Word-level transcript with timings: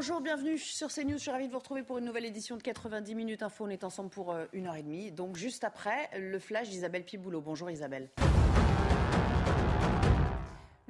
Bonjour, 0.00 0.22
bienvenue 0.22 0.56
sur 0.56 0.88
CNews. 0.88 1.18
Je 1.18 1.24
suis 1.24 1.30
ravie 1.30 1.46
de 1.46 1.52
vous 1.52 1.58
retrouver 1.58 1.82
pour 1.82 1.98
une 1.98 2.06
nouvelle 2.06 2.24
édition 2.24 2.56
de 2.56 2.62
90 2.62 3.14
minutes 3.14 3.42
info. 3.42 3.66
On 3.66 3.68
est 3.68 3.84
ensemble 3.84 4.08
pour 4.08 4.32
euh, 4.32 4.46
une 4.54 4.66
heure 4.66 4.76
et 4.76 4.82
demie. 4.82 5.12
Donc, 5.12 5.36
juste 5.36 5.62
après, 5.62 6.08
le 6.18 6.38
flash 6.38 6.70
d'Isabelle 6.70 7.04
Piboulot. 7.04 7.42
Bonjour 7.42 7.70
Isabelle. 7.70 8.08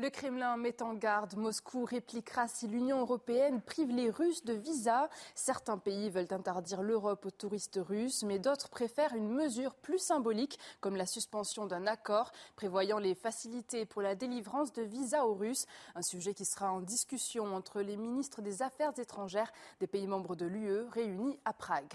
Le 0.01 0.09
Kremlin 0.09 0.57
met 0.57 0.81
en 0.81 0.95
garde. 0.95 1.37
Moscou 1.37 1.85
répliquera 1.85 2.49
si 2.49 2.67
l'Union 2.67 3.01
européenne 3.01 3.61
prive 3.61 3.91
les 3.91 4.09
Russes 4.09 4.47
de 4.47 4.55
visa. 4.55 5.11
Certains 5.35 5.77
pays 5.77 6.09
veulent 6.09 6.33
interdire 6.33 6.81
l'Europe 6.81 7.27
aux 7.27 7.31
touristes 7.31 7.79
russes, 7.79 8.23
mais 8.23 8.39
d'autres 8.39 8.71
préfèrent 8.71 9.15
une 9.15 9.29
mesure 9.29 9.75
plus 9.75 9.99
symbolique, 9.99 10.59
comme 10.81 10.97
la 10.97 11.05
suspension 11.05 11.67
d'un 11.67 11.87
accord 11.87 12.33
prévoyant 12.57 12.99
les 12.99 13.15
facilités 13.15 13.85
pour 13.85 14.01
la 14.01 14.15
délivrance 14.15 14.73
de 14.73 14.81
visas 14.81 15.27
aux 15.27 15.35
Russes. 15.35 15.67
Un 15.95 16.01
sujet 16.01 16.33
qui 16.33 16.47
sera 16.47 16.73
en 16.73 16.80
discussion 16.80 17.55
entre 17.55 17.83
les 17.83 17.99
ministres 17.99 18.41
des 18.41 18.63
Affaires 18.63 18.99
étrangères 18.99 19.52
des 19.80 19.87
pays 19.87 20.07
membres 20.07 20.35
de 20.35 20.46
l'UE 20.46 20.89
réunis 20.89 21.39
à 21.45 21.52
Prague. 21.52 21.93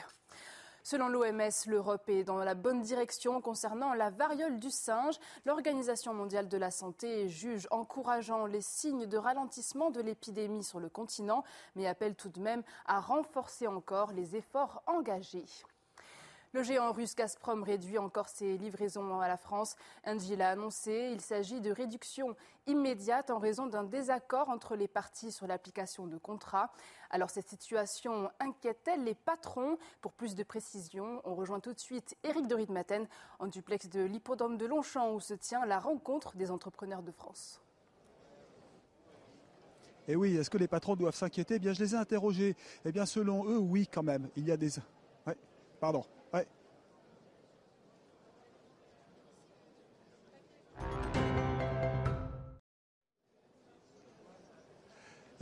Selon 0.88 1.08
l'OMS, 1.08 1.66
l'Europe 1.66 2.08
est 2.10 2.24
dans 2.24 2.38
la 2.38 2.54
bonne 2.54 2.84
direction 2.84 3.42
concernant 3.42 3.96
la 3.96 4.12
variole 4.12 4.60
du 4.60 4.70
singe. 4.70 5.16
L'Organisation 5.44 6.14
mondiale 6.14 6.48
de 6.48 6.58
la 6.58 6.70
santé 6.70 7.28
juge 7.28 7.68
encourageant 7.72 8.46
les 8.46 8.62
signes 8.62 9.08
de 9.08 9.18
ralentissement 9.18 9.90
de 9.90 10.00
l'épidémie 10.00 10.64
sur 10.64 10.80
le 10.80 10.88
continent, 10.88 11.44
mais 11.76 11.88
appelle 11.88 12.14
tout 12.14 12.30
de 12.30 12.40
même 12.40 12.62
à 12.86 13.00
renforcer 13.00 13.66
encore 13.66 14.12
les 14.12 14.36
efforts 14.36 14.84
engagés. 14.86 15.48
Le 16.56 16.64
géant 16.64 16.94
russe 16.94 17.16
Gazprom 17.16 17.64
réduit 17.64 17.98
encore 17.98 18.30
ses 18.30 18.58
livraisons 18.58 19.20
à 19.20 19.28
la 19.28 19.36
France. 19.36 19.76
Engie 20.06 20.38
l'a 20.38 20.52
annoncé. 20.52 21.10
Il 21.12 21.20
s'agit 21.20 21.60
de 21.60 21.70
réduction 21.70 22.34
immédiate 22.66 23.30
en 23.30 23.40
raison 23.40 23.68
d'un 23.68 23.84
désaccord 23.84 24.48
entre 24.48 24.78
les 24.78 24.88
parties 24.88 25.34
sur 25.34 25.48
l'application 25.48 26.08
de 26.08 26.18
contrats. 26.18 26.72
Alors 27.10 27.30
cette 27.30 27.50
situation 27.50 28.32
inquiète-t-elle 28.40 29.04
les 29.04 29.16
patrons 29.16 29.78
Pour 30.00 30.14
plus 30.14 30.34
de 30.34 30.44
précision, 30.44 31.22
on 31.26 31.36
rejoint 31.36 31.60
tout 31.60 31.74
de 31.74 31.80
suite 31.82 32.16
Éric 32.24 32.48
de 32.48 32.56
Ritmaten 32.56 33.06
en 33.40 33.48
duplex 33.48 33.90
de 33.90 34.04
l'hippodrome 34.04 34.56
de 34.56 34.66
Longchamp 34.66 35.14
où 35.14 35.20
se 35.20 35.34
tient 35.34 35.66
la 35.66 35.78
rencontre 35.78 36.38
des 36.38 36.52
entrepreneurs 36.52 37.04
de 37.04 37.12
France. 37.12 37.62
Et 40.08 40.14
eh 40.14 40.16
oui, 40.16 40.38
est-ce 40.38 40.50
que 40.50 40.58
les 40.58 40.70
patrons 40.70 40.96
doivent 40.96 41.16
s'inquiéter? 41.16 41.56
Eh 41.56 41.60
bien, 41.60 41.74
je 41.74 41.84
les 41.84 41.96
ai 41.96 41.98
interrogés. 41.98 42.56
Eh 42.86 42.94
bien, 42.94 43.06
selon 43.06 43.44
eux, 43.46 43.58
oui, 43.58 43.90
quand 43.92 44.04
même. 44.04 44.30
Il 44.38 44.48
y 44.48 44.54
a 44.54 44.58
des. 44.58 44.70
Ouais, 45.28 45.36
pardon. 45.82 46.06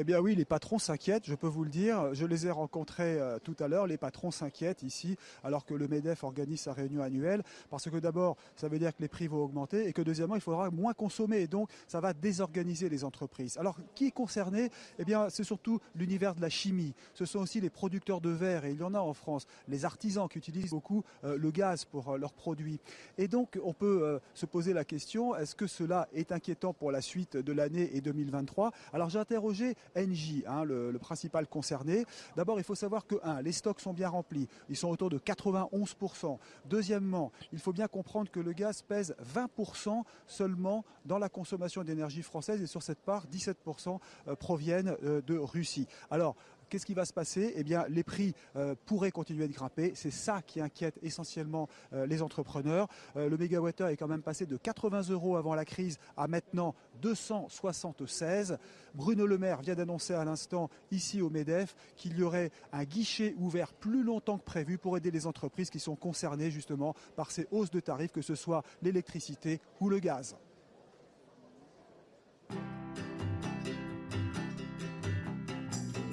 Eh 0.03 0.05
bien 0.05 0.19
oui, 0.19 0.35
les 0.35 0.43
patrons 0.43 0.79
s'inquiètent, 0.79 1.27
je 1.27 1.33
peux 1.33 1.47
vous 1.47 1.63
le 1.63 1.69
dire. 1.69 2.13
Je 2.13 2.25
les 2.25 2.45
ai 2.45 2.51
rencontrés 2.51 3.17
euh, 3.21 3.39
tout 3.41 3.55
à 3.61 3.69
l'heure. 3.69 3.87
Les 3.87 3.95
patrons 3.95 4.31
s'inquiètent 4.31 4.83
ici, 4.83 5.15
alors 5.45 5.63
que 5.63 5.73
le 5.73 5.87
MEDEF 5.87 6.25
organise 6.25 6.59
sa 6.59 6.73
réunion 6.73 7.01
annuelle. 7.01 7.41
Parce 7.69 7.89
que 7.89 7.95
d'abord, 7.95 8.35
ça 8.57 8.67
veut 8.67 8.79
dire 8.79 8.93
que 8.93 9.01
les 9.01 9.07
prix 9.07 9.27
vont 9.27 9.41
augmenter 9.41 9.87
et 9.87 9.93
que 9.93 10.01
deuxièmement, 10.01 10.35
il 10.35 10.41
faudra 10.41 10.69
moins 10.71 10.93
consommer. 10.93 11.37
Et 11.37 11.47
donc, 11.47 11.69
ça 11.87 12.01
va 12.01 12.11
désorganiser 12.11 12.89
les 12.89 13.05
entreprises. 13.05 13.57
Alors, 13.57 13.77
qui 13.95 14.07
est 14.07 14.11
concerné? 14.11 14.71
Eh 14.99 15.05
bien, 15.05 15.29
c'est 15.29 15.45
surtout 15.45 15.79
l'univers 15.95 16.35
de 16.35 16.41
la 16.41 16.49
chimie. 16.49 16.93
Ce 17.13 17.23
sont 17.23 17.39
aussi 17.39 17.61
les 17.61 17.69
producteurs 17.69 18.19
de 18.19 18.29
verre, 18.29 18.65
et 18.65 18.71
il 18.71 18.79
y 18.81 18.83
en 18.83 18.95
a 18.95 18.99
en 18.99 19.13
France, 19.13 19.47
les 19.69 19.85
artisans 19.85 20.27
qui 20.27 20.37
utilisent 20.37 20.71
beaucoup 20.71 21.05
euh, 21.23 21.37
le 21.37 21.49
gaz 21.49 21.85
pour 21.85 22.09
euh, 22.09 22.17
leurs 22.17 22.33
produits. 22.33 22.81
Et 23.17 23.29
donc, 23.29 23.57
on 23.63 23.71
peut 23.71 24.19
se 24.33 24.45
poser 24.45 24.73
la 24.73 24.83
question, 24.83 25.33
est-ce 25.33 25.55
que 25.55 25.65
cela 25.65 26.09
est 26.13 26.33
inquiétant 26.33 26.73
pour 26.73 26.91
la 26.91 26.99
suite 26.99 27.37
de 27.37 27.53
l'année 27.53 27.89
et 27.95 28.01
2023 28.01 28.73
Alors, 28.91 29.09
j'ai 29.09 29.19
interrogé 29.19 29.75
NJ, 29.95 30.43
hein, 30.47 30.63
le, 30.63 30.97
principal 30.99 31.47
concerné. 31.47 32.05
D'abord, 32.35 32.59
il 32.59 32.63
faut 32.63 32.75
savoir 32.75 33.05
que, 33.05 33.15
un, 33.23 33.41
les 33.41 33.51
stocks 33.51 33.79
sont 33.79 33.93
bien 33.93 34.09
remplis. 34.09 34.47
Ils 34.69 34.77
sont 34.77 34.89
autour 34.89 35.09
de 35.09 35.17
91%. 35.17 36.37
Deuxièmement, 36.65 37.31
il 37.51 37.59
faut 37.59 37.73
bien 37.73 37.87
comprendre 37.87 38.31
que 38.31 38.39
le 38.39 38.53
gaz 38.53 38.81
pèse 38.81 39.15
20% 39.35 40.03
seulement 40.27 40.85
dans 41.05 41.17
la 41.17 41.29
consommation 41.29 41.83
d'énergie 41.83 42.21
française 42.21 42.61
et 42.61 42.67
sur 42.67 42.81
cette 42.81 42.99
part, 42.99 43.25
17% 43.27 43.99
euh, 44.27 44.35
proviennent 44.35 44.95
euh, 45.03 45.21
de 45.21 45.37
Russie. 45.37 45.87
Alors, 46.09 46.35
Qu'est-ce 46.73 46.87
qui 46.87 46.95
va 46.95 47.05
se 47.05 47.13
passer? 47.13 47.53
Eh 47.55 47.63
bien, 47.63 47.85
les 47.87 48.01
prix 48.01 48.33
euh, 48.55 48.73
pourraient 48.87 49.11
continuer 49.11 49.47
de 49.47 49.53
grimper. 49.53 49.91
C'est 49.93 50.09
ça 50.09 50.41
qui 50.41 50.59
inquiète 50.59 50.97
essentiellement 51.03 51.69
euh, 51.93 52.07
les 52.07 52.23
entrepreneurs. 52.23 52.87
Euh, 53.15 53.29
le 53.29 53.37
mégawattheure 53.37 53.89
est 53.89 53.95
quand 53.95 54.07
même 54.07 54.23
passé 54.23 54.47
de 54.47 54.57
80 54.57 55.11
euros 55.11 55.37
avant 55.37 55.53
la 55.53 55.65
crise 55.65 55.99
à 56.17 56.27
maintenant 56.27 56.73
276. 57.03 58.57
Bruno 58.95 59.27
Le 59.27 59.37
Maire 59.37 59.61
vient 59.61 59.75
d'annoncer 59.75 60.15
à 60.15 60.25
l'instant 60.25 60.71
ici 60.89 61.21
au 61.21 61.29
MEDEF 61.29 61.75
qu'il 61.95 62.17
y 62.17 62.23
aurait 62.23 62.49
un 62.71 62.85
guichet 62.85 63.35
ouvert 63.37 63.71
plus 63.71 64.01
longtemps 64.01 64.39
que 64.39 64.43
prévu 64.43 64.79
pour 64.79 64.97
aider 64.97 65.11
les 65.11 65.27
entreprises 65.27 65.69
qui 65.69 65.79
sont 65.79 65.95
concernées 65.95 66.49
justement 66.49 66.95
par 67.15 67.29
ces 67.29 67.45
hausses 67.51 67.69
de 67.69 67.81
tarifs, 67.81 68.13
que 68.13 68.23
ce 68.23 68.33
soit 68.33 68.63
l'électricité 68.81 69.61
ou 69.79 69.89
le 69.89 69.99
gaz. 69.99 70.35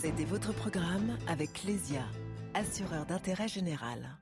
C'était 0.00 0.24
votre 0.24 0.54
programme 0.54 1.18
avec 1.28 1.62
Lesia, 1.64 2.06
assureur 2.54 3.04
d'intérêt 3.04 3.48
général. 3.48 4.16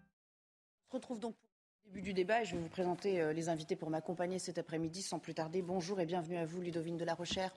Début 1.88 2.02
du 2.02 2.12
débat, 2.12 2.44
je 2.44 2.54
vais 2.54 2.60
vous 2.60 2.68
présenter 2.68 3.18
euh, 3.18 3.32
les 3.32 3.48
invités 3.48 3.74
pour 3.74 3.88
m'accompagner 3.88 4.38
cet 4.38 4.58
après-midi 4.58 5.00
sans 5.00 5.18
plus 5.18 5.32
tarder. 5.32 5.62
Bonjour 5.62 5.98
et 6.00 6.04
bienvenue 6.04 6.36
à 6.36 6.44
vous, 6.44 6.60
Ludovine 6.60 6.98
de 6.98 7.04
la 7.04 7.14
Rochère. 7.14 7.50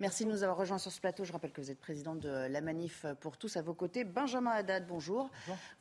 Merci 0.00 0.24
de 0.24 0.30
nous 0.30 0.42
avoir 0.42 0.56
rejoints 0.56 0.78
sur 0.78 0.90
ce 0.90 1.00
plateau. 1.00 1.24
Je 1.24 1.32
rappelle 1.32 1.52
que 1.52 1.60
vous 1.60 1.70
êtes 1.70 1.78
présidente 1.78 2.18
de 2.20 2.30
la 2.30 2.60
Manif 2.62 3.04
pour 3.20 3.36
tous 3.36 3.58
à 3.58 3.62
vos 3.62 3.74
côtés. 3.74 4.04
Benjamin 4.04 4.52
Haddad, 4.52 4.86
bonjour. 4.86 5.28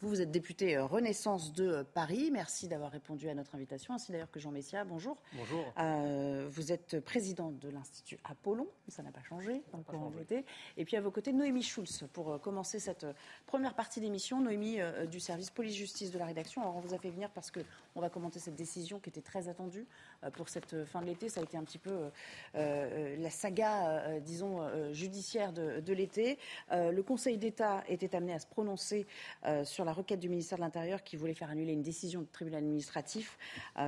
Vous, 0.02 0.10
vous 0.10 0.22
êtes 0.22 0.32
député 0.32 0.76
euh, 0.76 0.86
Renaissance 0.86 1.54
de 1.54 1.84
Paris. 1.94 2.30
Merci 2.30 2.68
d'avoir 2.68 2.92
répondu 2.92 3.30
à 3.30 3.34
notre 3.34 3.56
invitation, 3.56 3.94
ainsi 3.94 4.12
d'ailleurs 4.12 4.30
que 4.30 4.40
Jean 4.40 4.52
Messia. 4.52 4.84
Bonjour. 4.84 5.16
Bonjour. 5.34 5.64
Euh, 5.80 6.46
vous 6.52 6.74
êtes 6.74 7.00
présidente 7.00 7.58
de 7.60 7.70
l'Institut 7.70 8.20
Apollon, 8.26 8.68
ça 8.90 9.02
n'a 9.02 9.12
pas 9.12 9.24
changé, 9.24 9.64
donc 9.72 9.90
changé. 9.90 10.46
Et 10.76 10.84
puis 10.84 10.98
à 10.98 11.02
vos 11.02 11.12
côtés, 11.12 11.32
Noémie 11.32 11.64
Schulz, 11.64 12.04
pour 12.12 12.42
commencer 12.42 12.80
cette 12.80 13.08
première 13.46 13.76
partie 13.76 14.02
d'émission. 14.02 14.42
Noémie 14.42 14.80
du 15.10 15.22
service 15.22 15.50
police-justice 15.50 16.12
de 16.12 16.20
la 16.20 16.26
rédaction. 16.26 16.62
Alors 16.62 16.76
on 16.76 16.82
vous 16.82 16.94
a 16.94 16.98
fait 16.98 17.10
venir 17.10 17.30
parce 17.32 17.50
que 17.50 17.62
on 17.96 18.02
va 18.02 18.10
commenter 18.10 18.40
cette 18.40 18.56
décision 18.56 19.00
qui 19.00 19.10
était 19.10 19.22
très 19.22 19.48
attendue 19.48 19.86
euh, 20.24 20.30
pour 20.32 20.50
cette 20.50 20.86
fin 20.86 21.02
de 21.02 21.06
l'été. 21.06 21.30
Ça 21.30 21.42
a 21.42 21.44
été 21.44 21.58
un 21.58 21.64
petit 21.64 21.78
peu 21.78 21.92
euh, 21.92 22.10
euh, 22.56 23.16
la 23.18 23.30
saga, 23.30 24.20
disons, 24.20 24.62
judiciaire 24.94 25.54
de, 25.54 25.94
l'été. 25.94 26.38
le 26.72 27.02
Conseil 27.02 27.38
d'État 27.38 27.84
était 27.88 28.16
amené 28.16 28.34
à 28.34 28.40
se 28.40 28.48
prononcer 28.48 29.06
sur 29.64 29.86
la 29.86 29.94
requête 29.94 30.20
du 30.20 30.30
ministère 30.30 30.58
de 30.58 30.64
l'Intérieur 30.64 31.04
qui 31.04 31.16
voulait 31.16 31.34
faire 31.34 31.50
annuler 31.50 31.74
une 31.74 31.82
décision 31.82 32.22
du 32.22 32.28
tribunal 32.28 32.60
administratif 32.60 33.38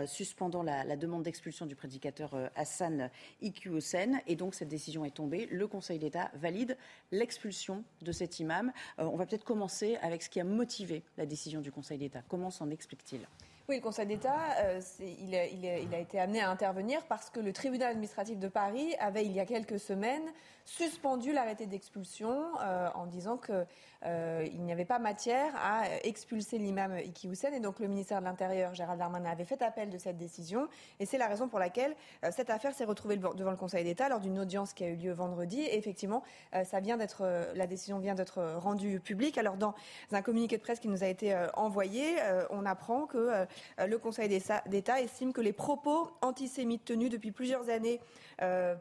suspendant 0.06 0.64
la, 0.64 0.96
demande 0.96 1.24
d'expulsion 1.24 1.66
du 1.66 1.76
prédicateur 1.76 2.36
Hassan 2.56 3.10
Iqiyoussen. 3.42 4.22
Et 4.28 4.36
donc 4.36 4.56
cette 4.56 4.70
décision 4.70 5.06
est 5.06 5.16
tombée. 5.16 5.48
Le 5.48 5.68
Conseil 5.68 6.00
d'État 6.00 6.30
valide 6.36 6.78
l'expulsion 7.12 7.84
de 8.02 8.12
cet 8.12 8.40
imam. 8.40 8.72
on 8.98 9.16
va 9.16 9.26
peut-être 9.26 9.46
commencer 9.46 9.98
avec 10.02 10.22
ce 10.22 10.30
qui 10.30 10.40
a 10.40 10.44
motivé 10.44 11.04
la 11.18 11.26
décision 11.26 11.62
du 11.62 11.72
Conseil 11.72 11.98
d'État. 11.98 12.22
Comment 12.28 12.52
s'en 12.52 12.70
explique-t-il? 12.70 13.28
Oui, 13.68 13.78
le 13.78 13.82
Conseil 13.82 14.06
d'État, 14.06 14.38
euh, 14.60 14.80
il, 15.00 15.34
a 15.34 15.98
été 15.98 16.20
amené 16.20 16.40
à 16.40 16.52
intervenir 16.52 17.04
parce 17.08 17.32
que 17.32 17.40
le 17.40 17.52
tribunal 17.52 17.92
administratif 17.92 18.38
de 18.38 18.48
Paris 18.48 18.94
avait, 19.00 19.26
il 19.26 19.32
y 19.32 19.40
a 19.40 19.46
quelques 19.46 19.80
semaines, 19.80 20.22
suspendu 20.66 21.34
l'arrêté 21.34 21.66
d'expulsion 21.66 22.44
euh, 22.62 22.90
en 22.94 23.08
disant 23.08 23.38
qu'il 23.38 23.66
euh, 24.06 24.48
n'y 24.60 24.72
avait 24.72 24.86
pas 24.86 25.00
matière 25.00 25.52
à 25.56 25.84
expulser 26.04 26.60
l'imam 26.60 26.96
Iki 27.00 27.28
Hussein. 27.28 27.54
Et 27.54 27.60
donc 27.60 27.80
le 27.80 27.88
ministère 27.88 28.20
de 28.20 28.26
l'Intérieur, 28.26 28.76
Gérald 28.76 29.00
Darmanin, 29.00 29.32
avait 29.32 29.46
fait 29.46 29.62
appel 29.64 29.90
de 29.90 29.98
cette 29.98 30.18
décision. 30.18 30.68
Et 31.00 31.08
c'est 31.08 31.18
la 31.18 31.28
raison 31.28 31.48
pour 31.48 31.58
laquelle 31.58 31.96
cette 32.32 32.52
affaire 32.52 32.74
s'est 32.76 32.86
retrouvée 32.86 33.18
devant 33.18 33.52
le 33.52 33.58
Conseil 33.58 33.84
d'État 33.84 34.10
lors 34.10 34.20
d'une 34.20 34.38
audience 34.40 34.74
qui 34.74 34.84
a 34.84 34.90
eu 34.90 34.96
lieu 34.96 35.12
vendredi. 35.12 35.62
Et 35.62 35.78
effectivement, 35.78 36.24
ça 36.64 36.80
vient 36.80 36.98
d'être, 36.98 37.24
la 37.56 37.68
décision 37.68 38.00
vient 38.00 38.16
d'être 38.16 38.44
rendue 38.58 39.00
publique. 39.00 39.38
Alors 39.38 39.58
dans 39.58 39.74
un 40.12 40.22
communiqué 40.22 40.58
de 40.58 40.62
presse 40.62 40.80
qui 40.80 40.88
nous 40.88 41.04
a 41.04 41.08
été 41.08 41.36
envoyé, 41.56 42.16
on 42.50 42.66
apprend 42.66 43.06
que 43.06 43.46
le 43.78 43.98
Conseil 43.98 44.28
d'État 44.30 45.02
estime 45.02 45.34
que 45.34 45.42
les 45.42 45.54
propos 45.54 46.12
antisémites 46.22 46.86
tenus 46.86 47.10
depuis 47.10 47.32
plusieurs 47.32 47.70
années 47.70 48.00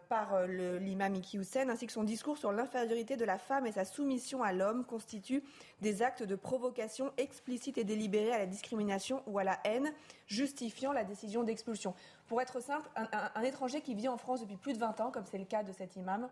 par 0.09 0.47
l'imam 0.47 1.15
Iki 1.15 1.39
Hussein 1.39 1.69
ainsi 1.69 1.87
que 1.87 1.93
son 1.93 2.05
discours 2.05 2.39
sur 2.39 2.53
l'infériorité 2.53 3.17
de 3.17 3.25
la 3.25 3.39
femme 3.39 3.67
et 3.67 3.73
sa 3.73 3.85
soumission 3.85 4.43
à 4.43 4.53
l'homme 4.53 4.85
constituent 4.85 5.43
des 5.81 6.03
actes 6.03 6.23
de 6.23 6.35
provocation 6.35 7.13
explicites 7.17 7.79
et 7.79 7.85
délibérés 7.85 8.33
à 8.33 8.39
la 8.39 8.47
discrimination 8.47 9.23
ou 9.27 9.39
à 9.39 9.45
la 9.45 9.59
haine, 9.65 9.93
justifiant 10.27 10.93
la 10.93 11.05
décision 11.05 11.45
d'expulsion. 11.45 11.95
Pour 12.27 12.41
être 12.41 12.61
simple, 12.61 12.89
un, 12.97 13.43
étranger 13.43 13.81
qui 13.81 13.95
vit 13.95 14.09
en 14.09 14.17
France 14.17 14.41
depuis 14.41 14.57
plus 14.57 14.75
de 14.75 14.79
20 14.79 15.01
ans, 15.01 15.11
comme 15.11 15.25
c'est 15.27 15.39
le 15.39 15.45
cas 15.45 15.63
de 15.63 15.73
cet 15.73 15.97
imam, 15.97 16.29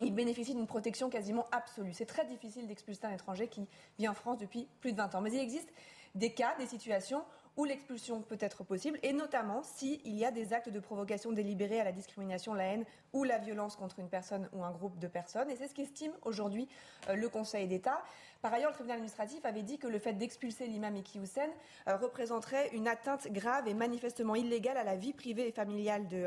il 0.00 0.12
bénéficie 0.12 0.54
d'une 0.54 0.66
protection 0.66 1.08
quasiment 1.08 1.46
absolue. 1.52 1.92
C'est 1.92 2.06
très 2.06 2.24
difficile 2.24 2.66
d'expulser 2.66 3.06
un 3.06 3.12
étranger 3.12 3.48
qui 3.48 3.66
vit 3.98 4.08
en 4.08 4.14
France 4.14 4.38
depuis 4.38 4.68
plus 4.80 4.92
de 4.92 4.96
20 4.96 5.14
ans. 5.14 5.20
Mais 5.20 5.32
il 5.32 5.38
existe 5.38 5.72
des 6.14 6.32
cas, 6.32 6.54
des 6.58 6.66
situations 6.66 7.24
où 7.56 7.64
l'expulsion 7.64 8.20
peut 8.20 8.38
être 8.40 8.64
possible, 8.64 8.98
et 9.02 9.12
notamment 9.12 9.62
s'il 9.62 10.14
y 10.14 10.24
a 10.24 10.30
des 10.30 10.52
actes 10.52 10.68
de 10.68 10.80
provocation 10.80 11.32
délibérés 11.32 11.80
à 11.80 11.84
la 11.84 11.92
discrimination, 11.92 12.54
la 12.54 12.64
haine 12.64 12.84
ou 13.12 13.24
la 13.24 13.38
violence 13.38 13.76
contre 13.76 14.00
une 14.00 14.08
personne 14.08 14.48
ou 14.52 14.64
un 14.64 14.72
groupe 14.72 14.98
de 14.98 15.06
personnes. 15.06 15.50
Et 15.50 15.56
c'est 15.56 15.68
ce 15.68 15.74
qu'estime 15.74 16.12
aujourd'hui 16.22 16.68
euh, 17.08 17.14
le 17.14 17.28
Conseil 17.28 17.68
d'État. 17.68 18.02
Par 18.42 18.52
ailleurs, 18.52 18.70
le 18.70 18.74
tribunal 18.74 18.96
administratif 18.96 19.44
avait 19.46 19.62
dit 19.62 19.78
que 19.78 19.86
le 19.86 19.98
fait 19.98 20.12
d'expulser 20.12 20.66
l'imam 20.66 20.94
Eki 20.96 21.18
Hussein 21.18 21.48
euh, 21.88 21.96
représenterait 21.96 22.70
une 22.74 22.88
atteinte 22.88 23.32
grave 23.32 23.68
et 23.68 23.72
manifestement 23.72 24.34
illégale 24.34 24.76
à 24.76 24.84
la 24.84 24.96
vie 24.96 25.12
privée 25.12 25.48
et 25.48 25.52
familiale 25.52 26.06
de, 26.08 26.26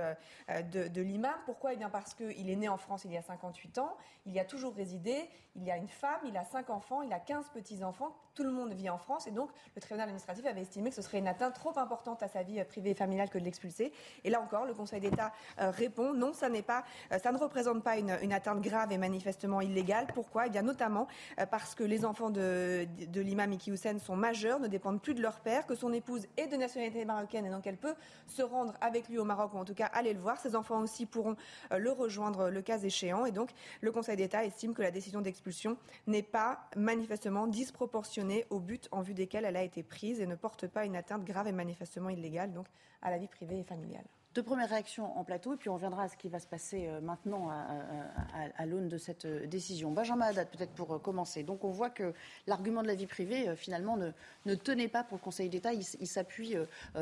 euh, 0.49 0.89
de, 0.89 1.01
l'imam. 1.01 1.35
Pourquoi? 1.45 1.73
Eh 1.73 1.77
bien 1.77 1.89
parce 1.89 2.13
qu'il 2.13 2.49
est 2.49 2.55
né 2.55 2.69
en 2.69 2.77
France 2.77 3.03
il 3.05 3.11
y 3.11 3.17
a 3.17 3.21
58 3.21 3.77
ans, 3.77 3.95
il 4.25 4.33
y 4.33 4.39
a 4.39 4.45
toujours 4.45 4.73
résidé, 4.73 5.29
il 5.57 5.63
y 5.63 5.71
a 5.71 5.77
une 5.77 5.87
femme, 5.87 6.19
il 6.25 6.37
a 6.37 6.43
5 6.43 6.69
enfants, 6.69 7.01
il 7.01 7.11
a 7.11 7.19
15 7.19 7.49
petits-enfants, 7.53 8.15
tout 8.35 8.43
le 8.43 8.51
monde 8.51 8.73
vit 8.73 8.89
en 8.89 8.97
France 8.97 9.27
et 9.27 9.31
donc 9.31 9.49
le 9.75 9.81
tribunal 9.81 10.03
administratif 10.03 10.45
avait 10.45 10.61
estimé 10.61 10.89
que 10.89 10.95
ce 10.95 11.01
serait 11.01 11.17
une 11.17 11.27
atteinte 11.27 11.55
trop 11.55 11.77
importante 11.77 12.21
à 12.23 12.27
sa 12.27 12.43
vie 12.43 12.59
euh, 12.59 12.65
privée 12.65 12.91
et 12.91 12.95
familiale 12.95 13.29
que 13.29 13.37
de 13.37 13.43
l'expulser. 13.43 13.91
Et 14.23 14.29
là 14.29 14.39
encore, 14.41 14.65
le 14.65 14.73
Conseil 14.73 14.99
d'État 14.99 15.31
répond 15.57 16.13
non, 16.13 16.33
ça, 16.33 16.49
pas, 16.65 16.83
ça 17.19 17.31
ne 17.31 17.37
représente 17.37 17.83
pas 17.83 17.97
une, 17.97 18.33
atteinte 18.33 18.61
grave 18.61 18.91
et 18.91 18.97
manifestement 18.97 19.61
illégale. 19.61 20.07
Pourquoi? 20.13 20.47
Eh 20.47 20.49
bien 20.49 20.61
notamment 20.61 21.07
parce 21.49 21.75
que 21.75 21.83
les 21.83 22.05
enfants 22.05 22.29
de, 22.29 22.87
l'imam 23.15 23.51
Iki 23.53 23.71
sont 23.99 24.15
majeurs, 24.15 24.59
ne 24.59 24.67
dépendent 24.67 25.01
plus 25.01 25.13
de 25.13 25.21
leur 25.21 25.39
père, 25.39 25.65
que 25.65 25.75
son 25.75 25.93
épouse 25.93 26.27
est 26.37 26.47
de 26.47 26.55
nationalité 26.55 27.05
marocaine 27.05 27.45
et 27.45 27.49
donc 27.49 27.65
elle 27.65 27.77
peut 27.77 27.95
se 28.27 28.41
rendre 28.41 28.73
avec 28.81 29.07
lui 29.09 29.17
au 29.17 29.23
Maroc 29.23 29.53
ou 29.53 29.57
en 29.57 29.65
tout 29.65 29.73
cas 29.73 29.87
aller 29.87 30.13
le 30.13 30.19
voir. 30.19 30.39
Ses 30.39 30.55
enfants 30.55 30.81
aussi 30.81 31.05
pourront 31.05 31.35
euh, 31.71 31.77
le 31.77 31.91
rejoindre 31.91 32.49
le 32.49 32.61
cas 32.61 32.77
échéant. 32.79 33.25
Et 33.25 33.31
donc 33.31 33.51
le 33.81 33.91
Conseil 33.91 34.17
d'État 34.17 34.43
estime 34.43 34.73
que 34.73 34.81
la 34.81 34.91
décision 34.91 35.21
d'expulsion 35.21 35.46
n'est 36.07 36.23
pas 36.23 36.69
manifestement 36.75 37.47
disproportionnée 37.47 38.45
au 38.49 38.59
but 38.59 38.87
en 38.91 39.01
vue 39.01 39.13
desquels 39.13 39.45
elle 39.45 39.57
a 39.57 39.63
été 39.63 39.83
prise 39.83 40.19
et 40.19 40.25
ne 40.25 40.35
porte 40.35 40.67
pas 40.67 40.85
une 40.85 40.95
atteinte 40.95 41.23
grave 41.23 41.47
et 41.47 41.51
manifestement 41.51 42.09
illégale 42.09 42.53
donc 42.53 42.67
à 43.01 43.11
la 43.11 43.17
vie 43.17 43.27
privée 43.27 43.59
et 43.59 43.63
familiale. 43.63 44.05
Deux 44.37 44.43
premières 44.43 44.69
réactions 44.69 45.17
en 45.17 45.23
plateau, 45.23 45.55
et 45.55 45.57
puis 45.57 45.67
on 45.67 45.73
reviendra 45.73 46.03
à 46.03 46.09
ce 46.09 46.15
qui 46.15 46.29
va 46.29 46.39
se 46.39 46.45
passer 46.45 46.85
euh, 46.87 47.01
maintenant 47.01 47.49
à, 47.49 48.65
l'aune 48.67 48.87
de 48.87 48.99
cette 48.99 49.25
euh, 49.25 49.47
décision. 49.47 49.91
Benjamin 49.91 50.27
Haddad, 50.27 50.47
peut-être 50.51 50.73
pour 50.73 50.93
euh, 50.93 50.99
commencer. 50.99 51.41
Donc 51.41 51.63
on 51.63 51.71
voit 51.71 51.89
que 51.89 52.13
l'argument 52.45 52.83
de 52.83 52.87
la 52.87 52.93
vie 52.93 53.07
privée, 53.07 53.55
finalement, 53.55 53.97
ne, 53.97 54.11
ne, 54.45 54.53
tenait 54.53 54.89
pas 54.89 55.03
pour 55.03 55.17
le 55.17 55.23
Conseil 55.23 55.49
d'État. 55.49 55.73
Il, 55.73 55.83
s'appuie 55.83 56.55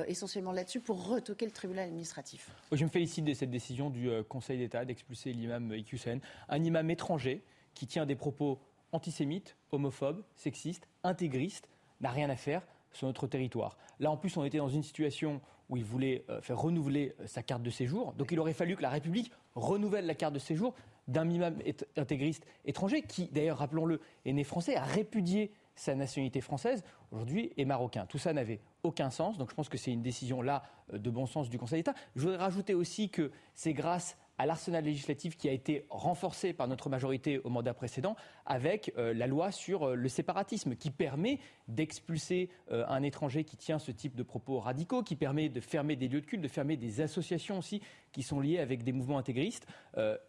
essentiellement 0.08 0.54
là-dessus 0.54 0.80
pour 0.80 1.10
retoquer 1.10 1.46
le 1.46 1.52
tribunal 1.52 1.88
administratif. 1.88 2.50
Je 2.72 2.86
me 2.86 2.90
félicite 2.90 3.26
de 3.26 3.34
cette 3.34 3.52
décision 3.52 3.90
du 3.90 4.10
Conseil 4.30 4.58
d'État 4.58 4.86
d'expulser 4.86 5.34
l'imam 5.34 5.74
Iqiyoussen, 5.74 6.22
un 6.48 6.64
imam 6.64 6.90
étranger 6.90 7.44
qui 7.76 7.86
tient 7.86 8.08
des 8.08 8.16
propos 8.16 8.60
antisémites, 8.92 9.56
homophobes, 9.72 10.24
sexistes, 10.36 10.88
intégristes, 11.04 11.70
n'a 12.02 12.10
rien 12.10 12.30
à 12.30 12.36
faire 12.36 12.64
sur 12.92 13.08
notre 13.08 13.28
territoire. 13.28 13.78
Là, 14.00 14.10
en 14.10 14.18
plus, 14.18 14.36
on 14.38 14.44
était 14.44 14.58
dans 14.58 14.70
une 14.70 14.84
situation 14.84 15.42
où 15.70 15.78
il 15.78 15.84
voulait 15.84 16.26
euh, 16.30 16.42
faire 16.42 16.60
renouveler 16.60 17.16
euh, 17.20 17.28
sa 17.28 17.44
carte 17.44 17.64
de 17.64 17.70
séjour. 17.70 18.14
Donc 18.14 18.32
il 18.32 18.40
aurait 18.40 18.54
fallu 18.54 18.76
que 18.76 18.82
la 18.82 18.90
République 18.90 19.32
renouvelle 19.56 20.06
la 20.06 20.16
carte 20.16 20.34
de 20.34 20.40
séjour 20.40 20.74
d'un 21.08 21.30
imam 21.30 21.58
intégriste 21.98 22.46
étranger 22.66 23.04
qui, 23.04 23.28
d'ailleurs, 23.28 23.60
rappelons-le, 23.60 24.02
est 24.26 24.34
né 24.34 24.44
français, 24.44 24.76
a 24.76 24.84
répudié 24.84 25.52
sa 25.76 25.94
nationalité 25.94 26.42
française, 26.42 26.84
aujourd'hui 27.12 27.52
est 27.58 27.66
marocain. 27.66 28.06
Tout 28.06 28.18
ça 28.18 28.34
n'avait 28.34 28.62
aucun 28.84 29.10
sens, 29.10 29.38
donc 29.38 29.50
je 29.50 29.56
pense 29.56 29.70
que 29.70 29.78
c'est 29.78 29.92
une 29.92 30.02
décision 30.02 30.42
là 30.42 30.64
euh, 30.94 30.98
de 30.98 31.10
bon 31.10 31.26
sens 31.26 31.50
du 31.50 31.58
Conseil 31.58 31.80
d'État. 31.80 31.94
Je 32.16 32.22
voudrais 32.22 32.38
rajouter 32.38 32.74
aussi 32.74 33.10
que 33.10 33.32
c'est 33.54 33.74
grâce 33.74 34.18
à 34.38 34.46
l'arsenal 34.46 34.84
législatif 34.84 35.38
qui 35.38 35.50
a 35.50 35.52
été 35.52 35.86
renforcé 35.90 36.54
par 36.54 36.68
notre 36.68 36.90
majorité 36.90 37.40
au 37.40 37.50
mandat 37.50 37.74
précédent 37.74 38.16
avec 38.46 38.94
euh, 38.98 39.14
la 39.14 39.28
loi 39.28 39.52
sur 39.52 39.84
euh, 39.84 39.96
le 39.96 40.10
séparatisme 40.10 40.76
qui 40.76 40.92
permet 40.92 41.40
d'expulser 41.68 42.50
euh, 42.72 42.86
un 42.88 43.04
étranger 43.04 43.44
qui 43.44 43.58
tient 43.58 43.80
ce 43.80 43.92
type 43.92 44.16
de 44.16 44.24
propos 44.24 44.60
radicaux, 44.60 45.04
qui 45.04 45.16
permet 45.16 45.50
de 45.50 45.60
fermer 45.60 45.96
des 45.96 46.08
lieux 46.08 46.22
de 46.22 46.26
culte, 46.26 46.44
de 46.44 46.48
fermer 46.48 46.78
des 46.78 47.02
associations 47.02 47.58
aussi 47.58 47.82
qui 48.12 48.24
sont 48.24 48.40
liées 48.40 48.60
avec 48.60 48.84
des 48.84 48.94
mouvements 48.94 49.18
intégristes. 49.18 49.68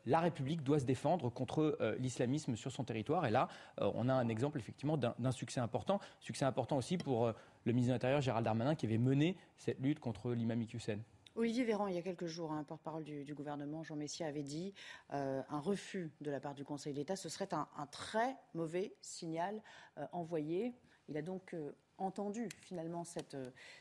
la 0.06 0.20
République 0.20 0.64
doit 0.64 0.80
se 0.80 0.84
défendre 0.84 1.30
contre 1.30 1.78
l'islamisme 2.00 2.56
sur 2.56 2.72
son 2.72 2.82
territoire 2.82 3.26
et 3.26 3.30
là, 3.30 3.48
on 3.78 4.08
a 4.08 4.12
un 4.12 4.28
exemple 4.28 4.58
effectivement 4.58 4.96
d'un 4.96 5.30
succès 5.30 5.60
important. 5.60 6.00
Succès 6.18 6.44
important 6.44 6.76
aussi 6.76 6.98
pour 6.98 7.32
le 7.64 7.72
ministre 7.72 7.90
de 7.90 7.94
l'Intérieur 7.94 8.20
Gérald 8.20 8.44
Darmanin 8.44 8.74
qui 8.74 8.86
avait 8.86 8.98
mené 8.98 9.36
cette 9.56 9.78
lutte 9.78 10.00
contre 10.00 10.32
l'imam 10.32 10.60
Hussein. 10.74 10.98
Olivier 11.36 11.64
Véran, 11.64 11.86
il 11.86 11.94
y 11.94 11.98
a 11.98 12.02
quelques 12.02 12.26
jours, 12.26 12.52
un 12.52 12.64
porte-parole 12.64 13.04
du, 13.04 13.34
gouvernement, 13.34 13.82
Jean 13.82 13.96
Messier, 13.96 14.24
avait 14.24 14.42
dit 14.42 14.72
euh, 15.12 15.42
un 15.50 15.60
refus 15.60 16.10
de 16.22 16.30
la 16.30 16.40
part 16.40 16.54
du 16.54 16.64
Conseil 16.64 16.94
d'État, 16.94 17.14
ce 17.14 17.28
serait 17.28 17.52
un, 17.52 17.86
très 17.92 18.36
mauvais 18.54 18.94
signal 19.02 19.60
euh, 19.98 20.06
envoyé. 20.12 20.72
Il 21.08 21.16
a 21.18 21.22
donc 21.22 21.52
euh, 21.52 21.72
entendu 21.98 22.48
finalement 22.62 23.04
cette, 23.04 23.36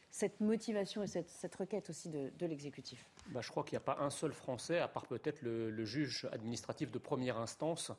cette 0.10 0.42
motivation 0.42 1.02
et 1.04 1.08
cette, 1.08 1.56
requête 1.56 1.90
aussi 1.90 2.10
de, 2.10 2.46
l'exécutif. 2.46 3.10
Bah, 3.28 3.40
je 3.42 3.50
crois 3.50 3.64
qu'il 3.64 3.74
n'y 3.74 3.84
a 3.84 3.86
pas 3.86 3.98
un 4.02 4.10
seul 4.10 4.34
Français, 4.34 4.80
à 4.80 4.90
part 4.90 5.08
peut-être 5.08 5.42
le, 5.42 5.86
juge 5.86 6.28
administratif 6.34 6.92
de 6.92 7.00
première 7.00 7.38
instance, 7.38 7.92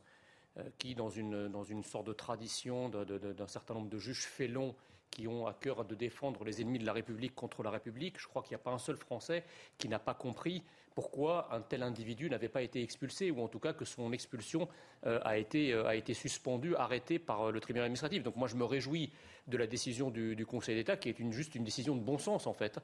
qui, 0.78 0.94
dans 0.94 1.10
une, 1.10 1.48
dans 1.48 1.64
une 1.64 1.82
sorte 1.82 2.06
de 2.06 2.14
tradition 2.14 2.88
d'un 2.88 3.46
certain 3.46 3.74
nombre 3.74 3.90
de 3.90 3.98
juges 3.98 4.24
félons 4.24 4.74
qui 5.10 5.28
ont 5.28 5.46
à 5.46 5.54
cœur 5.54 5.84
de 5.84 5.94
défendre 5.94 6.44
les 6.44 6.60
ennemis 6.60 6.78
de 6.78 6.86
la 6.86 6.92
République 6.92 7.34
contre 7.34 7.62
la 7.62 7.70
République. 7.70 8.20
Je 8.20 8.26
crois 8.26 8.42
qu'il 8.42 8.52
n'y 8.52 8.60
a 8.60 8.64
pas 8.64 8.72
un 8.72 8.78
seul 8.78 8.96
Français 8.96 9.44
qui 9.78 9.88
n'a 9.88 9.98
pas 9.98 10.14
compris 10.14 10.62
pourquoi 10.96 11.48
un 11.52 11.60
tel 11.60 11.82
individu 11.82 12.30
n'avait 12.30 12.48
pas 12.48 12.62
été 12.62 12.82
expulsé, 12.82 13.30
ou 13.30 13.42
en 13.42 13.48
tout 13.48 13.58
cas 13.58 13.74
que 13.74 13.84
son 13.84 14.12
expulsion 14.12 14.66
euh, 15.04 15.20
a, 15.24 15.36
été, 15.36 15.74
euh, 15.74 15.86
a 15.86 15.94
été 15.94 16.14
suspendue, 16.14 16.74
arrêtée 16.74 17.18
par 17.18 17.42
euh, 17.42 17.52
le 17.52 17.60
tribunal 17.60 17.84
administratif. 17.84 18.22
Donc 18.22 18.34
moi 18.36 18.48
je 18.48 18.56
me 18.56 18.64
réjouis 18.64 19.12
de 19.46 19.58
la 19.58 19.66
décision 19.66 20.10
du, 20.10 20.44
Conseil 20.46 20.74
d'État, 20.74 20.96
qui 20.96 21.10
est 21.10 21.20
une, 21.20 21.32
juste 21.32 21.54
une 21.54 21.64
décision 21.64 21.94
de 21.94 22.00
bon 22.00 22.18
sens 22.18 22.48
en 22.48 22.52
fait, 22.52 22.80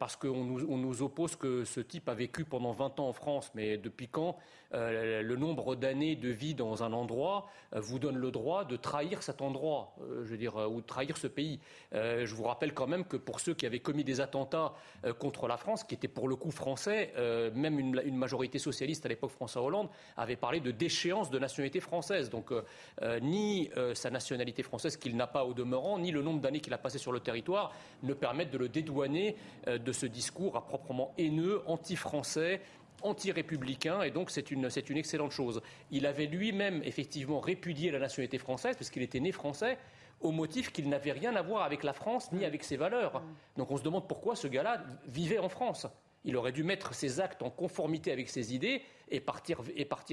parce 0.00 0.16
qu'on 0.16 0.42
nous, 0.42 0.66
on 0.68 0.76
nous, 0.76 1.02
oppose 1.02 1.36
que 1.36 1.64
ce 1.64 1.78
type 1.78 2.08
a 2.08 2.14
vécu 2.14 2.44
pendant 2.44 2.72
20 2.72 2.98
ans 2.98 3.08
en 3.10 3.12
France, 3.12 3.52
mais 3.54 3.76
depuis 3.78 4.08
quand 4.08 4.36
le 4.72 5.36
nombre 5.36 5.76
d'années 5.76 6.16
de 6.16 6.30
vie 6.30 6.54
dans 6.54 6.82
un 6.82 6.92
endroit 6.92 7.48
vous 7.70 8.00
donne 8.00 8.16
le 8.16 8.32
droit 8.32 8.64
de 8.64 8.74
trahir 8.74 9.22
cet 9.22 9.40
endroit, 9.40 9.94
je 10.00 10.30
veux 10.30 10.36
dire, 10.36 10.56
ou 10.56 10.80
de 10.80 10.86
trahir 10.86 11.16
ce 11.16 11.28
pays. 11.28 11.60
je 11.92 12.34
vous 12.34 12.42
rappelle 12.42 12.74
quand 12.74 12.88
même 12.88 13.04
que 13.04 13.16
pour 13.16 13.38
ceux 13.38 13.54
qui 13.54 13.64
avaient 13.64 13.78
commis 13.78 14.02
des 14.02 14.20
attentats 14.20 14.74
contre 15.20 15.46
la 15.46 15.56
France, 15.56 15.84
qui 15.84 15.94
étaient 15.94 16.08
pour 16.08 16.26
le 16.26 16.34
coup 16.34 16.50
français, 16.50 17.12
euh, 17.34 17.50
même 17.54 17.78
une, 17.78 18.16
majorité 18.16 18.58
socialiste 18.58 19.04
à 19.06 19.08
l'époque 19.08 19.30
François 19.30 19.62
Hollande 19.62 19.88
avait 20.16 20.36
parlé 20.36 20.60
de 20.60 20.70
déchéance 20.70 21.30
de 21.30 21.38
nationalité 21.38 21.80
française. 21.80 22.30
Donc 22.30 22.52
euh, 22.52 22.62
euh, 23.02 23.20
ni 23.20 23.70
sa 23.94 24.10
nationalité 24.10 24.62
française 24.62 24.96
qu'il 24.96 25.16
n'a 25.16 25.26
pas 25.26 25.44
au 25.44 25.52
demeurant, 25.52 25.98
ni 25.98 26.10
le 26.10 26.22
nombre 26.22 26.40
d'années 26.40 26.60
qu'il 26.60 26.72
a 26.72 26.78
passé 26.78 26.98
sur 26.98 27.12
le 27.12 27.20
territoire 27.20 27.72
ne 28.02 28.14
permettent 28.14 28.50
de 28.50 28.58
le 28.58 28.68
dédouaner 28.68 29.36
de 29.66 29.92
ce 29.92 30.06
discours 30.06 30.56
à 30.56 30.64
proprement 30.64 31.12
haineux, 31.18 31.62
anti-français, 31.66 32.60
anti-républicain, 33.02 34.02
et 34.02 34.10
donc 34.10 34.30
c'est 34.30 34.50
une, 34.50 34.68
une, 34.88 34.96
excellente 34.96 35.32
chose. 35.32 35.60
Il 35.90 36.06
avait 36.06 36.26
lui-même 36.26 36.82
effectivement 36.84 37.40
répudié 37.40 37.90
la 37.90 37.98
nationalité 37.98 38.38
française, 38.38 38.76
puisqu'il 38.76 39.02
était 39.02 39.20
né 39.20 39.32
français, 39.32 39.78
au 40.20 40.30
motif 40.30 40.72
qu'il 40.72 40.88
n'avait 40.88 41.12
rien 41.12 41.34
à 41.36 41.42
voir 41.42 41.62
avec 41.62 41.82
la 41.82 41.92
France 41.92 42.32
ni 42.32 42.44
avec 42.44 42.64
ses 42.64 42.76
valeurs. 42.76 43.22
Donc 43.56 43.70
on 43.70 43.76
se 43.76 43.82
demande 43.82 44.08
pourquoi 44.08 44.36
ce 44.36 44.46
gars-là 44.46 44.82
vivait 45.06 45.38
en 45.38 45.48
France. 45.48 45.86
Il 46.24 46.36
aurait 46.36 46.52
dû 46.52 46.64
mettre 46.64 46.94
ses 46.94 47.20
actes 47.20 47.42
en 47.42 47.50
conformité 47.50 48.10
avec 48.10 48.28
ses 48.30 48.54
idées 48.54 48.82
et 49.10 49.20
partir, 49.20 49.60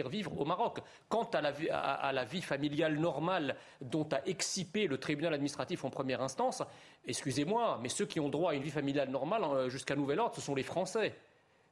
vivre 0.09 0.39
au 0.39 0.45
Maroc. 0.45 0.79
Quant 1.07 1.29
à 1.33 1.41
la, 1.41 2.25
vie 2.25 2.41
familiale 2.41 2.97
normale 2.97 3.55
dont 3.79 4.07
a 4.11 4.21
excipé 4.25 4.87
le 4.87 4.97
tribunal 4.97 5.33
administratif 5.33 5.85
en 5.85 5.89
première 5.89 6.21
instance, 6.21 6.63
excusez-moi, 7.05 7.79
mais 7.81 7.89
ceux 7.89 8.05
qui 8.05 8.19
ont 8.19 8.29
droit 8.29 8.51
à 8.51 8.53
une 8.55 8.63
vie 8.63 8.71
familiale 8.71 9.09
normale 9.09 9.43
euh, 9.43 9.69
jusqu'à 9.69 9.95
nouvel 9.95 10.19
ordre, 10.19 10.35
ce 10.35 10.41
sont 10.41 10.55
les 10.55 10.63
Français. 10.63 11.15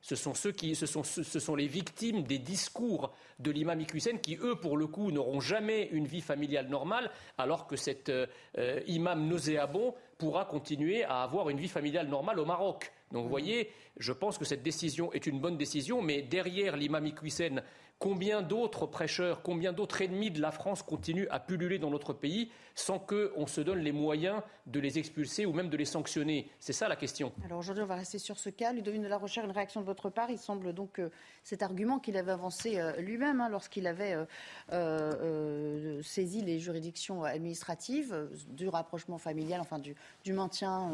Ce 0.01 0.15
sont, 0.15 0.33
ceux 0.33 0.53
qui, 0.53 0.75
ce, 0.75 0.85
sont, 0.85 1.55
les 1.55 1.67
victimes 1.67 2.23
des 2.23 2.39
discours 2.39 3.11
de 3.39 3.51
l'imam 3.51 3.81
Iqiyoussen 3.81 4.21
qui, 4.21 4.37
eux, 4.37 4.55
pour 4.55 4.77
le 4.77 4.87
coup, 4.87 5.11
n'auront 5.11 5.41
jamais 5.41 5.89
une 5.91 6.05
vie 6.05 6.21
familiale 6.21 6.69
normale, 6.69 7.11
alors 7.37 7.67
que 7.67 7.75
cet 7.75 8.07
euh, 8.07 8.25
euh, 8.57 8.79
imam 8.87 9.27
nauséabond 9.27 9.93
pourra 10.17 10.45
continuer 10.45 11.03
à 11.03 11.23
avoir 11.23 11.49
une 11.49 11.57
vie 11.57 11.67
familiale 11.67 12.07
normale 12.07 12.39
au 12.39 12.45
Maroc. 12.45 12.93
Donc 13.11 13.23
vous 13.23 13.29
voyez, 13.29 13.71
je 13.97 14.11
pense 14.13 14.37
que 14.37 14.45
cette 14.45 14.63
décision 14.63 15.11
est 15.13 15.25
une 15.25 15.39
bonne 15.39 15.57
décision, 15.57 16.01
mais 16.01 16.21
derrière 16.21 16.77
l'imam 16.77 17.05
Iqiyoussen, 17.05 17.63
Combien 17.99 18.41
d'autres 18.41 18.85
prêcheurs, 18.85 19.41
combien 19.41 19.73
d'autres 19.73 20.01
ennemis 20.01 20.31
de 20.31 20.39
la 20.39 20.51
France 20.51 20.83
continuent 20.83 21.27
à 21.31 21.39
pulluler 21.41 21.79
dans 21.79 21.89
notre 21.89 22.13
pays 22.13 22.49
sans 22.79 22.99
qu'on 22.99 23.45
se 23.45 23.61
donne 23.61 23.79
les 23.79 23.91
moyens 23.91 24.41
de 24.65 24.79
les 24.79 24.97
expulser 24.99 25.45
ou 25.45 25.53
même 25.53 25.69
de 25.69 25.77
les 25.77 25.85
sanctionner 25.85 26.49
C'est 26.59 26.73
ça 26.73 26.87
la 26.87 26.95
question. 26.95 27.33
Alors 27.45 27.59
aujourd'hui, 27.59 27.83
on 27.83 27.87
va 27.87 27.95
rester 27.95 28.19
sur 28.19 28.39
ce 28.39 28.49
cas. 28.49 28.71
Ludovine 28.71 29.01
de 29.01 29.07
la 29.07 29.17
Rochère, 29.17 29.43
une 29.43 29.51
réaction 29.51 29.81
de 29.81 29.85
votre 29.85 30.09
part? 30.09 30.29
Il 30.31 30.37
semble 30.37 30.73
donc 30.73 30.93
que 30.93 31.11
cet 31.43 31.61
argument 31.61 31.99
qu'il 31.99 32.15
avait 32.15 32.31
avancé 32.31 32.77
euh, 32.77 32.95
lui-même 32.97 33.41
hein, 33.41 33.49
lorsqu'il 33.49 33.85
avait 33.85 34.13
euh, 34.13 34.25
euh, 34.71 36.01
saisi 36.03 36.41
les 36.41 36.59
juridictions 36.59 37.23
administratives 37.23 38.29
du 38.49 38.69
rapprochement 38.69 39.17
familial, 39.17 39.59
enfin 39.59 39.79
du, 39.79 39.95
du 40.23 40.33
maintien 40.33 40.91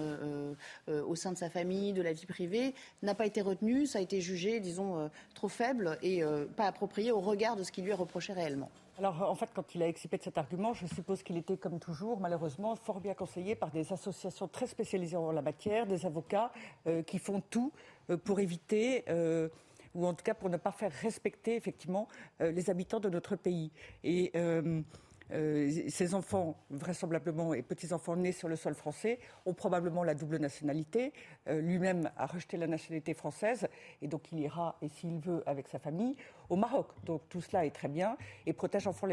au 0.88 1.16
sein 1.16 1.32
de 1.32 1.38
sa 1.38 1.50
famille, 1.50 1.94
de 1.94 2.02
la 2.02 2.14
vie 2.14 2.26
privée, 2.26 2.74
n'a 3.04 3.14
pas 3.14 3.26
été 3.26 3.42
retenu. 3.42 3.86
Ça 3.86 4.00
a 4.00 4.02
été 4.02 4.22
jugé, 4.22 4.60
disons, 4.60 5.10
trop 5.34 5.50
faible 5.50 5.98
et 6.02 6.24
pas 6.56 6.66
approprié 6.66 7.12
au 7.12 7.20
regard 7.20 7.56
de 7.56 7.64
ce 7.64 7.72
qui 7.72 7.82
lui 7.82 7.92
est 7.92 7.96
reproché 7.96 8.34
réellement 8.34 8.70
alors, 8.98 9.30
en 9.30 9.36
fait, 9.36 9.50
quand 9.54 9.76
il 9.76 9.84
a 9.84 9.88
excipé 9.88 10.18
de 10.18 10.24
cet 10.24 10.38
argument, 10.38 10.74
je 10.74 10.86
suppose 10.88 11.22
qu'il 11.22 11.36
était, 11.36 11.58
comme 11.58 11.80
toujours, 11.80 12.20
malheureusement, 12.20 12.76
fort 12.76 13.02
bien 13.02 13.14
conseillé 13.14 13.54
par 13.56 13.70
des 13.72 13.92
associations 13.92 14.48
très 14.48 14.68
spécialisées 14.68 15.18
en 15.18 15.32
la 15.32 15.42
matière, 15.42 15.86
des 15.86 16.06
avocats 16.06 16.52
euh, 16.88 17.04
qui 17.04 17.20
font 17.20 17.42
tout 17.50 17.74
euh, 18.10 18.16
pour 18.16 18.40
éviter, 18.40 19.04
euh, 19.10 19.50
ou 19.94 20.06
en 20.06 20.14
tout 20.14 20.24
cas 20.24 20.34
pour 20.34 20.50
ne 20.50 20.58
pas 20.58 20.72
faire 20.72 20.92
respecter, 21.02 21.56
effectivement, 21.56 22.08
les 22.42 22.70
habitants 22.70 23.00
de 23.00 23.10
notre 23.10 23.38
pays. 23.38 23.72
Euh, 25.32 25.72
ces 25.90 26.14
enfants, 26.14 26.56
vraisemblablement, 26.70 27.54
et 27.54 27.62
petits-enfants 27.62 28.16
nés 28.16 28.32
sur 28.32 28.48
le 28.48 28.56
sol 28.56 28.76
français, 28.76 29.20
ont 29.46 29.54
probablement 29.54 30.04
la 30.04 30.14
double 30.14 30.38
nationalité. 30.38 31.14
Euh, 31.48 31.62
lui-même 31.62 32.12
a 32.18 32.28
rejeté 32.28 32.58
la 32.58 32.68
nationalité 32.68 33.14
française, 33.14 33.68
et 34.02 34.08
donc 34.08 34.32
il 34.32 34.40
ira, 34.40 34.78
et 34.82 34.90
s'il 34.90 35.20
veut, 35.20 35.44
avec 35.48 35.68
sa 35.68 35.80
famille, 35.80 36.16
au 36.50 36.56
Maroc. 36.56 36.88
Donc 37.06 37.28
tout 37.30 37.42
cela 37.42 37.66
est 37.66 37.72
très 37.72 37.88
bien, 37.88 38.18
et 38.46 38.54
protège 38.54 38.88
enfin 38.88 39.08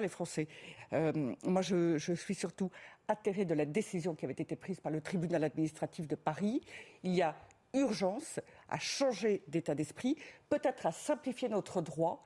les 0.00 0.08
Français. 0.08 0.46
Euh, 0.92 1.34
moi, 1.44 1.62
je, 1.62 1.98
suis 2.14 2.34
surtout 2.34 2.70
atterrée 3.08 3.44
de 3.44 3.54
la 3.54 3.64
décision 3.64 4.14
qui 4.14 4.24
avait 4.24 4.34
été 4.34 4.56
prise 4.56 4.78
par 4.80 4.92
le 4.92 5.00
tribunal 5.00 5.42
administratif 5.42 6.06
de 6.06 6.14
Paris. 6.14 6.60
Il 7.02 7.14
y 7.14 7.22
a 7.22 7.34
urgence 7.72 8.40
à 8.68 8.78
changer 8.78 9.42
d'état 9.46 9.76
d'esprit, 9.76 10.16
peut-être 10.48 10.86
à 10.86 10.92
simplifier 10.92 11.48
notre 11.48 11.80
droit, 11.82 12.24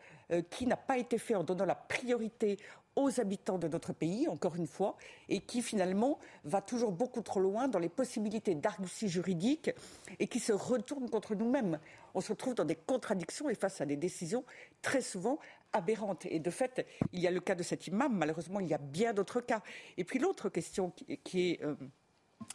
qui 0.51 0.67
n'a 0.67 0.79
pas 0.79 0.97
été 0.97 1.19
fait 1.19 1.35
en 1.35 1.45
donnant 1.45 1.67
la 1.67 1.75
priorité 1.75 2.57
aux 2.97 3.21
habitants 3.21 3.59
de 3.59 3.69
notre 3.69 3.93
pays, 3.93 4.29
encore 4.29 4.57
une 4.57 4.67
fois, 4.67 4.97
et 5.29 5.41
qui 5.41 5.63
finalement 5.63 6.19
va 6.45 6.61
toujours 6.61 6.93
beaucoup 6.93 7.23
trop 7.23 7.41
loin 7.41 7.69
dans 7.69 7.79
les 7.79 7.89
possibilités 7.89 8.55
d'argutie 8.55 9.09
juridique 9.09 9.71
et 10.19 10.27
qui 10.29 10.41
se 10.41 10.53
retourne 10.53 11.11
contre 11.11 11.35
nous-mêmes. 11.35 11.79
On 12.15 12.21
se 12.21 12.31
retrouve 12.31 12.55
dans 12.55 12.65
des 12.65 12.77
contradictions 12.77 13.49
et 13.51 13.55
face 13.55 13.81
à 13.81 13.87
des 13.87 13.97
décisions 13.97 14.45
très 14.83 15.01
souvent 15.01 15.39
aberrantes. 15.73 16.27
Et 16.27 16.39
de 16.39 16.51
fait, 16.51 16.87
il 17.13 17.21
y 17.21 17.27
a 17.27 17.31
le 17.31 17.41
cas 17.41 17.55
de 17.55 17.63
cet 17.63 17.87
imam, 17.89 18.17
malheureusement, 18.17 18.61
il 18.61 18.69
y 18.69 18.75
a 18.75 18.79
bien 18.79 19.13
d'autres 19.13 19.41
cas. 19.41 19.63
Et 19.97 20.05
puis 20.05 20.19
l'autre 20.19 20.49
question 20.49 20.93
qui, 21.25 21.51
est, 21.51 21.65
euh, 21.65 21.75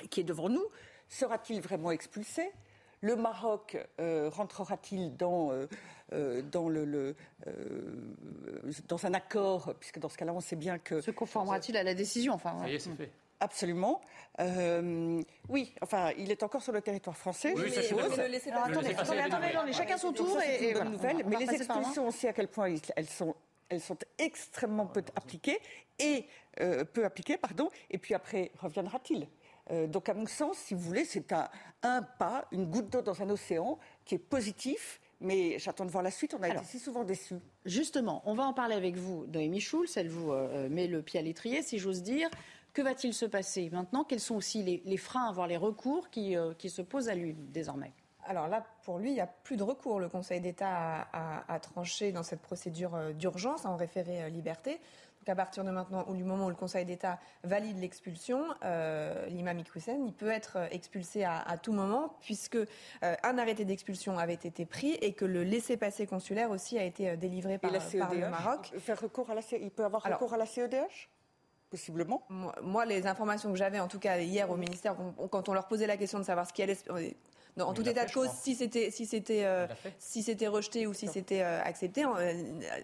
qui 0.10 0.22
est 0.22 0.24
devant 0.24 0.50
nous, 0.50 0.66
sera-t-il 1.10 1.62
vraiment 1.62 1.92
expulsé? 1.92 2.50
Le 3.02 3.16
Maroc 3.16 3.78
euh, 4.00 4.30
rentrera-t-il 4.30 5.16
dans, 5.16 5.52
euh, 5.52 5.68
euh, 6.14 6.42
dans, 6.42 6.70
le, 6.70 7.16
dans 8.88 9.06
un 9.06 9.14
accord, 9.14 9.74
puisque 9.80 10.00
dans 10.00 10.10
ce 10.10 10.18
cas-là, 10.18 10.34
on 10.34 10.42
sait 10.42 10.56
bien 10.56 10.78
que... 10.78 11.02
Se 11.02 11.12
conformera-t-il 11.12 11.78
à 11.78 11.84
la 11.84 11.94
décision 11.94 12.34
enfin, 12.34 12.58
Ça 12.62 12.70
y 12.70 12.76
est, 12.76 12.80
c'est 12.80 12.96
fait. 12.96 13.12
Absolument. 13.42 14.02
oui, 15.48 15.74
enfin, 15.82 16.12
il 16.18 16.30
est 16.30 16.44
encore 16.44 16.62
sur 16.62 16.74
le 16.74 16.82
territoire 16.82 17.16
français. 17.16 17.54
Oui, 17.56 17.72
ça, 17.72 17.82
c'est 17.82 18.52
attendez, 18.52 18.90
attendez, 19.20 19.74
chacun 19.74 19.98
son 19.98 20.12
tour. 20.12 20.38
et, 20.42 20.74
bonne 20.74 20.92
nouvelle. 20.92 21.24
Mais 21.26 21.38
les 21.38 21.54
expulsions, 21.54 22.08
on 22.08 22.12
sait 22.12 22.28
à 22.28 22.34
quel 22.34 22.50
point 22.50 22.74
elles 22.98 23.08
sont, 23.08 23.34
elles 23.70 23.80
sont 23.80 23.98
extrêmement 24.18 24.88
peu 24.88 25.04
appliquées 25.16 25.60
et 26.00 26.26
peu 26.94 27.06
appliquées, 27.06 27.38
pardon. 27.38 27.70
Et 27.90 27.98
puis 27.98 28.14
après, 28.14 28.52
reviendra-t-il? 28.60 29.26
Euh, 29.72 29.88
donc, 29.88 30.10
à 30.10 30.14
mon 30.14 30.26
sens, 30.26 30.58
si 30.58 30.74
vous 30.74 30.82
voulez, 30.82 31.06
c'est 31.06 31.32
un, 31.32 31.50
pas, 31.82 32.46
une 32.52 32.66
goutte 32.66 32.90
d'eau 32.90 33.02
dans 33.02 33.22
un 33.22 33.30
océan 33.30 33.78
qui 34.06 34.16
est 34.16 34.20
positif. 34.20 35.00
Mais 35.22 35.60
j'attends 35.60 35.86
de 35.86 35.92
voir 35.92 36.04
la 36.04 36.12
suite. 36.12 36.34
On 36.34 36.44
a 36.44 36.48
été 36.48 36.64
si 36.64 36.80
souvent 36.80 37.04
déçus. 37.04 37.40
Justement, 37.66 38.22
on 38.26 38.34
va 38.34 38.44
en 38.44 38.54
parler 38.54 38.76
avec 38.76 38.96
vous, 38.96 39.26
Noémie 39.28 39.60
Schulz. 39.60 39.98
Elle 39.98 40.08
vous 40.08 40.32
euh, 40.32 40.70
met 40.70 40.88
le 40.88 41.02
pied 41.02 41.20
à 41.20 41.24
l'étrier, 41.24 41.62
si 41.62 41.78
j'ose 41.78 42.02
dire. 42.02 42.30
Que 42.72 42.82
va-t-il 42.82 43.14
se 43.14 43.26
passer 43.26 43.70
maintenant? 43.72 44.06
Quels 44.06 44.22
sont 44.22 44.36
aussi 44.36 44.82
les, 44.86 44.98
freins, 44.98 45.32
voire 45.34 45.48
les 45.48 45.58
recours 45.58 46.10
qui, 46.10 46.38
euh, 46.38 46.54
qui 46.54 46.70
se 46.70 46.82
posent 46.82 47.10
à 47.10 47.16
lui 47.16 47.34
désormais? 47.34 47.92
Alors 48.26 48.48
là, 48.48 48.64
pour 48.84 49.00
lui, 49.00 49.10
il 49.10 49.16
n'y 49.16 49.22
a 49.22 49.28
plus 49.28 49.58
de 49.58 49.64
recours. 49.64 50.00
Le 50.00 50.08
Conseil 50.08 50.40
d'État 50.40 51.08
a, 51.12 51.60
tranché 51.60 52.12
dans 52.12 52.24
cette 52.24 52.42
procédure 52.42 53.14
d'urgence 53.16 53.66
en 53.66 53.76
référé 53.76 54.30
liberté. 54.30 54.80
Donc 55.20 55.30
à 55.30 55.36
partir 55.36 55.64
de 55.64 55.72
maintenant, 55.72 56.06
ou 56.08 56.16
du 56.16 56.24
moment 56.24 56.46
où 56.46 56.50
le 56.50 56.56
Conseil 56.56 56.86
d'État 56.86 57.20
valide 57.44 57.78
l'expulsion, 57.80 58.46
euh, 58.64 59.26
l'imam 59.28 59.60
il 59.60 60.14
peut 60.14 60.30
être 60.30 60.58
expulsé 60.72 61.26
à, 61.26 61.58
tout 61.62 61.74
moment, 61.74 62.16
puisque 62.22 62.56
euh, 62.56 62.66
un 63.02 63.38
arrêté 63.38 63.66
d'expulsion 63.66 64.18
avait 64.18 64.34
été 64.34 64.66
pris 64.66 64.94
et 64.94 65.14
que 65.14 65.26
le 65.26 65.44
laissez-passer 65.44 66.08
consulaire 66.08 66.52
aussi 66.52 66.78
a 66.78 66.84
été 66.84 67.10
euh, 67.10 67.16
délivré 67.18 67.58
par, 67.58 67.72
le 67.72 67.80
e 67.80 68.30
Maroc. 68.30 68.72
Faire 68.80 69.00
recours 69.02 69.30
à 69.30 69.36
la, 69.36 69.42
il 69.60 69.72
peut 69.72 69.84
avoir 69.84 70.04
recours 70.04 70.34
à 70.34 70.38
la 70.38 70.46
CEDH 70.46 71.10
Possiblement. 71.70 72.26
Moi, 72.64 72.86
les 72.88 73.06
informations 73.06 73.52
que 73.52 73.58
j'avais, 73.58 73.80
en 73.80 73.88
tout 73.88 74.00
cas 74.00 74.18
hier 74.18 74.50
au 74.50 74.58
ministère, 74.58 74.96
quand 75.30 75.50
on 75.50 75.54
leur 75.54 75.68
posait 75.68 75.86
la 75.86 75.98
question 75.98 76.18
de 76.18 76.24
savoir 76.24 76.48
ce 76.48 76.54
qui 76.54 76.64
allait 76.64 76.76
en 77.60 77.74
tout 77.74 77.88
état 77.88 78.06
de 78.06 78.12
cause, 78.12 78.30
si 78.42 78.56
c'était 78.56 78.92
si 78.92 79.06
c'était 79.06 79.46
euh, 79.46 79.68
si 79.98 80.24
c'était 80.24 80.48
rejeté 80.48 80.88
ou 80.88 80.94
si 80.94 81.08
c'était 81.08 81.42
euh, 81.42 81.62
accepté, 81.62 82.06
euh, 82.06 82.34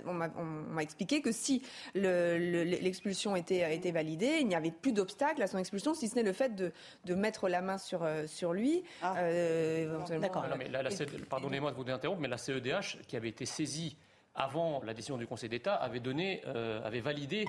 on, 0.05 0.13
m'a 0.13 0.81
expliqué 0.83 1.21
que 1.21 1.31
si 1.31 1.61
l'expulsion 1.93 3.35
était 3.35 3.75
était 3.75 3.91
validée, 3.91 4.37
il 4.41 4.47
n'y 4.47 4.55
avait 4.55 4.71
plus 4.71 4.91
d'obstacle 4.91 5.41
à 5.41 5.47
son 5.47 5.57
expulsion, 5.57 5.93
si 5.93 6.07
ce 6.07 6.15
n'est 6.15 6.23
le 6.23 6.33
fait 6.33 6.55
de, 6.55 6.71
de 7.05 7.15
mettre 7.15 7.47
la 7.47 7.61
main 7.61 7.77
sur 7.77 8.07
sur 8.27 8.53
lui. 8.53 8.83
Ah. 9.01 9.15
D'accord. 10.19 10.45
Pardonnez-moi 11.29 11.71
de 11.71 11.75
vous 11.75 11.89
interrompre, 11.89 12.21
mais 12.21 12.27
la 12.27 12.37
CEDH 12.37 12.99
qui 13.07 13.15
avait 13.15 13.29
été 13.29 13.45
saisie 13.45 13.97
avant 14.33 14.81
la 14.83 14.93
décision 14.93 15.17
du 15.17 15.27
Conseil 15.27 15.49
d'État 15.49 15.75
avait 15.75 15.99
donné 15.99 16.43
avait 16.83 17.01
validé 17.01 17.45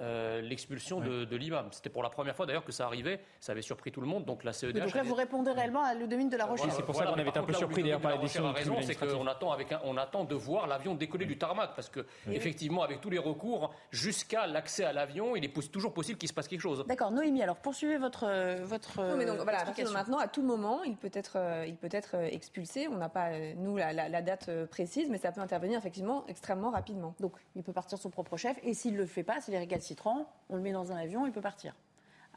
euh, 0.00 0.40
l'expulsion 0.40 1.00
de, 1.00 1.36
l'imam. 1.36 1.68
C'était 1.72 1.90
pour 1.90 2.02
la 2.02 2.10
première 2.10 2.34
fois 2.34 2.46
d'ailleurs 2.46 2.64
que 2.64 2.72
ça 2.72 2.86
arrivait, 2.86 3.20
ça 3.40 3.52
avait 3.52 3.62
surpris 3.62 3.92
tout 3.92 4.00
le 4.00 4.06
monde. 4.06 4.24
Donc 4.24 4.44
la 4.44 4.52
CEDH. 4.52 4.80
donc 4.80 4.94
là, 4.94 5.02
vous 5.02 5.14
répondez 5.14 5.50
réellement 5.50 5.82
à 5.82 5.94
Ludovine 5.94 6.28
de 6.28 6.36
la 6.36 6.46
Rochère. 6.46 6.72
c'est 6.72 6.82
pour 6.82 6.94
ça 6.94 7.06
qu'on 7.06 7.14
avait 7.14 7.28
été 7.28 7.38
un 7.38 7.44
peu 7.44 7.52
surpris 7.52 7.82
d'ailleurs 7.82 8.00
par 8.00 8.12
la 8.12 8.18
décision. 8.18 8.46
a 8.46 8.52
raison, 8.52 8.76
c'est 8.82 8.94
qu'on 8.94 9.26
attend, 9.26 9.52
avec 9.52 9.74
on 9.84 9.96
attend 9.96 10.24
de 10.24 10.34
voir 10.34 10.66
l'avion 10.66 10.94
décoller 10.94 11.26
du 11.26 11.38
tarmac 11.38 11.70
parce 11.74 11.88
que, 11.88 12.06
effectivement, 12.30 12.82
avec 12.82 13.00
tous 13.00 13.10
les 13.10 13.18
recours, 13.18 13.72
jusqu'à 13.90 14.46
l'accès 14.46 14.84
à 14.84 14.92
l'avion, 14.92 15.36
il 15.36 15.44
est 15.44 15.70
toujours 15.70 15.92
possible 15.92 16.18
qu'il 16.18 16.28
se 16.28 16.34
passe 16.34 16.48
quelque 16.48 16.60
chose. 16.60 16.84
D'accord, 16.86 17.10
Noémie, 17.10 17.42
alors 17.42 17.56
poursuivez 17.56 17.98
votre. 17.98 18.26
votre 18.62 19.02
non, 19.02 19.16
mais 19.16 19.26
donc 19.26 19.38
voilà, 19.38 19.64
maintenant, 19.92 20.18
à 20.18 20.28
tout 20.28 20.42
moment, 20.42 20.82
il 20.84 20.96
peut 20.96 21.10
être, 21.12 21.36
euh, 21.36 21.64
il 21.66 21.76
peut 21.76 21.88
être 21.90 22.16
euh, 22.16 22.28
expulsé. 22.30 22.88
On 22.88 22.96
n'a 22.96 23.08
pas, 23.08 23.30
nous, 23.56 23.76
la, 23.76 23.92
la, 23.92 24.22
date 24.22 24.50
précise, 24.66 25.08
mais 25.10 25.18
ça 25.18 25.32
peut 25.32 25.40
intervenir 25.40 25.78
effectivement 25.78 26.24
extrêmement 26.28 26.70
rapidement. 26.70 27.14
Donc, 27.20 27.32
il 27.54 27.62
peut 27.62 27.72
partir 27.72 27.98
son 27.98 28.10
propre 28.10 28.36
chef 28.36 28.58
et 28.62 28.74
s'il 28.74 28.94
ne 28.94 28.98
le 28.98 29.06
fait 29.06 29.22
pas, 29.22 29.40
s'il 29.40 29.54
est 29.54 29.58
récalcitrant, 29.80 30.26
on 30.50 30.56
le 30.56 30.62
met 30.62 30.72
dans 30.72 30.92
un 30.92 30.96
avion, 30.96 31.26
il 31.26 31.32
peut 31.32 31.40
partir. 31.40 31.74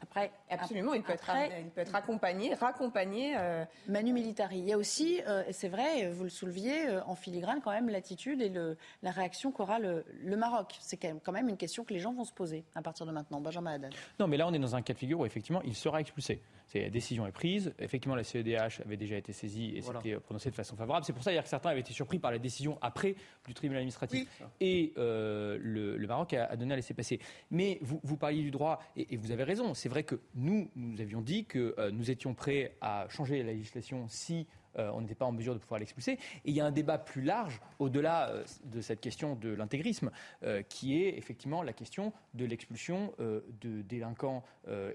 Après, 0.02 0.32
Absolument, 0.50 0.92
il 0.92 1.02
peut, 1.02 1.12
être, 1.12 1.30
il 1.58 1.70
peut 1.70 1.80
être 1.80 1.94
accompagné, 1.94 2.52
raccompagné. 2.54 3.36
Euh, 3.38 3.64
Manu 3.88 4.12
Militari. 4.12 4.58
Il 4.58 4.68
y 4.68 4.72
a 4.72 4.76
aussi, 4.76 5.20
euh, 5.26 5.44
c'est 5.50 5.68
vrai, 5.68 6.10
vous 6.10 6.24
le 6.24 6.30
souleviez, 6.30 6.88
euh, 6.88 7.00
en 7.06 7.14
filigrane 7.14 7.60
quand 7.62 7.70
même 7.70 7.88
l'attitude 7.88 8.42
et 8.42 8.48
le, 8.50 8.76
la 9.02 9.12
réaction 9.12 9.50
qu'aura 9.50 9.78
le, 9.78 10.04
Maroc. 10.36 10.74
C'est 10.80 10.98
quand 10.98 11.32
même 11.32 11.48
une 11.48 11.56
question 11.56 11.84
que 11.84 11.94
les 11.94 12.00
gens 12.00 12.12
vont 12.12 12.24
se 12.24 12.32
poser 12.32 12.64
à 12.74 12.82
partir 12.82 13.06
de 13.06 13.12
maintenant. 13.12 13.40
Benjamin 13.40 13.74
Haddad. 13.74 13.94
Non, 14.18 14.26
mais 14.26 14.36
là, 14.36 14.46
on 14.46 14.52
est 14.52 14.58
dans 14.58 14.74
un 14.74 14.82
cas 14.82 14.92
de 14.92 14.98
figure 14.98 15.20
où 15.20 15.26
effectivement, 15.26 15.62
il 15.62 15.74
sera 15.74 16.00
expulsé. 16.00 16.42
La 16.74 16.90
décision 16.90 17.26
est 17.26 17.32
prise. 17.32 17.72
Effectivement, 17.78 18.16
la 18.16 18.24
CEDH 18.24 18.80
avait 18.84 18.96
déjà 18.96 19.16
été 19.16 19.32
saisie 19.32 19.76
et 19.76 19.82
c'était 19.82 20.16
prononcé 20.16 20.50
de 20.50 20.54
façon 20.54 20.76
favorable. 20.76 21.04
C'est 21.04 21.12
pour 21.12 21.22
ça 21.22 21.34
que 21.34 21.48
certains 21.48 21.70
avaient 21.70 21.80
été 21.80 21.92
surpris 21.92 22.18
par 22.18 22.30
la 22.32 22.38
décision 22.38 22.78
après 22.80 23.14
du 23.46 23.54
tribunal 23.54 23.78
administratif. 23.78 24.28
et 24.60 24.92
le, 24.96 26.06
Maroc 26.06 26.32
a, 26.34 26.56
donné 26.56 26.72
à 26.72 26.76
laisser 26.76 26.94
passer. 26.94 27.20
Mais 27.50 27.78
vous, 27.80 28.00
vous 28.02 28.16
parliez 28.16 28.42
du 28.42 28.50
droit 28.50 28.80
et, 28.96 29.14
et 29.14 29.16
vous 29.16 29.30
avez 29.30 29.44
raison. 29.44 29.74
C'est 29.74 29.88
vrai 29.88 30.02
que 30.02 30.20
nous, 30.34 30.70
nous 30.74 31.00
avions 31.00 31.20
dit 31.20 31.44
que 31.44 31.74
euh, 31.78 31.90
nous 31.90 32.10
étions 32.10 32.34
prêts 32.34 32.76
à 32.80 33.06
changer 33.08 33.42
la 33.42 33.52
législation 33.52 34.06
si 34.08 34.46
euh, 34.78 34.90
on 34.92 35.00
n'était 35.00 35.14
pas 35.14 35.26
en 35.26 35.32
mesure 35.32 35.54
de 35.54 35.58
pouvoir 35.58 35.80
l'expulser. 35.80 36.12
Et 36.12 36.50
il 36.50 36.54
y 36.54 36.60
a 36.60 36.66
un 36.66 36.70
débat 36.70 36.98
plus 36.98 37.22
large, 37.22 37.60
au-delà 37.78 38.28
euh, 38.28 38.44
de 38.64 38.80
cette 38.80 39.00
question 39.00 39.34
de 39.34 39.50
l'intégrisme, 39.50 40.10
euh, 40.42 40.62
qui 40.62 41.02
est 41.02 41.16
effectivement 41.16 41.62
la 41.62 41.72
question 41.72 42.12
de 42.34 42.44
l'expulsion 42.44 43.12
de 43.18 43.82
délinquants 43.82 44.42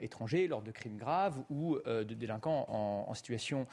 étrangers 0.01 0.47
lors 0.47 0.61
de 0.61 0.71
crimes 0.71 0.97
graves 0.97 1.39
ou 1.49 1.77
de 1.85 2.03
délinquants 2.03 2.65
en, 2.69 3.13
situation 3.13 3.67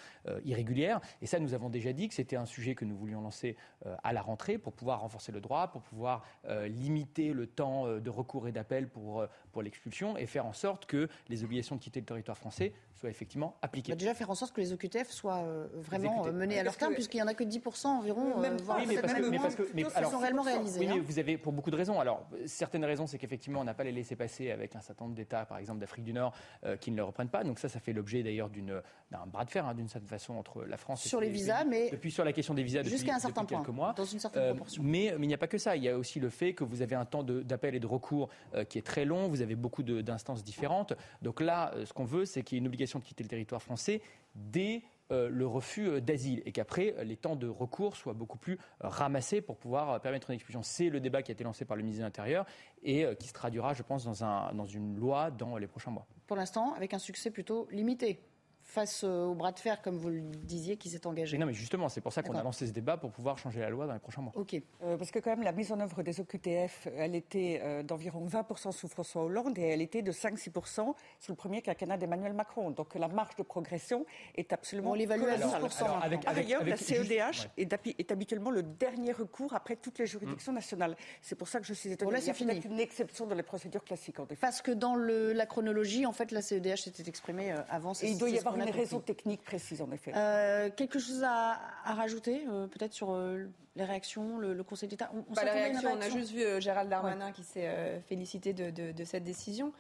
irrégulière. 0.45 1.01
Et 1.21 1.27
ça, 1.27 1.39
nous 1.39 1.55
avons 1.55 1.69
déjà 1.69 1.93
dit 1.93 2.09
que 2.09 2.15
c'était 2.15 2.37
un 2.37 2.47
sujet 2.47 2.75
que 2.75 2.85
nous 2.85 2.97
voulions 2.97 3.21
lancer 3.21 3.57
à 4.05 4.13
la 4.13 4.23
rentrée 4.23 4.59
pour 4.59 4.73
pouvoir 4.73 5.01
renforcer 5.01 5.33
le 5.33 5.41
droit, 5.41 5.69
pour 5.69 5.83
pouvoir 5.83 6.25
limiter 6.67 7.33
le 7.33 7.47
temps 7.47 7.87
de 7.99 8.11
recours 8.11 8.47
et 8.47 8.53
d'appel 8.53 8.89
pour, 8.89 9.27
pour 9.53 9.63
l'expulsion 9.63 10.17
et 10.17 10.27
faire 10.27 10.47
en 10.47 10.53
sorte 10.53 10.87
que 10.87 11.09
les 11.29 11.45
obligations 11.45 11.77
de 11.77 11.81
quitter 11.81 12.01
le 12.01 12.07
territoire 12.07 12.39
français 12.39 12.73
soient 12.95 13.11
effectivement 13.11 13.57
appliquées. 13.63 13.95
déjà 13.97 14.15
faire 14.15 14.31
en 14.31 14.35
sorte 14.35 14.55
que 14.55 14.61
les 14.61 14.73
OQTF 14.73 15.11
soient 15.11 15.45
vraiment 15.75 15.96
vraiment 15.99 16.33
menés 16.33 16.59
à 16.59 16.63
leur 16.63 16.77
terme, 16.77 16.95
puisqu'il 16.95 17.19
n'y 17.19 17.23
en 17.23 17.27
a 17.27 17.35
que 17.35 17.45
10% 17.45 17.87
environ, 17.87 18.39
même 18.39 18.57
voire 18.59 18.79
oui, 18.79 18.87
mais 18.89 19.01
parce 19.01 19.15
que, 19.15 19.31
mais 19.31 19.39
parce 19.39 19.55
que, 19.55 19.63
mais, 19.75 19.85
alors, 19.95 20.11
sont 20.11 20.19
réellement 20.19 20.43
réalisés. 20.43 20.81
Oui, 20.81 20.87
mais 20.87 20.95
hein. 20.95 21.05
vous 21.05 21.19
avez 21.19 21.39
pour 21.39 21.53
beaucoup 21.53 21.71
de 21.71 21.77
raisons. 21.77 22.01
Alors, 22.01 22.27
certaines 22.47 22.85
raisons, 22.85 23.07
c'est 23.07 23.19
qu'effectivement, 23.19 23.61
on 23.61 23.65
n'a 23.65 23.75
pas 23.75 23.85
les 23.85 23.93
laissé 23.93 24.17
passer 24.17 24.51
avec 24.51 24.75
un 24.77 24.81
certain 24.81 25.05
nombre 25.05 25.17
d'États, 25.17 25.45
par 25.45 25.59
exemple 25.59 25.81
d'Afrique 25.81 26.05
du 26.05 26.13
Nord, 26.13 26.35
qui 26.81 26.91
ne 26.91 26.97
le 26.97 27.05
reprennent 27.05 27.29
pas. 27.29 27.45
Donc 27.45 27.59
ça, 27.59 27.69
ça 27.69 27.81
fait 27.81 27.93
l'objet 27.93 28.23
d'ailleurs 28.23 28.51
d'un 28.51 29.27
bras 29.27 29.45
de 29.45 29.51
fer, 29.51 29.67
hein, 29.67 29.75
d'une 29.75 29.89
certaine 29.89 30.09
façon, 30.09 30.35
entre 30.35 30.65
la 30.65 30.77
France 30.77 31.07
et 31.07 31.09
sur 31.09 31.21
les 31.21 31.29
visas, 31.29 31.65
mais 31.65 31.91
depuis 31.91 32.11
sur 32.11 32.25
la 32.25 32.33
question 32.33 32.55
des 32.55 32.63
visas 32.63 32.83
jusqu'à 32.83 33.15
un 33.15 33.19
certain 33.19 33.45
point, 33.45 33.59
quelques 33.59 33.75
mois, 33.75 33.93
dans 33.97 34.05
une 34.05 34.19
certaine 34.19 34.51
proportion. 34.51 34.83
Mais, 34.83 35.15
mais 35.19 35.27
il 35.27 35.29
n'y 35.29 35.35
a 35.35 35.39
pas 35.39 35.49
que 35.49 35.59
ça. 35.59 35.77
Il 35.77 35.83
y 35.83 35.89
a 35.89 35.97
aussi 35.97 36.21
le 36.21 36.31
fait 36.31 36.55
que 36.55 36.65
vous 36.65 36.83
avez 36.83 36.95
un 36.95 37.05
temps 37.05 37.23
d'appel 37.23 37.75
et 37.75 37.81
de 37.81 37.87
recours 37.87 38.29
qui 38.69 38.79
est 38.79 38.87
très 38.87 39.05
long. 39.05 39.29
Vous 39.29 39.43
avez 39.43 39.55
beaucoup 39.55 39.83
d'instances 39.83 40.45
différentes. 40.45 40.93
Donc 41.23 41.41
là, 41.41 41.73
ce 41.85 41.93
qu'on 41.93 42.05
veut, 42.05 42.25
c'est 42.25 42.43
qu'il 42.43 42.57
y 42.57 42.59
ait 42.59 42.61
une 42.61 42.67
obligation 42.67 42.99
de 42.99 43.05
quitter 43.05 43.23
le 43.23 43.29
territoire 43.29 43.63
français 43.63 44.01
dès 44.35 44.77
euh, 44.77 44.81
le 45.11 45.47
refus 45.47 45.89
euh, 45.89 46.01
d'asile 46.01 46.43
et 46.47 46.53
qu'après 46.53 46.95
euh, 46.99 47.05
les 47.05 47.17
temps 47.17 47.37
de 47.37 47.49
recours 47.49 47.97
soient 47.97 48.15
beaucoup 48.15 48.39
plus 48.39 48.59
ramassés 48.81 49.41
pour 49.41 49.57
pouvoir 49.57 50.01
permettre 50.01 50.31
une 50.31 50.37
expulsion. 50.37 50.63
C'est 50.63 50.89
le 50.89 51.01
débat 51.01 51.23
qui 51.23 51.31
a 51.31 51.35
été 51.35 51.45
lancé 51.45 51.65
par 51.65 51.77
le 51.77 51.83
ministre 51.83 52.01
de 52.01 52.07
l'Intérieur 52.07 52.47
et 52.83 53.07
qui 53.19 53.29
se 53.29 53.33
traduira, 53.33 53.75
je 53.75 53.83
pense, 53.83 54.05
dans, 54.05 54.25
un, 54.25 54.53
dans 54.55 54.67
une 54.67 54.97
loi 54.97 55.31
dans 55.31 55.57
les 55.57 55.67
prochains 55.67 55.91
mois. 55.91 56.07
Pour 56.27 56.37
l'instant, 56.37 56.73
avec 56.75 56.95
un 56.95 56.99
succès 56.99 57.31
plutôt 57.31 57.67
limité 57.71 58.21
face 58.67 59.05
au 59.05 59.35
bras 59.35 59.53
de 59.53 59.59
fer, 59.59 59.81
comme 59.81 59.97
vous 59.97 60.09
le 60.09 60.21
disiez, 60.21 60.77
qui 60.77 60.91
s'est 60.91 61.07
engagé. 61.07 61.39
non, 61.39 61.47
mais 61.47 61.55
justement, 61.55 61.89
c'est 61.89 62.01
pour 62.01 62.13
ça 62.13 62.23
qu'on 62.23 62.35
a 62.35 62.43
lancé 62.43 62.67
ce 62.67 62.73
débat 62.73 62.97
pour 62.97 63.13
pouvoir 63.13 63.39
changer 63.39 63.61
la 63.61 63.71
loi 63.71 63.87
dans 63.87 63.95
les 63.95 64.01
prochains 64.01 64.21
mois. 64.21 64.33
Ok. 64.35 64.55
Euh, 64.83 64.97
parce 64.97 65.11
que 65.11 65.19
quand 65.21 65.31
même, 65.31 65.43
la 65.43 65.53
mise 65.53 65.73
en 65.73 65.81
œuvre 65.81 66.03
des 66.03 66.21
OQTF, 66.21 66.89
elle 66.97 67.15
était 67.15 67.61
euh, 67.63 67.83
d'environ 67.83 68.27
20% 68.27 68.73
sous 68.73 68.89
François 68.89 69.23
Hollande 69.23 69.59
et 69.59 69.63
elle 69.63 69.83
était 69.83 70.03
de 70.03 70.13
5-6% 70.13 70.95
sous 71.21 71.33
le 71.33 71.37
premier 71.37 71.63
quinquennat 71.63 71.97
d'Emmanuel 71.97 72.33
Macron. 72.33 72.71
Donc 72.71 72.95
la 72.95 73.09
marge 73.09 73.37
de 73.37 73.43
progression 73.45 74.05
est 74.37 74.53
absolument. 74.53 74.91
On 74.91 74.95
l'évalue 74.95 75.25
à 75.25 75.37
10%. 75.37 75.85
Alors, 75.85 76.03
avec, 76.03 76.25
D'ailleurs, 76.25 76.65
la 76.65 76.77
CEDH 76.77 77.49
est, 77.57 78.13
habituellement 78.13 78.51
le 78.51 78.63
dernier 78.63 79.13
recours 79.13 79.55
après 79.55 79.77
toutes 79.77 79.99
les 79.99 80.07
juridictions 80.07 80.53
mm. 80.53 80.57
nationales. 80.57 80.97
C'est 81.23 81.37
pour 81.37 81.49
ça 81.49 81.61
que 81.61 81.67
je 81.67 81.75
suis 81.75 81.93
étonnée. 81.93 82.11
Bon, 82.11 82.15
là, 82.15 82.21
c'est 82.21 82.35
fini. 82.35 82.61
une 82.65 82.81
exception 82.81 83.27
dans 83.27 83.35
les 83.35 83.43
procédures 83.43 83.85
classiques. 83.85 84.19
En 84.19 84.27
Parce 84.41 84.61
que 84.61 84.73
dans 84.73 84.97
le, 84.97 85.33
la 85.33 85.47
chronologie, 85.47 86.05
en 86.07 86.13
fait, 86.13 86.33
la 86.33 86.43
CEDH 86.43 86.83
s'était 86.83 87.09
exprimée 87.09 87.53
euh, 87.53 87.61
avant. 87.69 87.93
Et 88.03 88.09
il 88.09 88.19
doit 88.19 88.31
y 88.31 88.39
avoir 88.39 88.56
une 88.61 88.71
raison 88.71 89.01
technique 89.01 89.43
précise, 89.43 89.83
en 89.83 89.91
effet. 89.91 90.13
Euh, 90.15 90.71
quelque 90.71 90.99
chose 90.99 91.23
à, 91.25 91.61
rajouter, 91.85 92.45
euh, 92.49 92.67
peut-être 92.67 92.93
sur 92.93 93.13
euh, 93.13 93.47
les 93.77 93.85
réactions, 93.85 94.39
le, 94.39 94.63
Conseil 94.63 94.89
d'État? 94.89 95.11
On, 95.15 95.33
bah, 95.35 95.43
réaction, 95.43 95.91
on 95.93 96.01
a 96.01 96.09
juste 96.09 96.33
vu 96.33 96.43
Gérald 96.61 96.89
Darmanin 96.91 97.33
qui 97.33 97.45
s'est 97.45 98.01
félicité 98.09 98.53
de, 98.53 99.05
cette 99.05 99.25
décision, 99.25 99.73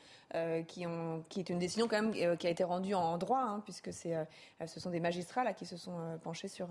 qui, 0.68 0.86
ont, 0.86 1.24
qui, 1.28 1.40
est 1.40 1.48
une 1.48 1.58
décision 1.58 1.88
quand 1.88 2.02
même 2.02 2.36
qui 2.36 2.46
a 2.46 2.50
été 2.50 2.64
rendue 2.64 2.94
en 2.94 3.18
droit, 3.18 3.40
hein, 3.40 3.60
puisque 3.64 3.92
c'est, 3.92 4.14
ce 4.66 4.80
sont 4.80 4.90
des 4.90 5.00
magistrats 5.00 5.44
là, 5.44 5.54
qui 5.54 5.66
se 5.66 5.76
sont 5.76 6.18
penchés 6.22 6.48
sur, 6.48 6.68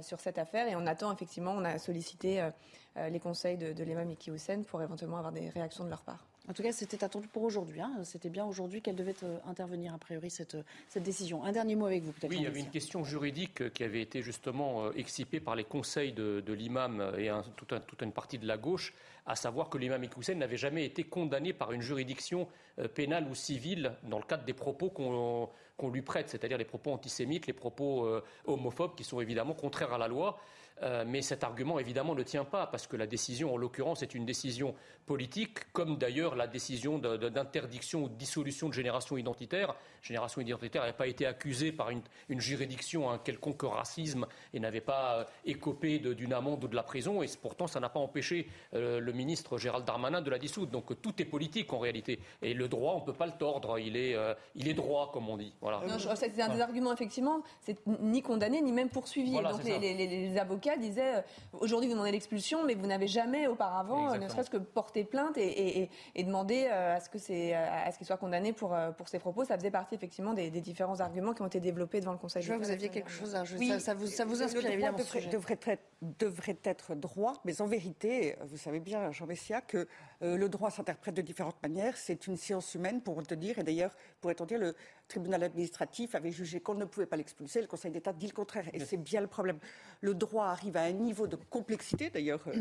sur 0.00 0.20
cette 0.20 0.38
affaire. 0.38 0.68
Et 0.68 0.76
on 0.76 0.86
attend 0.86 1.12
effectivement, 1.12 1.52
on 1.52 1.64
a 1.64 1.78
sollicité 1.78 2.48
les 2.96 3.20
conseils 3.20 3.56
de, 3.56 3.72
de 3.72 3.84
l'imam 3.84 4.08
Iki 4.10 4.30
Hussein 4.30 4.62
pour 4.62 4.82
éventuellement 4.82 5.18
avoir 5.18 5.32
des 5.32 5.48
réactions 5.48 5.84
de 5.84 5.90
leur 5.90 6.02
part. 6.02 6.31
En 6.48 6.52
tout 6.54 6.62
cas, 6.62 6.72
c'était 6.72 7.04
attendu 7.04 7.28
pour 7.28 7.44
aujourd'hui. 7.44 7.80
Hein. 7.80 7.92
C'était 8.02 8.28
bien 8.28 8.44
aujourd'hui 8.44 8.82
qu'elle 8.82 8.96
devait 8.96 9.14
euh, 9.22 9.38
intervenir, 9.46 9.94
a 9.94 9.98
priori, 9.98 10.28
cette, 10.28 10.56
euh, 10.56 10.62
cette 10.88 11.04
décision. 11.04 11.44
Un 11.44 11.52
dernier 11.52 11.76
mot 11.76 11.86
avec 11.86 12.02
vous, 12.02 12.10
peut-être. 12.10 12.30
Oui, 12.30 12.38
il 12.38 12.42
y 12.42 12.46
avait 12.46 12.60
une 12.60 12.70
question 12.70 13.04
juridique 13.04 13.62
euh, 13.62 13.70
qui 13.70 13.84
avait 13.84 14.02
été 14.02 14.22
justement 14.22 14.90
excipée 14.92 15.38
par 15.38 15.54
les 15.54 15.62
conseils 15.62 16.12
de, 16.12 16.42
l'imam 16.52 17.12
et 17.16 17.30
toute, 17.56 18.02
une 18.02 18.12
partie 18.12 18.38
de 18.38 18.46
la 18.46 18.56
gauche, 18.56 18.92
à 19.26 19.36
savoir 19.36 19.68
que 19.68 19.78
l'imam 19.78 20.02
Ikoussen 20.02 20.38
n'avait 20.38 20.56
jamais 20.56 20.84
été 20.84 21.04
condamné 21.04 21.52
par 21.52 21.72
une 21.72 21.80
juridiction 21.80 22.48
pénale 22.94 23.28
ou 23.28 23.34
civile 23.34 23.92
dans 24.04 24.18
le 24.18 24.24
cadre 24.24 24.44
des 24.44 24.52
propos 24.52 24.90
qu'on 24.90 25.48
lui 25.90 26.02
prête, 26.02 26.28
c'est-à-dire 26.28 26.58
les 26.58 26.64
propos 26.64 26.92
antisémites, 26.92 27.46
les 27.46 27.52
propos 27.52 28.08
homophobes 28.46 28.94
qui 28.94 29.04
sont 29.04 29.20
évidemment 29.20 29.54
contraires 29.54 29.92
à 29.92 29.98
la 29.98 30.08
loi. 30.08 30.38
Euh, 30.82 31.04
mais 31.06 31.22
cet 31.22 31.44
argument, 31.44 31.78
évidemment, 31.78 32.14
ne 32.14 32.22
tient 32.22 32.44
pas, 32.44 32.66
parce 32.66 32.86
que 32.86 32.96
la 32.96 33.06
décision, 33.06 33.54
en 33.54 33.56
l'occurrence, 33.56 34.02
est 34.02 34.14
une 34.14 34.26
décision 34.26 34.74
politique, 35.06 35.72
comme 35.72 35.96
d'ailleurs 35.96 36.34
la 36.34 36.46
décision 36.46 36.98
d'interdiction 36.98 38.04
ou 38.04 38.08
de 38.08 38.14
dissolution 38.14 38.68
de 38.68 38.74
génération 38.74 39.16
identitaire. 39.16 39.74
Génération 40.02 40.40
identitaire 40.40 40.82
n'avait 40.82 40.96
pas 40.96 41.06
été 41.06 41.26
accusée 41.26 41.72
par 41.72 41.90
une, 41.90 42.02
juridiction 42.40 43.10
un 43.10 43.18
quelconque 43.18 43.62
racisme 43.62 44.26
et 44.52 44.60
n'avait 44.60 44.80
pas 44.80 45.18
euh, 45.18 45.24
écopé 45.44 45.98
d'une 45.98 46.32
amende 46.32 46.64
ou 46.64 46.68
de 46.68 46.76
la 46.76 46.82
prison, 46.82 47.22
et 47.22 47.26
pourtant, 47.40 47.66
ça 47.66 47.78
n'a 47.78 47.88
pas 47.88 48.00
empêché 48.00 48.48
euh, 48.74 48.98
le 48.98 49.12
ministre 49.12 49.58
Gérald 49.58 49.84
Darmanin 49.84 50.20
de 50.20 50.30
la 50.30 50.38
dissoudre. 50.38 50.72
Donc 50.72 51.00
tout 51.00 51.20
est 51.20 51.24
politique 51.24 51.72
en 51.72 51.78
réalité. 51.78 52.18
Et 52.40 52.54
le 52.54 52.68
droit, 52.68 52.94
on 52.94 53.00
ne 53.00 53.06
peut 53.06 53.12
pas 53.12 53.26
le 53.26 53.32
tordre. 53.32 53.78
Il 53.78 53.96
est, 53.96 54.16
il 54.54 54.68
est 54.68 54.74
droit, 54.74 55.10
comme 55.12 55.28
on 55.28 55.36
dit. 55.36 55.52
Voilà. 55.60 55.71
C'est 56.14 56.40
un 56.40 56.48
des 56.48 56.60
arguments, 56.60 56.92
effectivement. 56.92 57.42
C'est 57.60 57.78
ni 57.86 58.22
condamné, 58.22 58.60
ni 58.60 58.72
même 58.72 58.88
poursuivi. 58.88 59.32
Donc 59.32 59.64
les 59.64 60.38
avocats 60.38 60.76
disait 60.76 61.16
euh, 61.16 61.20
aujourd'hui 61.52 61.88
vous 61.88 61.94
demandez 61.94 62.12
l'expulsion, 62.12 62.64
mais 62.64 62.74
vous 62.74 62.86
n'avez 62.86 63.06
jamais 63.06 63.46
auparavant, 63.46 64.12
euh, 64.12 64.18
ne 64.18 64.28
serait-ce 64.28 64.50
que 64.50 64.56
porté 64.56 65.04
plainte 65.04 65.36
et, 65.36 65.90
et, 66.14 66.22
demandé 66.22 66.68
euh, 66.70 66.96
à 66.96 67.00
ce 67.00 67.08
que 67.08 67.18
c'est 67.18 67.54
à 67.54 67.90
ce 67.90 67.98
qu'il 67.98 68.06
soit 68.06 68.16
condamné 68.16 68.52
pour 68.52 68.76
pour 68.96 69.08
ses 69.08 69.18
propos. 69.18 69.44
Ça 69.44 69.56
faisait 69.56 69.70
partie 69.70 69.94
effectivement 69.94 70.34
des, 70.34 70.50
différents 70.50 71.00
arguments 71.00 71.34
qui 71.34 71.42
ont 71.42 71.46
été 71.46 71.60
développés 71.60 72.00
devant 72.00 72.12
le 72.12 72.18
Conseil. 72.18 72.42
Je 72.42 72.48
vois 72.48 72.58
que 72.58 72.64
vous 72.64 72.70
aviez 72.70 72.88
quelque 72.88 73.10
chose 73.10 73.34
à 73.34 73.40
ajouter. 73.40 73.78
ça, 73.80 73.94
vous, 73.94 74.06
ça 74.06 74.24
vous 74.24 74.42
inspire 74.42 74.66
évidemment. 74.66 74.98
Devrait, 74.98 75.26
devrait, 75.26 75.58
être, 75.66 75.82
devrait 76.00 76.58
être 76.64 76.94
droit, 76.94 77.34
mais 77.44 77.60
en 77.60 77.66
vérité, 77.66 78.36
vous 78.46 78.56
savez 78.56 78.80
bien, 78.80 79.10
Jean 79.10 79.26
Messia, 79.26 79.60
que 79.60 79.88
le 80.22 80.48
droit 80.48 80.70
s'interprète 80.70 81.14
de 81.14 81.22
différentes 81.22 81.60
manières. 81.62 81.96
C'est 81.96 82.26
une 82.26 82.36
science 82.36 82.74
humaine, 82.74 83.02
pour 83.02 83.22
te 83.26 83.34
dire, 83.34 83.58
et 83.58 83.62
d'ailleurs, 83.62 83.94
pourrait-on 84.20 84.46
dire, 84.46 84.58
le 84.58 84.74
tribunal 85.08 85.42
administratif 85.42 86.14
avait 86.14 86.30
jugé 86.30 86.60
qu'on 86.60 86.74
ne 86.74 86.84
pouvait 86.84 87.06
pas 87.06 87.16
l'expulser. 87.16 87.60
Le 87.60 87.66
Conseil 87.66 87.90
d'État 87.90 88.12
dit 88.12 88.26
le 88.26 88.32
contraire, 88.32 88.64
et 88.72 88.80
c'est 88.80 88.96
bien 88.96 89.20
le 89.20 89.26
problème. 89.26 89.58
Le 90.00 90.14
droit 90.14 90.46
arrive 90.46 90.76
à 90.76 90.82
un 90.82 90.92
niveau 90.92 91.26
de 91.26 91.36
complexité, 91.36 92.10
d'ailleurs, 92.10 92.42
euh, 92.46 92.52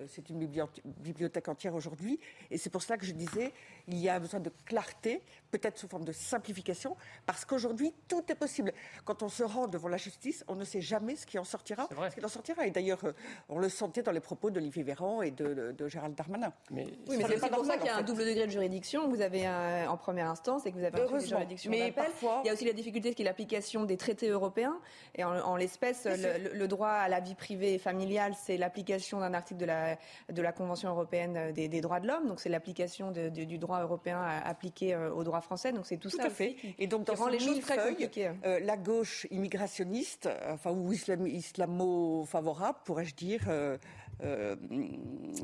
euh, 0.00 0.06
c'est 0.08 0.30
une 0.30 0.38
bibliothèque 0.38 1.48
entière 1.48 1.74
aujourd'hui, 1.74 2.18
et 2.50 2.58
c'est 2.58 2.70
pour 2.70 2.82
cela 2.82 2.96
que 2.96 3.04
je 3.04 3.12
disais, 3.12 3.52
il 3.86 3.98
y 3.98 4.08
a 4.08 4.18
besoin 4.18 4.40
de 4.40 4.50
clarté, 4.64 5.22
peut-être 5.50 5.78
sous 5.78 5.88
forme 5.88 6.04
de 6.04 6.12
simplification, 6.12 6.96
parce 7.26 7.44
qu'aujourd'hui, 7.44 7.94
tout 8.08 8.24
est 8.28 8.34
possible. 8.34 8.72
Quand 9.04 9.22
on 9.22 9.28
se 9.28 9.42
rend 9.42 9.66
devant 9.66 9.88
la 9.88 9.96
justice, 9.96 10.44
on 10.48 10.54
ne 10.54 10.64
sait 10.64 10.80
jamais 10.80 11.16
ce 11.16 11.26
qui 11.26 11.38
en 11.38 11.44
sortira. 11.44 11.88
Ce 12.10 12.16
qui 12.16 12.24
en 12.24 12.28
sortira. 12.28 12.66
Et 12.66 12.70
d'ailleurs, 12.70 13.04
euh, 13.04 13.12
on 13.48 13.58
le 13.58 13.68
sentait 13.68 14.02
dans 14.02 14.12
les 14.12 14.20
propos 14.20 14.50
d'Olivier 14.50 14.82
Véran 14.82 15.22
et 15.22 15.30
de, 15.30 15.74
Gérald 15.88 16.14
Darmanin. 16.14 16.52
Mais 16.70 16.86
oui, 17.08 17.16
mais 17.18 17.38
c'est 17.38 17.50
pour 17.50 17.64
ça 17.64 17.76
qu'il 17.76 17.86
y 17.86 17.90
a 17.90 17.96
un 17.96 18.02
double 18.02 18.24
degré 18.24 18.46
de 18.46 18.50
juridiction. 18.50 19.08
Vous 19.08 19.20
avez 19.20 19.46
un, 19.46 19.88
en 19.88 19.96
première 19.96 20.28
instance 20.28 20.66
et 20.66 20.72
que 20.72 20.78
vous 20.78 20.84
avez 20.84 21.00
un 21.00 21.04
degré 21.04 21.20
de 21.20 21.26
juridiction 21.26 21.70
mais 21.70 21.92
parfois... 21.92 22.40
Il 22.44 22.48
y 22.48 22.50
a 22.50 22.52
aussi 22.52 22.64
la 22.64 22.72
difficulté 22.72 23.14
qui 23.14 23.22
est 23.22 23.24
l'application 23.24 23.84
des 23.84 23.96
traités 23.96 24.28
européens. 24.28 24.78
Et 25.14 25.24
en, 25.24 25.56
l'espèce, 25.56 26.06
le, 26.06 26.66
droit 26.66 26.88
à 26.88 27.08
la 27.08 27.20
vie 27.20 27.34
privée 27.34 27.74
et 27.74 27.78
familiale, 27.78 28.34
c'est 28.34 28.56
l'application 28.56 29.20
d'un 29.20 29.34
article 29.34 29.60
de 29.60 29.66
la, 29.66 29.98
de 30.30 30.42
la 30.42 30.52
Convention 30.52 30.90
européenne 30.90 31.52
des, 31.52 31.80
droits 31.80 32.00
de 32.00 32.06
l'homme. 32.06 32.28
Donc 32.28 32.40
c'est 32.40 32.48
l'application 32.48 33.12
du 33.12 33.58
droit 33.58 33.80
européen 33.80 34.22
appliqué 34.44 34.94
euh, 34.94 35.12
au 35.12 35.24
droit 35.38 35.46
français. 35.46 35.72
Donc 35.72 35.86
c'est 35.86 35.96
tout, 35.96 36.10
ça. 36.10 36.24
à 36.24 36.30
fait. 36.30 36.56
et 36.78 36.86
donc 36.86 37.06
dans 37.06 37.28
les 37.28 37.38
choses 37.38 37.60
très 37.60 37.76
compliquées. 37.76 38.30
Euh, 38.44 38.60
la 38.60 38.76
gauche 38.76 39.26
immigrationniste, 39.30 40.26
euh, 40.26 40.54
enfin 40.54 40.70
ou 40.70 40.92
islamo-favorable, 40.92 42.78
pourrais-je 42.84 43.14
dire. 43.14 43.42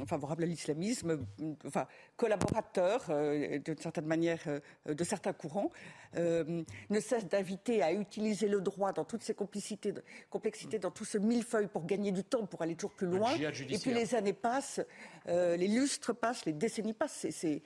favorable 0.09 0.43
à 0.43 0.47
l'islamisme, 0.47 1.25
enfin 1.65 1.87
collaborateur 2.17 3.07
d'une 3.65 3.79
certaine 3.79 4.07
manière 4.07 4.41
de 4.87 5.05
certains 5.05 5.33
courants, 5.33 5.71
ne 6.17 7.01
cesse 7.01 7.29
d'inviter 7.29 7.83
à 7.83 7.93
utiliser 7.93 8.49
le 8.49 8.61
droit 8.61 8.93
dans 8.93 9.05
toutes 9.05 9.23
ses 9.23 9.35
complicités, 9.35 9.95
complexités, 10.29 10.81
dans 10.81 10.91
tout 10.91 11.05
ce 11.05 11.19
millefeuille 11.19 11.69
pour 11.69 11.87
gagner 11.87 12.11
du 12.11 12.25
temps, 12.25 12.47
pour 12.47 12.63
aller 12.63 12.75
toujours 12.75 12.97
plus 12.97 13.07
loin. 13.07 13.31
Et 13.37 13.79
puis 13.79 13.95
les 13.95 14.17
années 14.17 14.33
passent, 14.33 14.81
les 15.29 15.69
lustres 15.69 16.13
passent, 16.13 16.45
les 16.45 16.53
décennies 16.53 16.95
passent. 16.95 17.27
C'est 17.31 17.63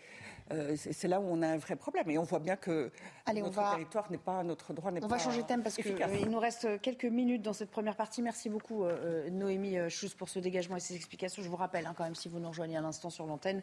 euh, 0.52 0.74
c'est 0.76 1.08
là 1.08 1.20
où 1.20 1.24
on 1.28 1.42
a 1.42 1.48
un 1.48 1.56
vrai 1.56 1.76
problème. 1.76 2.08
Et 2.10 2.18
on 2.18 2.22
voit 2.22 2.38
bien 2.38 2.56
que 2.56 2.90
notre 3.26 3.70
territoire 3.72 4.10
n'est 4.10 4.18
pas, 4.18 4.42
notre 4.42 4.72
droit 4.72 4.90
n'est 4.90 5.00
pas. 5.00 5.06
On 5.06 5.10
va 5.10 5.18
changer 5.18 5.42
de 5.42 5.46
thème 5.46 5.62
parce 5.62 5.76
qu'il 5.76 5.92
euh, 5.92 6.26
nous 6.26 6.38
reste 6.38 6.80
quelques 6.80 7.04
minutes 7.04 7.42
dans 7.42 7.52
cette 7.52 7.70
première 7.70 7.96
partie. 7.96 8.22
Merci 8.22 8.48
beaucoup, 8.48 8.84
euh, 8.84 9.28
Noémie 9.30 9.76
Schuss, 9.90 10.14
pour 10.14 10.28
ce 10.28 10.38
dégagement 10.38 10.76
et 10.76 10.80
ces 10.80 10.94
explications. 10.94 11.42
Je 11.42 11.48
vous 11.48 11.56
rappelle, 11.56 11.86
hein, 11.86 11.94
quand 11.96 12.04
même, 12.04 12.14
si 12.14 12.28
vous 12.28 12.38
nous 12.38 12.48
rejoignez 12.48 12.76
à 12.76 12.80
l'instant 12.80 13.10
sur 13.10 13.26
l'antenne, 13.26 13.62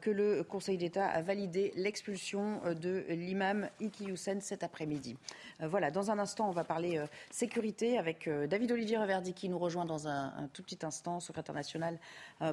que 0.00 0.10
le 0.10 0.42
Conseil 0.42 0.76
d'État 0.76 1.06
a 1.06 1.22
validé 1.22 1.72
l'expulsion 1.76 2.60
de 2.80 3.04
l'imam 3.08 3.68
Iki 3.80 4.08
cet 4.40 4.62
après-midi. 4.62 5.16
voilà, 5.60 5.90
dans 5.90 6.10
un 6.10 6.18
instant, 6.18 6.48
on 6.48 6.52
va 6.52 6.64
parler 6.64 7.02
sécurité 7.30 7.98
avec 7.98 8.28
David 8.28 8.72
Olivier 8.72 8.96
Reverdy 8.96 9.34
qui 9.34 9.48
nous 9.48 9.58
rejoint 9.58 9.84
dans 9.84 10.08
un, 10.08 10.32
un 10.36 10.48
tout 10.52 10.62
petit 10.62 10.84
instant, 10.84 11.20
secrétaire 11.20 11.54
national 11.54 11.98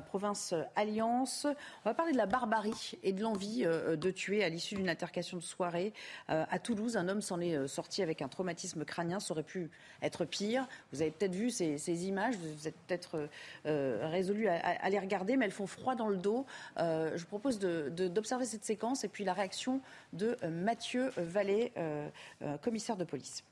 province 0.07 0.53
Alliance. 0.75 1.47
On 1.85 1.89
va 1.89 1.93
parler 1.93 2.11
de 2.11 2.17
la 2.17 2.25
barbarie 2.25 2.97
et 3.03 3.13
de 3.13 3.21
l'envie 3.21 3.64
euh, 3.64 3.64
de 3.65 4.12
tuer 4.12 4.43
à 4.43 4.49
l'issue 4.49 4.75
d'une 4.75 4.89
altercation 4.89 5.38
de 5.38 5.43
soirée 5.43 5.93
euh, 6.30 6.45
à 6.49 6.60
Toulouse. 6.60 6.97
Un 6.97 7.08
homme 7.10 7.21
s'en 7.21 7.39
est 7.39 7.56
euh, 7.56 7.67
sorti 7.67 8.01
avec 8.01 8.21
un 8.21 8.28
traumatisme 8.28 8.86
crânien. 8.86 9.19
Ça 9.19 9.34
aurait 9.34 9.43
pu 9.43 9.69
être 10.01 10.25
pire. 10.25 10.67
Vous 10.91 11.01
avez 11.01 11.12
peut-être 11.12 11.36
vu 11.36 11.49
ces, 11.49 12.08
images. 12.08 12.36
Vous 12.36 12.67
êtes 12.67 12.75
peut-être 12.88 13.30
résolu 13.65 14.47
à, 14.47 14.89
les 14.89 14.99
regarder, 14.99 15.38
mais 15.38 15.45
elles 15.45 15.51
font 15.51 15.67
froid 15.67 15.95
dans 15.95 16.10
le 16.10 16.17
dos. 16.17 16.45
je 16.78 17.17
vous 17.17 17.25
propose 17.25 17.60
d'observer 17.60 18.45
cette 18.45 18.65
séquence 18.65 19.04
et 19.04 19.08
puis 19.08 19.23
la 19.23 19.34
réaction 19.34 19.82
de 20.13 20.36
Mathieu 20.47 21.12
Vallée, 21.17 21.71
commissaire 22.62 22.97
de 22.97 23.04
police. 23.04 23.43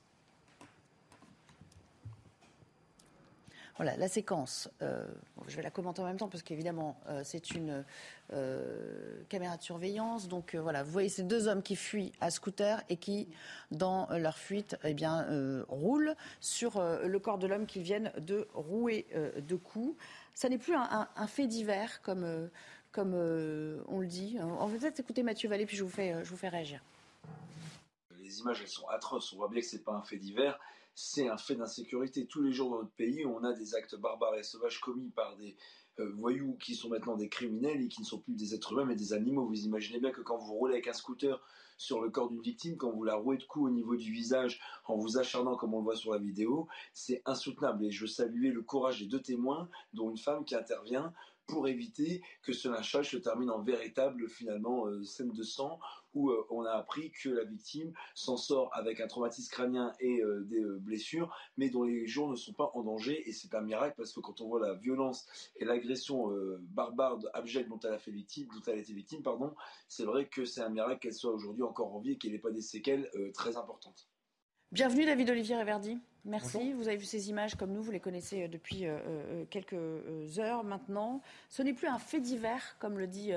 Voilà, 3.76 3.96
la 3.96 4.06
séquence, 4.06 4.70
euh, 4.82 5.04
je 5.48 5.56
vais 5.56 5.62
la 5.62 5.70
commenter 5.70 6.00
en 6.00 6.04
même 6.04 6.16
temps 6.16 6.28
parce 6.28 6.44
qu'évidemment, 6.44 6.96
euh, 7.08 7.22
c'est 7.24 7.50
une 7.50 7.84
caméra 9.28 9.56
de 9.56 9.62
surveillance. 9.62 10.28
Donc 10.28 10.54
voilà, 10.54 10.82
vous 10.82 10.90
voyez 10.90 11.08
ces 11.08 11.22
deux 11.22 11.46
hommes 11.46 11.62
qui 11.62 11.76
fuient 11.76 12.12
à 12.20 12.30
scooter 12.30 12.82
et 12.88 12.96
qui, 12.96 13.28
dans 13.70 14.08
leur 14.10 14.38
fuite, 14.38 14.76
eh 14.82 14.94
bien, 14.94 15.26
roulent 15.68 16.16
sur 16.40 16.82
le 16.82 17.18
corps 17.18 17.38
de 17.38 17.46
l'homme 17.46 17.66
qu'ils 17.66 17.82
viennent 17.82 18.12
de 18.18 18.48
rouer 18.54 19.06
de 19.36 19.54
coups. 19.54 19.96
Ça 20.34 20.48
n'est 20.48 20.58
plus 20.58 20.74
un, 20.74 21.26
fait 21.28 21.46
divers 21.46 22.02
comme, 22.02 22.50
comme 22.90 23.14
on 23.14 24.00
le 24.00 24.06
dit. 24.06 24.36
On 24.40 24.66
va 24.66 24.78
peut-être 24.78 24.98
écouter 24.98 25.22
Mathieu 25.22 25.48
Vallée, 25.48 25.66
puis 25.66 25.76
je 25.76 25.84
vous 25.84 25.90
fais, 25.90 26.24
je 26.24 26.30
vous 26.30 26.36
fais 26.36 26.48
réagir. 26.48 26.80
Les 28.18 28.40
images, 28.40 28.62
elles 28.62 28.68
sont 28.68 28.88
atroces. 28.88 29.32
On 29.32 29.36
voit 29.36 29.48
bien 29.48 29.60
que 29.60 29.66
ce 29.66 29.76
n'est 29.76 29.82
pas 29.82 29.92
un 29.92 30.02
fait 30.02 30.16
divers 30.16 30.58
c'est 30.94 31.28
un 31.28 31.36
fait 31.36 31.56
d'insécurité. 31.56 32.26
Tous 32.26 32.42
les 32.42 32.52
jours 32.52 32.70
dans 32.70 32.78
notre 32.78 32.94
pays, 32.94 33.26
on 33.26 33.42
a 33.44 33.52
des 33.52 33.74
actes 33.74 33.96
barbares 33.96 34.36
et 34.36 34.42
sauvages 34.42 34.80
commis 34.80 35.10
par 35.10 35.36
des 35.36 35.56
euh, 36.00 36.10
voyous 36.16 36.56
qui 36.60 36.74
sont 36.74 36.88
maintenant 36.88 37.16
des 37.16 37.28
criminels 37.28 37.80
et 37.82 37.88
qui 37.88 38.00
ne 38.00 38.06
sont 38.06 38.18
plus 38.18 38.34
des 38.34 38.54
êtres 38.54 38.72
humains 38.72 38.84
mais 38.84 38.96
des 38.96 39.12
animaux. 39.12 39.46
Vous 39.46 39.64
imaginez 39.64 40.00
bien 40.00 40.10
que 40.10 40.22
quand 40.22 40.38
vous 40.38 40.54
roulez 40.54 40.74
avec 40.74 40.88
un 40.88 40.92
scooter 40.92 41.40
sur 41.76 42.00
le 42.00 42.10
corps 42.10 42.30
d'une 42.30 42.40
victime, 42.40 42.76
quand 42.76 42.90
vous 42.90 43.04
la 43.04 43.16
rouez 43.16 43.36
de 43.36 43.44
coups 43.44 43.66
au 43.66 43.70
niveau 43.70 43.96
du 43.96 44.12
visage 44.12 44.60
en 44.86 44.96
vous 44.96 45.18
acharnant 45.18 45.56
comme 45.56 45.74
on 45.74 45.78
le 45.78 45.84
voit 45.84 45.96
sur 45.96 46.12
la 46.12 46.18
vidéo, 46.18 46.68
c'est 46.92 47.22
insoutenable. 47.26 47.84
Et 47.84 47.90
je 47.90 48.06
saluer 48.06 48.50
le 48.50 48.62
courage 48.62 49.00
des 49.00 49.06
deux 49.06 49.22
témoins, 49.22 49.68
dont 49.92 50.10
une 50.10 50.18
femme 50.18 50.44
qui 50.44 50.54
intervient 50.54 51.12
pour 51.46 51.68
éviter 51.68 52.22
que 52.42 52.52
ce 52.52 52.68
lynchage 52.68 53.10
se 53.10 53.16
termine 53.16 53.50
en 53.50 53.62
véritable 53.62 54.28
finalement 54.28 54.86
euh, 54.86 55.04
scène 55.04 55.32
de 55.32 55.42
sang 55.42 55.78
où 56.14 56.30
euh, 56.30 56.46
on 56.50 56.64
a 56.64 56.70
appris 56.70 57.10
que 57.10 57.28
la 57.28 57.44
victime 57.44 57.92
s'en 58.14 58.36
sort 58.36 58.70
avec 58.72 59.00
un 59.00 59.06
traumatisme 59.06 59.50
crânien 59.52 59.92
et 60.00 60.22
euh, 60.22 60.42
des 60.44 60.62
blessures, 60.80 61.34
mais 61.56 61.68
dont 61.68 61.82
les 61.82 62.06
jours 62.06 62.30
ne 62.30 62.36
sont 62.36 62.52
pas 62.52 62.70
en 62.74 62.82
danger 62.82 63.28
et 63.28 63.32
c'est 63.32 63.54
un 63.54 63.60
miracle 63.60 63.94
parce 63.96 64.12
que 64.12 64.20
quand 64.20 64.40
on 64.40 64.48
voit 64.48 64.60
la 64.60 64.74
violence 64.74 65.26
et 65.56 65.64
l'agression 65.64 66.30
barbare, 66.60 67.18
abjecte 67.34 67.68
dont 67.68 67.80
elle 67.80 67.94
a 67.94 67.98
fait 67.98 68.10
victime, 68.10 68.48
dont 68.54 68.62
elle 68.66 68.78
a 68.78 68.80
été 68.80 68.92
victime, 68.92 69.22
pardon, 69.22 69.54
c'est 69.88 70.04
vrai 70.04 70.28
que 70.28 70.44
c'est 70.44 70.60
un 70.60 70.68
miracle 70.68 71.00
qu'elle 71.00 71.14
soit 71.14 71.32
aujourd'hui 71.32 71.62
encore 71.62 71.94
en 71.94 72.00
vie 72.00 72.12
et 72.12 72.18
qu'elle 72.18 72.32
n'ait 72.32 72.38
pas 72.38 72.50
des 72.50 72.62
séquelles 72.62 73.10
très 73.34 73.56
importantes. 73.56 74.08
Bienvenue 74.72 75.04
David 75.04 75.30
Olivier 75.30 75.56
Reverdy. 75.56 75.98
Merci. 76.26 76.72
Vous 76.72 76.88
avez 76.88 76.96
vu 76.96 77.04
ces 77.04 77.28
images 77.28 77.54
comme 77.54 77.72
nous, 77.72 77.82
vous 77.82 77.90
les 77.90 78.00
connaissez 78.00 78.44
euh, 78.44 78.48
depuis 78.48 78.86
euh, 78.86 78.96
euh, 79.06 79.44
quelques 79.50 80.38
heures 80.38 80.64
maintenant. 80.64 81.20
Ce 81.50 81.62
n'est 81.62 81.74
plus 81.74 81.86
un 81.86 81.98
fait 81.98 82.20
divers, 82.20 82.76
comme 82.78 82.98
le 82.98 83.06
dit 83.06 83.32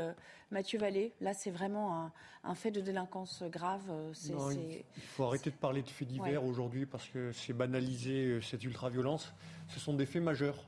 Mathieu 0.51 0.79
Vallée. 0.79 1.13
Là, 1.19 1.33
c'est 1.33 1.51
vraiment 1.51 2.11
un, 2.43 2.55
fait 2.55 2.71
de 2.71 2.79
délinquance 2.79 3.43
grave. 3.43 3.83
il 4.29 5.01
faut 5.01 5.25
arrêter 5.25 5.49
de 5.49 5.55
parler 5.55 5.81
de 5.81 5.89
faits 5.89 6.07
divers 6.07 6.45
aujourd'hui 6.45 6.85
parce 6.85 7.07
que 7.09 7.31
c'est 7.33 7.53
banaliser 7.53 8.39
cette 8.41 8.63
ultra-violence. 8.63 9.33
Ce 9.67 9.79
sont 9.79 9.93
des 9.93 10.05
faits 10.05 10.23
majeurs 10.23 10.65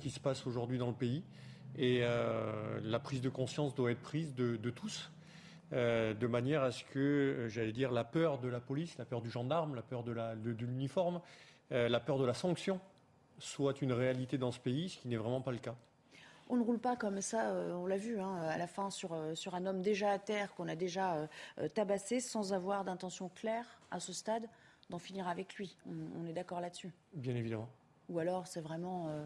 qui 0.00 0.10
se 0.10 0.20
passent 0.20 0.46
aujourd'hui 0.46 0.78
dans 0.78 0.88
le 0.88 0.94
pays. 0.94 1.22
Et 1.76 2.00
la 2.00 2.98
prise 2.98 3.20
de 3.20 3.28
conscience 3.28 3.74
doit 3.74 3.90
être 3.90 4.02
prise 4.02 4.34
de 4.34 4.70
tous. 4.70 5.10
Euh, 5.72 6.12
de 6.12 6.26
manière 6.26 6.62
à 6.62 6.70
ce 6.70 6.84
que, 6.84 6.98
euh, 6.98 7.48
j'allais 7.48 7.72
dire, 7.72 7.92
la 7.92 8.04
peur 8.04 8.38
de 8.38 8.48
la 8.48 8.60
police, 8.60 8.98
la 8.98 9.06
peur 9.06 9.22
du 9.22 9.30
gendarme, 9.30 9.74
la 9.74 9.82
peur 9.82 10.02
de 10.02 10.12
l'uniforme, 10.64 11.20
euh, 11.72 11.88
la 11.88 12.00
peur 12.00 12.18
de 12.18 12.26
la 12.26 12.34
sanction 12.34 12.80
soit 13.38 13.80
une 13.80 13.92
réalité 13.92 14.36
dans 14.36 14.52
ce 14.52 14.60
pays, 14.60 14.90
ce 14.90 14.98
qui 14.98 15.08
n'est 15.08 15.16
vraiment 15.16 15.40
pas 15.40 15.50
le 15.50 15.58
cas. 15.58 15.74
On 16.48 16.56
ne 16.56 16.62
roule 16.62 16.78
pas 16.78 16.96
comme 16.96 17.22
ça, 17.22 17.54
on 17.74 17.86
l'a 17.86 17.96
vu 17.96 18.20
hein, 18.20 18.36
à 18.42 18.58
la 18.58 18.66
fin 18.66 18.90
sur, 18.90 19.16
sur, 19.34 19.54
un 19.54 19.64
homme 19.64 19.80
déjà 19.80 20.10
à 20.10 20.18
terre 20.18 20.54
qu'on 20.54 20.68
a 20.68 20.76
déjà 20.76 21.28
tabassé 21.74 22.20
sans 22.20 22.52
avoir 22.52 22.84
d'intention 22.84 23.30
claire 23.30 23.64
à 23.90 24.00
ce 24.00 24.12
stade 24.12 24.46
d'en 24.90 24.98
finir 24.98 25.26
avec 25.28 25.54
lui. 25.54 25.76
on 25.86 26.26
est 26.26 26.34
d'accord 26.34 26.60
là-dessus. 26.60 26.92
Bien 27.14 27.34
évidemment. 27.34 27.68
Ou 28.12 28.18
alors 28.18 28.46
c'est 28.46 28.60
vraiment, 28.60 29.08
euh, 29.08 29.24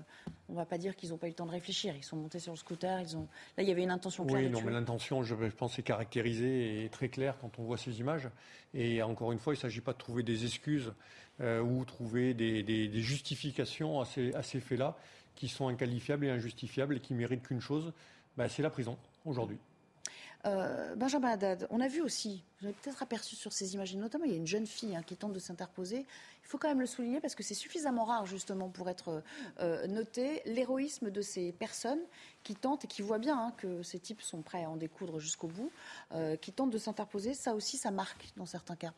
on 0.49 0.53
ne 0.53 0.57
va 0.57 0.65
pas 0.65 0.79
dire 0.79 0.95
qu'ils 0.97 1.11
n'ont 1.11 1.17
pas 1.17 1.27
eu 1.27 1.31
le 1.31 1.37
temps 1.37 1.47
de 1.47 1.51
réfléchir. 1.51 1.95
Ils 1.97 2.05
sont 2.05 2.17
montés 2.17 2.39
sur 2.39 2.53
le 2.53 2.59
scooter. 2.59 3.01
Ils 3.01 3.17
ont... 3.17 3.27
Là, 3.57 3.63
il 3.63 3.69
y 3.69 3.73
avait 3.73 3.83
une 3.83 3.91
intention 3.91 4.25
claire. 4.25 4.41
Oui, 4.41 4.49
non, 4.49 4.61
mais 4.65 4.73
l'intention, 4.73 5.23
je, 5.23 5.35
pense, 5.35 5.79
est 5.79 5.83
caractérisée 5.83 6.85
et 6.85 6.89
très 6.89 7.09
claire 7.09 7.37
quand 7.41 7.59
on 7.59 7.65
voit 7.65 7.79
ces 7.79 7.99
images. 8.01 8.29
Et 8.75 9.03
encore 9.03 9.33
une 9.33 9.39
fois, 9.39 9.55
il 9.55 9.57
ne 9.57 9.63
s'agit 9.63 9.81
pas 9.81 9.93
de 9.93 9.99
trouver 9.99 10.23
des 10.23 10.45
excuses 10.45 10.93
euh, 11.41 11.61
ou 11.61 11.85
trouver 11.85 12.33
des, 12.35 12.91
justifications 13.03 14.01
à 14.01 14.05
ces, 14.05 14.33
à 14.35 14.43
ces 14.43 14.61
faits-là 14.61 14.97
qui 15.35 15.49
sont 15.49 15.69
inqualifiables 15.69 16.27
et 16.27 16.31
injustifiables 16.31 16.97
et 16.97 17.01
qui 17.01 17.15
méritent 17.15 17.43
qu'une 17.43 17.61
chose, 17.61 17.93
bah, 18.37 18.49
c'est 18.49 18.63
la 18.63 18.71
prison 18.71 18.97
aujourd'hui. 19.25 19.59
Euh, 20.47 20.95
Benjamin 20.95 21.31
Haddad, 21.31 21.67
on 21.71 21.81
a 21.81 21.89
vu 21.89 22.01
aussi, 22.01 22.45
vous 22.61 22.67
avez 22.67 22.77
peut-être 22.81 23.03
aperçu 23.03 23.35
sur 23.35 23.53
ces 23.53 23.75
images, 23.75 23.95
notamment 23.97 24.25
il 24.25 24.31
y 24.31 24.35
a 24.35 24.37
une 24.37 24.47
jeune 24.47 24.67
fille 24.67 24.95
hein, 24.95 25.03
qui 25.03 25.17
tente 25.17 25.33
de 25.33 25.39
s'interposer. 25.41 25.99
Il 26.45 26.49
faut 26.49 26.59
quand 26.59 26.69
même 26.69 26.81
le 26.81 26.87
souligner 26.87 27.21
parce 27.21 27.35
que 27.35 27.43
c'est 27.43 27.55
suffisamment 27.55 28.05
rare 28.05 28.27
justement 28.27 28.69
pour 28.69 28.89
être 28.89 29.23
euh, 29.59 29.87
noté, 29.89 30.43
l'héroïsme 30.47 31.11
de 31.11 31.21
ces 31.21 31.51
personnes 31.53 32.01
qui 32.45 32.55
tentent 32.55 32.85
et 32.85 32.89
qui 32.89 33.03
voient 33.03 33.19
bien 33.19 33.37
hein, 33.37 33.53
que 33.57 33.83
ces 33.83 33.99
types 33.99 34.23
sont 34.23 34.43
prêts 34.43 34.63
à 34.63 34.71
en 34.71 34.77
découdre 34.77 35.19
jusqu'au 35.19 35.49
bout, 35.49 35.73
euh, 36.13 36.37
qui 36.37 36.53
tentent 36.53 36.71
de 36.71 36.79
s'interposer. 36.79 37.35
Ça 37.35 37.55
aussi, 37.55 37.77
ça 37.77 37.91
marque 37.91 38.33
dans 38.37 38.47
certains 38.47 38.77
cas. 38.77 38.93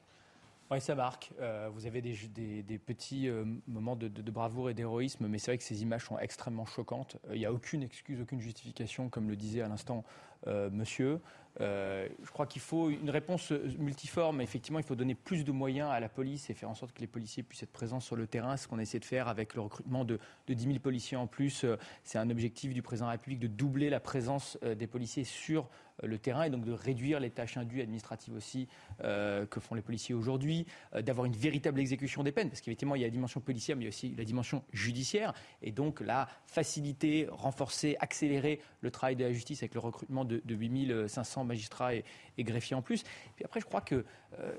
Oui, 0.70 0.80
ça 0.82 0.94
marque. 0.94 1.32
vous 1.72 1.86
avez 1.86 2.02
des, 2.02 2.78
petits 2.78 3.30
moments 3.66 3.96
de, 3.96 4.30
bravoure 4.30 4.68
et 4.68 4.74
d'héroïsme, 4.74 5.26
mais 5.26 5.38
c'est 5.38 5.52
vrai 5.52 5.58
que 5.58 5.64
ces 5.64 5.82
images 5.82 6.04
sont 6.04 6.18
extrêmement 6.18 6.66
choquantes. 6.66 7.16
Il 7.32 7.38
n'y 7.38 7.46
a 7.46 7.52
aucune 7.52 7.82
excuse, 7.82 8.20
aucune 8.20 8.40
justification, 8.40 9.08
comme 9.08 9.30
le 9.30 9.36
disait 9.36 9.62
à 9.62 9.68
l'instant 9.68 10.04
euh, 10.46 10.70
monsieur. 10.70 11.20
Euh, 11.60 12.08
je 12.22 12.30
crois 12.30 12.46
qu'il 12.46 12.62
faut 12.62 12.90
une 12.90 13.10
réponse 13.10 13.50
multiforme. 13.78 14.40
Effectivement, 14.40 14.78
il 14.78 14.84
faut 14.84 14.94
donner 14.94 15.14
plus 15.14 15.44
de 15.44 15.52
moyens 15.52 15.90
à 15.90 16.00
la 16.00 16.08
police 16.08 16.50
et 16.50 16.54
faire 16.54 16.70
en 16.70 16.74
sorte 16.74 16.92
que 16.92 17.00
les 17.00 17.06
policiers 17.06 17.42
puissent 17.42 17.62
être 17.62 17.72
présents 17.72 18.00
sur 18.00 18.16
le 18.16 18.26
terrain. 18.26 18.56
Ce 18.56 18.68
qu'on 18.68 18.78
essaie 18.78 18.98
de 18.98 19.04
faire 19.04 19.28
avec 19.28 19.54
le 19.54 19.60
recrutement 19.60 20.04
de, 20.04 20.18
de 20.46 20.54
10 20.54 20.64
000 20.64 20.78
policiers 20.78 21.16
en 21.16 21.26
plus, 21.26 21.64
euh, 21.64 21.76
c'est 22.04 22.18
un 22.18 22.30
objectif 22.30 22.72
du 22.72 22.82
président 22.82 23.06
de 23.06 23.10
la 23.10 23.16
République 23.18 23.40
de 23.40 23.48
doubler 23.48 23.90
la 23.90 24.00
présence 24.00 24.58
des 24.62 24.86
policiers 24.86 25.24
sur 25.24 25.68
le 26.02 26.18
terrain 26.18 26.44
et 26.44 26.50
donc 26.50 26.64
de 26.64 26.72
réduire 26.72 27.20
les 27.20 27.30
tâches 27.30 27.56
indues 27.56 27.80
administratives 27.80 28.34
aussi 28.34 28.68
euh, 29.02 29.46
que 29.46 29.60
font 29.60 29.74
les 29.74 29.82
policiers 29.82 30.14
aujourd'hui, 30.14 30.66
euh, 30.94 31.02
d'avoir 31.02 31.26
une 31.26 31.36
véritable 31.36 31.80
exécution 31.80 32.22
des 32.22 32.32
peines, 32.32 32.48
parce 32.48 32.60
qu'effectivement 32.60 32.94
il 32.94 33.00
y 33.00 33.04
a 33.04 33.06
la 33.06 33.12
dimension 33.12 33.40
policière 33.40 33.76
mais 33.76 33.82
il 33.82 33.86
y 33.86 33.88
a 33.88 33.90
aussi 33.90 34.14
la 34.16 34.24
dimension 34.24 34.62
judiciaire 34.72 35.32
et 35.62 35.72
donc 35.72 36.00
la 36.00 36.28
faciliter, 36.46 37.26
renforcer, 37.30 37.96
accélérer 38.00 38.60
le 38.80 38.90
travail 38.90 39.16
de 39.16 39.24
la 39.24 39.32
justice 39.32 39.62
avec 39.62 39.74
le 39.74 39.80
recrutement 39.80 40.24
de, 40.24 40.40
de 40.44 40.54
8500 40.54 41.44
magistrats 41.48 41.94
et, 41.94 42.04
greffiers 42.38 42.76
en 42.76 42.82
plus. 42.82 43.02
Puis 43.34 43.44
après 43.44 43.60
je 43.60 43.64
crois 43.64 43.80
que 43.80 44.04
euh, 44.38 44.52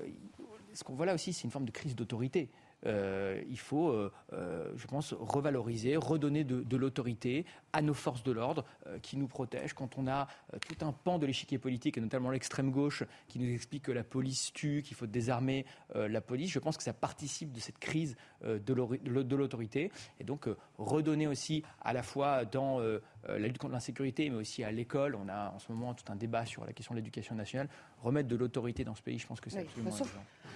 ce 0.74 0.84
qu'on 0.84 0.94
voit 0.94 1.06
là 1.06 1.14
aussi 1.14 1.32
c'est 1.32 1.44
une 1.44 1.50
forme 1.50 1.64
de 1.64 1.70
crise 1.70 1.94
d'autorité. 1.94 2.50
Euh, 2.86 3.42
il 3.48 3.58
faut, 3.58 3.90
euh, 3.90 4.10
euh, 4.32 4.72
je 4.76 4.86
pense, 4.86 5.12
revaloriser, 5.12 5.96
redonner 5.96 6.44
de, 6.44 6.76
l'autorité 6.76 7.44
à 7.72 7.82
nos 7.82 7.92
forces 7.92 8.22
de 8.22 8.32
l'ordre 8.32 8.64
qui 9.02 9.18
nous 9.18 9.28
protègent. 9.28 9.74
Quand 9.74 9.98
on 9.98 10.06
a 10.06 10.28
tout 10.66 10.84
un 10.84 10.92
pan 10.92 11.18
de 11.18 11.26
l'échiquier 11.26 11.58
politique, 11.58 11.98
et 11.98 12.00
notamment 12.00 12.30
l'extrême 12.30 12.70
gauche, 12.70 13.04
qui 13.28 13.38
nous 13.38 13.52
explique 13.52 13.84
que 13.84 13.92
la 13.92 14.02
police 14.02 14.52
tue, 14.54 14.82
qu'il 14.82 14.96
faut 14.96 15.06
désarmer 15.06 15.66
la 15.94 16.20
police, 16.22 16.50
je 16.50 16.58
pense 16.58 16.78
que 16.78 16.82
ça 16.82 16.94
participe 16.94 17.52
de 17.52 17.60
cette 17.60 17.78
crise 17.78 18.16
de 18.42 19.34
l'autorité. 19.34 19.92
Et 20.18 20.24
donc, 20.24 20.48
redonner 20.78 21.26
aussi 21.26 21.62
à 21.82 21.92
la 21.92 22.02
fois 22.02 22.46
dans 22.46 22.80
la 22.80 23.38
lutte 23.38 23.58
contre 23.58 23.74
l'insécurité, 23.74 24.30
mais 24.30 24.36
aussi 24.36 24.64
à 24.64 24.72
l'école. 24.72 25.14
On 25.14 25.28
a 25.28 25.50
en 25.50 25.58
ce 25.58 25.70
moment 25.70 25.92
tout 25.92 26.10
un 26.10 26.16
débat 26.16 26.46
sur 26.46 26.64
la 26.64 26.72
question 26.72 26.94
de 26.94 27.00
l'éducation 27.00 27.34
nationale. 27.34 27.68
Remettre 28.02 28.28
de 28.28 28.36
l'autorité 28.36 28.84
dans 28.84 28.94
ce 28.94 29.02
pays, 29.02 29.18
je 29.18 29.26
pense 29.26 29.40
que 29.40 29.50
c'est 29.50 29.60
absolument 29.60 29.92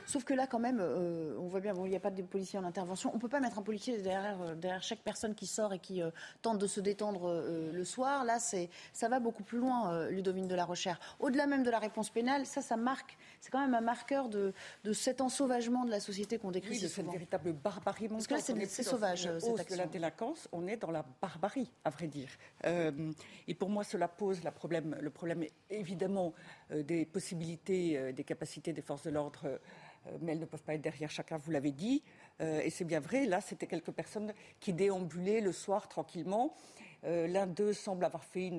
sauf, 0.06 0.24
que 0.24 0.34
là, 0.34 0.46
quand 0.46 0.58
même, 0.58 0.80
on 0.80 1.46
voit 1.46 1.60
bien, 1.60 1.74
bon, 1.74 1.86
il 1.86 1.90
n'y 1.90 1.96
a 1.96 2.00
pas 2.00 2.10
de 2.10 2.22
policiers 2.22 2.58
en 2.58 2.64
intervention. 2.64 3.10
On 3.12 3.16
ne 3.16 3.20
peut 3.20 3.28
pas 3.28 3.40
mettre 3.40 3.58
un 3.58 3.62
policier 3.62 3.98
derrière, 3.98 4.40
euh, 4.42 4.54
derrière 4.54 4.82
chaque 4.82 5.00
personne 5.00 5.34
qui 5.34 5.46
sort 5.46 5.72
et 5.72 5.78
qui 5.78 6.02
euh, 6.02 6.10
tente 6.42 6.58
de 6.58 6.66
se 6.66 6.80
détendre 6.80 7.28
euh, 7.28 7.72
le 7.72 7.84
soir. 7.84 8.24
Là, 8.24 8.38
ça 8.38 9.08
va 9.08 9.20
beaucoup 9.20 9.42
plus 9.42 9.58
loin, 9.58 10.08
Ludovine 10.08 10.48
de 10.48 10.54
la 10.54 10.64
Recherche. 10.64 10.98
Au-delà 11.20 11.46
même 11.46 11.62
de 11.62 11.70
la 11.70 11.78
réponse 11.78 12.10
pénale, 12.10 12.46
ça, 12.46 12.62
ça 12.62 12.76
marque. 12.76 13.16
C'est 13.40 13.50
quand 13.50 13.60
même 13.60 13.74
un 13.74 13.80
marqueur 13.80 14.28
de, 14.28 14.52
de 14.84 14.92
cet 14.92 15.20
ensauvagement 15.20 15.84
de 15.84 15.90
la 15.90 16.00
société 16.00 16.38
qu'on 16.38 16.50
décrit. 16.50 16.74
Oui, 16.74 16.80
de 16.80 16.88
cette 16.88 17.06
véritable 17.06 17.52
barbarie 17.52 18.08
Parce 18.08 18.26
que 18.26 18.34
là, 18.34 18.40
c'est 18.40 18.82
sauvage. 18.82 19.28
Cette 19.38 19.70
de 19.70 19.76
la 19.76 19.86
délinquance, 19.86 20.48
on 20.52 20.66
est 20.66 20.76
dans 20.76 20.90
la 20.90 21.04
barbarie, 21.20 21.70
à 21.84 21.90
vrai 21.90 22.06
dire. 22.06 22.28
et 22.64 23.54
pour 23.54 23.68
moi, 23.68 23.84
cela 23.84 24.08
pose 24.08 24.42
la 24.42 24.52
problème, 24.52 24.96
le 25.00 25.10
problème, 25.10 25.44
évidemment, 25.70 26.32
des 26.70 27.04
possibilités, 27.04 28.12
des 28.12 28.24
capacités 28.24 28.72
des 28.72 28.82
forces 28.82 29.04
de 29.04 29.10
l'ordre 29.10 29.58
euh, 30.06 30.18
mais 30.20 30.32
elles 30.32 30.40
ne 30.40 30.44
peuvent 30.44 30.62
pas 30.62 30.74
être 30.74 30.82
derrière 30.82 31.10
chacun, 31.10 31.36
vous 31.36 31.50
l'avez 31.50 31.72
dit. 31.72 32.02
Euh, 32.40 32.60
et 32.60 32.70
c'est 32.70 32.84
bien 32.84 33.00
vrai, 33.00 33.26
là, 33.26 33.40
c'était 33.40 33.66
quelques 33.66 33.92
personnes 33.92 34.32
qui 34.60 34.72
déambulaient 34.72 35.40
le 35.40 35.52
soir 35.52 35.88
tranquillement. 35.88 36.54
Euh, 37.04 37.26
l'un 37.26 37.46
d'eux 37.46 37.72
semble 37.72 38.04
avoir 38.04 38.24
fait 38.24 38.50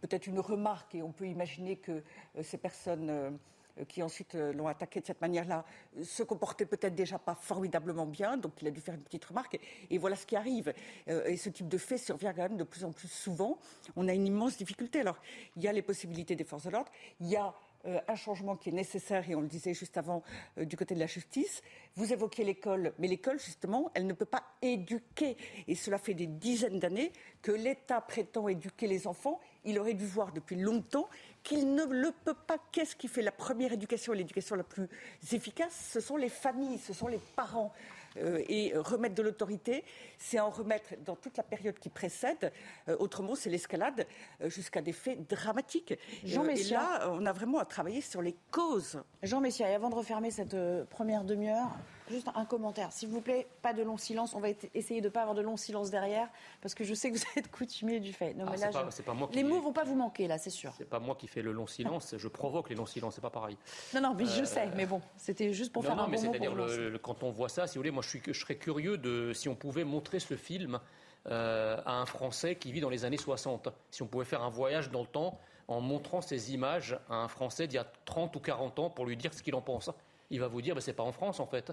peut-être 0.00 0.26
une 0.26 0.40
remarque, 0.40 0.94
et 0.94 1.02
on 1.02 1.12
peut 1.12 1.26
imaginer 1.26 1.76
que 1.76 2.02
ces 2.42 2.56
personnes 2.56 3.38
qui 3.88 4.02
ensuite 4.02 4.34
l'ont 4.34 4.68
attaqué 4.68 5.00
de 5.00 5.06
cette 5.06 5.20
manière-là, 5.20 5.64
se 6.02 6.22
comportaient 6.22 6.66
peut-être 6.66 6.94
déjà 6.94 7.18
pas 7.18 7.34
formidablement 7.34 8.06
bien, 8.06 8.36
donc 8.36 8.52
il 8.60 8.68
a 8.68 8.70
dû 8.70 8.80
faire 8.80 8.94
une 8.94 9.02
petite 9.02 9.24
remarque, 9.24 9.58
et, 9.90 9.98
voilà 9.98 10.16
ce 10.16 10.26
qui 10.26 10.36
arrive. 10.36 10.72
et 11.06 11.36
ce 11.36 11.48
type 11.48 11.68
de 11.68 11.78
fait 11.78 11.98
survient 11.98 12.32
quand 12.32 12.42
même 12.42 12.56
de 12.56 12.64
plus 12.64 12.84
en 12.84 12.92
plus 12.92 13.08
souvent. 13.08 13.58
On 13.96 14.08
a 14.08 14.12
une 14.12 14.26
immense 14.26 14.56
difficulté. 14.56 15.00
Alors, 15.00 15.18
il 15.56 15.62
y 15.62 15.68
a 15.68 15.72
les 15.72 15.82
possibilités 15.82 16.36
des 16.36 16.44
forces 16.44 16.64
de 16.64 16.70
l'ordre, 16.70 16.90
il 17.20 17.28
y 17.28 17.36
a 17.36 17.54
euh, 17.86 17.98
un 18.08 18.14
changement 18.14 18.56
qui 18.56 18.68
est 18.68 18.72
nécessaire, 18.72 19.28
et 19.28 19.34
on 19.34 19.40
le 19.40 19.48
disait 19.48 19.74
juste 19.74 19.96
avant 19.96 20.22
euh, 20.58 20.64
du 20.64 20.76
côté 20.76 20.94
de 20.94 21.00
la 21.00 21.06
justice. 21.06 21.62
Vous 21.96 22.12
évoquez 22.12 22.44
l'école, 22.44 22.92
mais 22.98 23.08
l'école, 23.08 23.40
justement, 23.40 23.90
elle 23.94 24.06
ne 24.06 24.12
peut 24.12 24.24
pas 24.24 24.44
éduquer. 24.60 25.36
Et 25.66 25.74
cela 25.74 25.98
fait 25.98 26.14
des 26.14 26.26
dizaines 26.26 26.78
d'années 26.78 27.12
que 27.42 27.52
l'État 27.52 28.00
prétend 28.00 28.48
éduquer 28.48 28.86
les 28.86 29.06
enfants. 29.06 29.40
Il 29.64 29.78
aurait 29.78 29.94
dû 29.94 30.06
voir 30.06 30.32
depuis 30.32 30.56
longtemps 30.56 31.08
qu'il 31.42 31.74
ne 31.74 31.84
le 31.84 32.12
peut 32.24 32.34
pas. 32.34 32.58
Qu'est-ce 32.70 32.96
qui 32.96 33.08
fait 33.08 33.22
la 33.22 33.32
première 33.32 33.72
éducation, 33.72 34.12
l'éducation 34.12 34.56
la 34.56 34.64
plus 34.64 34.88
efficace? 35.32 35.90
Ce 35.92 36.00
sont 36.00 36.16
les 36.16 36.28
familles, 36.28 36.78
ce 36.78 36.92
sont 36.92 37.08
les 37.08 37.20
parents. 37.34 37.72
Euh, 38.16 38.42
et 38.48 38.72
remettre 38.74 39.14
de 39.14 39.22
l'autorité, 39.22 39.84
c'est 40.18 40.40
en 40.40 40.50
remettre 40.50 40.94
dans 41.04 41.16
toute 41.16 41.36
la 41.36 41.42
période 41.42 41.78
qui 41.78 41.88
précède. 41.88 42.52
Euh, 42.88 42.96
autrement, 42.98 43.34
c'est 43.34 43.50
l'escalade 43.50 44.06
euh, 44.42 44.50
jusqu'à 44.50 44.82
des 44.82 44.92
faits 44.92 45.28
dramatiques. 45.28 45.94
Jean 46.24 46.44
et 46.44 46.62
là, 46.64 47.10
on 47.12 47.24
a 47.26 47.32
vraiment 47.32 47.58
à 47.58 47.64
travailler 47.64 48.00
sur 48.00 48.22
les 48.22 48.36
causes. 48.50 49.00
Jean 49.22 49.40
Messia, 49.40 49.70
et 49.70 49.74
avant 49.74 49.90
de 49.90 49.94
refermer 49.94 50.30
cette 50.30 50.56
première 50.88 51.24
demi-heure, 51.24 51.76
Juste 52.10 52.28
un 52.34 52.44
commentaire, 52.44 52.92
s'il 52.92 53.08
vous 53.08 53.20
plaît, 53.20 53.46
pas 53.62 53.72
de 53.72 53.82
long 53.82 53.96
silence. 53.96 54.34
On 54.34 54.40
va 54.40 54.48
essayer 54.74 55.00
de 55.00 55.06
ne 55.06 55.10
pas 55.10 55.20
avoir 55.20 55.34
de 55.34 55.42
long 55.42 55.56
silence 55.56 55.90
derrière, 55.90 56.28
parce 56.60 56.74
que 56.74 56.84
je 56.84 56.94
sais 56.94 57.10
que 57.10 57.16
vous 57.16 57.24
êtes 57.36 57.50
coutumier 57.50 58.00
du 58.00 58.12
fait. 58.12 58.34
Non, 58.34 58.44
ah, 58.48 58.50
mais 58.50 58.56
là, 58.58 58.70
pas, 58.70 59.14
moi 59.14 59.28
les 59.32 59.44
mots 59.44 59.60
vont 59.60 59.72
pas 59.72 59.84
vous 59.84 59.94
manquer, 59.94 60.26
là, 60.26 60.38
c'est 60.38 60.50
sûr. 60.50 60.72
C'est 60.76 60.88
pas 60.88 60.98
moi 60.98 61.14
qui 61.14 61.28
fais 61.28 61.42
le 61.42 61.52
long 61.52 61.66
silence, 61.66 62.14
je 62.16 62.28
provoque 62.28 62.68
les 62.68 62.76
longs 62.76 62.86
silences, 62.86 63.14
c'est 63.14 63.20
pas 63.20 63.30
pareil. 63.30 63.56
Non, 63.94 64.00
non, 64.00 64.14
mais 64.14 64.26
je 64.26 64.42
euh, 64.42 64.44
sais, 64.44 64.68
mais 64.76 64.86
bon, 64.86 65.00
c'était 65.16 65.52
juste 65.52 65.72
pour 65.72 65.84
faire 65.84 65.92
un 65.92 66.02
non, 66.02 66.08
mais 66.08 66.16
c'est-à-dire 66.16 66.54
quand 67.02 67.22
on 67.22 67.30
voit 67.30 67.48
ça, 67.48 67.66
si 67.66 67.76
vous 67.76 67.80
voulez, 67.80 67.90
moi 67.90 68.02
je, 68.02 68.08
suis, 68.08 68.22
je 68.26 68.32
serais 68.32 68.56
curieux 68.56 68.98
de 68.98 69.32
si 69.32 69.48
on 69.48 69.54
pouvait 69.54 69.84
montrer 69.84 70.18
ce 70.18 70.34
film 70.34 70.80
euh, 71.26 71.76
à 71.84 72.00
un 72.00 72.06
Français 72.06 72.56
qui 72.56 72.72
vit 72.72 72.80
dans 72.80 72.90
les 72.90 73.04
années 73.04 73.18
60. 73.18 73.68
Si 73.90 74.02
on 74.02 74.06
pouvait 74.06 74.24
faire 74.24 74.42
un 74.42 74.48
voyage 74.48 74.90
dans 74.90 75.02
le 75.02 75.06
temps 75.06 75.38
en 75.68 75.80
montrant 75.80 76.20
ces 76.20 76.52
images 76.52 76.98
à 77.08 77.16
un 77.16 77.28
Français 77.28 77.66
d'il 77.66 77.76
y 77.76 77.78
a 77.78 77.86
30 78.04 78.34
ou 78.36 78.40
40 78.40 78.78
ans 78.78 78.90
pour 78.90 79.06
lui 79.06 79.16
dire 79.16 79.32
ce 79.32 79.42
qu'il 79.42 79.54
en 79.54 79.60
pense. 79.60 79.90
Il 80.30 80.40
va 80.40 80.48
vous 80.48 80.62
dire, 80.62 80.74
ben, 80.74 80.80
c'est 80.80 80.92
pas 80.94 81.02
en 81.02 81.12
France 81.12 81.38
en 81.38 81.46
fait 81.46 81.72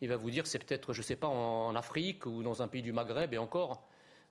il 0.00 0.08
va 0.08 0.16
vous 0.16 0.30
dire 0.30 0.46
c'est 0.46 0.58
peut-être, 0.58 0.92
je 0.92 1.00
ne 1.00 1.04
sais 1.04 1.16
pas, 1.16 1.28
en, 1.28 1.74
Afrique 1.74 2.26
ou 2.26 2.42
dans 2.42 2.62
un 2.62 2.68
pays 2.68 2.82
du 2.82 2.92
Maghreb 2.92 3.32
et 3.32 3.38
encore. 3.38 3.86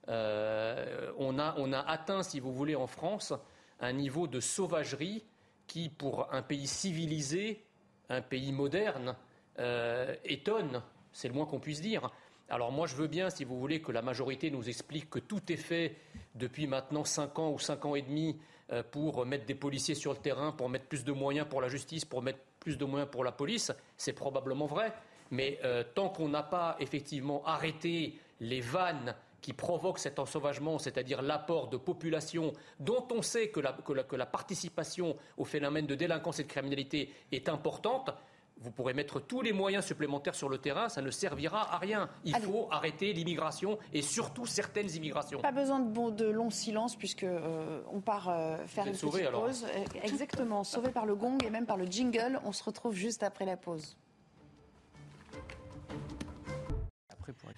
Euh, 0.08 1.12
on, 1.18 1.38
a, 1.38 1.54
on 1.58 1.72
a 1.72 1.80
atteint, 1.80 2.22
si 2.22 2.40
vous 2.40 2.52
voulez, 2.52 2.76
en 2.76 2.86
France, 2.86 3.32
un 3.80 3.92
niveau 3.92 4.26
de 4.26 4.40
sauvagerie 4.40 5.24
qui, 5.66 5.88
pour 5.88 6.32
un 6.32 6.42
pays 6.42 6.66
civilisé, 6.66 7.64
un 8.08 8.20
pays 8.20 8.52
moderne, 8.52 9.16
euh, 9.58 10.14
étonne. 10.24 10.82
C'est 11.12 11.28
le 11.28 11.34
moins 11.34 11.46
qu'on 11.46 11.60
puisse 11.60 11.80
dire. 11.80 12.10
Alors 12.48 12.72
moi, 12.72 12.86
je 12.86 12.96
veux 12.96 13.06
bien, 13.06 13.30
si 13.30 13.44
vous 13.44 13.58
voulez, 13.58 13.80
que 13.80 13.92
la 13.92 14.02
majorité 14.02 14.50
nous 14.50 14.68
explique 14.68 15.08
que 15.08 15.18
tout 15.18 15.50
est 15.50 15.56
fait 15.56 15.96
depuis 16.34 16.66
maintenant 16.66 17.04
5 17.04 17.38
ans 17.38 17.50
ou 17.50 17.58
5 17.58 17.84
ans 17.86 17.94
et 17.94 18.02
demi 18.02 18.38
euh, 18.72 18.82
pour 18.82 19.24
mettre 19.24 19.46
des 19.46 19.54
policiers 19.54 19.94
sur 19.94 20.12
le 20.12 20.18
terrain, 20.18 20.52
pour 20.52 20.68
mettre 20.68 20.86
plus 20.86 21.04
de 21.04 21.12
moyens 21.12 21.46
pour 21.48 21.60
la 21.60 21.68
justice, 21.68 22.04
pour 22.04 22.22
mettre 22.22 22.40
plus 22.60 22.76
de 22.76 22.84
moyens 22.84 23.10
pour 23.10 23.24
la 23.24 23.32
police. 23.32 23.72
C'est 23.96 24.12
probablement 24.12 24.66
vrai. 24.66 24.92
Mais 25.30 25.58
euh, 25.64 25.84
tant 25.94 26.08
qu'on 26.08 26.28
n'a 26.28 26.42
pas 26.42 26.76
effectivement 26.80 27.44
arrêté 27.44 28.18
les 28.40 28.60
vannes 28.60 29.14
qui 29.44 29.52
provoquent 29.52 29.98
cet 29.98 30.18
ensauvagement, 30.18 30.78
c'est-à-dire 30.78 31.20
l'apport 31.20 31.68
de 31.68 31.76
populations 31.76 32.54
dont 32.80 33.06
on 33.10 33.20
sait 33.20 33.48
que 33.48 33.60
la, 33.60 34.24
participation 34.24 35.16
au 35.36 35.44
phénomène 35.44 35.86
de 35.86 35.94
délinquance 35.94 36.38
et 36.38 36.44
de 36.44 36.48
criminalité 36.48 37.12
est 37.30 37.50
importante, 37.50 38.10
vous 38.56 38.70
pourrez 38.70 38.94
mettre 38.94 39.20
tous 39.20 39.42
les 39.42 39.52
moyens 39.52 39.84
supplémentaires 39.84 40.34
sur 40.34 40.48
le 40.48 40.56
terrain, 40.56 40.88
ça 40.88 41.02
ne 41.02 41.10
servira 41.10 41.74
à 41.74 41.76
rien. 41.76 42.08
Il 42.24 42.34
faut 42.36 42.68
arrêter 42.70 43.12
l'immigration 43.12 43.78
et 43.92 44.00
surtout 44.00 44.46
certaines 44.46 44.90
immigrations. 44.94 45.42
Pas 45.42 45.52
besoin 45.52 45.80
de, 45.80 46.10
de 46.10 46.24
long 46.24 46.48
silence 46.48 46.96
puisque 46.96 47.24
euh, 47.24 47.82
on 47.92 48.00
part 48.00 48.30
euh, 48.30 48.56
faire 48.66 48.86
une 48.86 48.92
petite 48.92 49.30
pause. 49.30 49.66
Exactement, 50.02 50.64
sauvé 50.64 50.90
par 50.90 51.04
le 51.04 51.16
gong 51.16 51.36
et 51.44 51.50
même 51.50 51.66
par 51.66 51.76
le 51.76 51.84
jingle. 51.84 52.40
On 52.46 52.52
se 52.52 52.64
retrouve 52.64 52.94
juste 52.94 53.22
après 53.22 53.44
la 53.44 53.58
pause. 53.58 53.94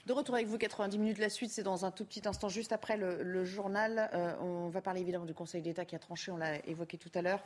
De 0.07 0.13
retour 0.13 0.35
avec 0.35 0.47
vous, 0.47 0.59
90 0.59 0.99
minutes. 0.99 1.19
La 1.19 1.29
suite, 1.29 1.51
c'est 1.51 1.63
dans 1.63 1.85
un 1.85 1.91
tout 1.91 2.05
petit 2.05 2.27
instant, 2.27 2.49
juste 2.49 2.73
après 2.73 2.97
le, 2.97 3.45
journal. 3.45 4.11
Euh, 4.15 4.35
on 4.41 4.69
va 4.69 4.81
parler 4.81 5.01
évidemment 5.01 5.25
du 5.25 5.35
Conseil 5.35 5.63
d'État 5.63 5.85
qui 5.85 5.95
a 5.95 5.99
tranché, 5.99 6.31
on 6.31 6.37
l'a 6.37 6.65
évoqué 6.67 6.99
tout 6.99 7.11
à 7.15 7.23
l'heure. 7.23 7.43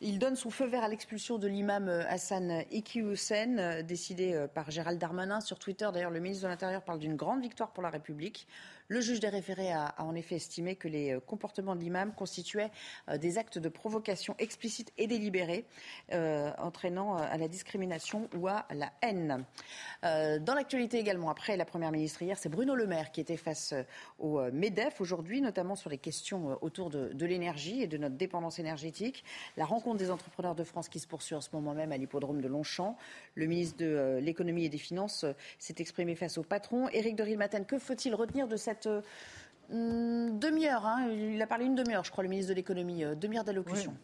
Il 0.00 0.18
donne 0.18 0.36
son 0.36 0.50
feu 0.50 0.66
vert 0.66 0.84
à 0.84 0.88
l'expulsion 0.88 1.38
de 1.38 1.46
l'imam 1.46 1.88
euh, 1.88 2.04
Hassan 2.08 2.64
Iqiyoussen, 2.70 3.58
euh, 3.58 3.82
décidé 3.82 4.46
par 4.54 4.70
Gérald 4.70 4.98
Darmanin 4.98 5.40
sur 5.40 5.58
Twitter. 5.58 5.88
D'ailleurs, 5.92 6.10
le 6.10 6.20
ministre 6.20 6.44
de 6.44 6.48
l'Intérieur 6.48 6.82
parle 6.82 6.98
d'une 6.98 7.16
grande 7.16 7.42
victoire 7.42 7.70
pour 7.70 7.82
la 7.82 7.90
République. 7.90 8.46
Le 8.88 9.00
juge 9.00 9.20
des 9.20 9.28
référés 9.28 9.70
a, 9.70 9.94
en 9.98 10.16
effet 10.16 10.34
estimé 10.34 10.74
que 10.74 10.88
les 10.88 11.16
comportements 11.24 11.76
de 11.76 11.80
l'imam 11.80 12.12
constituaient 12.12 12.72
des 13.18 13.38
actes 13.38 13.56
de 13.56 13.68
provocation 13.68 14.34
explicites 14.40 14.92
et 14.98 15.06
délibérés, 15.06 15.64
euh, 16.12 16.50
entraînant 16.58 17.16
à 17.16 17.36
la 17.36 17.46
discrimination 17.46 18.28
ou 18.34 18.48
à 18.48 18.66
la 18.70 18.90
haine. 19.02 19.44
dans 20.02 20.54
l'actualité 20.54 20.98
également, 20.98 21.30
après 21.30 21.56
la 21.60 21.66
Première 21.66 21.92
ministre 21.92 22.22
hier, 22.22 22.38
c'est 22.38 22.48
Bruno 22.48 22.74
Le 22.74 22.86
Maire 22.86 23.12
qui 23.12 23.20
était 23.20 23.36
face 23.36 23.74
au 24.18 24.40
MEDEF 24.50 25.02
aujourd'hui, 25.02 25.42
notamment 25.42 25.76
sur 25.76 25.90
les 25.90 25.98
questions 25.98 26.56
autour 26.62 26.88
de, 26.88 27.26
l'énergie 27.26 27.82
et 27.82 27.86
de 27.86 27.98
notre 27.98 28.16
dépendance 28.16 28.58
énergétique. 28.58 29.24
La 29.58 29.66
rencontre 29.66 29.98
des 29.98 30.10
entrepreneurs 30.10 30.54
de 30.54 30.64
France 30.64 30.88
qui 30.88 30.98
se 30.98 31.06
poursuit 31.06 31.34
en 31.34 31.42
ce 31.42 31.50
moment 31.52 31.74
même 31.74 31.92
à 31.92 31.98
l'hippodrome 31.98 32.40
de 32.40 32.48
Longchamp. 32.48 32.96
Le 33.34 33.44
ministre 33.44 33.76
de 33.76 34.18
l'économie 34.22 34.64
et 34.64 34.68
des 34.70 34.78
finances 34.78 35.26
s'est 35.58 35.74
exprimé 35.78 36.14
face 36.14 36.38
au 36.38 36.42
patron. 36.42 36.88
Éric 36.88 37.14
de 37.14 37.24
Rilmaten, 37.24 37.66
que 37.66 37.78
faut-il 37.78 38.14
retenir 38.14 38.48
de 38.48 38.56
cette 38.56 38.86
euh, 38.86 39.02
demi-heure. 39.68 40.86
Hein? 40.86 41.10
il 41.10 41.42
a 41.42 41.46
parlé 41.46 41.66
une 41.66 41.74
demi-heure, 41.74 42.04
je 42.04 42.10
crois, 42.10 42.24
le 42.24 42.30
ministre 42.30 42.48
de 42.48 42.56
l'économie. 42.56 43.04
Euh, 43.04 43.14
demi-heure 43.14 43.44
d'allocution. 43.44 43.94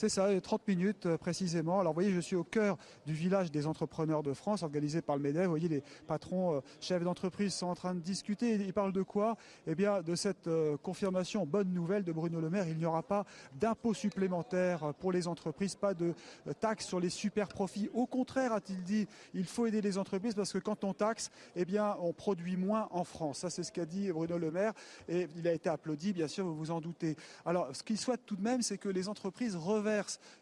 C'est 0.00 0.08
ça, 0.08 0.28
30 0.40 0.66
minutes 0.66 1.04
euh, 1.04 1.18
précisément. 1.18 1.78
Alors 1.78 1.92
vous 1.92 2.00
voyez, 2.00 2.10
je 2.10 2.20
suis 2.20 2.34
au 2.34 2.42
cœur 2.42 2.78
du 3.04 3.12
village 3.12 3.50
des 3.50 3.66
entrepreneurs 3.66 4.22
de 4.22 4.32
France, 4.32 4.62
organisé 4.62 5.02
par 5.02 5.14
le 5.14 5.22
MEDEF. 5.22 5.44
Vous 5.44 5.50
voyez, 5.50 5.68
les 5.68 5.82
patrons, 6.06 6.54
euh, 6.54 6.60
chefs 6.80 7.04
d'entreprise 7.04 7.52
sont 7.52 7.66
en 7.66 7.74
train 7.74 7.94
de 7.94 8.00
discuter. 8.00 8.54
Ils 8.54 8.72
parlent 8.72 8.94
de 8.94 9.02
quoi? 9.02 9.36
Eh 9.66 9.74
bien, 9.74 10.00
de 10.00 10.14
cette 10.14 10.46
euh, 10.46 10.78
confirmation, 10.78 11.44
bonne 11.44 11.74
nouvelle 11.74 12.02
de 12.02 12.12
Bruno 12.12 12.40
Le 12.40 12.48
Maire. 12.48 12.66
Il 12.66 12.78
n'y 12.78 12.86
aura 12.86 13.02
pas 13.02 13.26
d'impôts 13.52 13.92
supplémentaires 13.92 14.94
pour 15.00 15.12
les 15.12 15.28
entreprises, 15.28 15.74
pas 15.74 15.92
de 15.92 16.14
taxes 16.60 16.86
sur 16.86 16.98
les 16.98 17.10
super 17.10 17.48
profits. 17.48 17.90
Au 17.92 18.06
contraire, 18.06 18.54
a-t-il 18.54 18.82
dit, 18.82 19.06
il 19.34 19.44
faut 19.44 19.66
aider 19.66 19.82
les 19.82 19.98
entreprises 19.98 20.32
parce 20.32 20.54
que 20.54 20.58
quand 20.58 20.82
on 20.82 20.94
taxe, 20.94 21.30
eh 21.56 21.66
bien, 21.66 21.98
on 22.00 22.14
produit 22.14 22.56
moins 22.56 22.88
en 22.92 23.04
France. 23.04 23.40
Ça, 23.40 23.50
c'est 23.50 23.64
ce 23.64 23.70
qu'a 23.70 23.84
dit 23.84 24.10
Bruno 24.10 24.38
Le 24.38 24.50
Maire. 24.50 24.72
Et 25.10 25.28
il 25.36 25.46
a 25.46 25.52
été 25.52 25.68
applaudi, 25.68 26.14
bien 26.14 26.26
sûr, 26.26 26.46
vous 26.46 26.56
vous 26.56 26.70
en 26.70 26.80
doutez. 26.80 27.16
Alors, 27.44 27.76
ce 27.76 27.82
qu'il 27.82 27.98
souhaite 27.98 28.24
tout 28.24 28.36
de 28.36 28.42
même, 28.42 28.62
c'est 28.62 28.78
que 28.78 28.88
les 28.88 29.06
entreprises 29.06 29.56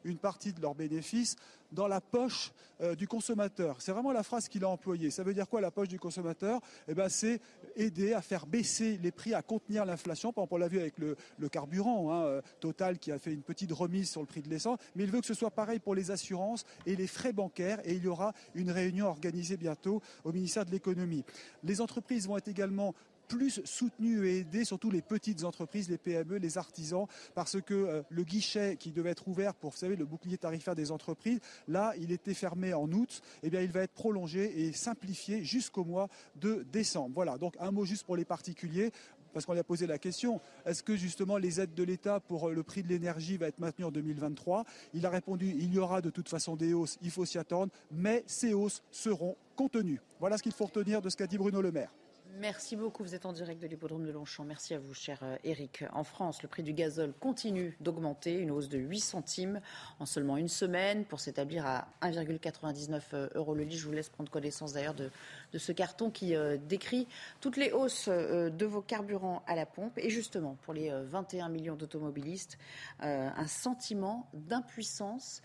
une 0.05 0.19
partie 0.19 0.53
de 0.53 0.61
leurs 0.61 0.75
bénéfices 0.75 1.37
dans 1.73 1.89
la 1.89 2.01
poche 2.01 2.53
euh, 2.81 2.95
du 2.95 3.07
consommateur. 3.07 3.81
C'est 3.81 3.93
vraiment 3.93 4.13
la 4.13 4.23
phrase 4.23 4.49
qu'il 4.49 4.65
a 4.65 4.69
employée. 4.69 5.11
Ça 5.11 5.23
veut 5.23 5.35
dire 5.35 5.49
quoi 5.49 5.61
la 5.61 5.71
poche 5.71 5.89
du 5.89 5.99
consommateur? 5.99 6.61
Eh 6.87 6.95
ben, 6.95 7.09
C'est 7.09 7.41
aider 7.77 8.15
à 8.15 8.23
faire 8.23 8.47
baisser 8.47 8.99
les 9.03 9.11
prix, 9.11 9.35
à 9.35 9.43
contenir 9.43 9.85
l'inflation. 9.85 10.33
Par 10.33 10.45
exemple, 10.45 10.55
on 10.55 10.59
l'a 10.59 10.69
vu 10.69 10.81
avec 10.81 10.95
le, 10.99 11.17
carburant, 11.49 12.13
hein, 12.13 12.25
euh, 12.25 12.43
Total 12.61 12.99
qui 12.99 13.13
a 13.13 13.19
fait 13.19 13.33
une 13.33 13.43
petite 13.43 13.73
remise 13.73 14.11
sur 14.11 14.21
le 14.21 14.27
prix 14.27 14.43
de 14.43 14.49
l'essence. 14.49 14.79
Mais 14.97 15.05
il 15.05 15.11
veut 15.11 15.21
que 15.21 15.27
ce 15.27 15.35
soit 15.35 15.51
pareil 15.51 15.79
pour 15.79 15.95
les 15.95 16.11
assurances 16.11 16.65
et 16.87 16.97
les 16.97 17.07
frais 17.07 17.33
bancaires. 17.33 17.81
Et 17.85 17.95
il 17.95 18.05
y 18.05 18.09
aura 18.09 18.33
une 18.55 18.71
réunion 18.71 19.07
organisée 19.07 19.57
bientôt 19.57 20.01
au 20.25 20.33
ministère 20.33 20.65
de 20.65 20.71
l'économie. 20.71 21.25
Les 21.63 21.81
entreprises 21.81 22.27
vont 22.27 22.37
être 22.37 22.49
également 22.49 22.95
plus 23.29 23.61
soutenu 23.65 24.27
et 24.27 24.39
aidé 24.39 24.65
surtout 24.65 24.91
les 24.91 25.03
petites 25.03 25.45
entreprises, 25.45 25.89
les 25.89 25.99
PME, 25.99 26.37
les 26.37 26.59
artisans, 26.59 27.07
parce 27.35 27.61
que 27.61 27.75
euh, 27.75 28.03
le 28.09 28.25
guichet 28.25 28.77
qui 28.77 28.91
devait 28.91 29.11
être 29.11 29.29
ouvert 29.29 29.55
pour, 29.55 29.71
vous 29.71 29.77
savez, 29.77 29.97
le 29.97 30.07
bouclier 30.07 30.39
tarifaire 30.39 30.75
des 30.75 30.91
entreprises, 30.91 31.41
là, 31.69 31.93
il 31.99 32.11
était 32.11 32.35
fermé 32.35 32.75
en 32.75 32.91
août, 32.91 33.21
eh 33.43 33.51
bien, 33.51 33.61
il 33.61 33.71
va 33.71 33.83
être 33.83 33.93
prolongé 33.93 34.67
et 34.67 34.73
simplifié 34.73 35.45
jusqu'au 35.45 35.85
mois 35.85 36.09
de 36.37 36.65
décembre. 36.73 37.13
Voilà, 37.15 37.39
donc 37.39 37.55
un 37.61 37.71
mot 37.71 37.85
juste 37.85 38.05
pour 38.05 38.17
les 38.17 38.25
particuliers 38.25 38.91
parce 39.33 39.47
qu'on 39.47 39.53
lui 39.53 39.61
a 39.61 39.65
posé 39.65 39.87
la 39.87 39.99
question, 39.99 40.41
est-ce 40.65 40.83
que 40.83 40.97
justement 40.97 41.37
les 41.37 41.61
aides 41.61 41.75
de 41.75 41.83
l'État 41.83 42.19
pour 42.19 42.49
euh, 42.49 42.55
le 42.55 42.63
prix 42.63 42.83
de 42.83 42.89
l'énergie 42.89 43.37
va 43.37 43.47
être 43.47 43.59
maintenu 43.59 43.85
en 43.85 43.91
2023 43.91 44.65
Il 44.95 45.07
a 45.07 45.11
répondu, 45.11 45.47
il 45.47 45.73
y 45.73 45.79
aura 45.79 46.01
de 46.01 46.11
toute 46.11 46.29
façon 46.29 46.57
des 46.57 46.73
hausses, 46.73 46.99
il 47.03 47.11
faut 47.11 47.25
s'y 47.25 47.39
attendre, 47.39 47.73
mais 47.91 48.25
ces 48.27 48.55
hausses 48.55 48.83
seront 48.91 49.37
contenues. 49.55 50.01
Voilà 50.21 50.39
ce 50.39 50.43
qu'il 50.43 50.53
faut 50.53 50.65
retenir 50.65 51.03
de 51.03 51.09
ce 51.09 51.17
qu'a 51.17 51.27
dit 51.27 51.39
Bruno 51.39 51.61
Le 51.61 51.73
Maire. 51.73 51.93
Merci 52.41 52.77
beaucoup. 52.77 53.03
Vous 53.03 53.17
êtes 53.17 53.27
en 53.27 53.33
direct 53.33 53.61
de 53.61 53.67
l'hippodrome 53.67 54.07
de 54.07 54.13
Longchamp. 54.13 54.45
Merci 54.45 54.73
à 54.73 54.79
vous, 54.79 54.95
cher 54.95 55.19
Eric. 55.43 55.83
Euh, 55.83 55.89
en 55.93 56.05
France, 56.05 56.41
le 56.43 56.49
prix 56.49 56.63
du 56.63 56.73
gazole 56.73 57.13
continue 57.19 57.77
d'augmenter, 57.81 58.39
une 58.39 58.53
hausse 58.53 58.69
de 58.69 58.79
8 58.79 59.01
centimes 59.01 59.61
en 59.99 60.07
seulement 60.07 60.37
une 60.37 60.47
semaine 60.47 61.05
pour 61.05 61.19
s'établir 61.19 61.67
à 61.67 61.89
1,99 62.01 63.01
euh, 63.15 63.29
euros 63.35 63.57
le 63.57 63.65
litre. 63.65 63.81
Je 63.81 63.87
vous 63.87 63.93
laisse 63.93 64.09
prendre 64.09 64.31
connaissance 64.31 64.75
d'ailleurs 64.75 64.95
de, 64.95 65.11
ce 65.59 65.73
carton 65.73 66.11
qui 66.13 66.37
euh, 66.37 66.57
décrit 66.57 67.09
toutes 67.41 67.57
les 67.57 67.73
hausses 67.73 68.09
de 68.09 68.67
vos 68.67 68.83
carburants 68.83 69.43
à 69.49 69.57
la 69.57 69.67
pompe. 69.67 69.99
Et 69.99 70.09
justement, 70.09 70.57
pour 70.63 70.75
les 70.75 70.91
21 70.91 71.49
millions 71.49 71.75
d'automobilistes, 71.75 72.57
un 73.01 73.47
sentiment 73.47 74.29
d'impuissance 74.33 75.43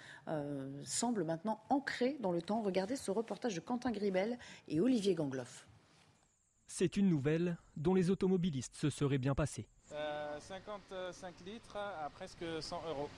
semble 0.83 1.23
maintenant 1.23 1.59
ancré 1.69 2.17
dans 2.19 2.31
le 2.31 2.41
temps. 2.41 2.61
Regardez 2.61 2.95
ce 2.95 3.09
reportage 3.09 3.55
de 3.55 3.61
Quentin 3.61 3.91
Gribel 3.91 4.37
et 4.67 4.79
Olivier 4.79 5.15
Gangloff. 5.15 5.65
C'est 6.67 6.97
une 6.97 7.09
nouvelle 7.09 7.57
dont 7.77 7.93
les 7.93 8.09
automobilistes 8.09 8.75
se 8.75 8.89
seraient 8.89 9.17
bien 9.17 9.35
passés. 9.35 9.67
Euh, 9.91 10.39
55 10.39 11.35
litres 11.45 11.77
à 11.77 12.09
presque 12.09 12.43
100 12.61 12.81
euros. 12.87 13.09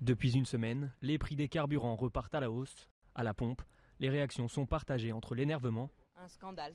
Depuis 0.00 0.32
une 0.34 0.46
semaine, 0.46 0.92
les 1.02 1.18
prix 1.18 1.36
des 1.36 1.48
carburants 1.48 1.96
repartent 1.96 2.34
à 2.34 2.40
la 2.40 2.50
hausse. 2.50 2.88
À 3.14 3.22
la 3.22 3.34
pompe, 3.34 3.62
les 4.00 4.08
réactions 4.08 4.48
sont 4.48 4.66
partagées 4.66 5.12
entre 5.12 5.34
l'énervement. 5.34 5.90
Un 6.16 6.28
scandale. 6.28 6.74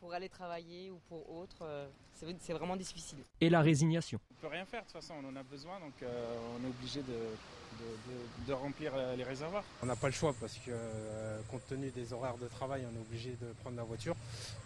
Pour 0.00 0.14
aller 0.14 0.28
travailler 0.28 0.90
ou 0.90 0.98
pour 1.08 1.30
autre, 1.30 1.58
euh, 1.62 1.88
c'est 2.14 2.52
vraiment 2.52 2.76
difficile. 2.76 3.18
Et 3.40 3.48
la 3.48 3.60
résignation. 3.60 4.18
On 4.30 4.34
ne 4.34 4.40
peut 4.40 4.48
rien 4.48 4.64
faire, 4.64 4.80
de 4.80 4.86
toute 4.86 4.94
façon, 4.94 5.14
on 5.22 5.28
en 5.28 5.36
a 5.36 5.42
besoin, 5.44 5.78
donc 5.78 6.02
euh, 6.02 6.38
on 6.56 6.64
est 6.64 6.68
obligé 6.68 7.02
de, 7.02 7.14
de, 8.46 8.52
remplir 8.52 8.92
euh, 8.94 9.16
les 9.16 9.24
réservoirs. 9.24 9.64
On 9.82 9.86
n'a 9.86 9.96
pas 9.96 10.08
le 10.08 10.12
choix 10.12 10.34
parce 10.40 10.58
que, 10.58 10.70
compte 11.50 11.66
tenu 11.66 11.90
des 11.90 12.12
horaires 12.12 12.38
de 12.38 12.48
travail, 12.48 12.84
on 12.90 12.96
est 12.96 13.00
obligé 13.00 13.36
de 13.40 13.52
prendre 13.60 13.76
la 13.76 13.84
voiture, 13.84 14.16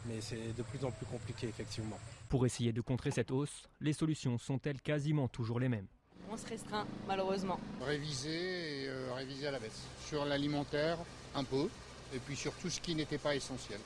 mais 0.07 0.21
c'est 0.21 0.57
de 0.57 0.63
plus 0.63 0.85
en 0.85 0.91
plus 0.91 1.07
compliqué, 1.07 1.49
effectivement. 1.49 1.99
Pour 2.29 2.47
essayer 2.47 2.73
de 2.73 2.81
contrer 2.81 3.11
cette 3.11 3.31
hausse, 3.31 3.69
les 3.81 3.93
solutions 3.93 4.39
sont-elles 4.39 4.81
quasiment 4.81 5.29
toujours 5.29 5.61
les 5.61 5.69
mêmes? 5.69 5.87
On 6.31 6.37
se 6.37 6.47
restreint 6.47 6.87
malheureusement. 7.07 7.61
Réviser 7.81 8.85
et 8.85 8.89
euh, 8.89 9.13
réviser 9.15 9.47
à 9.47 9.53
la 9.53 9.61
baisse. 9.61 9.87
Sur 10.07 10.25
l'alimentaire, 10.25 10.99
un 11.35 11.45
peu, 11.45 11.69
et 12.15 12.19
puis 12.19 12.37
sur 12.37 12.53
tout 12.55 12.71
ce 12.71 12.81
qui 12.81 12.95
n'était 12.95 13.19
pas 13.19 13.35
essentiel. 13.37 13.79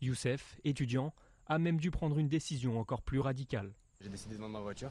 Youssef, 0.00 0.56
étudiant, 0.64 1.12
a 1.46 1.58
même 1.58 1.78
dû 1.78 1.90
prendre 1.90 2.18
une 2.18 2.28
décision 2.28 2.78
encore 2.78 3.02
plus 3.02 3.18
radicale. 3.18 3.72
J'ai 4.00 4.10
décidé 4.10 4.36
de 4.36 4.40
vendre 4.40 4.52
ma 4.52 4.60
voiture, 4.60 4.90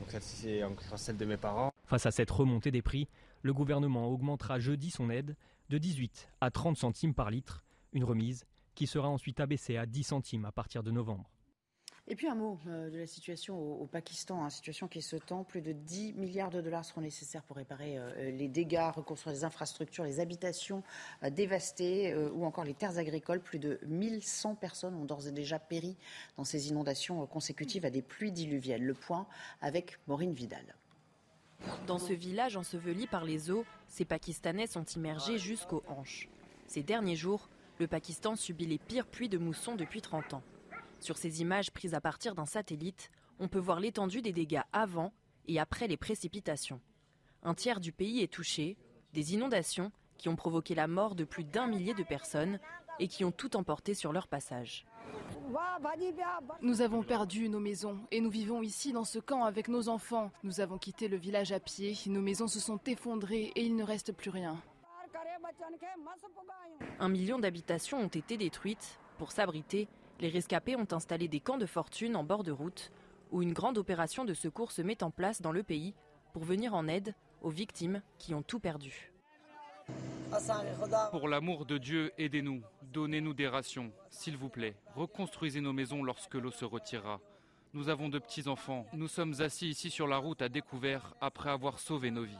donc 0.00 0.10
celle-ci 0.10 0.36
c'est 0.36 0.62
encore 0.64 0.98
celle 0.98 1.16
de 1.16 1.24
mes 1.24 1.36
parents. 1.36 1.72
Face 1.86 2.06
à 2.06 2.10
cette 2.10 2.30
remontée 2.30 2.70
des 2.70 2.82
prix, 2.82 3.08
le 3.42 3.52
gouvernement 3.52 4.08
augmentera 4.08 4.58
jeudi 4.58 4.90
son 4.90 5.10
aide 5.10 5.36
de 5.68 5.78
18 5.78 6.30
à 6.40 6.50
30 6.50 6.76
centimes 6.76 7.14
par 7.14 7.30
litre, 7.30 7.64
une 7.92 8.04
remise 8.04 8.44
qui 8.74 8.86
sera 8.86 9.08
ensuite 9.08 9.40
abaissée 9.40 9.76
à 9.76 9.86
10 9.86 10.04
centimes 10.04 10.44
à 10.44 10.52
partir 10.52 10.82
de 10.82 10.90
novembre. 10.90 11.30
Et 12.10 12.16
puis 12.16 12.26
un 12.26 12.34
mot 12.34 12.58
euh, 12.66 12.88
de 12.88 12.96
la 12.96 13.06
situation 13.06 13.58
au, 13.58 13.86
Pakistan, 13.86 14.38
une 14.38 14.46
hein, 14.46 14.50
situation 14.50 14.88
qui 14.88 15.02
se 15.02 15.16
tend. 15.16 15.44
Plus 15.44 15.60
de 15.60 15.72
10 15.72 16.14
milliards 16.14 16.48
de 16.48 16.62
dollars 16.62 16.86
seront 16.86 17.02
nécessaires 17.02 17.42
pour 17.42 17.56
réparer 17.56 17.98
euh, 17.98 18.30
les 18.30 18.48
dégâts, 18.48 18.90
reconstruire 18.94 19.34
les 19.34 19.44
infrastructures, 19.44 20.04
les 20.04 20.18
habitations 20.18 20.82
euh, 21.22 21.28
dévastées 21.28 22.16
ou 22.32 22.46
encore 22.46 22.64
les 22.64 22.72
terres 22.72 22.96
agricoles. 22.96 23.40
Plus 23.40 23.58
de 23.58 23.78
1100 23.86 24.54
personnes 24.54 24.94
ont 24.94 25.04
d'ores 25.04 25.26
et 25.26 25.32
déjà 25.32 25.58
péri 25.58 25.98
dans 26.38 26.44
ces 26.44 26.70
inondations 26.70 27.26
consécutives 27.26 27.84
à 27.84 27.90
des 27.90 28.02
pluies 28.02 28.32
diluviennes. 28.32 28.84
Le 28.84 28.94
point 28.94 29.26
avec 29.60 29.98
Maureen 30.06 30.32
Vidal. 30.32 30.77
Dans 31.86 31.98
ce 31.98 32.12
village 32.12 32.56
enseveli 32.56 33.06
par 33.06 33.24
les 33.24 33.50
eaux, 33.50 33.64
ces 33.86 34.04
Pakistanais 34.04 34.66
sont 34.66 34.84
immergés 34.84 35.38
jusqu'aux 35.38 35.82
hanches. 35.88 36.28
Ces 36.66 36.82
derniers 36.82 37.16
jours, 37.16 37.48
le 37.78 37.86
Pakistan 37.86 38.36
subit 38.36 38.66
les 38.66 38.78
pires 38.78 39.06
pluies 39.06 39.28
de 39.28 39.38
mousson 39.38 39.74
depuis 39.74 40.02
30 40.02 40.34
ans. 40.34 40.42
Sur 41.00 41.16
ces 41.16 41.40
images 41.40 41.70
prises 41.70 41.94
à 41.94 42.00
partir 42.00 42.34
d'un 42.34 42.44
satellite, 42.44 43.10
on 43.38 43.48
peut 43.48 43.58
voir 43.58 43.80
l'étendue 43.80 44.20
des 44.20 44.32
dégâts 44.32 44.62
avant 44.72 45.12
et 45.46 45.58
après 45.58 45.88
les 45.88 45.96
précipitations. 45.96 46.80
Un 47.42 47.54
tiers 47.54 47.80
du 47.80 47.92
pays 47.92 48.20
est 48.22 48.32
touché, 48.32 48.76
des 49.14 49.34
inondations 49.34 49.92
qui 50.18 50.28
ont 50.28 50.36
provoqué 50.36 50.74
la 50.74 50.88
mort 50.88 51.14
de 51.14 51.24
plus 51.24 51.44
d'un 51.44 51.68
millier 51.68 51.94
de 51.94 52.02
personnes 52.02 52.58
et 52.98 53.08
qui 53.08 53.24
ont 53.24 53.32
tout 53.32 53.56
emporté 53.56 53.94
sur 53.94 54.12
leur 54.12 54.28
passage. 54.28 54.84
Nous 56.60 56.80
avons 56.80 57.02
perdu 57.02 57.48
nos 57.48 57.60
maisons 57.60 57.98
et 58.10 58.20
nous 58.20 58.30
vivons 58.30 58.62
ici 58.62 58.92
dans 58.92 59.04
ce 59.04 59.18
camp 59.18 59.44
avec 59.44 59.68
nos 59.68 59.88
enfants. 59.88 60.30
Nous 60.42 60.60
avons 60.60 60.78
quitté 60.78 61.08
le 61.08 61.16
village 61.16 61.52
à 61.52 61.60
pied, 61.60 61.96
nos 62.06 62.20
maisons 62.20 62.48
se 62.48 62.60
sont 62.60 62.80
effondrées 62.86 63.52
et 63.54 63.62
il 63.62 63.76
ne 63.76 63.84
reste 63.84 64.12
plus 64.12 64.30
rien. 64.30 64.56
Un 67.00 67.08
million 67.08 67.38
d'habitations 67.38 67.98
ont 67.98 68.08
été 68.08 68.36
détruites. 68.36 68.98
Pour 69.18 69.32
s'abriter, 69.32 69.88
les 70.20 70.28
rescapés 70.28 70.76
ont 70.76 70.86
installé 70.90 71.28
des 71.28 71.40
camps 71.40 71.58
de 71.58 71.66
fortune 71.66 72.16
en 72.16 72.24
bord 72.24 72.44
de 72.44 72.52
route, 72.52 72.92
où 73.30 73.42
une 73.42 73.52
grande 73.52 73.78
opération 73.78 74.24
de 74.24 74.34
secours 74.34 74.72
se 74.72 74.82
met 74.82 75.02
en 75.02 75.10
place 75.10 75.40
dans 75.40 75.52
le 75.52 75.62
pays 75.62 75.94
pour 76.32 76.44
venir 76.44 76.74
en 76.74 76.88
aide 76.88 77.14
aux 77.42 77.50
victimes 77.50 78.02
qui 78.18 78.34
ont 78.34 78.42
tout 78.42 78.60
perdu. 78.60 79.12
Pour 81.10 81.28
l'amour 81.28 81.64
de 81.64 81.78
Dieu, 81.78 82.12
aidez-nous, 82.18 82.62
donnez-nous 82.92 83.34
des 83.34 83.48
rations, 83.48 83.92
s'il 84.10 84.36
vous 84.36 84.48
plaît, 84.48 84.74
reconstruisez 84.94 85.60
nos 85.60 85.72
maisons 85.72 86.02
lorsque 86.02 86.34
l'eau 86.34 86.50
se 86.50 86.64
retirera. 86.64 87.20
Nous 87.74 87.88
avons 87.88 88.08
de 88.08 88.18
petits-enfants, 88.18 88.86
nous 88.92 89.08
sommes 89.08 89.34
assis 89.40 89.68
ici 89.68 89.90
sur 89.90 90.06
la 90.06 90.16
route 90.16 90.42
à 90.42 90.48
découvert 90.48 91.14
après 91.20 91.50
avoir 91.50 91.78
sauvé 91.78 92.10
nos 92.10 92.24
vies. 92.24 92.38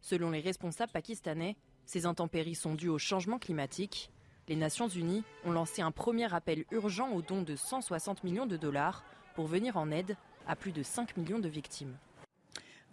Selon 0.00 0.30
les 0.30 0.40
responsables 0.40 0.92
pakistanais, 0.92 1.56
ces 1.86 2.06
intempéries 2.06 2.54
sont 2.54 2.74
dues 2.74 2.88
au 2.88 2.98
changement 2.98 3.38
climatique 3.38 4.10
les 4.46 4.56
Nations 4.56 4.88
Unies 4.88 5.24
ont 5.46 5.52
lancé 5.52 5.80
un 5.80 5.90
premier 5.90 6.32
appel 6.34 6.66
urgent 6.70 7.10
au 7.12 7.22
don 7.22 7.40
de 7.40 7.56
160 7.56 8.24
millions 8.24 8.44
de 8.44 8.58
dollars 8.58 9.02
pour 9.34 9.46
venir 9.46 9.78
en 9.78 9.90
aide 9.90 10.16
à 10.46 10.54
plus 10.54 10.72
de 10.72 10.82
5 10.82 11.16
millions 11.16 11.38
de 11.38 11.48
victimes. 11.48 11.96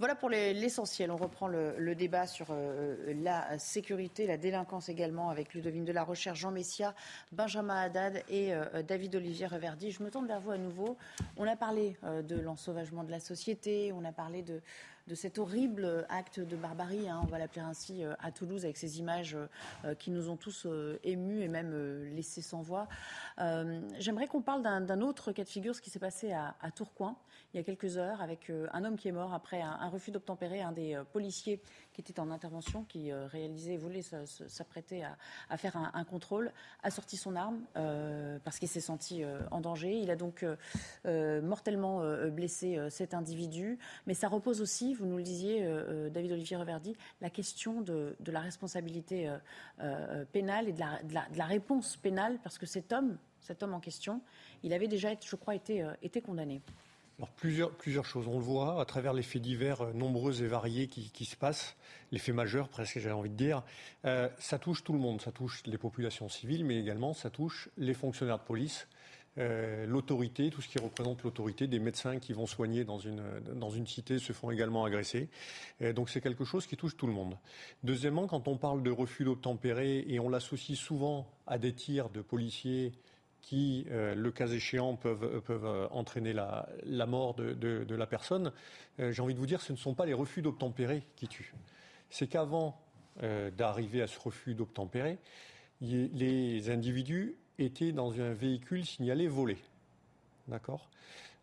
Voilà 0.02 0.16
pour 0.16 0.32
l'essentiel. 0.32 1.12
On 1.12 1.16
reprend 1.16 1.48
le, 1.48 1.94
débat 1.94 2.26
sur 2.26 2.48
euh, 2.50 3.14
la 3.22 3.60
sécurité, 3.60 4.26
la 4.26 4.38
délinquance 4.38 4.90
également 4.90 5.30
avec 5.30 5.54
Ludovine 5.54 5.86
de 5.86 5.92
la 5.92 6.04
Recherche, 6.04 6.40
Jean 6.40 6.50
Messia, 6.50 6.96
Benjamin 7.32 7.80
Haddad 7.80 8.24
et 8.28 8.52
euh, 8.52 8.82
David 8.82 9.16
Olivier 9.16 9.46
Reverdy. 9.46 9.92
Je 9.92 10.02
me 10.02 10.10
tourne 10.10 10.26
vers 10.26 10.42
vous 10.42 10.50
à 10.50 10.58
nouveau. 10.58 10.98
On 11.38 11.46
a 11.48 11.56
parlé 11.56 11.98
euh, 12.04 12.24
de 12.24 12.36
l'ensauvagement 12.36 13.04
de 13.04 13.12
la 13.12 13.20
société, 13.20 13.94
on 13.94 14.04
a 14.04 14.12
parlé 14.12 14.42
de, 14.42 14.60
de 15.08 15.16
cet 15.16 15.40
horrible 15.40 16.06
acte 16.10 16.40
de 16.40 16.56
barbarie, 16.56 17.10
hein, 17.10 17.20
on 17.24 17.26
va 17.26 17.40
l'appeler 17.40 17.62
ainsi, 17.62 18.04
euh, 18.04 18.14
à 18.20 18.32
Toulouse, 18.32 18.64
avec 18.66 18.78
ces 18.78 19.00
images 19.00 19.38
euh, 19.86 19.96
qui 19.96 20.12
nous 20.12 20.30
ont 20.30 20.38
tous 20.38 20.66
euh, 20.66 21.00
émus 21.04 21.42
et 21.42 21.48
même 21.48 21.74
laissés 22.16 22.42
sans 22.42 22.62
voix. 22.62 22.88
J'aimerais 23.98 24.28
qu'on 24.28 24.42
parle 24.42 24.62
d'un 24.62 25.02
autre 25.02 25.32
cas 25.32 25.44
de 25.44 25.50
figure, 25.50 25.76
ce 25.76 25.82
qui 25.82 25.90
s'est 25.90 26.00
passé 26.00 26.32
à, 26.32 26.54
Tourcoing 26.76 27.16
il 27.54 27.58
y 27.58 27.60
a 27.60 27.64
quelques 27.64 27.98
heures, 27.98 28.22
avec 28.22 28.50
un 28.72 28.86
homme 28.86 28.96
qui 28.96 29.10
est 29.10 29.12
mort 29.12 29.34
après 29.34 29.62
un, 29.62 29.90
refus 29.90 30.12
d'obtempérer, 30.12 30.62
un 30.62 30.72
des 30.72 31.02
policiers 31.12 31.62
qui 31.92 32.00
était 32.00 32.20
en 32.20 32.32
intervention, 32.32 32.84
qui 32.86 33.12
réalisait, 33.12 33.76
voulait 33.78 34.04
s'apprêter 34.48 35.04
à, 35.50 35.58
faire 35.58 35.76
un, 35.76 36.04
contrôle, 36.06 36.52
a 36.84 36.92
sorti 36.92 37.18
son 37.18 37.36
arme 37.36 37.62
parce 38.44 38.60
qu'il 38.60 38.70
s'est 38.70 38.80
senti 38.80 39.24
en 39.50 39.60
danger. 39.60 39.98
Il 39.98 40.12
a 40.12 40.16
donc 40.16 40.46
mortellement 41.06 42.02
blessé 42.30 42.80
cet 42.90 43.14
individu, 43.14 43.80
mais 44.06 44.14
ça 44.14 44.30
repose 44.30 44.62
aussi, 44.62 44.91
vous 44.94 45.06
nous 45.06 45.18
le 45.18 45.24
disiez, 45.24 45.64
euh, 45.64 46.08
euh, 46.08 46.10
David 46.10 46.32
Olivier 46.34 46.58
Reverdy, 46.58 46.96
la 47.22 47.30
question 47.30 47.82
de, 47.82 48.16
la 48.26 48.40
responsabilité 48.40 49.32
euh, 49.80 50.26
pénale 50.32 50.70
et 50.70 50.74
de 50.74 50.80
la, 50.80 51.46
réponse 51.46 51.98
pénale, 51.98 52.40
parce 52.44 52.58
que 52.58 52.66
cet 52.66 52.94
homme, 52.94 53.18
cet 53.42 53.64
homme 53.64 53.74
en 53.74 53.80
question, 53.80 54.22
il 54.64 54.74
avait 54.74 54.88
déjà, 54.88 55.10
je 55.20 55.36
crois, 55.36 55.56
été, 55.56 55.84
condamné. 56.24 56.62
plusieurs, 57.36 57.72
plusieurs 57.72 58.06
choses. 58.06 58.28
On 58.28 58.38
le 58.38 58.44
voit 58.44 58.82
à 58.82 58.86
travers 58.86 59.14
les 59.14 59.24
faits 59.24 59.42
divers 59.42 59.94
nombreux 59.94 60.44
et 60.44 60.48
variés 60.48 60.88
qui, 60.88 61.26
se 61.26 61.36
passent, 61.36 61.76
les 62.12 62.20
faits 62.20 62.36
majeurs 62.36 62.70
presque, 62.70 63.00
j'ai 63.00 63.12
envie 63.12 63.30
de 63.30 63.36
dire. 63.36 63.64
ça 64.04 64.60
touche 64.60 64.84
tout 64.84 64.94
le 64.94 65.00
monde. 65.00 65.22
Ça 65.22 65.32
touche 65.32 65.64
les 65.66 65.78
populations 65.78 66.30
civiles, 66.30 66.64
mais 66.64 66.80
également 66.80 67.14
ça 67.14 67.30
touche 67.30 67.70
les 67.78 67.94
fonctionnaires 67.94 68.40
de 68.40 68.44
police, 68.44 68.88
euh, 69.38 69.86
l'autorité, 69.86 70.50
tout 70.50 70.62
ce 70.62 70.68
qui 70.68 70.78
représente 70.78 71.24
l'autorité, 71.24 71.66
des 71.66 71.80
médecins 71.80 72.20
qui 72.20 72.34
vont 72.34 72.46
soigner 72.46 72.84
dans 72.84 73.00
une, 73.00 73.24
dans 73.56 73.70
une 73.70 73.88
cité 73.88 74.20
se 74.20 74.34
font 74.34 74.52
également 74.52 74.84
agresser. 74.84 75.30
Euh, 75.82 75.94
donc 75.94 76.10
c'est 76.10 76.20
quelque 76.20 76.44
chose 76.44 76.68
qui 76.68 76.76
touche 76.76 76.98
tout 76.98 77.08
le 77.08 77.14
monde. 77.14 77.38
Deuxièmement, 77.84 78.28
quand 78.28 78.50
on 78.50 78.58
parle 78.58 78.84
de 78.84 78.92
refus 78.92 79.24
d'obtempérer 79.24 80.04
et 80.06 80.20
on 80.20 80.28
l'associe 80.28 80.78
souvent 80.78 81.32
à 81.48 81.58
des 81.58 81.74
tirs 81.74 82.10
de 82.10 82.22
policiers 82.22 82.92
qui, 83.40 83.86
euh, 83.90 84.16
le 84.16 84.32
cas 84.32 84.48
échéant, 84.48 84.98
peuvent, 84.98 85.42
peuvent 85.42 85.88
entraîner 85.92 86.34
la, 86.34 86.68
la 86.84 87.06
mort 87.06 87.34
de, 87.34 87.54
de, 87.54 87.86
de, 87.86 87.96
la 87.96 88.08
personne, 88.08 88.52
j'ai 89.00 89.22
envie 89.22 89.34
de 89.34 89.40
vous 89.40 89.48
dire, 89.48 89.62
ce 89.62 89.72
ne 89.72 89.78
sont 89.78 89.96
pas 89.96 90.06
les 90.06 90.14
refus 90.14 90.42
d'obtempérer 90.42 91.04
qui 91.16 91.28
tuent. 91.28 91.54
C'est 92.10 92.28
qu'avant 92.28 92.80
d'arriver 93.58 94.02
à 94.02 94.08
ce 94.08 94.20
refus 94.20 94.54
d'obtempérer, 94.54 95.18
les 95.82 96.70
individus 96.70 97.36
était 97.62 97.92
dans 97.92 98.20
un 98.20 98.34
véhicule 98.34 98.86
signalé 98.86 99.28
volé. 99.28 99.58
D'accord? 100.48 100.90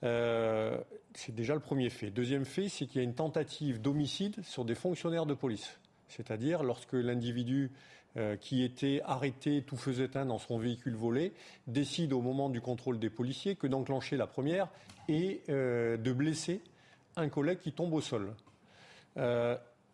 Euh, 0.05 0.79
C'est 1.15 1.35
déjà 1.35 1.55
le 1.55 1.61
premier 1.61 1.91
fait. 1.91 2.11
Deuxième 2.11 2.45
fait, 2.45 2.69
c'est 2.69 2.87
qu'il 2.87 2.97
y 2.97 3.01
a 3.01 3.05
une 3.05 3.15
tentative 3.15 3.81
d'homicide 3.81 4.43
sur 4.45 4.65
des 4.65 4.75
fonctionnaires 4.75 5.27
de 5.27 5.35
police. 5.35 5.79
C'est-à-dire 6.09 6.63
lorsque 6.63 6.93
l'individu 6.93 7.71
euh, 8.17 8.37
qui 8.37 8.63
était 8.63 9.03
arrêté, 9.05 9.63
tout 9.63 9.77
faisait 9.77 10.17
un 10.17 10.27
dans 10.27 10.39
son 10.39 10.59
véhicule 10.59 10.95
volé, 10.95 11.33
décide 11.67 12.13
au 12.13 12.21
moment 12.21 12.49
du 12.49 12.61
contrôle 12.61 12.99
des 12.99 13.11
policiers 13.11 13.57
que 13.57 13.67
d'enclencher 13.67 14.17
la 14.17 14.27
première 14.27 14.69
et 15.09 15.43
euh, 15.49 15.97
de 15.97 16.13
blesser 16.13 16.63
un 17.17 17.29
collègue 17.29 17.59
qui 17.59 17.73
tombe 17.73 17.93
au 17.93 18.01
sol. 18.01 18.35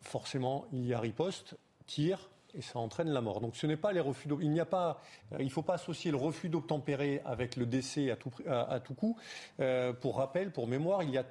forcément, 0.03 0.67
il 0.73 0.85
y 0.85 0.93
a 0.93 1.01
riposte, 1.01 1.57
tire, 1.87 2.29
et 2.57 2.63
ça 2.63 2.79
entraîne 2.79 3.09
la 3.09 3.21
mort. 3.21 3.41
Donc 3.41 3.57
ce 3.57 3.67
n'est 3.67 3.77
pas 3.77 3.93
les 3.93 4.01
refus 4.01 4.29
Il 4.41 4.51
n'y 4.51 4.61
a 4.61 4.65
pas, 4.65 5.01
euh, 5.33 5.37
il 5.41 5.47
ne 5.47 5.51
faut 5.51 5.63
pas 5.63 5.75
associer 5.75 6.11
le 6.11 6.17
refus 6.17 6.49
d'obtempérer 6.49 7.21
avec 7.25 7.57
le 7.57 7.67
décès 7.67 8.11
à 8.11 8.17
tout, 8.17 8.33
à, 8.47 8.81
coup. 8.81 9.17
Euh, 9.61 9.93
pour 9.93 10.17
rappel, 10.19 10.51
pour 10.51 10.67
mémoire, 10.67 11.03
il 11.03 11.11
y 11.11 11.19
a 11.19 11.25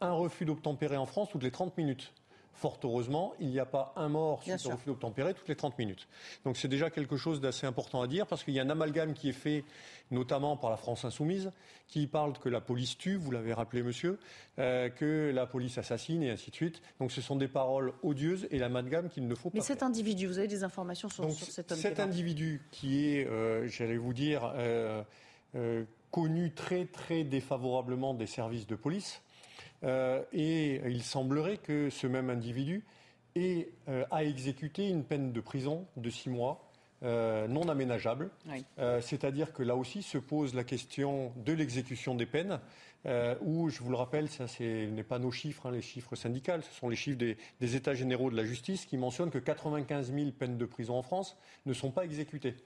un 0.00 0.12
refus 0.12 0.44
d'obtempérer 0.44 0.96
en 0.96 1.06
France 1.06 1.28
toutes 1.30 1.42
les 1.42 1.50
30 1.50 1.76
minutes. 1.76 2.12
Fort 2.58 2.78
heureusement, 2.82 3.34
il 3.38 3.48
n'y 3.48 3.60
a 3.60 3.66
pas 3.66 3.92
un 3.96 4.08
mort 4.08 4.42
suite 4.42 4.66
au 4.66 4.70
reflux 4.70 4.92
obtempéré 4.92 5.32
toutes 5.32 5.48
les 5.48 5.54
30 5.54 5.78
minutes. 5.78 6.08
Donc 6.44 6.56
c'est 6.56 6.66
déjà 6.66 6.90
quelque 6.90 7.16
chose 7.16 7.40
d'assez 7.40 7.66
important 7.66 8.02
à 8.02 8.08
dire 8.08 8.26
parce 8.26 8.42
qu'il 8.42 8.54
y 8.54 8.58
a 8.58 8.64
un 8.64 8.70
amalgame 8.70 9.14
qui 9.14 9.28
est 9.28 9.32
fait 9.32 9.64
notamment 10.10 10.56
par 10.56 10.70
la 10.70 10.76
France 10.76 11.04
insoumise 11.04 11.52
qui 11.86 12.06
parle 12.06 12.32
que 12.38 12.48
la 12.48 12.60
police 12.60 12.98
tue, 12.98 13.16
vous 13.16 13.30
l'avez 13.30 13.52
rappelé 13.52 13.82
monsieur, 13.82 14.18
euh, 14.58 14.88
que 14.88 15.30
la 15.32 15.46
police 15.46 15.78
assassine 15.78 16.22
et 16.22 16.30
ainsi 16.30 16.50
de 16.50 16.56
suite. 16.56 16.82
Donc 16.98 17.12
ce 17.12 17.20
sont 17.20 17.36
des 17.36 17.48
paroles 17.48 17.92
odieuses 18.02 18.48
et 18.50 18.58
l'amalgame 18.58 19.08
qu'il 19.08 19.28
ne 19.28 19.34
faut 19.34 19.50
Mais 19.54 19.60
pas 19.60 19.66
cet 19.66 19.82
individu, 19.82 20.26
vous 20.26 20.38
avez 20.38 20.48
des 20.48 20.64
informations 20.64 21.08
sur, 21.08 21.24
donc, 21.24 21.34
sur 21.34 21.46
cet 21.46 21.70
homme 21.72 21.78
individu 21.98 22.60
qui 22.70 23.08
est, 23.08 23.26
euh, 23.26 23.68
j'allais 23.68 23.96
vous 23.96 24.12
dire, 24.12 24.52
euh, 24.56 25.02
euh, 25.54 25.84
connu 26.10 26.52
très 26.52 26.86
très 26.86 27.24
défavorablement 27.24 28.14
des 28.14 28.26
services 28.26 28.66
de 28.66 28.76
police, 28.76 29.20
euh, 29.84 30.22
et 30.32 30.80
il 30.86 31.02
semblerait 31.02 31.58
que 31.58 31.90
ce 31.90 32.06
même 32.06 32.30
individu 32.30 32.84
ait, 33.36 33.68
euh, 33.88 34.04
a 34.10 34.24
exécuté 34.24 34.88
une 34.88 35.04
peine 35.04 35.32
de 35.32 35.40
prison 35.40 35.86
de 35.96 36.10
six 36.10 36.30
mois. 36.30 36.64
euh, 37.04 37.46
non 37.46 37.68
aménageable, 37.68 38.28
Oui. 38.50 38.64
Euh, 38.80 39.00
c'est-à-dire 39.00 39.52
que 39.52 39.62
là 39.62 39.76
aussi 39.76 40.02
se 40.02 40.18
pose 40.18 40.52
la 40.54 40.64
question 40.64 41.32
de 41.36 41.52
l'exécution 41.52 42.16
des 42.16 42.26
peines, 42.26 42.58
euh, 43.06 43.36
où, 43.40 43.68
je 43.70 43.80
vous 43.84 43.90
le 43.90 43.96
rappelle, 43.96 44.28
ça 44.28 44.48
ce 44.48 44.86
n'est 44.90 45.04
pas 45.04 45.20
nos 45.20 45.30
chiffres, 45.30 45.66
hein, 45.66 45.70
les 45.70 45.80
chiffres 45.80 46.16
syndicaux, 46.16 46.60
ce 46.60 46.74
sont 46.74 46.88
les 46.88 46.96
chiffres 46.96 47.16
des, 47.16 47.36
des 47.60 47.76
États 47.76 47.94
généraux 47.94 48.32
de 48.32 48.36
la 48.36 48.44
justice 48.44 48.84
qui 48.84 48.96
mentionnent 48.96 49.30
que 49.30 49.38
95 49.38 50.12
000 50.12 50.32
peines 50.32 50.58
de 50.58 50.64
prison 50.66 50.96
en 50.96 51.02
France 51.02 51.36
ne 51.66 51.72
sont 51.72 51.92
pas 51.92 52.02
exécutées. 52.04 52.56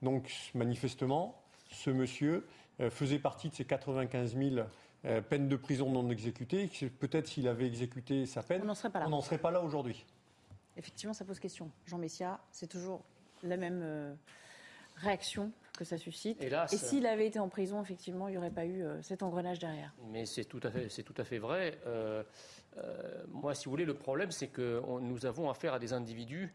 Donc, 0.00 0.32
manifestement, 0.54 1.38
ce 1.68 1.90
monsieur 1.90 2.46
faisait 2.88 3.18
partie 3.18 3.50
de 3.50 3.54
ces 3.54 3.66
95 3.66 4.34
000 4.38 4.66
euh, 5.04 5.20
peines 5.20 5.48
de 5.48 5.56
prison 5.56 5.90
non 5.90 6.08
exécutées. 6.10 6.68
que 6.68 6.86
Peut-être 6.86 7.26
s'il 7.28 7.48
avait 7.48 7.66
exécuté 7.66 8.26
sa 8.26 8.42
peine, 8.42 8.62
On 8.62 8.66
n'en 8.66 8.74
serait 8.74 8.90
pas 8.90 9.00
là. 9.00 9.06
on 9.06 9.10
n'en 9.10 9.20
serait 9.20 9.38
pas 9.38 9.50
là 9.50 9.60
aujourd'hui. 9.62 10.04
Effectivement, 10.76 11.12
ça 11.14 11.24
pose 11.24 11.38
question. 11.38 11.70
Jean 11.86 11.98
Messia, 11.98 12.40
c'est 12.50 12.66
toujours 12.68 13.02
la 13.42 13.56
même 13.56 13.80
euh, 13.82 14.14
réaction 14.96 15.52
que 15.76 15.84
ça 15.84 15.98
suscite. 15.98 16.40
Hélas. 16.42 16.72
Et 16.72 16.76
s'il 16.78 17.06
avait 17.06 17.26
été 17.26 17.38
en 17.38 17.48
prison, 17.48 17.82
effectivement, 17.82 18.28
il 18.28 18.32
n'y 18.32 18.38
aurait 18.38 18.50
pas 18.50 18.64
eu 18.64 18.82
euh, 18.82 19.02
cet 19.02 19.22
engrenage 19.22 19.58
derrière. 19.58 19.92
Mais 20.10 20.26
c'est 20.26 20.44
tout 20.44 20.60
à 20.62 20.70
fait, 20.70 20.88
c'est 20.88 21.02
tout 21.02 21.14
à 21.16 21.24
fait 21.24 21.38
vrai. 21.38 21.78
Euh, 21.86 22.22
euh, 22.78 23.24
moi, 23.28 23.54
si 23.54 23.64
vous 23.66 23.70
voulez, 23.70 23.84
le 23.84 23.94
problème, 23.94 24.30
c'est 24.30 24.48
que 24.48 24.80
on- 24.86 25.00
nous 25.00 25.26
avons 25.26 25.50
affaire 25.50 25.74
à 25.74 25.78
des 25.78 25.92
individus, 25.92 26.54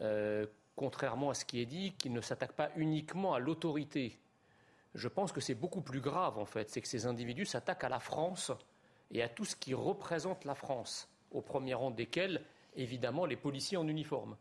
euh, 0.00 0.46
contrairement 0.76 1.30
à 1.30 1.34
ce 1.34 1.44
qui 1.44 1.60
est 1.60 1.66
dit, 1.66 1.92
qui 1.98 2.08
ne 2.10 2.20
s'attaquent 2.20 2.52
pas 2.52 2.70
uniquement 2.76 3.34
à 3.34 3.38
l'autorité. 3.38 4.16
Je 4.94 5.08
pense 5.08 5.32
que 5.32 5.40
c'est 5.40 5.54
beaucoup 5.54 5.80
plus 5.80 6.00
grave, 6.00 6.38
en 6.38 6.46
fait. 6.46 6.70
C'est 6.70 6.80
que 6.80 6.88
ces 6.88 7.06
individus 7.06 7.46
s'attaquent 7.46 7.84
à 7.84 7.88
la 7.88 8.00
France 8.00 8.52
et 9.10 9.22
à 9.22 9.28
tout 9.28 9.44
ce 9.44 9.56
qui 9.56 9.74
représente 9.74 10.44
la 10.44 10.54
France, 10.54 11.08
au 11.30 11.40
premier 11.40 11.74
rang 11.74 11.90
desquels, 11.90 12.42
évidemment, 12.76 13.26
les 13.26 13.36
policiers 13.36 13.76
en 13.76 13.86
uniforme. 13.88 14.36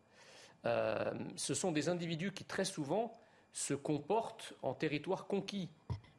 Euh, 0.65 1.13
ce 1.35 1.53
sont 1.53 1.71
des 1.71 1.89
individus 1.89 2.31
qui, 2.31 2.43
très 2.43 2.65
souvent, 2.65 3.17
se 3.53 3.73
comportent 3.73 4.53
en 4.61 4.73
territoire 4.73 5.27
conquis, 5.27 5.69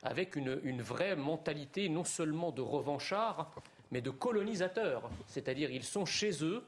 avec 0.03 0.37
une, 0.37 0.83
vraie 0.83 1.16
mentalité 1.16 1.89
non 1.89 2.05
seulement 2.05 2.53
de 2.53 2.62
revanchards, 2.62 3.51
mais 3.91 4.01
de 4.01 4.11
colonisateurs. 4.11 5.11
C'est-à-dire, 5.26 5.70
ils 5.70 5.85
sont 5.85 6.05
chez 6.05 6.45
eux, 6.45 6.64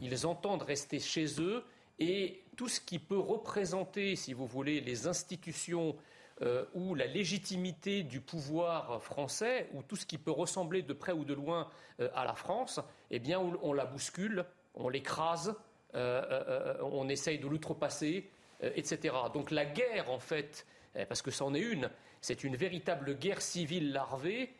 ils 0.00 0.26
entendent 0.26 0.62
rester 0.62 0.98
chez 0.98 1.40
eux, 1.40 1.64
et 1.98 2.42
tout 2.56 2.68
ce 2.68 2.80
qui 2.80 2.98
peut 2.98 3.18
représenter, 3.18 4.16
si 4.16 4.32
vous 4.32 4.46
voulez, 4.46 4.80
les 4.80 5.06
institutions 5.06 5.96
euh, 6.40 6.64
ou 6.74 6.94
la 6.94 7.06
légitimité 7.06 8.02
du 8.02 8.20
pouvoir 8.20 9.02
français, 9.02 9.68
ou 9.74 9.82
tout 9.82 9.96
ce 9.96 10.06
qui 10.06 10.18
peut 10.18 10.30
ressembler 10.30 10.82
de 10.82 10.92
près 10.92 11.12
ou 11.12 11.24
de 11.24 11.34
loin 11.34 11.68
euh, 12.00 12.08
à 12.14 12.24
la 12.24 12.34
France, 12.34 12.80
eh 13.10 13.18
bien, 13.18 13.38
on, 13.40 13.72
la 13.72 13.84
bouscule, 13.84 14.44
on 14.74 14.88
l'écrase, 14.88 15.54
euh, 15.94 16.22
euh, 16.30 16.74
on 16.82 17.08
essaye 17.08 17.38
de 17.38 17.46
l'outrepasser, 17.46 18.30
etc. 18.62 19.14
Donc 19.34 19.50
la 19.50 19.66
guerre, 19.66 20.10
en 20.10 20.18
fait, 20.18 20.66
euh, 20.96 21.04
parce 21.04 21.20
que 21.20 21.30
c'en 21.30 21.52
est 21.52 21.60
une, 21.60 21.90
c'est 22.20 22.44
une 22.44 22.56
véritable 22.56 23.14
guerre 23.18 23.42
civile 23.42 23.92
larvée 23.92 24.54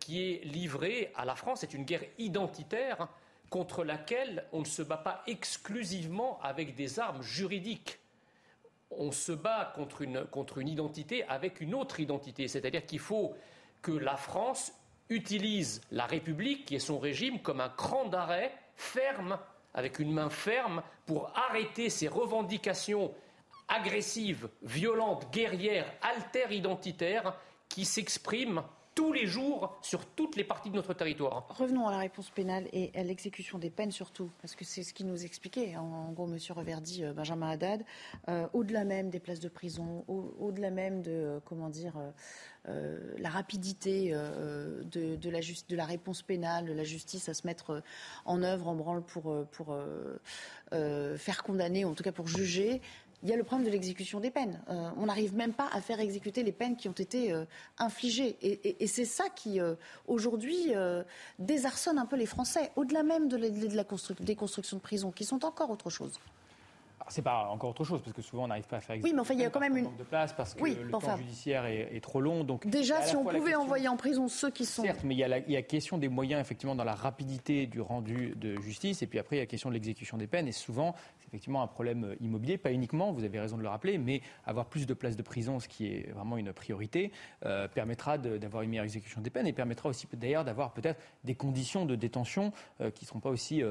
qui 0.00 0.22
est 0.22 0.44
livrée 0.46 1.12
à 1.14 1.26
la 1.26 1.34
France. 1.34 1.60
C'est 1.60 1.74
une 1.74 1.84
guerre 1.84 2.04
identitaire 2.16 3.06
contre 3.50 3.84
laquelle 3.84 4.46
on 4.52 4.60
ne 4.60 4.64
se 4.64 4.80
bat 4.80 4.96
pas 4.96 5.22
exclusivement 5.26 6.40
avec 6.40 6.74
des 6.74 6.98
armes 6.98 7.20
juridiques 7.20 7.98
on 8.90 9.12
se 9.12 9.32
bat 9.32 9.72
contre 9.74 10.02
une, 10.02 10.68
identité 10.68 11.24
avec 11.24 11.60
une 11.60 11.74
autre 11.74 12.00
identité. 12.00 12.48
C'est-à-dire 12.48 12.86
qu'il 12.86 12.98
faut 12.98 13.34
que 13.82 13.92
la 13.92 14.16
France 14.16 14.72
utilise 15.08 15.80
la 15.90 16.06
République, 16.06 16.64
qui 16.66 16.76
est 16.76 16.80
son 16.80 16.98
régime, 16.98 17.40
comme 17.40 17.60
un 17.60 17.68
cran 17.68 18.06
d'arrêt 18.06 18.52
ferme, 18.76 19.38
avec 19.74 19.98
une 19.98 20.12
main 20.12 20.30
ferme, 20.30 20.82
pour 21.04 21.30
arrêter 21.36 21.90
ces 21.90 22.08
revendications 22.08 23.12
agressives, 23.68 24.48
violentes, 24.62 25.30
guerrières, 25.32 25.92
alter-identitaires, 26.02 27.36
qui 27.68 27.84
s'expriment 27.84 28.62
tous 28.96 29.12
les 29.12 29.26
jours 29.26 29.78
sur 29.82 30.06
toutes 30.06 30.36
les 30.36 30.42
parties 30.42 30.70
de 30.70 30.74
notre 30.74 30.94
territoire. 30.94 31.46
Revenons 31.50 31.86
à 31.86 31.92
la 31.92 31.98
réponse 31.98 32.30
pénale 32.30 32.66
et 32.72 32.90
à 32.98 33.02
l'exécution 33.04 33.58
des 33.58 33.68
peines 33.68 33.92
surtout, 33.92 34.30
parce 34.40 34.56
que 34.56 34.64
c'est 34.64 34.82
ce 34.82 34.94
qu'il 34.94 35.06
nous 35.06 35.22
expliquait. 35.24 35.76
En, 35.76 36.10
gros, 36.12 36.26
Monsieur 36.26 36.54
Reverdy, 36.54 37.04
euh, 37.04 37.12
Benjamin 37.12 37.50
Haddad, 37.50 37.84
euh, 38.28 38.48
au-delà 38.54 38.84
même 38.84 39.10
des 39.10 39.20
places 39.20 39.38
de 39.38 39.50
prison, 39.50 40.02
au- 40.08 40.34
au-delà 40.40 40.70
même 40.70 41.02
de 41.02 41.10
euh, 41.12 41.40
comment 41.44 41.68
dire 41.68 41.92
la 43.18 43.28
rapidité 43.28 44.10
de, 44.10 45.76
la 45.76 45.84
réponse 45.84 46.22
pénale, 46.22 46.64
de 46.64 46.72
la 46.72 46.82
justice 46.82 47.28
à 47.28 47.34
se 47.34 47.46
mettre 47.46 47.80
en 48.24 48.42
œuvre, 48.42 48.66
en 48.66 48.74
branle 48.74 49.04
pour 49.04 49.36
faire 50.72 51.42
condamner, 51.44 51.84
ou 51.84 51.90
en 51.90 51.94
tout 51.94 52.02
cas 52.02 52.10
pour 52.10 52.26
juger. 52.26 52.80
Il 53.22 53.28
y 53.30 53.32
a 53.32 53.36
le 53.36 53.44
problème 53.44 53.66
de 53.66 53.72
l'exécution 53.72 54.20
des 54.20 54.30
peines. 54.30 54.60
Euh, 54.68 54.90
on 54.98 55.06
n'arrive 55.06 55.34
même 55.34 55.52
pas 55.54 55.68
à 55.72 55.80
faire 55.80 56.00
exécuter 56.00 56.42
les 56.42 56.52
peines 56.52 56.76
qui 56.76 56.88
ont 56.88 56.92
été 56.92 57.32
euh, 57.32 57.44
infligées. 57.78 58.36
Et, 58.42 58.52
et- 58.68 58.84
et 58.84 58.86
c'est 58.86 59.04
ça 59.06 59.24
qui, 59.34 59.58
euh, 59.60 59.74
aujourd'hui, 60.06 60.74
désarçonne 61.38 61.98
un 61.98 62.06
peu 62.06 62.16
les 62.16 62.26
Français, 62.26 62.70
au-delà 62.76 63.02
même 63.02 63.28
de 63.28 63.36
la, 63.36 63.50
de 63.50 63.74
la 63.76 63.84
constru- 63.84 64.20
des 64.22 64.36
constructions 64.36 64.76
de 64.76 64.82
prisons, 64.82 65.10
qui 65.10 65.24
sont 65.24 65.44
encore 65.44 65.70
autre 65.70 65.90
chose. 65.90 66.18
Alors, 67.00 67.12
C'est 67.12 67.22
pas 67.22 67.48
encore 67.50 67.70
autre 67.70 67.84
chose, 67.84 68.00
parce 68.02 68.14
que 68.16 68.22
souvent 68.22 68.44
on 68.44 68.48
n'arrive 68.48 68.66
pas 68.66 68.78
à 68.78 68.80
faire 68.80 68.96
Oui, 69.02 69.12
mais 69.12 69.20
enfin, 69.20 69.34
il 69.34 69.40
y 69.40 69.44
a 69.44 69.50
quand 69.50 69.60
même 69.60 69.76
une... 69.76 69.96
de 69.96 70.02
place 70.02 70.32
parce 70.32 70.54
que 70.54 70.62
Oui, 70.62 70.76
le 70.82 70.92
enfin- 70.94 71.12
temps 71.12 71.16
judiciaire 71.18 71.64
est, 71.66 71.94
est 71.94 72.00
trop 72.02 72.20
long. 72.20 72.42
Donc 72.42 72.66
Déjà, 72.66 73.00
si 73.02 73.14
on 73.16 73.22
pouvait 73.22 73.40
question- 73.40 73.60
envoyer 73.60 73.88
en 73.88 73.96
prison 73.96 74.28
ceux 74.28 74.50
qui 74.50 74.64
sont... 74.64 74.82
Certes, 74.82 75.00
mais 75.04 75.14
il 75.14 75.18
y, 75.18 75.24
a 75.24 75.28
la, 75.28 75.38
il 75.38 75.50
y 75.52 75.56
a 75.56 75.62
question 75.62 75.98
des 75.98 76.08
moyens, 76.08 76.40
effectivement, 76.40 76.74
dans 76.74 76.84
la 76.84 76.94
rapidité 76.94 77.66
du 77.66 77.80
rendu 77.80 78.34
de 78.36 78.56
justice, 78.60 79.02
et 79.02 79.06
puis 79.06 79.18
après, 79.18 79.36
il 79.36 79.38
y 79.38 79.42
a 79.42 79.44
la 79.44 79.46
question 79.46 79.68
de 79.68 79.74
l'exécution 79.74 80.16
des 80.16 80.26
peines, 80.26 80.48
et 80.48 80.52
souvent, 80.52 80.94
effectivement 81.36 81.62
un 81.62 81.66
problème 81.66 82.04
euh, 82.04 82.16
immobilier, 82.22 82.56
pas 82.56 82.72
uniquement, 82.72 83.12
vous 83.12 83.22
avez 83.22 83.38
raison 83.38 83.58
de 83.58 83.62
le 83.62 83.68
rappeler, 83.68 83.98
mais 83.98 84.22
avoir 84.46 84.66
plus 84.66 84.86
de 84.86 84.94
places 84.94 85.16
de 85.16 85.22
prison, 85.22 85.60
ce 85.60 85.68
qui 85.68 85.86
est 85.86 86.10
vraiment 86.12 86.38
une 86.38 86.50
priorité, 86.54 87.12
euh, 87.44 87.68
permettra 87.68 88.16
d'avoir 88.16 88.62
une 88.62 88.70
meilleure 88.70 88.86
exécution 88.86 89.20
des 89.20 89.28
peines, 89.28 89.46
et 89.46 89.52
permettra 89.52 89.90
aussi 89.90 90.08
d'ailleurs 90.14 90.46
d'avoir 90.46 90.72
peut-être 90.72 90.98
des 91.24 91.34
conditions 91.34 91.84
de 91.84 91.94
détention 91.94 92.52
euh, 92.80 92.90
qui 92.90 93.04
ne 93.04 93.08
seront 93.08 93.20
pas 93.20 93.28
aussi 93.28 93.62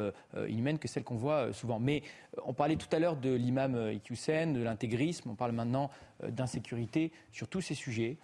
inhumaines 0.48 0.78
que 0.78 0.88
celles 0.88 1.04
qu'on 1.04 1.16
voit 1.16 1.54
souvent. 1.54 1.80
Mais 1.80 2.04
on 2.46 2.54
parlait 2.54 2.76
tout 2.76 2.88
à 2.92 3.00
l'heure 3.00 3.16
de 3.16 3.34
l'imam 3.34 3.92
Iqiyoussen, 3.92 4.54
de 4.54 4.62
l'intégrisme, 4.62 5.30
on 5.30 5.36
parle 5.36 5.52
maintenant 5.52 5.90
d'insécurité 6.28 7.12
sur 7.32 7.48
tous 7.48 7.62
ces 7.62 7.74
sujets. 7.74 8.18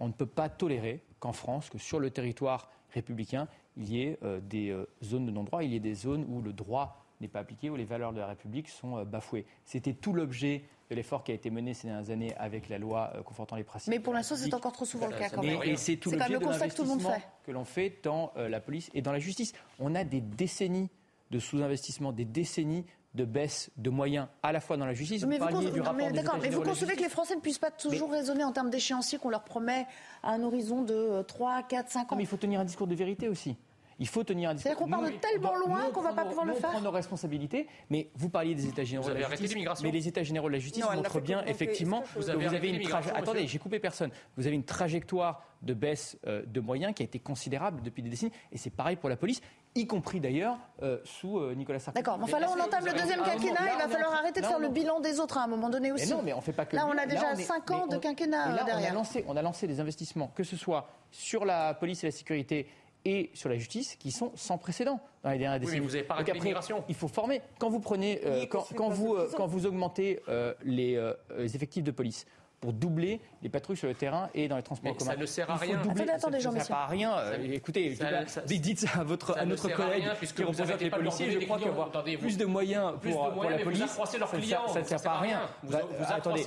On 0.00 0.08
ne 0.08 0.12
peut 0.12 0.26
pas 0.26 0.48
tolérer 0.48 1.02
qu'en 1.18 1.32
France, 1.32 1.70
que 1.70 1.78
sur 1.78 1.98
le 1.98 2.10
territoire 2.10 2.70
républicain, 2.92 3.48
il 3.76 3.88
y 3.92 4.02
ait 4.02 4.18
des 4.42 4.76
zones 5.02 5.26
de 5.26 5.30
non-droit, 5.30 5.64
il 5.64 5.72
y 5.72 5.76
ait 5.76 5.80
des 5.80 5.94
zones 5.94 6.24
où 6.28 6.40
le 6.42 6.52
droit 6.52 7.05
n'est 7.20 7.28
pas 7.28 7.40
appliqué, 7.40 7.70
où 7.70 7.76
les 7.76 7.84
valeurs 7.84 8.12
de 8.12 8.20
la 8.20 8.26
République 8.26 8.68
sont 8.68 8.98
euh, 8.98 9.04
bafouées. 9.04 9.46
C'était 9.64 9.94
tout 9.94 10.12
l'objet 10.12 10.64
de 10.90 10.94
l'effort 10.94 11.24
qui 11.24 11.32
a 11.32 11.34
été 11.34 11.50
mené 11.50 11.74
ces 11.74 11.88
dernières 11.88 12.10
années 12.10 12.34
avec 12.36 12.68
la 12.68 12.78
loi 12.78 13.12
euh, 13.16 13.22
confortant 13.22 13.56
les 13.56 13.64
principes. 13.64 13.90
Mais 13.90 13.98
pour 14.00 14.12
l'instant, 14.14 14.36
c'est 14.36 14.52
encore 14.54 14.72
trop 14.72 14.84
souvent 14.84 15.06
le 15.08 15.16
cas 15.16 15.28
quand 15.30 15.42
Et- 15.42 15.46
même. 15.58 15.62
Et 15.64 15.76
c'est 15.76 15.96
tout 15.96 16.10
C'est 16.10 16.16
quand 16.18 16.24
l'objet 16.28 16.32
même 16.34 16.40
le 16.40 16.46
de 16.46 16.50
constat 16.52 16.68
que 16.68 16.74
tout 16.74 16.82
le 16.82 16.88
monde 16.88 17.02
l'investissement 17.02 17.30
fait. 17.30 17.46
que 17.46 17.52
l'on 17.52 17.64
fait 17.64 17.98
dans 18.02 18.32
euh, 18.36 18.48
la 18.48 18.60
police 18.60 18.90
et 18.94 19.02
dans 19.02 19.12
la 19.12 19.18
justice. 19.18 19.52
On 19.80 19.94
a 19.94 20.04
des 20.04 20.20
décennies 20.20 20.90
de 21.30 21.38
sous-investissement, 21.40 22.12
des 22.12 22.24
décennies 22.24 22.84
de 23.14 23.24
baisse 23.24 23.70
de 23.78 23.88
moyens 23.88 24.28
à 24.42 24.52
la 24.52 24.60
fois 24.60 24.76
dans 24.76 24.84
la 24.84 24.92
justice. 24.92 25.24
Mais 25.24 25.38
vous, 25.38 25.46
con- 25.48 25.60
du 25.60 25.80
non, 25.80 25.92
mais 25.94 26.12
des 26.12 26.50
vous 26.50 26.60
concevez 26.62 26.94
que 26.96 27.00
les. 27.02 27.08
Français 27.08 27.34
ne 27.34 27.40
puissent 27.40 27.58
pas 27.58 27.70
toujours 27.70 28.10
raisonner 28.10 28.44
en 28.44 28.52
termes 28.52 28.68
d'échéancier 28.70 29.18
qu'on 29.18 29.30
leur 29.30 29.42
promet 29.42 29.86
à 30.22 30.32
un 30.32 30.42
horizon 30.42 30.82
de 30.82 30.92
euh, 30.94 31.22
3, 31.22 31.62
4, 31.62 31.88
5 31.90 32.12
ans 32.12 32.16
Mais 32.16 32.24
il 32.24 32.26
faut 32.26 32.36
tenir 32.36 32.60
un 32.60 32.64
discours 32.66 32.86
de 32.86 32.94
vérité 32.94 33.28
aussi. 33.28 33.56
Il 33.98 34.06
faut 34.08 34.24
tenir 34.24 34.50
un 34.50 34.54
discours. 34.54 34.72
C'est-à-dire 34.76 34.96
qu'on 34.96 35.02
de 35.06 35.10
Nous, 35.10 35.18
tellement 35.18 35.56
loin 35.56 35.90
qu'on 35.90 36.02
va 36.02 36.08
prend 36.08 36.16
pas 36.16 36.24
pouvoir 36.26 36.44
le 36.44 36.52
nous, 36.52 36.58
on 36.58 36.60
faire. 36.60 36.70
prend 36.70 36.80
nos 36.82 36.90
responsabilités, 36.90 37.66
mais 37.88 38.10
vous 38.14 38.28
parliez 38.28 38.54
des 38.54 38.66
États 38.68 38.84
généraux 38.84 39.04
Vous 39.04 39.08
de 39.08 39.12
avez 39.14 39.20
la 39.20 39.26
arrêté 39.26 39.42
justice. 39.42 39.54
l'immigration 39.54 39.84
Mais 39.86 39.90
les 39.92 40.08
États 40.08 40.22
généraux 40.22 40.48
de 40.48 40.52
la 40.52 40.58
justice 40.58 40.84
Non, 40.84 40.94
montrent 40.94 41.20
bien 41.20 41.42
effectivement 41.46 42.02
que 42.02 42.06
Vous 42.18 42.28
avez 42.28 42.38
vous 42.38 42.54
avez 42.54 42.56
arrêté 42.68 42.68
une 42.82 42.88
trajectoire. 42.88 43.22
Attendez, 43.22 43.40
monsieur 43.40 43.52
j'ai 43.52 43.58
coupé 43.58 43.78
personne. 43.78 44.10
Vous 44.36 44.46
avez 44.46 44.54
une 44.54 44.64
trajectoire 44.64 45.42
de 45.62 45.72
baisse 45.72 46.18
euh, 46.26 46.42
de 46.46 46.60
moyens 46.60 46.92
qui 46.94 47.02
a 47.02 47.06
été 47.06 47.18
considérable 47.18 47.80
depuis 47.82 48.02
des 48.02 48.10
décennies, 48.10 48.32
et 48.52 48.58
c'est 48.58 48.68
pareil 48.70 48.96
pour 48.96 49.08
la 49.08 49.16
police, 49.16 49.40
y 49.74 49.86
compris 49.86 50.20
d'ailleurs 50.20 50.58
euh, 50.82 50.98
sous 51.04 51.38
euh, 51.38 51.54
Nicolas 51.54 51.78
Sarkozy. 51.78 52.02
D'accord, 52.02 52.18
mais 52.18 52.24
enfin 52.24 52.38
là, 52.38 52.48
on 52.54 52.60
entame 52.60 52.84
le 52.84 52.92
deuxième 52.92 53.22
quinquennat, 53.22 53.64
là, 53.64 53.72
il 53.74 53.82
va 53.82 53.88
falloir 53.88 54.10
en 54.12 54.16
arrêter 54.16 54.40
de 54.40 54.44
là, 54.44 54.48
faire 54.50 54.58
on 54.58 54.60
le 54.60 54.68
bilan 54.68 55.00
des 55.00 55.18
autres 55.20 55.38
à 55.38 55.44
un 55.44 55.46
moment 55.46 55.70
donné 55.70 55.88
Mais 55.88 55.94
aussi. 56.02 56.10
non, 56.12 56.20
mais 56.22 56.34
on 56.34 56.40
fait 56.42 56.52
pas 56.52 56.66
que 56.66 56.76
Là, 56.76 56.84
le 56.86 56.94
on 56.94 56.98
a 56.98 57.06
déjà 57.06 57.30
on 57.34 57.38
est- 57.38 57.42
5 57.42 57.70
mais 57.70 57.76
ans 57.76 57.86
de 57.86 57.96
quinquennat 57.96 58.48
mais 58.48 58.54
là, 58.56 58.58
On 58.60 58.62
a, 58.62 58.64
derrière. 58.66 58.94
lancé, 58.94 59.24
on 59.26 59.36
a 59.36 59.42
lancé 59.42 59.66
des 59.66 59.80
investissements, 59.80 60.28
que 60.34 60.44
ce 60.44 60.56
soit 60.56 60.88
sur 61.10 61.44
la 61.46 61.72
police 61.74 62.04
et 62.04 62.08
la 62.08 62.12
sécurité 62.12 62.68
et 63.06 63.30
sur 63.34 63.48
la 63.48 63.56
justice 63.56 63.94
qui 63.94 64.10
sont 64.10 64.32
sans 64.34 64.58
précédent 64.58 65.00
dans 65.22 65.30
les 65.30 65.38
dernières 65.38 65.60
décennies. 65.60 65.78
Oui, 65.78 65.80
mais 65.80 65.86
vous 65.86 65.92
n'avez 65.92 66.06
pas. 66.06 66.82
Il 66.88 66.94
faut 66.94 67.08
former. 67.08 67.40
Quand 67.60 67.70
vous 67.70 67.78
prenez, 67.78 68.20
euh, 68.26 68.46
quand, 68.46 68.88
vous, 68.88 69.14
euh, 69.14 69.30
quand 69.36 69.46
vous 69.46 69.64
augmentez 69.64 70.20
euh, 70.28 70.52
les, 70.64 70.96
euh, 70.96 71.14
les 71.38 71.54
effectifs 71.54 71.84
de 71.84 71.92
police 71.92 72.26
pour 72.60 72.72
doubler 72.72 73.20
les 73.42 73.48
patrouilles 73.50 73.76
sur 73.76 73.86
le 73.86 73.94
terrain 73.94 74.30
et 74.34 74.48
dans 74.48 74.56
les 74.56 74.62
transports 74.62 74.90
Mais 74.90 74.96
en 74.96 74.98
commun. 74.98 75.10
ça 75.12 75.16
ne 75.16 75.26
sert 75.26 75.50
à 75.50 75.56
rien. 75.56 75.76
doubler- 75.82 75.90
Attendez, 76.02 76.10
attendez, 76.12 76.40
ça- 76.40 76.50
ça 76.50 76.56
ne 76.58 76.64
sert 76.64 76.76
à 76.76 76.86
rien. 76.86 77.16
Euh, 77.18 77.52
écoutez, 77.52 77.94
ça- 77.94 78.06
pas, 78.10 78.26
ça- 78.26 78.40
dites 78.42 78.80
ça 78.80 79.00
à 79.00 79.04
votre, 79.04 79.34
ça 79.34 79.40
à 79.40 79.44
notre 79.44 79.70
à 79.70 79.74
collègue 79.74 80.02
rien, 80.04 80.14
puisque 80.16 80.36
qui 80.36 80.42
vous 80.42 80.48
représente 80.48 80.80
les 80.80 80.90
policiers. 80.90 81.30
Je 81.30 81.38
crois 81.40 81.58
qu'avoir 81.58 81.90
vous- 81.92 82.18
plus 82.18 82.38
de 82.38 82.44
moyens 82.46 82.92
plus 83.00 83.12
pour, 83.12 83.24
de 83.24 83.28
pour 83.28 83.36
moyens, 83.36 83.50
la 83.52 83.56
mais 83.58 83.62
vous 83.64 83.70
police, 83.70 83.82
accroissez 83.90 84.18
leurs 84.18 84.28
ça 84.30 84.36
ne 84.36 84.42
clients, 84.42 84.60
sert- 84.66 84.72
ça 84.74 84.80
ne 84.80 84.84
ça 84.84 84.98
sert 84.98 85.12
pas 85.12 85.16
à 85.18 85.20
rien. 85.20 85.40
Vous- 85.62 85.72
Bah, 85.72 85.78
vous 85.82 85.94
accroissez 86.04 86.12
attendez, 86.14 86.42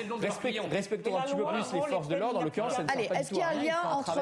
respectons 0.70 1.16
un 1.16 1.20
la 1.20 1.24
petit 1.26 1.36
peu 1.36 1.46
plus 1.46 1.74
les 1.74 1.82
forces 1.88 2.08
de 2.08 2.16
l'ordre. 2.16 2.40
En 2.40 2.44
l'occurrence, 2.44 2.74
ça 2.74 2.84
ne 2.84 2.90
Allez, 2.92 3.04
sert 3.04 3.10
pas 3.12 3.20
est-ce 3.20 3.30
qu'il 3.30 3.38
y 3.38 3.42
a 3.42 3.50
un 3.50 3.54
lien 3.64 3.82
entre 3.92 4.20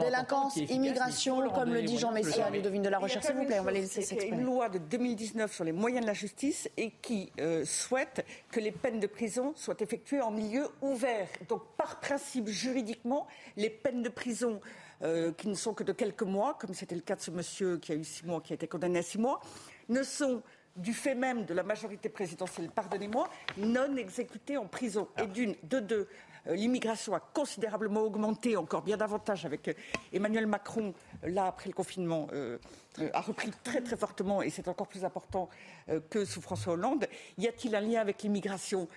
délinquance, 0.00 0.56
immigration, 0.56 1.48
comme 1.50 1.72
le 1.72 1.82
dit 1.82 1.96
Jean 1.98 2.10
Messia. 2.12 2.50
Ludovine 2.50 2.82
de 2.82 2.88
la 2.88 2.98
Recherche, 2.98 3.24
s'il 3.24 3.36
vous 3.36 3.44
plaît, 3.46 3.60
on 3.60 3.64
va 3.64 3.70
laisser 3.72 4.02
s'exprimer. 4.02 4.36
une 4.36 4.44
loi 4.44 4.68
de 4.68 4.78
2019 4.78 5.52
sur 5.54 5.64
les 5.64 5.72
moyens 5.72 6.02
de 6.02 6.06
la 6.08 6.14
justice 6.14 6.68
et 6.76 6.90
qui 6.90 7.30
euh, 7.40 7.64
souhaite 7.64 8.24
que 8.50 8.58
les 8.60 8.72
peines 8.72 8.98
de 9.00 9.06
prison 9.06 9.52
soient 9.56 9.76
effectuées 9.80 10.20
en 10.20 10.30
milieu 10.32 10.68
ouvert. 10.82 11.28
Donc, 11.48 11.62
par 11.76 12.00
principe, 12.00 12.48
juridiquement, 12.48 13.26
les 13.56 13.70
peines 13.70 14.02
de 14.02 14.08
prison 14.08 14.60
euh, 15.02 15.32
qui 15.32 15.48
ne 15.48 15.54
sont 15.54 15.74
que 15.74 15.84
de 15.84 15.92
quelques 15.92 16.22
mois, 16.22 16.54
comme 16.54 16.74
c'était 16.74 16.94
le 16.94 17.00
cas 17.00 17.16
de 17.16 17.20
ce 17.20 17.30
monsieur 17.30 17.78
qui 17.78 17.92
a 17.92 17.94
eu 17.94 18.04
six 18.04 18.24
mois, 18.24 18.40
qui 18.40 18.52
a 18.52 18.54
été 18.54 18.68
condamné 18.68 18.98
à 18.98 19.02
six 19.02 19.18
mois, 19.18 19.40
ne 19.88 20.02
sont 20.02 20.42
du 20.76 20.94
fait 20.94 21.14
même 21.14 21.44
de 21.44 21.54
la 21.54 21.62
majorité 21.62 22.08
présidentielle, 22.08 22.70
pardonnez-moi, 22.70 23.28
non 23.56 23.96
exécutées 23.96 24.56
en 24.56 24.66
prison. 24.66 25.08
Et 25.22 25.26
d'une, 25.26 25.56
de 25.64 25.80
deux, 25.80 26.08
euh, 26.46 26.54
l'immigration 26.54 27.14
a 27.14 27.20
considérablement 27.20 28.02
augmenté, 28.02 28.56
encore 28.56 28.82
bien 28.82 28.96
davantage 28.96 29.44
avec 29.44 29.68
euh, 29.68 29.74
Emmanuel 30.12 30.46
Macron, 30.46 30.94
là, 31.24 31.46
après 31.46 31.68
le 31.68 31.74
confinement, 31.74 32.28
euh, 32.32 32.58
euh, 32.98 33.08
a 33.12 33.20
repris 33.20 33.50
très 33.62 33.80
très 33.80 33.96
fortement, 33.96 34.42
et 34.42 34.50
c'est 34.50 34.68
encore 34.68 34.88
plus 34.88 35.04
important 35.04 35.48
euh, 35.88 36.00
que 36.10 36.24
sous 36.24 36.40
François 36.40 36.74
Hollande. 36.74 37.06
Y 37.38 37.48
a-t-il 37.48 37.74
un 37.74 37.80
lien 37.80 38.00
avec 38.00 38.22
l'immigration? 38.22 38.88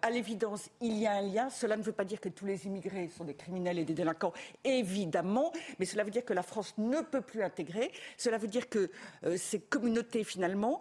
À 0.00 0.10
l'évidence, 0.10 0.70
il 0.80 0.96
y 0.96 1.08
a 1.08 1.14
un 1.14 1.22
lien. 1.22 1.50
Cela 1.50 1.76
ne 1.76 1.82
veut 1.82 1.90
pas 1.90 2.04
dire 2.04 2.20
que 2.20 2.28
tous 2.28 2.46
les 2.46 2.66
immigrés 2.66 3.08
sont 3.08 3.24
des 3.24 3.34
criminels 3.34 3.80
et 3.80 3.84
des 3.84 3.94
délinquants, 3.94 4.32
évidemment, 4.62 5.52
mais 5.80 5.86
cela 5.86 6.04
veut 6.04 6.12
dire 6.12 6.24
que 6.24 6.32
la 6.32 6.44
France 6.44 6.74
ne 6.78 7.00
peut 7.00 7.20
plus 7.20 7.42
intégrer. 7.42 7.90
Cela 8.16 8.38
veut 8.38 8.46
dire 8.46 8.68
que 8.68 8.92
ces 9.36 9.58
communautés, 9.58 10.22
finalement, 10.22 10.80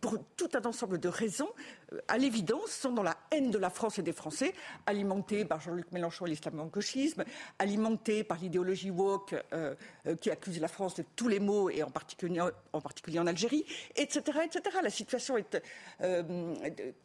pour 0.00 0.18
tout 0.36 0.48
un 0.52 0.64
ensemble 0.64 0.98
de 0.98 1.06
raisons, 1.06 1.50
à 2.08 2.18
l'évidence, 2.18 2.70
sont 2.70 2.92
dans 2.92 3.02
la 3.02 3.16
haine 3.30 3.50
de 3.50 3.58
la 3.58 3.70
France 3.70 3.98
et 3.98 4.02
des 4.02 4.12
Français, 4.12 4.54
alimentées 4.86 5.44
par 5.44 5.60
Jean-Luc 5.60 5.90
Mélenchon 5.92 6.26
et 6.26 6.30
l'islamo-gauchisme, 6.30 7.24
alimentées 7.58 8.24
par 8.24 8.38
l'idéologie 8.38 8.90
woke 8.90 9.34
euh, 9.52 9.74
euh, 10.06 10.16
qui 10.16 10.30
accuse 10.30 10.60
la 10.60 10.68
France 10.68 10.94
de 10.94 11.04
tous 11.16 11.28
les 11.28 11.40
maux, 11.40 11.70
et 11.70 11.82
en 11.82 11.90
particulier 11.90 12.40
en, 12.72 12.80
particulier 12.80 13.18
en 13.18 13.26
Algérie, 13.26 13.64
etc., 13.96 14.20
etc. 14.44 14.62
La 14.82 14.90
situation 14.90 15.36
est 15.36 15.60
euh, 16.02 16.54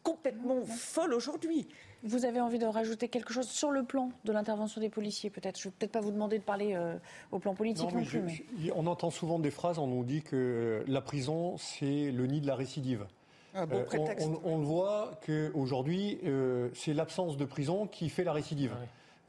complètement 0.02 0.64
folle 0.64 1.14
aujourd'hui. 1.14 1.68
Vous 2.04 2.24
avez 2.24 2.40
envie 2.40 2.58
de 2.60 2.66
rajouter 2.66 3.08
quelque 3.08 3.32
chose 3.32 3.48
sur 3.48 3.70
le 3.72 3.82
plan 3.82 4.12
de 4.24 4.32
l'intervention 4.32 4.80
des 4.80 4.88
policiers, 4.88 5.30
peut-être? 5.30 5.58
Je 5.58 5.66
ne 5.66 5.70
vais 5.72 5.76
peut-être 5.80 5.92
pas 5.92 6.00
vous 6.00 6.12
demander 6.12 6.38
de 6.38 6.44
parler 6.44 6.74
euh, 6.74 6.94
au 7.32 7.40
plan 7.40 7.54
politique 7.54 7.86
Non, 7.86 7.90
non, 7.92 7.98
mais 8.00 8.06
plus. 8.06 8.18
je- 8.20 8.24
mais- 8.24 8.66
je- 8.66 8.72
on 8.74 8.86
entend 8.86 9.10
souvent 9.10 9.38
des 9.40 9.50
phrases, 9.50 9.78
on 9.78 9.88
nous 9.88 10.04
dit 10.04 10.22
que 10.22 10.84
la 10.86 11.00
prison, 11.00 11.56
c'est 11.58 12.12
le 12.12 12.26
nid 12.26 12.40
de 12.40 12.46
la 12.46 12.54
récidive. 12.54 13.06
Un 13.54 13.66
bon 13.66 13.76
Euh, 13.76 13.80
on- 13.82 13.84
prétexte. 13.84 14.26
on, 14.26 14.40
on 14.54 14.58
le 14.58 14.64
voit 14.64 15.12
qu'aujourd'hui, 15.26 16.18
euh, 16.24 16.68
c'est 16.74 16.92
l'absence 16.94 17.36
de 17.36 17.44
prison 17.44 17.86
qui 17.86 18.08
fait 18.08 18.24
la 18.24 18.32
récidive. 18.32 18.72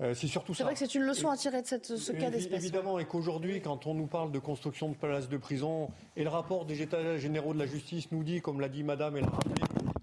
Euh, 0.01 0.13
c'est 0.13 0.27
surtout 0.27 0.53
C'est 0.53 0.59
ça. 0.59 0.63
vrai 0.63 0.73
que 0.73 0.79
c'est 0.79 0.95
une 0.95 1.01
leçon 1.03 1.27
à 1.29 1.35
tirer 1.35 1.61
de 1.61 1.67
cette- 1.67 1.97
ce 1.97 2.11
cas 2.13 2.29
d'espèce. 2.29 2.57
Évidemment, 2.63 2.99
et 2.99 3.05
qu'aujourd'hui, 3.05 3.59
quand 3.61 3.85
on 3.85 3.93
nous 3.93 4.07
parle 4.07 4.31
de 4.31 4.39
construction 4.39 4.87
de 4.87 4.95
places 4.95 5.27
de 5.27 5.35
prison, 5.35 5.89
et 6.15 6.23
le 6.23 6.29
rapport 6.29 6.63
des 6.65 6.81
états 6.81 7.17
généraux 7.17 7.53
de 7.53 7.59
la 7.59 7.65
justice 7.65 8.09
nous 8.11 8.23
dit, 8.23 8.39
comme 8.39 8.61
l'a 8.61 8.69
dit 8.69 8.83
Madame, 8.83 9.17
elle 9.17 9.25
a 9.25 9.27
rappelé, 9.29 9.55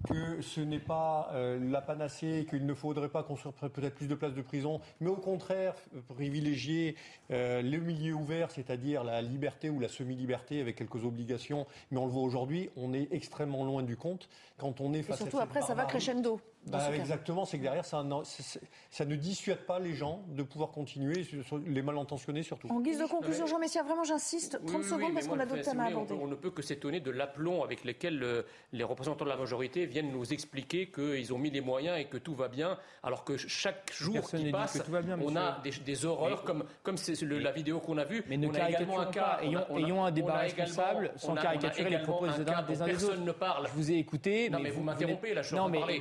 que 0.07 0.41
ce 0.41 0.61
n'est 0.61 0.79
pas 0.79 1.29
euh, 1.33 1.59
la 1.71 1.81
panacée, 1.81 2.45
qu'il 2.49 2.65
ne 2.65 2.73
faudrait 2.73 3.09
pas 3.09 3.23
construire 3.23 3.53
peut- 3.53 3.69
peut-être 3.69 3.95
plus 3.95 4.07
de 4.07 4.15
places 4.15 4.33
de 4.33 4.41
prison, 4.41 4.79
mais 4.99 5.09
au 5.09 5.15
contraire, 5.17 5.75
privilégier 6.15 6.95
euh, 7.31 7.61
le 7.61 7.77
milieu 7.79 8.13
ouvert, 8.13 8.51
c'est-à-dire 8.51 9.03
la 9.03 9.21
liberté 9.21 9.69
ou 9.69 9.79
la 9.79 9.87
semi-liberté 9.89 10.61
avec 10.61 10.75
quelques 10.77 11.03
obligations. 11.03 11.65
Mais 11.91 11.97
on 11.99 12.05
le 12.05 12.11
voit 12.11 12.23
aujourd'hui, 12.23 12.69
on 12.75 12.93
est 12.93 13.07
extrêmement 13.11 13.63
loin 13.65 13.83
du 13.83 13.97
compte 13.97 14.29
quand 14.57 14.81
on 14.81 14.93
est 14.93 14.99
Et 14.99 15.03
face 15.03 15.15
à 15.15 15.17
surtout, 15.17 15.37
cette 15.37 15.43
après, 15.45 15.61
ça 15.61 15.73
va 15.73 15.85
crescendo. 15.85 16.39
Dans 16.65 16.77
Bah, 16.77 16.85
ce 16.89 16.93
exactement, 16.93 17.45
c'est 17.45 17.57
que 17.57 17.63
derrière, 17.63 17.85
ça, 17.85 18.03
ne 18.03 19.15
dissuade 19.15 19.65
pas 19.65 19.79
les 19.79 19.93
gens 19.93 20.23
de 20.27 20.43
pouvoir 20.43 20.71
continuer, 20.71 21.25
les 21.65 21.81
mal 21.81 21.97
intentionnés 21.97 22.43
surtout. 22.43 22.67
En 22.69 22.81
guise 22.81 22.99
de 22.99 23.05
conclusion, 23.05 23.45
Jean 23.45 23.59
Messia, 23.59 23.83
vraiment 23.83 24.03
j'insiste, 24.03 24.59
30 24.59 24.61
Oui, 24.63 24.75
oui, 24.75 24.83
secondes 24.83 25.01
oui, 25.07 25.13
parce 25.13 25.27
qu'on 25.27 25.39
a 25.39 25.45
d'autres 25.45 25.61
thèmes 25.61 25.79
à 25.79 25.85
on 25.85 25.87
aborder. 25.87 26.13
On, 26.21 26.27
ne 26.27 26.35
peut 26.35 26.51
que 26.51 26.61
s'étonner 26.61 26.99
de 26.99 27.11
l'aplomb 27.11 27.63
avec 27.63 27.85
lequel 27.85 28.21
euh, 28.21 28.43
les 28.73 28.83
représentants 28.83 29.25
de 29.25 29.29
la 29.29 29.37
majorité 29.37 29.85
viennent 29.85 30.11
nous 30.11 30.33
expliquer 30.33 30.89
qu'ils 30.89 31.33
ont 31.33 31.37
mis 31.37 31.51
les 31.51 31.61
moyens 31.61 31.99
et 31.99 32.05
que 32.05 32.17
tout 32.17 32.35
va 32.35 32.47
bien, 32.47 32.77
alors 33.03 33.23
que 33.23 33.37
chaque 33.37 33.93
jour 33.93 34.15
Personne 34.15 34.43
qui 34.43 34.51
passe, 34.51 34.79
que 34.79 34.85
tout 34.85 34.91
va 34.91 35.01
bien, 35.01 35.17
on 35.21 35.35
a 35.35 35.61
des, 35.63 36.05
horreurs 36.05 36.43
comme, 36.43 36.65
comme 36.83 36.97
c'est 36.97 37.21
la 37.21 37.51
vidéo 37.51 37.79
qu'on 37.79 37.97
a 37.97 38.03
vue. 38.03 38.23
Mais 38.27 38.37
ne 38.37 38.47
on 38.47 38.53
a 38.53 38.69
également 38.69 38.99
un 38.99 39.05
caricaturons 39.05 39.11
cas. 39.11 39.37
pas. 39.37 39.43
Ayons, 39.43 39.65
on 39.69 39.77
a- 39.77 39.79
ayons 39.79 40.05
un 40.05 40.11
débat 40.11 40.37
responsable 40.37 41.11
sans 41.15 41.35
caricaturer 41.35 41.89
les 41.89 41.99
propos 41.99 42.27
des 42.27 42.33
uns 42.33 42.61
des 42.63 42.73
des 42.75 42.85
personne 42.85 43.09
autres. 43.09 43.21
ne 43.21 43.31
parle. 43.31 43.67
Je 43.67 43.73
vous 43.73 43.91
ai 43.91 43.95
écouté. 43.95 44.49
Non, 44.49 44.59
mais 44.59 44.69
vous 44.69 44.83
m'interrompez, 44.83 45.33
là, 45.33 45.41
je 45.41 45.47
suis 45.47 45.57
en 45.57 45.71
parler. 45.71 45.99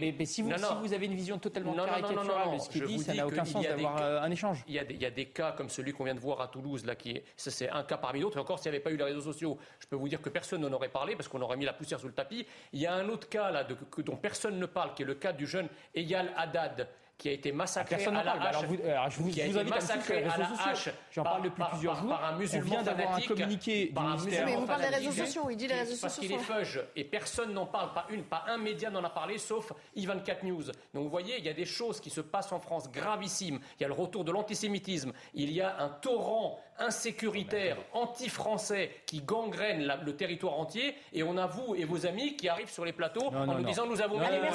Si, 0.56 0.62
vous, 0.62 0.68
Non, 0.68 0.68
si 0.68 0.74
non. 0.74 0.80
vous 0.88 0.92
avez 0.94 1.06
une 1.06 1.14
vision 1.14 1.38
totalement 1.38 1.74
Non, 1.74 1.84
caricaturale 1.84 2.54
de 2.54 2.58
ce 2.58 2.68
qui 2.68 2.78
est 2.78 2.80
je 2.82 2.86
dit, 2.86 2.98
ça 2.98 3.14
n'a 3.14 3.26
aucun 3.26 3.42
qu'il 3.42 3.52
sens 3.52 3.62
d'avoir 3.64 3.96
euh, 4.02 4.20
un 4.22 4.30
échange. 4.30 4.64
Il 4.68 4.74
y, 4.74 4.78
a 4.78 4.84
des, 4.84 4.94
il 4.94 5.02
y 5.02 5.06
a 5.06 5.10
des 5.10 5.26
cas 5.26 5.52
comme 5.52 5.68
celui 5.68 5.92
qu'on 5.92 6.04
vient 6.04 6.14
de 6.14 6.20
voir 6.20 6.40
à 6.40 6.48
Toulouse, 6.48 6.84
là, 6.84 6.94
qui 6.96 7.10
est, 7.12 7.24
c'est 7.36 7.68
un 7.70 7.82
cas 7.84 7.96
parmi 7.98 8.20
d'autres. 8.20 8.36
Et 8.38 8.40
encore, 8.40 8.58
s'il 8.58 8.70
n'y 8.70 8.76
avait 8.76 8.82
pas 8.84 8.90
eu 8.90 8.96
les 8.96 9.04
réseaux 9.04 9.20
sociaux, 9.20 9.58
je 9.80 9.86
peux 9.86 9.96
vous 9.96 10.08
dire 10.08 10.20
que 10.20 10.28
personne 10.28 10.60
n'en 10.62 10.72
aurait 10.72 10.88
parlé 10.88 11.16
parce 11.16 11.28
qu'on 11.28 11.40
aurait 11.42 11.56
mis 11.56 11.64
la 11.64 11.72
poussière 11.72 12.00
sous 12.00 12.08
le 12.08 12.14
tapis. 12.14 12.46
Il 12.72 12.80
y 12.80 12.86
a 12.86 12.94
un 12.94 13.08
autre 13.08 13.28
cas 13.28 13.50
là 13.50 13.64
de- 13.64 13.76
dont 14.02 14.16
personne 14.16 14.58
ne 14.58 14.66
parle, 14.66 14.94
qui 14.94 15.02
est 15.02 15.06
le 15.06 15.14
cas 15.14 15.32
du 15.32 15.46
jeune 15.46 15.68
Eyal 15.94 16.32
Haddad 16.36 16.88
qui 17.18 17.30
a 17.30 17.32
été 17.32 17.50
massacré 17.50 17.96
Personne 17.96 18.14
à 18.16 18.18
n'en 18.18 18.24
la 18.24 18.32
parle. 18.32 18.46
hache. 18.48 18.56
Alors, 18.56 18.64
vous- 18.70 18.82
alors, 18.90 19.10
je 19.10 19.18
vous- 19.22 19.30
qui 19.30 19.40
a 19.40 19.46
je 19.46 19.50
vous 19.50 19.56
été 19.58 19.60
invite 19.72 19.74
à 19.74 19.80
sur 19.80 19.88
massacré 19.96 20.16
les 20.20 20.26
à 20.26 20.30
réseaux 20.32 20.42
la 20.42 20.48
sociaux. 20.48 20.70
hache 20.70 20.88
J'en 21.10 21.22
par- 21.22 21.32
parle 21.32 21.44
depuis 21.44 21.58
par- 21.58 21.70
plusieurs 21.70 21.92
par- 21.94 22.02
jours. 22.02 22.10
Par 22.10 22.24
un 22.24 22.34
On 22.34 22.38
musulman 22.38 22.64
vient 22.70 22.82
d'avoir 22.82 23.14
un 23.16 23.20
communiqué 23.22 23.86
par 23.86 24.06
un 24.06 24.14
musulman 24.16 24.44
Mais 24.46 24.56
vous 24.56 24.66
parlez 24.66 24.88
des 24.90 24.94
réseaux 24.96 25.12
sociaux, 25.12 25.50
il 25.50 25.56
dit 25.56 25.66
les 25.66 25.72
qui- 25.74 25.80
réseaux 25.80 25.96
Parce 26.02 26.14
sociaux 26.14 26.28
qu'il 26.36 26.38
est 26.38 26.44
feuge 26.44 26.80
et 26.94 27.04
personne 27.04 27.52
n'en 27.54 27.66
parle, 27.66 27.94
pas 27.94 28.06
une, 28.10 28.22
pas 28.24 28.44
un 28.48 28.58
média 28.58 28.90
n'en 28.90 29.02
a 29.02 29.08
parlé, 29.10 29.38
sauf 29.38 29.72
I24 29.96 30.42
News. 30.44 30.64
Donc 30.92 31.04
vous 31.04 31.08
voyez, 31.10 31.38
il 31.38 31.44
y 31.44 31.48
a 31.48 31.54
des 31.54 31.64
choses 31.64 32.00
qui 32.00 32.10
se 32.10 32.20
passent 32.20 32.52
en 32.52 32.60
France 32.60 32.90
gravissimes. 32.90 33.60
Il 33.78 33.82
y 33.82 33.84
a 33.86 33.88
le 33.88 33.94
retour 33.94 34.22
de 34.24 34.30
l'antisémitisme. 34.32 35.12
Il 35.32 35.50
y 35.52 35.62
a 35.62 35.80
un 35.80 35.88
torrent 35.88 36.58
insécuritaire, 36.78 37.76
anti-français, 37.92 38.90
qui 39.06 39.20
gangrène 39.22 39.82
la- 39.82 39.96
le 39.96 40.16
territoire 40.16 40.58
entier. 40.58 40.94
Et 41.12 41.22
on 41.22 41.36
a 41.36 41.46
vous 41.46 41.74
et 41.74 41.84
vos 41.84 42.06
amis 42.06 42.36
qui 42.36 42.48
arrivent 42.48 42.70
sur 42.70 42.84
les 42.84 42.92
plateaux 42.92 43.30
Non, 43.30 43.38
en 43.38 43.46
non, 43.46 43.54
nous 43.54 43.60
non. 43.62 43.68
disant 43.68 43.86
nous 43.86 44.00
avons 44.00 44.18
Non, 44.18 44.24
mis 44.24 44.30
les 44.32 44.38
non, 44.40 44.48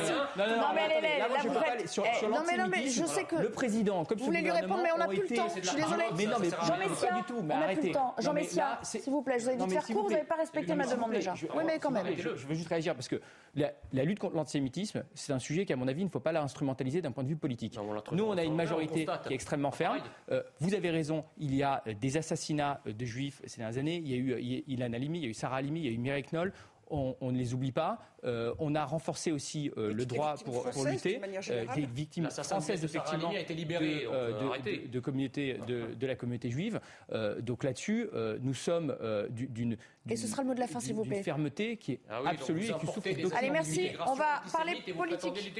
mais 0.73 0.81
allez, 0.81 1.19
là, 1.19 1.27
moi, 1.29 1.37
je 1.43 1.49
pas 1.49 1.71
aller 1.71 1.87
sur, 1.87 2.03
eh, 2.05 2.17
sur 2.17 2.29
non, 2.29 2.43
mais 2.45 2.57
non, 2.57 2.67
mais 2.69 2.87
je 2.87 3.05
sais 3.05 3.23
que- 3.23 3.35
Le 3.35 3.49
président, 3.49 4.05
comme 4.05 4.17
Vous 4.19 4.25
voulez 4.25 4.41
lui 4.41 4.51
répondre, 4.51 4.81
mais 4.83 4.91
on 4.93 4.97
n'a 4.97 5.07
plus 5.07 5.27
le 5.29 5.35
temps. 5.35 5.47
Je 5.55 5.67
suis 5.67 5.75
désolée. 5.75 6.03
Mais 6.17 6.25
non, 6.25 6.37
mais 6.39 6.49
Jean 6.49 6.77
Messia, 6.77 7.11
du 7.13 7.23
tout. 7.23 7.41
Mais 7.41 7.53
arrêtez. 7.53 7.93
Jean 8.19 8.33
Messia, 8.33 8.79
s'il 8.83 9.01
vous 9.11 9.21
plaît, 9.21 9.39
je 9.39 9.45
vous 9.45 9.51
ai 9.51 9.55
dit 9.55 9.65
de 9.65 9.71
faire 9.71 9.85
court, 9.85 10.03
vous 10.03 10.11
n'avez 10.11 10.23
pas 10.23 10.35
respecté 10.35 10.75
ma 10.75 10.85
demande 10.85 11.11
déjà. 11.11 11.33
Oui, 11.55 11.63
mais 11.65 11.79
quand 11.79 11.91
même. 11.91 12.07
Je, 12.17 12.29
veux 12.29 12.55
juste 12.55 12.69
réagir 12.69 12.93
parce 12.95 13.07
que 13.07 13.21
la, 13.55 14.03
lutte 14.03 14.19
contre 14.19 14.35
l'antisémitisme, 14.35 15.03
c'est 15.13 15.33
un 15.33 15.39
sujet 15.39 15.65
qu'à 15.65 15.75
mon 15.75 15.87
avis, 15.87 16.01
il 16.01 16.05
ne 16.05 16.09
faut 16.09 16.19
pas 16.19 16.31
l'instrumentaliser 16.31 17.01
d'un 17.01 17.11
point 17.11 17.23
de 17.23 17.29
vue 17.29 17.35
politique. 17.35 17.77
Nous, 18.11 18.23
on 18.23 18.37
a 18.37 18.43
une 18.43 18.55
majorité 18.55 19.05
qui 19.25 19.33
est 19.33 19.35
extrêmement 19.35 19.71
ferme. 19.71 19.99
Euh, 20.31 20.41
vous 20.59 20.73
avez 20.73 20.89
raison, 20.89 21.23
il 21.37 21.55
y 21.55 21.63
a 21.63 21.81
euh, 21.87 21.93
des 22.11 22.17
assassinats 22.17 22.81
euh, 22.87 22.93
de 22.93 23.05
juifs 23.05 23.41
ces 23.45 23.57
dernières 23.61 23.79
années. 23.79 23.97
Il 24.03 24.09
y 24.09 24.13
a 24.13 24.17
eu 24.17 24.63
Ilan 24.67 24.93
Halimi, 24.93 25.19
il 25.19 25.23
y 25.23 25.27
a 25.27 25.29
eu 25.29 25.33
Sarah 25.33 25.57
Halimi, 25.57 25.79
il 25.81 25.85
y 25.85 25.89
a 25.89 25.91
eu 25.91 25.97
Mireille 25.97 26.25
Knoll. 26.31 26.51
On, 26.93 27.15
on 27.21 27.31
ne 27.31 27.37
les 27.37 27.53
oublie 27.53 27.71
pas. 27.71 27.99
Euh, 28.25 28.53
on 28.59 28.75
a 28.75 28.83
renforcé 28.83 29.31
aussi 29.31 29.71
euh, 29.77 29.93
le 29.93 30.05
droit 30.05 30.35
pour, 30.43 30.69
pour 30.71 30.85
lutter. 30.85 31.21
Euh, 31.49 31.65
des 31.73 31.85
victimes 31.85 32.29
françaises, 32.29 32.83
effectivement, 32.83 33.29
a 33.29 33.39
été 33.39 33.53
libéré, 33.53 34.01
de, 34.03 34.71
de- 34.71 34.81
de- 34.83 34.87
de 34.87 34.99
communauté, 34.99 35.57
de, 35.65 35.93
de 35.97 36.05
la 36.07 36.15
communauté 36.15 36.49
juive. 36.49 36.81
Euh, 37.13 37.39
donc 37.39 37.63
là-dessus, 37.63 38.09
euh, 38.13 38.37
nous 38.41 38.53
sommes 38.53 38.93
euh, 39.01 39.29
du- 39.29 39.47
d'une 39.47 39.77
Et 40.09 40.15
ce 40.15 40.27
sera 40.27 40.41
le 40.41 40.47
mot 40.47 40.53
de 40.55 40.59
la 40.59 40.67
fin, 40.67 40.79
s'il 40.79 40.95
vous 40.95 41.03
plaît. 41.05 41.21
fermeté 41.21 41.77
qui 41.77 41.93
est 41.93 41.99
Ah 42.09 42.21
oui, 42.23 42.29
absolue 42.29 42.65
et 42.65 42.73
qui 42.73 42.87
souffre 42.87 43.01
des 43.01 43.33
Allez, 43.33 43.49
merci. 43.51 43.89
On 44.07 44.13
va 44.13 44.41
parler 44.51 44.81
politique. 44.97 45.55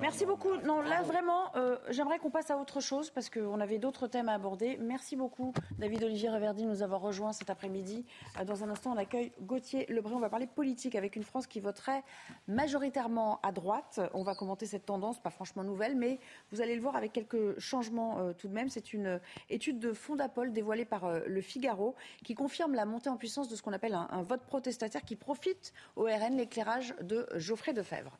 Merci 0.00 0.24
beaucoup. 0.24 0.56
Non, 0.64 0.80
là 0.80 1.02
vraiment, 1.02 1.54
euh, 1.56 1.76
j'aimerais 1.90 2.18
qu'on 2.18 2.30
passe 2.30 2.50
à 2.50 2.56
autre 2.56 2.80
chose 2.80 3.10
parce 3.10 3.28
qu'on 3.28 3.60
avait 3.60 3.78
d'autres 3.78 4.06
thèmes 4.06 4.28
à 4.28 4.34
aborder. 4.34 4.78
Merci 4.80 5.14
beaucoup, 5.16 5.52
David 5.78 6.04
Olivier 6.04 6.30
Reverdy, 6.30 6.64
de 6.64 6.68
nous 6.68 6.82
avoir 6.82 7.00
rejoints 7.02 7.32
cet 7.32 7.50
après-midi. 7.50 8.04
Euh, 8.40 8.44
Dans 8.44 8.64
un 8.64 8.70
instant, 8.70 8.92
on 8.94 8.96
accueille 8.96 9.32
Gauthier 9.42 9.84
Lebré. 9.88 10.14
On 10.14 10.20
va 10.20 10.30
parler 10.30 10.46
politique 10.46 10.94
avec 10.94 11.14
une 11.16 11.22
France 11.24 11.46
qui 11.46 11.60
voterait 11.60 12.02
majoritairement 12.48 13.40
à 13.42 13.52
droite. 13.52 14.00
On 14.14 14.22
va 14.22 14.34
commenter 14.34 14.66
cette 14.66 14.86
tendance, 14.86 15.20
pas 15.20 15.30
franchement 15.30 15.64
nouvelle, 15.64 15.96
mais 15.96 16.18
vous 16.50 16.60
allez 16.60 16.76
le 16.76 16.80
voir 16.80 16.96
avec 16.96 17.12
quelques 17.12 17.58
changements 17.58 18.18
euh, 18.20 18.32
tout 18.32 18.48
de 18.48 18.54
même. 18.54 18.68
C'est 18.68 18.92
une 18.92 19.20
étude 19.50 19.78
de 19.78 19.92
Fondapol 19.92 20.52
dévoilée 20.52 20.84
par 20.84 21.04
euh, 21.04 21.20
Le 21.26 21.40
Figaro 21.40 21.94
qui 22.24 22.34
confirme 22.34 22.74
la 22.74 22.86
montée 22.86 23.10
en 23.10 23.16
puissance 23.16 23.48
de 23.48 23.56
ce 23.56 23.62
qu'on 23.62 23.72
appelle 23.72 23.81
un, 23.90 24.22
vote 24.22 24.44
protestataire 24.46 25.02
qui 25.02 25.16
profite 25.16 25.72
au 25.96 26.04
RN 26.04 26.36
l'éclairage 26.36 26.94
de 27.02 27.26
Geoffrey 27.36 27.72
Defebvre. 27.72 28.18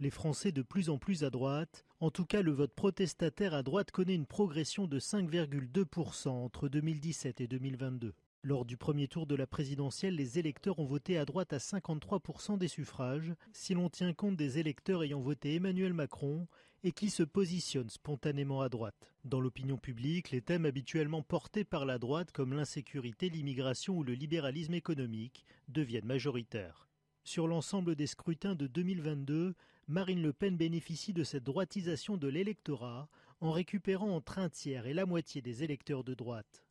Les 0.00 0.10
Français 0.10 0.52
de 0.52 0.62
plus 0.62 0.90
en 0.90 0.98
plus 0.98 1.24
à 1.24 1.30
droite 1.30 1.84
En 2.00 2.10
tout 2.10 2.24
cas, 2.24 2.42
le 2.42 2.52
vote 2.52 2.72
protestataire 2.72 3.54
à 3.54 3.62
droite 3.62 3.90
connaît 3.90 4.14
une 4.14 4.26
progression 4.26 4.86
de 4.86 5.00
5,2% 5.00 6.28
entre 6.28 6.68
2017 6.68 7.40
et 7.40 7.48
2022. 7.48 8.14
Lors 8.44 8.64
du 8.64 8.76
premier 8.76 9.08
tour 9.08 9.26
de 9.26 9.34
la 9.34 9.48
présidentielle, 9.48 10.14
les 10.14 10.38
électeurs 10.38 10.78
ont 10.78 10.84
voté 10.84 11.18
à 11.18 11.24
droite 11.24 11.52
à 11.52 11.58
53% 11.58 12.56
des 12.56 12.68
suffrages, 12.68 13.34
si 13.52 13.74
l'on 13.74 13.90
tient 13.90 14.14
compte 14.14 14.36
des 14.36 14.58
électeurs 14.58 15.02
ayant 15.02 15.18
voté 15.18 15.56
Emmanuel 15.56 15.92
Macron 15.92 16.46
et 16.84 16.92
qui 16.92 17.10
se 17.10 17.22
positionnent 17.22 17.90
spontanément 17.90 18.60
à 18.60 18.68
droite. 18.68 19.12
Dans 19.24 19.40
l'opinion 19.40 19.76
publique, 19.76 20.30
les 20.30 20.42
thèmes 20.42 20.66
habituellement 20.66 21.22
portés 21.22 21.64
par 21.64 21.84
la 21.84 21.98
droite, 21.98 22.32
comme 22.32 22.54
l'insécurité, 22.54 23.28
l'immigration 23.28 23.96
ou 23.96 24.04
le 24.04 24.14
libéralisme 24.14 24.74
économique, 24.74 25.44
deviennent 25.68 26.06
majoritaires. 26.06 26.88
Sur 27.24 27.46
l'ensemble 27.46 27.94
des 27.94 28.06
scrutins 28.06 28.54
de 28.54 28.66
2022, 28.66 29.54
Marine 29.88 30.22
Le 30.22 30.32
Pen 30.32 30.56
bénéficie 30.56 31.12
de 31.12 31.24
cette 31.24 31.44
droitisation 31.44 32.16
de 32.16 32.28
l'électorat 32.28 33.08
en 33.40 33.50
récupérant 33.50 34.14
entre 34.14 34.38
un 34.38 34.48
tiers 34.48 34.86
et 34.86 34.94
la 34.94 35.06
moitié 35.06 35.42
des 35.42 35.64
électeurs 35.64 36.04
de 36.04 36.14
droite. 36.14 36.64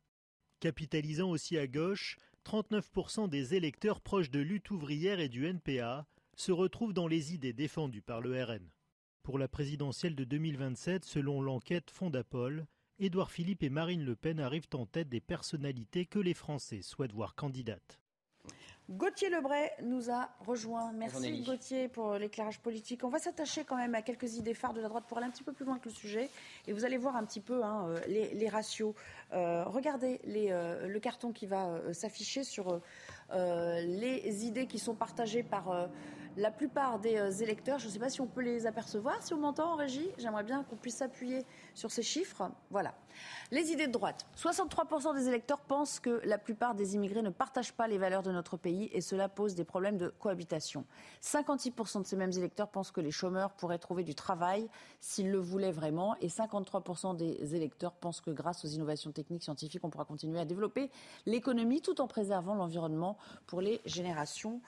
Capitalisant 0.60 1.30
aussi 1.30 1.56
à 1.58 1.66
gauche, 1.66 2.16
39% 2.44 3.28
des 3.28 3.54
électeurs 3.54 4.00
proches 4.00 4.30
de 4.30 4.40
lutte 4.40 4.70
ouvrière 4.70 5.20
et 5.20 5.28
du 5.28 5.46
NPA 5.46 6.06
se 6.36 6.50
retrouvent 6.52 6.94
dans 6.94 7.06
les 7.06 7.34
idées 7.34 7.52
défendues 7.52 8.02
par 8.02 8.20
le 8.20 8.42
RN. 8.42 8.68
Pour 9.22 9.38
la 9.38 9.48
présidentielle 9.48 10.14
de 10.14 10.24
2027, 10.24 11.04
selon 11.04 11.42
l'enquête 11.42 11.90
Fondapol, 11.90 12.66
Édouard 12.98 13.30
Philippe 13.30 13.62
et 13.62 13.70
Marine 13.70 14.04
Le 14.04 14.16
Pen 14.16 14.40
arrivent 14.40 14.68
en 14.74 14.86
tête 14.86 15.08
des 15.08 15.20
personnalités 15.20 16.06
que 16.06 16.18
les 16.18 16.34
Français 16.34 16.82
souhaitent 16.82 17.12
voir 17.12 17.34
candidates. 17.34 18.00
Gauthier 18.90 19.28
Lebray 19.28 19.70
nous 19.82 20.10
a 20.10 20.30
rejoint. 20.46 20.92
Merci 20.94 21.42
Gauthier 21.42 21.88
pour 21.88 22.14
l'éclairage 22.14 22.58
politique. 22.58 23.04
On 23.04 23.10
va 23.10 23.18
s'attacher 23.18 23.62
quand 23.62 23.76
même 23.76 23.94
à 23.94 24.00
quelques 24.00 24.36
idées 24.36 24.54
phares 24.54 24.72
de 24.72 24.80
la 24.80 24.88
droite 24.88 25.04
pour 25.06 25.18
aller 25.18 25.26
un 25.26 25.30
petit 25.30 25.42
peu 25.42 25.52
plus 25.52 25.66
loin 25.66 25.78
que 25.78 25.90
le 25.90 25.94
sujet. 25.94 26.30
Et 26.66 26.72
vous 26.72 26.86
allez 26.86 26.96
voir 26.96 27.14
un 27.14 27.24
petit 27.26 27.40
peu 27.40 27.62
hein, 27.62 27.86
euh, 27.90 28.00
les, 28.06 28.48
ratios. 28.48 28.94
Euh, 29.34 29.64
regardez 29.64 30.20
euh, 30.26 30.88
le 30.88 31.00
carton 31.00 31.32
qui 31.32 31.44
va 31.44 31.92
s'afficher 31.92 32.44
sur 32.44 32.80
les 33.30 34.46
idées 34.46 34.66
qui 34.66 34.78
sont 34.78 34.94
partagées 34.94 35.42
par 35.42 35.90
la 36.38 36.52
plupart 36.52 37.00
des 37.00 37.16
euh, 37.16 37.30
électeurs. 37.30 37.78
Je 37.78 37.86
ne 37.86 37.90
sais 37.90 37.98
pas 37.98 38.08
si 38.08 38.20
on 38.20 38.26
peut 38.26 38.40
les 38.40 38.66
apercevoir. 38.66 39.20
Si 39.22 39.34
on 39.34 39.38
m'entend 39.38 39.72
en 39.72 39.76
régie, 39.76 40.08
j'aimerais 40.18 40.44
bien 40.44 40.62
qu'on 40.62 40.76
puisse 40.76 40.96
s'appuyer 40.96 41.44
sur 41.74 41.90
ces 41.90 42.02
chiffres. 42.02 42.50
Voilà. 42.70 42.94
Les 43.50 43.72
idées 43.72 43.88
de 43.88 43.92
droite. 43.92 44.26
63% 44.36 45.14
des 45.16 45.26
électeurs 45.26 45.60
pensent 45.60 45.98
que 45.98 46.20
la 46.24 46.38
plupart 46.38 46.76
des 46.76 46.94
immigrés 46.94 47.22
ne 47.22 47.30
partagent 47.30 47.72
pas 47.72 47.88
les 47.88 47.98
valeurs 47.98 48.22
de 48.22 48.30
notre 48.30 48.56
pays 48.56 48.88
et 48.92 49.00
cela 49.00 49.28
pose 49.28 49.56
des 49.56 49.64
problèmes 49.64 49.96
de 49.96 50.08
cohabitation. 50.08 50.84
56% 51.22 52.02
de 52.02 52.06
ces 52.06 52.16
mêmes 52.16 52.32
électeurs 52.32 52.68
pensent 52.68 52.92
que 52.92 53.00
les 53.00 53.10
chômeurs 53.10 53.50
pourraient 53.52 53.78
trouver 53.78 54.04
du 54.04 54.14
travail 54.14 54.68
s'ils 55.00 55.32
le 55.32 55.38
voulaient 55.38 55.72
vraiment 55.72 56.14
et 56.20 56.28
53% 56.28 57.16
des 57.16 57.56
électeurs 57.56 57.94
pensent 57.94 58.20
que 58.20 58.30
grâce 58.30 58.64
aux 58.64 58.68
innovations 58.68 59.10
techniques 59.10 59.42
scientifiques, 59.42 59.84
on 59.84 59.90
pourra 59.90 60.04
continuer 60.04 60.38
à 60.38 60.44
développer 60.44 60.90
l'économie 61.26 61.82
tout 61.82 62.00
en 62.00 62.06
préservant 62.06 62.54
l'environnement 62.54 63.16
pour 63.46 63.60
les 63.60 63.80
générations 63.84 64.60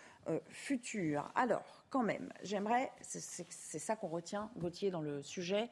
futur. 0.51 1.31
Alors, 1.35 1.85
quand 1.91 2.03
même, 2.03 2.33
j'aimerais, 2.43 2.91
c'est 3.01 3.79
ça 3.79 3.97
qu'on 3.97 4.09
retient, 4.09 4.51
Gauthier, 4.57 4.91
dans 4.91 5.01
le 5.01 5.23
sujet, 5.23 5.68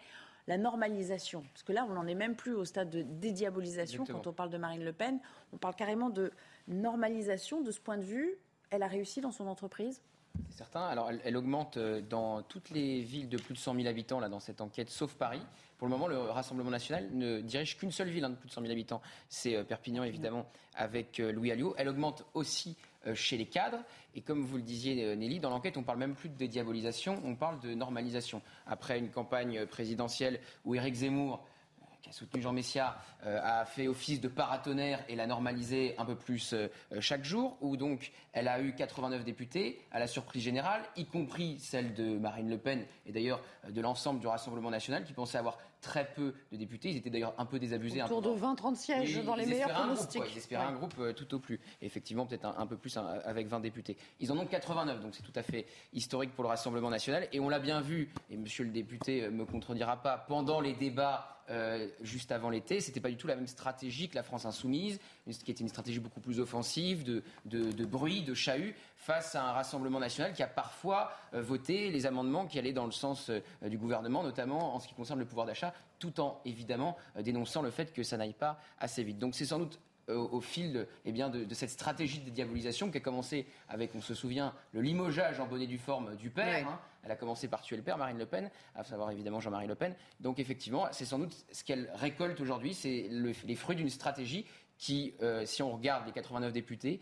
la 0.48 0.56
normalisation. 0.56 1.44
Parce 1.52 1.62
que 1.62 1.72
là, 1.72 1.86
on 1.88 1.92
n'en 1.92 2.06
est 2.06 2.14
même 2.14 2.34
plus 2.34 2.54
au 2.54 2.64
stade 2.64 2.90
de 2.90 3.02
dédiabolisation 3.02 4.04
quand 4.04 4.26
on 4.26 4.32
parle 4.32 4.50
de 4.50 4.58
Marine 4.58 4.82
Le 4.82 4.92
Pen. 4.92 5.20
On 5.52 5.58
parle 5.58 5.74
carrément 5.74 6.10
de 6.10 6.32
normalisation. 6.66 7.60
De 7.62 7.70
ce 7.70 7.80
point 7.80 7.98
de 7.98 8.02
vue, 8.02 8.34
elle 8.70 8.82
a 8.82 8.88
réussi 8.88 9.20
dans 9.20 9.30
son 9.30 9.46
entreprise? 9.46 10.02
C'est 10.50 10.58
certain. 10.58 10.86
Alors, 10.86 11.10
elle, 11.24 11.36
augmente 11.36 11.76
euh, 11.76 12.00
dans 12.00 12.42
toutes 12.42 12.70
les 12.70 13.00
villes 13.00 13.28
de 13.28 13.38
plus 13.38 13.54
de 13.54 13.58
100 13.58 13.74
000 13.74 13.86
habitants, 13.86 14.20
là, 14.20 14.28
dans 14.28 14.40
cette 14.40 14.60
enquête, 14.60 14.88
sauf 14.88 15.14
Paris. 15.14 15.42
Pour 15.78 15.86
le 15.86 15.92
moment, 15.92 16.08
le 16.08 16.18
Rassemblement 16.18 16.70
national 16.70 17.08
ne 17.12 17.40
dirige 17.40 17.76
qu'une 17.76 17.90
seule 17.92 18.08
ville 18.08 18.24
hein, 18.24 18.30
de 18.30 18.36
plus 18.36 18.48
de 18.48 18.52
100 18.52 18.62
000 18.62 18.72
habitants. 18.72 19.02
C'est 19.28 19.56
euh, 19.56 19.64
Perpignan, 19.64 20.04
évidemment, 20.04 20.46
avec 20.74 21.18
Louis 21.18 21.50
Alliot. 21.50 21.74
Elle 21.76 21.88
augmente 21.88 22.24
aussi 22.34 22.76
euh, 22.76 22.87
chez 23.14 23.36
les 23.36 23.46
cadres. 23.46 23.78
Et 24.14 24.20
comme 24.20 24.44
vous 24.44 24.56
le 24.56 24.62
disiez, 24.62 25.04
euh, 25.04 25.14
Nelly, 25.14 25.40
dans 25.40 25.50
l'enquête, 25.50 25.76
on 25.76 25.82
parle 25.82 25.98
même 25.98 26.14
plus 26.14 26.28
de 26.28 26.36
dédiabolisation, 26.36 27.20
on 27.24 27.36
parle 27.36 27.60
de 27.60 27.74
normalisation. 27.74 28.42
Après 28.66 28.98
une 28.98 29.10
campagne 29.10 29.66
présidentielle 29.66 30.40
où 30.64 30.74
Éric 30.74 30.94
Zemmour 30.94 31.44
euh, 31.82 31.84
qui 32.02 32.10
a 32.10 32.12
soutenu 32.12 32.40
Jean 32.40 32.52
Messia, 32.52 32.96
a 33.24 33.64
fait 33.64 33.88
office 33.88 34.20
de 34.20 34.28
paratonnerre 34.28 35.04
et 35.08 35.16
l'a 35.16 35.26
normalisé 35.26 35.96
un 35.98 36.04
peu 36.04 36.14
plus 36.14 36.54
chaque 37.00 37.24
jour, 37.24 37.58
où 37.60 37.76
donc 37.76 38.12
elle 38.32 38.46
a 38.46 38.60
eu 38.60 38.72
89 38.72 39.24
députés 39.24 39.80
à 39.90 39.98
la 39.98 40.06
surprise 40.06 40.44
générale, 40.44 40.82
y 40.94 41.06
compris 41.06 41.58
celle 41.58 41.94
de 41.94 42.16
Marine 42.16 42.48
Le 42.48 42.56
Pen 42.56 42.86
et 43.04 43.10
d'ailleurs 43.10 43.42
de 43.68 43.80
l'ensemble 43.80 44.20
du 44.20 44.28
Rassemblement 44.28 44.70
national 44.70 45.02
qui 45.02 45.12
pensait 45.12 45.38
avoir 45.38 45.58
très 45.80 46.06
peu 46.14 46.34
de 46.52 46.56
députés. 46.56 46.90
Ils 46.90 46.96
étaient 46.96 47.10
d'ailleurs 47.10 47.34
un 47.38 47.46
peu 47.46 47.58
désabusés. 47.58 48.02
Autour 48.02 48.22
de 48.22 48.30
20-30 48.30 48.74
sièges 48.76 49.24
dans 49.24 49.34
les 49.34 49.46
meilleurs 49.46 49.72
pronostics. 49.72 50.22
ils 50.32 50.38
espéraient 50.38 50.64
un 50.64 50.72
groupe 50.72 50.94
euh, 50.98 51.12
tout 51.12 51.32
au 51.34 51.38
plus. 51.38 51.60
effectivement, 51.82 52.26
peut-être 52.26 52.46
un, 52.46 52.66
peu 52.66 52.76
plus 52.76 52.96
avec 52.96 53.48
20 53.48 53.60
députés. 53.60 53.96
Ils 54.20 54.32
en 54.32 54.38
ont 54.38 54.46
89, 54.46 55.00
donc 55.00 55.14
c'est 55.14 55.22
tout 55.22 55.32
à 55.34 55.42
fait 55.42 55.66
historique 55.92 56.34
pour 56.34 56.44
le 56.44 56.48
Rassemblement 56.48 56.90
national. 56.90 57.28
Et 57.32 57.40
on 57.40 57.48
l'a 57.48 57.58
bien 57.58 57.80
vu, 57.80 58.10
et 58.30 58.36
monsieur 58.36 58.64
le 58.64 58.70
député 58.70 59.24
euh, 59.24 59.30
me 59.30 59.44
contredira 59.44 60.02
pas, 60.02 60.18
pendant 60.18 60.60
les 60.60 60.74
débats 60.74 61.34
euh, 61.50 61.88
juste 62.02 62.30
avant 62.30 62.50
l'été, 62.50 62.80
c'était 62.80 63.00
pas 63.00 63.08
du 63.08 63.16
tout 63.16 63.26
la 63.26 63.36
même 63.36 63.46
stratégie 63.46 64.08
que 64.08 64.14
la 64.14 64.22
France 64.22 64.44
insoumise, 64.44 65.00
qui 65.44 65.50
était 65.50 65.62
une 65.62 65.68
stratégie 65.68 65.98
beaucoup 65.98 66.20
plus 66.20 66.40
offensive, 66.40 67.04
de, 67.04 67.22
de 67.46 67.84
bruit, 67.86 68.22
de 68.22 68.34
chahut, 68.34 68.74
face 69.08 69.34
à 69.34 69.42
un 69.42 69.52
Rassemblement 69.52 70.00
national 70.00 70.34
qui 70.34 70.42
a 70.42 70.46
parfois 70.46 71.10
voté 71.32 71.90
les 71.90 72.04
amendements 72.04 72.46
qui 72.46 72.58
allaient 72.58 72.74
dans 72.74 72.84
le 72.84 72.92
sens 72.92 73.30
du 73.62 73.78
gouvernement, 73.78 74.22
notamment 74.22 74.74
en 74.74 74.80
ce 74.80 74.86
qui 74.86 74.94
concerne 74.94 75.18
le 75.18 75.24
pouvoir 75.24 75.46
d'achat 75.46 75.72
tout 75.98 76.20
en 76.20 76.40
évidemment 76.44 76.96
euh, 77.16 77.22
dénonçant 77.22 77.62
le 77.62 77.70
fait 77.70 77.92
que 77.92 78.02
ça 78.02 78.16
n'aille 78.16 78.32
pas 78.32 78.60
assez 78.78 79.02
vite. 79.02 79.18
Donc 79.18 79.34
c'est 79.34 79.44
sans 79.44 79.58
doute 79.58 79.78
euh, 80.08 80.16
au 80.16 80.40
fil 80.40 80.72
de, 80.72 80.88
eh 81.04 81.12
bien, 81.12 81.28
de, 81.28 81.52
cette 81.54 81.70
stratégie 81.70 82.20
de 82.20 82.30
diabolisation 82.30 82.90
qui 82.90 82.98
a 82.98 83.00
commencé 83.00 83.46
avec, 83.68 83.94
on 83.94 84.00
se 84.00 84.14
souvient, 84.14 84.54
le 84.72 84.80
limogeage 84.80 85.40
en 85.40 85.46
bonnet 85.46 85.66
du 85.66 85.78
forme 85.78 86.16
du 86.16 86.30
père. 86.30 86.68
Hein. 86.68 86.80
Elle 87.04 87.12
a 87.12 87.16
commencé 87.16 87.48
par 87.48 87.62
tuer 87.62 87.76
le 87.76 87.82
père, 87.82 87.96
Marine 87.96 88.18
Le 88.18 88.26
Pen, 88.26 88.50
à 88.74 88.84
savoir 88.84 89.10
évidemment 89.10 89.40
Jean-Marie 89.40 89.66
Le 89.66 89.74
Pen. 89.74 89.94
Donc 90.20 90.38
effectivement, 90.38 90.86
c'est 90.90 91.04
sans 91.04 91.18
doute 91.18 91.34
ce 91.52 91.64
qu'elle 91.64 91.90
récolte 91.94 92.40
aujourd'hui, 92.40 92.74
c'est 92.74 93.08
les 93.10 93.54
fruits 93.54 93.76
d'une 93.76 93.88
stratégie 93.88 94.46
qui, 94.78 95.14
euh, 95.22 95.44
si 95.44 95.62
on 95.62 95.72
regarde 95.72 96.06
les 96.06 96.12
89 96.12 96.52
députés, 96.52 97.00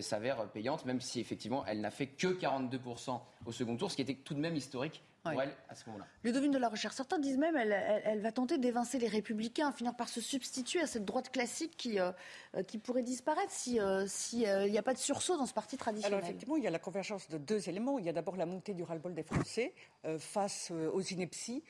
s'avère 0.00 0.50
payante, 0.50 0.84
même 0.86 1.00
si 1.00 1.20
effectivement 1.20 1.64
elle 1.64 1.80
n'a 1.80 1.92
fait 1.92 2.08
que 2.08 2.26
42% 2.26 3.20
au 3.46 3.52
second 3.52 3.76
tour, 3.76 3.92
ce 3.92 3.94
qui 3.94 4.02
était 4.02 4.16
tout 4.16 4.34
de 4.34 4.40
même 4.40 4.56
historique 4.56 5.04
pour 5.32 5.42
elle 5.42 5.54
à 5.68 5.74
ce 5.74 5.86
moment-là. 5.86 6.06
Ludovine 6.24 6.50
de 6.50 6.58
la 6.58 6.68
Recherche, 6.68 6.94
certains 6.94 7.18
disent 7.18 7.38
même 7.38 7.54
qu'elle 7.54 8.02
elle, 8.04 8.20
va 8.20 8.32
tenter 8.32 8.58
d'évincer 8.58 8.98
les 8.98 9.08
républicains, 9.08 9.72
finir 9.72 9.94
par 9.94 10.08
se 10.08 10.20
substituer 10.20 10.80
à 10.80 10.86
cette 10.86 11.04
droite 11.04 11.30
classique 11.30 11.76
qui, 11.76 11.98
euh, 11.98 12.12
euh, 12.56 12.62
qui 12.62 12.78
pourrait 12.78 13.02
disparaître 13.02 13.52
s'il 13.52 13.80
euh, 13.80 14.04
si, 14.06 14.42
il 14.42 14.70
n'y 14.70 14.78
a 14.78 14.82
pas 14.82 14.94
de 14.94 14.98
sursaut 14.98 15.36
dans 15.36 15.46
ce 15.46 15.54
parti 15.54 15.76
traditionnel. 15.76 16.18
Alors 16.18 16.26
effectivement, 16.26 16.56
il 16.56 16.64
y 16.64 16.66
a 16.66 16.70
la 16.70 16.78
convergence 16.78 17.28
de 17.28 17.38
deux 17.38 17.68
éléments. 17.68 17.98
Il 17.98 18.04
y 18.04 18.08
a 18.08 18.12
d'abord 18.12 18.36
la 18.36 18.46
montée 18.46 18.74
du 18.74 18.82
ras-le-bol 18.82 19.14
des 19.14 19.22
Français 19.22 19.74
face 20.18 20.70
aux 20.70 21.02
inepties 21.02 21.62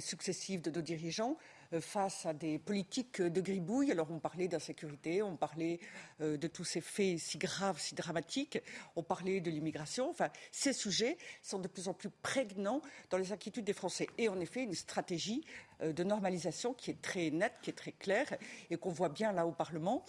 successives 0.00 0.62
de 0.62 0.70
nos 0.70 0.82
dirigeants. 0.82 1.36
Euh, 1.74 1.82
face 1.82 2.24
à 2.24 2.32
des 2.32 2.58
politiques 2.58 3.20
de 3.20 3.40
gribouille. 3.42 3.92
Alors 3.92 4.10
on 4.10 4.18
parlait 4.18 4.48
d'insécurité, 4.48 5.22
on 5.22 5.36
parlait 5.36 5.80
euh, 6.22 6.38
de 6.38 6.48
tous 6.48 6.64
ces 6.64 6.80
faits 6.80 7.18
si 7.18 7.36
graves, 7.36 7.78
si 7.78 7.94
dramatiques, 7.94 8.58
on 8.96 9.02
parlait 9.02 9.42
de 9.42 9.50
l'immigration. 9.50 10.08
Enfin, 10.08 10.30
ces 10.50 10.72
sujets 10.72 11.18
sont 11.42 11.58
de 11.58 11.68
plus 11.68 11.88
en 11.88 11.92
plus 11.92 12.08
prégnants 12.08 12.80
dans 13.10 13.18
les 13.18 13.32
inquiétudes 13.32 13.66
des 13.66 13.74
Français. 13.74 14.06
Et 14.16 14.30
en 14.30 14.40
effet, 14.40 14.62
une 14.62 14.72
stratégie 14.72 15.44
euh, 15.82 15.92
de 15.92 16.04
normalisation 16.04 16.72
qui 16.72 16.90
est 16.90 17.02
très 17.02 17.30
nette, 17.30 17.54
qui 17.60 17.68
est 17.68 17.74
très 17.74 17.92
claire 17.92 18.38
et 18.70 18.78
qu'on 18.78 18.90
voit 18.90 19.10
bien 19.10 19.32
là 19.32 19.46
au 19.46 19.52
Parlement. 19.52 20.04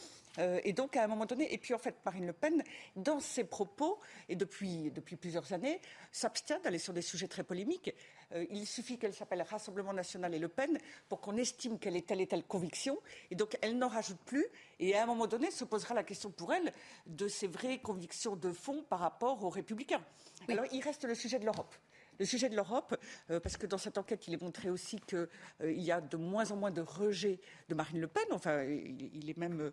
et 0.63 0.71
donc, 0.71 0.95
à 0.95 1.03
un 1.03 1.07
moment 1.07 1.25
donné, 1.25 1.53
et 1.53 1.57
puis 1.57 1.73
en 1.73 1.77
fait, 1.77 1.95
Marine 2.05 2.27
Le 2.27 2.31
Pen, 2.31 2.63
dans 2.95 3.19
ses 3.19 3.43
propos, 3.43 3.99
et 4.29 4.37
depuis, 4.37 4.89
depuis 4.91 5.17
plusieurs 5.17 5.51
années, 5.51 5.81
s'abstient 6.13 6.61
d'aller 6.63 6.79
sur 6.79 6.93
des 6.93 7.01
sujets 7.01 7.27
très 7.27 7.43
polémiques. 7.43 7.93
Euh, 8.33 8.45
il 8.49 8.65
suffit 8.65 8.97
qu'elle 8.97 9.13
s'appelle 9.13 9.41
Rassemblement 9.41 9.93
national 9.93 10.33
et 10.33 10.39
Le 10.39 10.47
Pen 10.47 10.77
pour 11.07 11.21
qu'on 11.21 11.37
estime 11.37 11.79
qu'elle 11.79 11.95
ait 11.95 12.01
telle 12.01 12.21
et 12.21 12.27
telle 12.27 12.43
conviction. 12.43 12.99
Et 13.31 13.35
donc, 13.35 13.57
elle 13.61 13.77
n'en 13.77 13.87
rajoute 13.87 14.19
plus. 14.25 14.45
Et 14.79 14.95
à 14.95 15.03
un 15.03 15.05
moment 15.05 15.27
donné, 15.27 15.51
se 15.51 15.63
posera 15.63 15.93
la 15.93 16.03
question 16.03 16.31
pour 16.31 16.53
elle 16.53 16.71
de 17.07 17.27
ses 17.27 17.47
vraies 17.47 17.79
convictions 17.79 18.35
de 18.35 18.51
fond 18.51 18.83
par 18.89 18.99
rapport 18.99 19.43
aux 19.43 19.49
républicains. 19.49 20.03
Alors, 20.47 20.65
il 20.71 20.81
reste 20.81 21.05
le 21.05 21.15
sujet 21.15 21.39
de 21.39 21.45
l'Europe 21.45 21.75
le 22.19 22.25
sujet 22.25 22.49
de 22.49 22.55
l'Europe, 22.55 22.97
euh, 23.31 23.39
parce 23.39 23.55
que 23.55 23.65
dans 23.65 23.77
cette 23.77 23.97
enquête, 23.97 24.27
il 24.27 24.33
est 24.33 24.41
montré 24.41 24.69
aussi 24.69 24.99
qu'il 24.99 25.29
euh, 25.61 25.71
y 25.71 25.89
a 25.89 26.01
de 26.01 26.17
moins 26.17 26.51
en 26.51 26.57
moins 26.57 26.69
de 26.69 26.81
rejet 26.81 27.39
de 27.69 27.75
Marine 27.75 28.01
Le 28.01 28.07
Pen. 28.07 28.25
Enfin, 28.31 28.63
il, 28.63 29.29
est 29.29 29.37
même, 29.37 29.71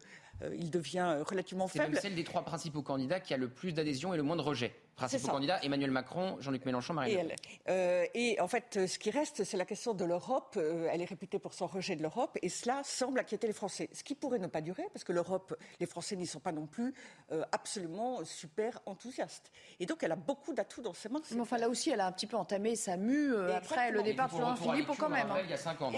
il 0.52 0.70
devient 0.70 1.24
relativement 1.26 1.66
faible. 1.66 1.96
C'est 1.96 2.02
celle 2.02 2.14
des 2.14 2.22
trois 2.22 2.42
principaux 2.42 2.82
candidats 2.82 3.18
qui 3.18 3.34
a 3.34 3.36
le 3.36 3.48
plus 3.48 3.72
d'adhésion 3.72 4.14
et 4.14 4.16
le 4.16 4.22
moins 4.22 4.36
de 4.36 4.42
rejet. 4.42 4.72
Principaux 4.96 5.28
candidats, 5.28 5.60
Emmanuel 5.62 5.90
Macron, 5.90 6.36
Jean-Luc 6.40 6.64
Mélenchon, 6.64 6.94
Marine 6.94 7.18
Et, 7.18 7.22
Le 7.22 7.28
Pen. 7.28 7.36
elle. 7.66 7.74
Euh, 7.74 8.06
et 8.14 8.40
en 8.40 8.48
fait, 8.48 8.86
ce 8.86 8.98
qui 8.98 9.10
reste, 9.10 9.44
c'est 9.44 9.56
la 9.56 9.64
question 9.64 9.94
de 9.94 10.04
l'Europe. 10.04 10.54
Euh, 10.56 10.88
elle 10.90 11.02
est 11.02 11.06
réputée 11.06 11.38
pour 11.38 11.54
son 11.54 11.66
rejet 11.66 11.96
de 11.96 12.02
l'Europe, 12.02 12.38
et 12.42 12.48
cela 12.48 12.80
semble 12.84 13.20
inquiéter 13.20 13.46
les 13.46 13.52
Français. 13.52 13.88
Ce 13.92 14.02
qui 14.02 14.14
pourrait 14.14 14.38
ne 14.38 14.46
pas 14.46 14.60
durer, 14.62 14.84
parce 14.92 15.04
que 15.04 15.12
l'Europe, 15.12 15.54
les 15.80 15.86
Français 15.86 16.16
n'y 16.16 16.26
sont 16.26 16.40
pas 16.40 16.52
non 16.52 16.66
plus 16.66 16.94
euh, 17.32 17.42
absolument 17.52 18.24
super 18.24 18.80
enthousiastes. 18.86 19.52
Et 19.80 19.86
donc, 19.86 20.02
elle 20.02 20.12
a 20.12 20.16
beaucoup 20.16 20.54
d'atouts 20.54 20.82
dans 20.82 20.94
ses 20.94 21.08
mains. 21.08 21.20
Mais 21.32 21.40
enfin, 21.40 21.58
là 21.58 21.68
aussi, 21.68 21.90
elle 21.90 22.00
a 22.00 22.06
un 22.06 22.12
petit 22.12 22.26
peu 22.26 22.36
entamé 22.36 22.74
sa 22.76 22.96
mue 22.96 23.34
euh, 23.34 23.54
après 23.56 23.90
le 23.90 24.02
départ 24.02 24.28
de 24.28 24.34
Florent 24.34 24.54
l'étude, 24.72 24.86
quand 24.98 25.06
on 25.06 25.10
même. 25.10 25.30
hein. 25.30 25.36
il 25.44 25.50
y 25.50 25.52
a 25.52 25.56
cinq 25.56 25.80
ans. 25.82 25.92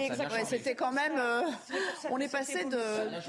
C'était 0.44 0.74
quand 0.74 0.92
même. 0.92 1.12
euh, 1.16 1.42
on 2.10 2.18
est 2.18 2.30
passé 2.32 2.64
de. 2.64 2.76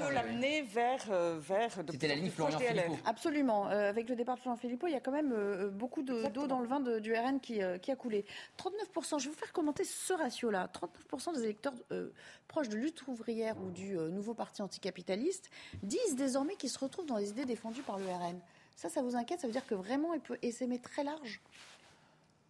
peut 0.02 0.12
l'amener 0.12 0.62
vers, 0.62 1.04
euh, 1.10 1.38
vers 1.40 1.70
C'était 1.90 2.08
la 2.08 2.14
ligne 2.16 2.30
Florian. 2.30 2.58
Philippot. 2.58 2.96
Absolument. 3.04 3.68
Euh, 3.70 3.88
avec 3.88 4.08
le 4.08 4.16
départ 4.16 4.36
de 4.36 4.40
Florent 4.40 4.56
Philippot, 4.56 4.86
il 4.86 4.92
y 4.92 4.96
a 4.96 5.00
quand 5.00 5.12
même 5.12 5.32
euh, 5.60 5.70
beaucoup 5.70 6.02
de- 6.02 6.26
d'eau 6.28 6.46
dans 6.46 6.60
le 6.60 6.66
vin 6.66 6.80
de- 6.80 6.98
du 6.98 7.14
RN 7.14 7.38
qui, 7.40 7.62
euh, 7.62 7.78
qui 7.78 7.90
a 7.92 7.96
coulé. 7.96 8.24
39%, 8.56 9.18
je 9.18 9.26
vais 9.26 9.30
vous 9.34 9.38
faire 9.38 9.52
commenter 9.52 9.84
ce 9.84 10.12
ratio-là. 10.12 10.68
39% 10.68 11.32
des 11.32 11.44
électeurs 11.44 11.74
euh, 11.92 12.10
proches 12.48 12.68
de 12.68 12.76
lutte 12.76 13.06
ouvrière 13.06 13.56
ou 13.62 13.70
du 13.70 13.96
euh, 13.98 14.08
nouveau 14.08 14.34
parti 14.34 14.62
anticapitaliste 14.62 15.50
disent 15.82 16.16
désormais 16.16 16.56
qu'ils 16.56 16.70
se 16.70 16.78
retrouvent 16.78 17.06
dans 17.06 17.16
les 17.18 17.30
idées 17.30 17.44
défendues 17.44 17.82
par 17.82 17.98
le 17.98 18.06
RN. 18.06 18.38
Ça, 18.76 18.88
ça 18.88 19.02
vous 19.02 19.14
inquiète? 19.14 19.40
Ça 19.40 19.46
veut 19.46 19.52
dire 19.52 19.66
que 19.66 19.74
vraiment, 19.74 20.14
il 20.14 20.20
peut 20.20 20.38
essaimer 20.42 20.78
très 20.78 21.04
large? 21.04 21.40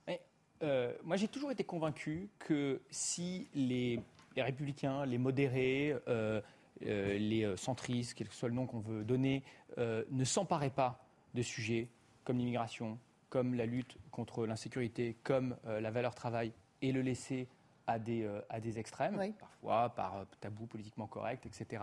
Mais, 0.06 0.20
euh, 0.62 0.92
moi, 1.02 1.16
j'ai 1.16 1.28
toujours 1.28 1.50
été 1.50 1.64
convaincu 1.64 2.28
que 2.38 2.80
si 2.90 3.48
les, 3.54 4.00
les 4.36 4.42
républicains, 4.42 5.04
les 5.06 5.18
modérés, 5.18 5.96
euh, 6.08 6.40
euh, 6.86 7.18
les 7.18 7.56
centristes, 7.56 8.14
quel 8.14 8.28
que 8.28 8.34
soit 8.34 8.48
le 8.48 8.54
nom 8.54 8.66
qu'on 8.66 8.78
veut 8.80 9.02
donner, 9.04 9.42
euh, 9.78 10.04
ne 10.10 10.24
s'emparaient 10.24 10.70
pas 10.70 11.04
de 11.34 11.42
sujets 11.42 11.88
comme 12.24 12.38
l'immigration, 12.38 12.98
comme 13.28 13.54
la 13.54 13.66
lutte 13.66 13.96
contre 14.10 14.46
l'insécurité, 14.46 15.16
comme 15.22 15.56
euh, 15.66 15.80
la 15.80 15.90
valeur 15.90 16.14
travail, 16.14 16.52
et 16.82 16.92
le 16.92 17.02
laisser 17.02 17.48
à 17.86 17.98
des, 17.98 18.24
euh, 18.24 18.40
à 18.48 18.60
des 18.60 18.78
extrêmes, 18.78 19.16
Oui. 19.18 19.32
parfois 19.38 19.90
par 19.90 20.16
euh, 20.16 20.24
tabou 20.40 20.66
politiquement 20.66 21.06
correct, 21.06 21.46
etc., 21.46 21.82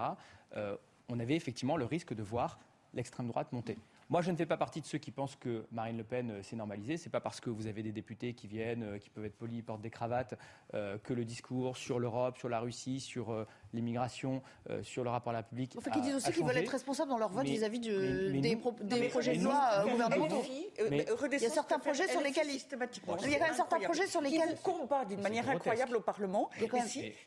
on 1.09 1.19
avait 1.19 1.35
effectivement 1.35 1.77
le 1.77 1.85
risque 1.85 2.13
de 2.13 2.21
voir 2.21 2.59
l'extrême 2.93 3.27
droite 3.27 3.53
monter. 3.53 3.77
Moi, 4.09 4.21
je 4.21 4.31
ne 4.31 4.37
fais 4.37 4.45
pas 4.45 4.55
partie 4.55 4.79
de 4.79 4.85
ceux 4.85 4.99
qui 4.99 5.11
pensent 5.11 5.35
que 5.35 5.65
Marine 5.69 5.97
Le 5.97 6.03
Pen 6.05 6.41
s'est 6.41 6.55
normalisée. 6.55 6.95
C'est 6.95 7.09
pas 7.09 7.19
parce 7.19 7.41
que 7.41 7.49
vous 7.49 7.67
avez 7.67 7.83
des 7.83 7.91
députés 7.91 8.33
qui 8.33 8.47
viennent, 8.47 8.97
qui 8.99 9.09
peuvent 9.09 9.25
être 9.25 9.37
polis, 9.37 9.61
portent 9.61 9.81
des 9.81 9.89
cravates, 9.89 10.39
euh, 10.73 10.97
que 10.97 11.13
le 11.13 11.25
discours 11.25 11.75
sur 11.75 11.99
l'Europe, 11.99 12.37
sur 12.37 12.47
la 12.47 12.61
Russie, 12.61 13.01
sur 13.01 13.31
euh, 13.31 13.45
l'immigration, 13.73 14.41
euh, 14.69 14.81
sur 14.83 15.03
le 15.03 15.09
rapport 15.09 15.31
à 15.31 15.33
la 15.33 15.39
République. 15.39 15.73
Enfin, 15.77 15.91
qui 15.91 15.99
a- 15.99 16.01
disent 16.01 16.15
aussi 16.15 16.31
qu'ils 16.31 16.45
veulent 16.45 16.57
être 16.57 16.71
responsables 16.71 17.09
dans 17.09 17.17
leur 17.17 17.29
vote 17.29 17.45
vis-à-vis 17.45 17.79
des, 17.79 17.89
nous- 17.89 18.57
pro- 18.59 18.75
des 18.81 18.99
mais- 18.99 19.07
projets 19.09 19.31
mais 19.33 19.37
de 19.39 19.43
loi 19.43 19.69
euh, 19.73 19.91
gouvernementaux. 19.91 20.43
Il 20.49 21.41
y 21.41 21.45
a 21.45 21.49
certains 21.49 21.79
projets 21.79 22.07
sur 22.07 22.21
lesquels 22.21 22.47
il- 22.47 22.53
systématiquement. 22.53 23.17
Il 23.23 23.31
y 23.31 23.35
a 23.35 23.39
quand 23.39 23.45
même 23.45 23.55
certains 23.55 23.79
projets 23.79 24.07
sur 24.07 24.21
lesquels- 24.21 24.55
vous 24.63 24.71
combat 24.71 25.05
d'une 25.05 25.21
manière 25.21 25.49
incroyable 25.49 25.97
au 25.97 26.01
Parlement. 26.01 26.49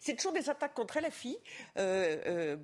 C'est 0.00 0.16
toujours 0.16 0.32
des 0.32 0.48
attaques 0.50 0.74
contre 0.74 0.98
LFI, 0.98 1.38
euh, 1.78 2.56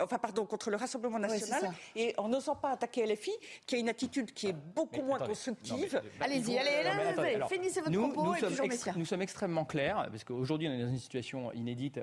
enfin 0.00 0.18
pardon, 0.18 0.44
contre 0.46 0.70
le 0.70 0.76
Rassemblement 0.76 1.18
national, 1.18 1.72
et 1.96 2.14
en 2.18 2.28
n'osant 2.28 2.56
pas 2.56 2.70
attaquer 2.70 3.02
LFI, 3.06 3.32
qui 3.66 3.76
a 3.76 3.78
une 3.78 3.88
attitude 3.88 4.32
qui 4.32 4.48
est 4.48 4.52
beaucoup 4.74 4.96
Mais 4.96 5.02
moins 5.02 5.18
constructive. 5.18 6.00
Allez-y, 6.20 6.52
Ils 6.52 6.58
allez, 6.58 7.38
finissez 7.50 7.80
votre 7.80 7.98
propos 7.98 8.24
nous 8.24 8.34
et 8.34 8.40
sommes 8.40 8.54
puis 8.54 8.68
Messia. 8.68 8.92
nous 8.96 9.04
sommes 9.04 9.22
extrêmement 9.22 9.64
clairs, 9.64 10.08
parce 10.10 10.24
qu'aujourd'hui 10.24 10.68
on 10.68 10.72
est 10.72 10.82
dans 10.82 10.88
une 10.90 10.98
situation 10.98 11.52
inédite 11.52 11.98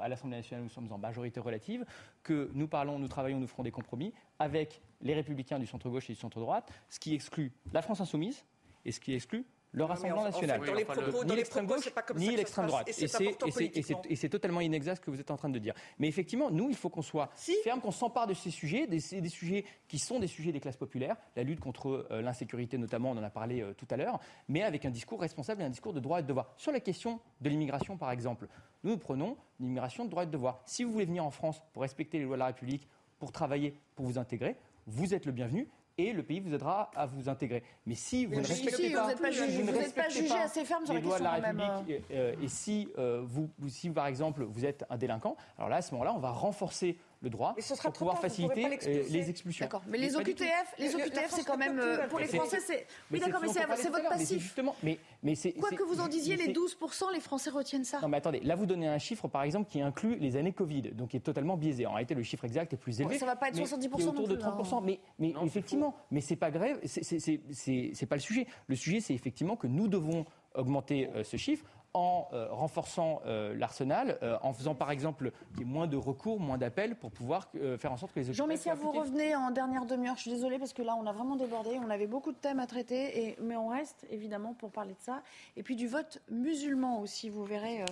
à 0.00 0.08
l'Assemblée 0.08 0.36
nationale, 0.36 0.67
nous 0.68 0.74
sommes 0.74 0.92
en 0.92 0.98
majorité 0.98 1.40
relative, 1.40 1.84
que 2.22 2.50
nous 2.52 2.68
parlons, 2.68 2.98
nous 2.98 3.08
travaillons, 3.08 3.40
nous 3.40 3.46
ferons 3.46 3.62
des 3.62 3.70
compromis 3.70 4.12
avec 4.38 4.82
les 5.00 5.14
républicains 5.14 5.58
du 5.58 5.66
centre-gauche 5.66 6.10
et 6.10 6.12
du 6.12 6.18
centre-droite, 6.18 6.70
ce 6.88 7.00
qui 7.00 7.14
exclut 7.14 7.52
la 7.72 7.82
France 7.82 8.00
insoumise 8.00 8.44
et 8.84 8.92
ce 8.92 9.00
qui 9.00 9.14
exclut 9.14 9.46
le 9.78 9.84
Rassemblement 9.84 10.22
en- 10.22 10.26
en 10.28 10.32
fait, 10.32 10.46
national. 10.46 10.66
dans 10.66 10.74
les 10.74 10.84
propos- 10.84 11.00
Donc, 11.00 11.12
dans 11.12 11.22
ni 11.24 11.30
les 11.30 11.36
l'extrême 11.36 11.66
propos, 11.66 11.82
gauche, 11.82 12.18
ni 12.18 12.36
l'extrême 12.36 12.66
droite. 12.66 12.88
et 12.88 12.92
c'est 12.92 13.04
Et 13.04 13.08
c'est- 13.08 13.26
important 13.28 13.46
et 13.46 13.50
c'est- 13.50 13.64
et 13.64 13.66
c'est- 13.66 13.72
politiquement. 13.94 14.02
et 14.10 14.16
c'est 14.16 14.28
totalement 14.28 14.60
inexact 14.60 14.96
ce 15.00 15.06
que 15.06 15.10
vous 15.10 15.20
êtes 15.20 15.30
en 15.30 15.36
train 15.36 15.48
de 15.48 15.58
dire. 15.58 15.74
Mais 15.98 16.08
effectivement, 16.08 16.50
nous, 16.50 16.68
il 16.68 16.76
faut 16.76 16.88
qu'on 16.88 17.02
soit 17.02 17.30
ferme, 17.64 17.80
qu'on 17.80 17.90
s'empare 17.90 18.26
de 18.26 18.34
ces 18.34 18.50
sujets, 18.50 18.86
des, 18.86 18.98
des 19.20 19.28
sujets 19.28 19.64
qui 19.86 19.98
sont 19.98 20.18
des 20.18 20.26
sujets 20.26 20.52
des 20.52 20.60
classes 20.60 20.76
populaires, 20.76 21.16
la 21.36 21.42
lutte 21.44 21.60
contre 21.60 22.06
euh, 22.10 22.20
l'insécurité 22.22 22.76
notamment, 22.78 23.10
on 23.12 23.16
en 23.16 23.22
a 23.22 23.30
parlé 23.30 23.62
euh, 23.62 23.72
tout 23.74 23.86
à 23.90 23.96
l'heure, 23.96 24.18
mais 24.48 24.62
avec 24.62 24.84
un 24.84 24.90
discours 24.90 25.20
responsable 25.20 25.62
et 25.62 25.64
un 25.64 25.70
discours 25.70 25.92
de 25.92 26.00
droit 26.00 26.18
et 26.18 26.22
de 26.22 26.28
devoir. 26.28 26.52
Sur 26.56 26.72
la 26.72 26.80
question 26.80 27.20
de 27.40 27.48
l'immigration, 27.48 27.96
par 27.96 28.10
exemple, 28.10 28.48
nous, 28.84 28.90
nous 28.92 28.98
prenons 28.98 29.36
l'immigration 29.60 30.04
de 30.04 30.10
droit 30.10 30.24
et 30.24 30.26
de 30.26 30.30
devoir. 30.32 30.60
Si 30.66 30.84
vous 30.84 30.92
voulez 30.92 31.04
venir 31.06 31.24
en 31.24 31.30
France 31.30 31.62
pour 31.72 31.82
respecter 31.82 32.18
les 32.18 32.24
lois 32.24 32.36
de 32.36 32.40
la 32.40 32.46
République, 32.46 32.88
pour 33.18 33.32
travailler, 33.32 33.74
pour 33.96 34.06
vous 34.06 34.18
intégrer, 34.18 34.56
vous 34.86 35.14
êtes 35.14 35.26
le 35.26 35.32
bienvenu. 35.32 35.68
Et 36.00 36.12
le 36.12 36.22
pays 36.22 36.38
vous 36.38 36.54
aidera 36.54 36.92
à 36.94 37.06
vous 37.06 37.28
intégrer. 37.28 37.64
Mais 37.84 37.96
si 37.96 38.24
vous 38.24 38.36
ne 38.40 38.46
respectez 38.46 38.88
si, 38.88 38.92
pas, 38.92 39.12
vous 39.12 39.20
pas 39.20 39.30
jugé- 39.32 39.58
ne 39.58 39.64
vous 39.64 39.64
n'êtes 39.66 39.74
pas 39.74 40.02
respectez 40.02 40.10
jugé 40.22 40.28
pas 40.28 40.42
assez 40.44 40.64
ferme 40.64 40.84
sur 40.84 40.94
les 40.94 41.00
la 41.00 41.06
lois 41.06 41.18
de 41.18 41.24
la 41.24 41.30
République, 41.32 41.90
et, 42.08 42.16
euh, 42.16 42.34
et 42.40 42.46
si, 42.48 42.88
euh, 42.98 43.20
vous- 43.26 43.50
si 43.68 43.90
par 43.90 44.06
exemple 44.06 44.44
vous 44.44 44.64
êtes 44.64 44.84
un 44.90 44.96
délinquant, 44.96 45.36
alors 45.58 45.68
là 45.68 45.76
à 45.76 45.82
ce 45.82 45.90
moment-là 45.94 46.12
on 46.14 46.20
va 46.20 46.30
renforcer 46.30 46.96
le 47.20 47.30
droit 47.30 47.52
Mais 47.56 47.62
ce 47.62 47.74
sera 47.74 47.88
pour 47.90 47.98
pouvoir 47.98 48.14
tard, 48.20 48.22
faciliter 48.30 48.64
euh, 48.86 49.02
les 49.10 49.30
expulsions. 49.30 49.64
D'accord. 49.64 49.82
Mais 49.88 49.98
les 49.98 50.08
du 50.08 50.12
tout. 50.14 50.20
OQTF, 50.20 50.74
les 50.78 50.94
OQTF, 50.94 51.12
France 51.14 51.30
c'est 51.32 51.44
quand 51.44 51.56
même 51.56 51.78
euh, 51.78 52.06
pour 52.08 52.18
les 52.20 52.26
Mais 52.26 52.38
Français, 52.38 52.60
c'est. 52.60 52.86
mais 53.10 53.18
Oui, 53.18 53.24
d'accord, 53.24 53.40
mais 53.42 53.48
ce 53.48 53.54
c'est 53.54 53.88
votre 53.88 54.02
mais 54.04 54.08
passif. 54.08 54.40
justement, 54.42 54.76
mais, 54.82 54.98
mais 55.22 55.34
c'est- 55.34 55.52
Quoi 55.54 55.70
que 55.70 55.82
vous 55.82 56.00
en 56.00 56.06
disiez, 56.08 56.36
mais 56.36 56.46
les 56.46 56.54
c'est- 56.54 56.76
12%, 56.78 57.10
les 57.12 57.20
Français 57.20 57.50
retiennent 57.50 57.84
ça. 57.84 58.00
Non 58.00 58.08
mais 58.08 58.18
attendez, 58.18 58.40
là 58.40 58.54
vous 58.54 58.66
donnez 58.66 58.86
un 58.88 58.98
chiffre 58.98 59.26
par 59.28 59.42
exemple 59.42 59.68
qui 59.70 59.80
inclut 59.80 60.16
les 60.16 60.36
années 60.36 60.52
Covid, 60.52 60.82
donc 60.92 61.10
qui 61.10 61.16
est 61.16 61.20
totalement 61.20 61.56
biaisé. 61.56 61.86
En 61.86 61.92
réalité, 61.92 62.14
le 62.14 62.22
chiffre 62.22 62.44
exact 62.44 62.72
est 62.72 62.76
plus 62.76 63.00
élevé. 63.00 63.18
ça 63.18 63.26
va 63.26 63.36
pas 63.36 63.48
être 63.48 63.56
mais 63.56 63.62
70% 63.64 63.96
qui 63.96 64.02
est 64.02 64.06
autour 64.06 64.28
de 64.28 64.34
plus, 64.36 64.44
hein. 64.44 64.56
30%. 64.56 64.80
Mais, 64.84 65.00
mais 65.18 65.34
effectivement, 65.44 65.94
mais 66.10 66.20
c'est 66.20 66.36
pas 66.36 66.50
grave, 66.50 66.78
c'est- 66.84 67.02
c'est- 67.02 67.18
c'est 67.18 67.40
c'est- 67.50 67.90
c'est 67.94 68.06
pas 68.06 68.16
le 68.16 68.20
sujet. 68.20 68.46
Le 68.68 68.76
sujet, 68.76 69.00
c'est 69.00 69.14
effectivement 69.14 69.56
que 69.56 69.66
nous 69.66 69.88
devons 69.88 70.24
augmenter 70.54 71.08
euh, 71.14 71.24
ce 71.24 71.36
chiffre 71.36 71.64
en 71.98 72.28
euh, 72.32 72.46
renforçant 72.50 73.20
euh, 73.26 73.54
l'arsenal, 73.56 74.18
euh, 74.22 74.38
en 74.42 74.52
faisant 74.52 74.76
par 74.76 74.92
exemple 74.92 75.32
qu'il 75.50 75.60
y 75.60 75.62
ait 75.62 75.72
moins 75.72 75.88
de 75.88 75.96
recours, 75.96 76.38
moins 76.38 76.56
d'appels 76.56 76.94
pour 76.94 77.10
pouvoir 77.10 77.48
faire 77.78 77.92
en 77.92 77.96
sorte 77.96 78.12
que 78.12 78.20
les 78.20 78.32
Jean 78.32 78.44
OQTF 78.44 78.48
Messia, 78.48 78.74
vous 78.74 78.92
revenez 78.92 79.34
en 79.34 79.50
dernière 79.50 79.84
demi-heure. 79.84 80.14
Je 80.16 80.22
suis 80.22 80.30
désolée 80.30 80.58
parce 80.58 80.72
que 80.72 80.82
là, 80.82 80.94
on 80.96 81.06
a 81.06 81.12
vraiment 81.12 81.34
débordé. 81.34 81.78
On 81.84 81.90
avait 81.90 82.06
beaucoup 82.06 82.30
de 82.30 82.36
thèmes 82.36 82.60
à 82.60 82.66
traiter, 82.66 83.30
et, 83.30 83.36
mais 83.40 83.56
on 83.56 83.68
reste 83.68 84.06
évidemment 84.10 84.54
pour 84.54 84.70
parler 84.70 84.92
de 84.92 85.00
ça. 85.00 85.22
Et 85.56 85.62
puis 85.62 85.74
du 85.74 85.88
vote 85.88 86.22
musulman 86.30 87.00
aussi. 87.00 87.30
Vous 87.30 87.44
verrez 87.44 87.84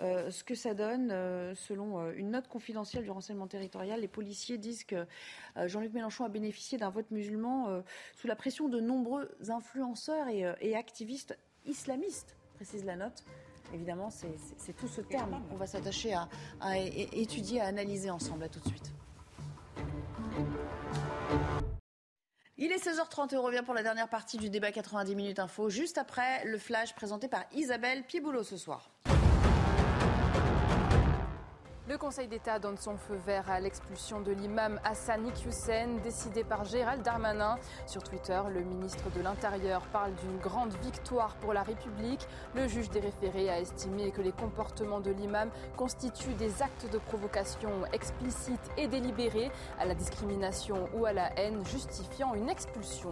ce 0.00 0.42
que 0.42 0.54
ça 0.54 0.74
donne. 0.74 1.10
selon 1.54 2.10
une 2.12 2.30
note 2.30 2.48
confidentielle 2.48 3.04
du 3.04 3.10
renseignement 3.10 3.46
territorial, 3.46 4.00
les 4.00 4.08
policiers 4.08 4.58
disent 4.58 4.84
que 4.84 5.06
Jean-Luc 5.66 5.92
Mélenchon 5.92 6.24
a 6.24 6.28
bénéficié 6.28 6.78
d'un 6.78 6.90
vote 6.90 7.10
musulman 7.10 7.82
sous 8.16 8.26
la 8.26 8.36
pression 8.36 8.68
de 8.68 8.80
nombreux 8.80 9.30
influenceurs 9.48 10.28
et, 10.28 10.50
et 10.60 10.76
activistes 10.76 11.36
islamistes, 11.66 12.36
précise 12.56 12.84
la 12.84 12.96
note. 12.96 13.24
Évidemment, 13.72 14.10
c'est- 14.10 14.72
tout 14.74 14.88
ce 14.88 15.00
terme 15.00 15.42
qu'on 15.48 15.56
va 15.56 15.66
s'attacher 15.66 16.14
à, 16.14 16.78
étudier, 16.78 17.60
à 17.60 17.66
analyser 17.66 18.10
ensemble. 18.10 18.44
À 18.44 18.48
tout 18.48 18.60
de 18.60 18.68
suite. 18.68 18.92
Il 22.58 22.70
est 22.70 22.78
16h30 22.78 23.32
et 23.32 23.36
on 23.36 23.42
revient 23.42 23.62
pour 23.64 23.74
la 23.74 23.82
dernière 23.82 24.08
partie 24.08 24.36
du 24.36 24.48
débat 24.50 24.70
90 24.70 25.16
minutes 25.16 25.38
info, 25.40 25.68
juste 25.68 25.98
après 25.98 26.44
le 26.44 26.58
flash 26.58 26.94
présenté 26.94 27.26
par 27.26 27.44
Isabelle 27.52 28.04
Piboulot 28.04 28.44
ce 28.44 28.56
soir. 28.56 28.91
Le 31.88 31.98
Conseil 31.98 32.28
d'État 32.28 32.60
donne 32.60 32.76
son 32.78 32.96
feu 32.96 33.16
vert 33.26 33.50
à 33.50 33.58
l'expulsion 33.58 34.20
de 34.20 34.30
l'imam 34.30 34.78
Hassan 34.84 35.26
Iqiyoussen, 35.26 36.00
décidé 36.00 36.44
par 36.44 36.64
Gérald 36.64 37.02
Darmanin. 37.02 37.58
Sur 37.86 38.04
Twitter, 38.04 38.40
le 38.54 38.60
ministre 38.60 39.10
de 39.10 39.20
l'Intérieur 39.20 39.82
parle 39.86 40.14
d'une 40.14 40.38
grande 40.38 40.72
victoire 40.80 41.34
pour 41.40 41.52
la 41.52 41.64
République. 41.64 42.24
Le 42.54 42.68
juge 42.68 42.88
des 42.90 43.00
référés 43.00 43.50
a 43.50 43.58
estimé 43.58 44.12
que 44.12 44.22
les 44.22 44.30
comportements 44.30 45.00
de 45.00 45.10
l'imam 45.10 45.50
constituent 45.76 46.34
des 46.34 46.62
actes 46.62 46.88
de 46.88 46.98
provocation 46.98 47.70
explicites 47.92 48.70
et 48.76 48.86
délibérés 48.86 49.50
à 49.80 49.84
la 49.84 49.96
discrimination 49.96 50.88
ou 50.94 51.04
à 51.04 51.12
la 51.12 51.36
haine, 51.36 51.66
justifiant 51.66 52.34
une 52.34 52.48
expulsion. 52.48 53.10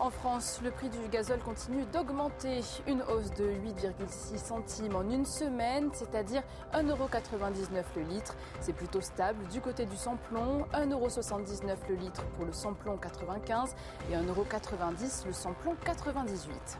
En 0.00 0.08
France, 0.08 0.60
le 0.64 0.70
prix 0.70 0.88
du 0.88 0.96
gazole 1.10 1.40
continue 1.40 1.84
d'augmenter. 1.92 2.62
Une 2.86 3.02
hausse 3.02 3.30
de 3.32 3.44
8,6 3.44 4.38
centimes 4.38 4.96
en 4.96 5.02
une 5.02 5.26
semaine, 5.26 5.90
c'est-à-dire 5.92 6.42
1,99€ 6.72 7.84
le 7.96 8.02
litre. 8.04 8.34
C'est 8.60 8.72
plutôt 8.72 9.02
stable 9.02 9.46
du 9.48 9.60
côté 9.60 9.84
du 9.84 9.96
samplon, 9.96 10.64
1,79€ 10.72 11.76
le 11.90 11.96
litre 11.96 12.24
pour 12.34 12.46
le 12.46 12.52
samplon 12.52 12.96
95 12.96 13.74
et 14.10 14.14
1,90€ 14.14 15.26
le 15.26 15.32
samplon 15.34 15.76
98. 15.84 16.78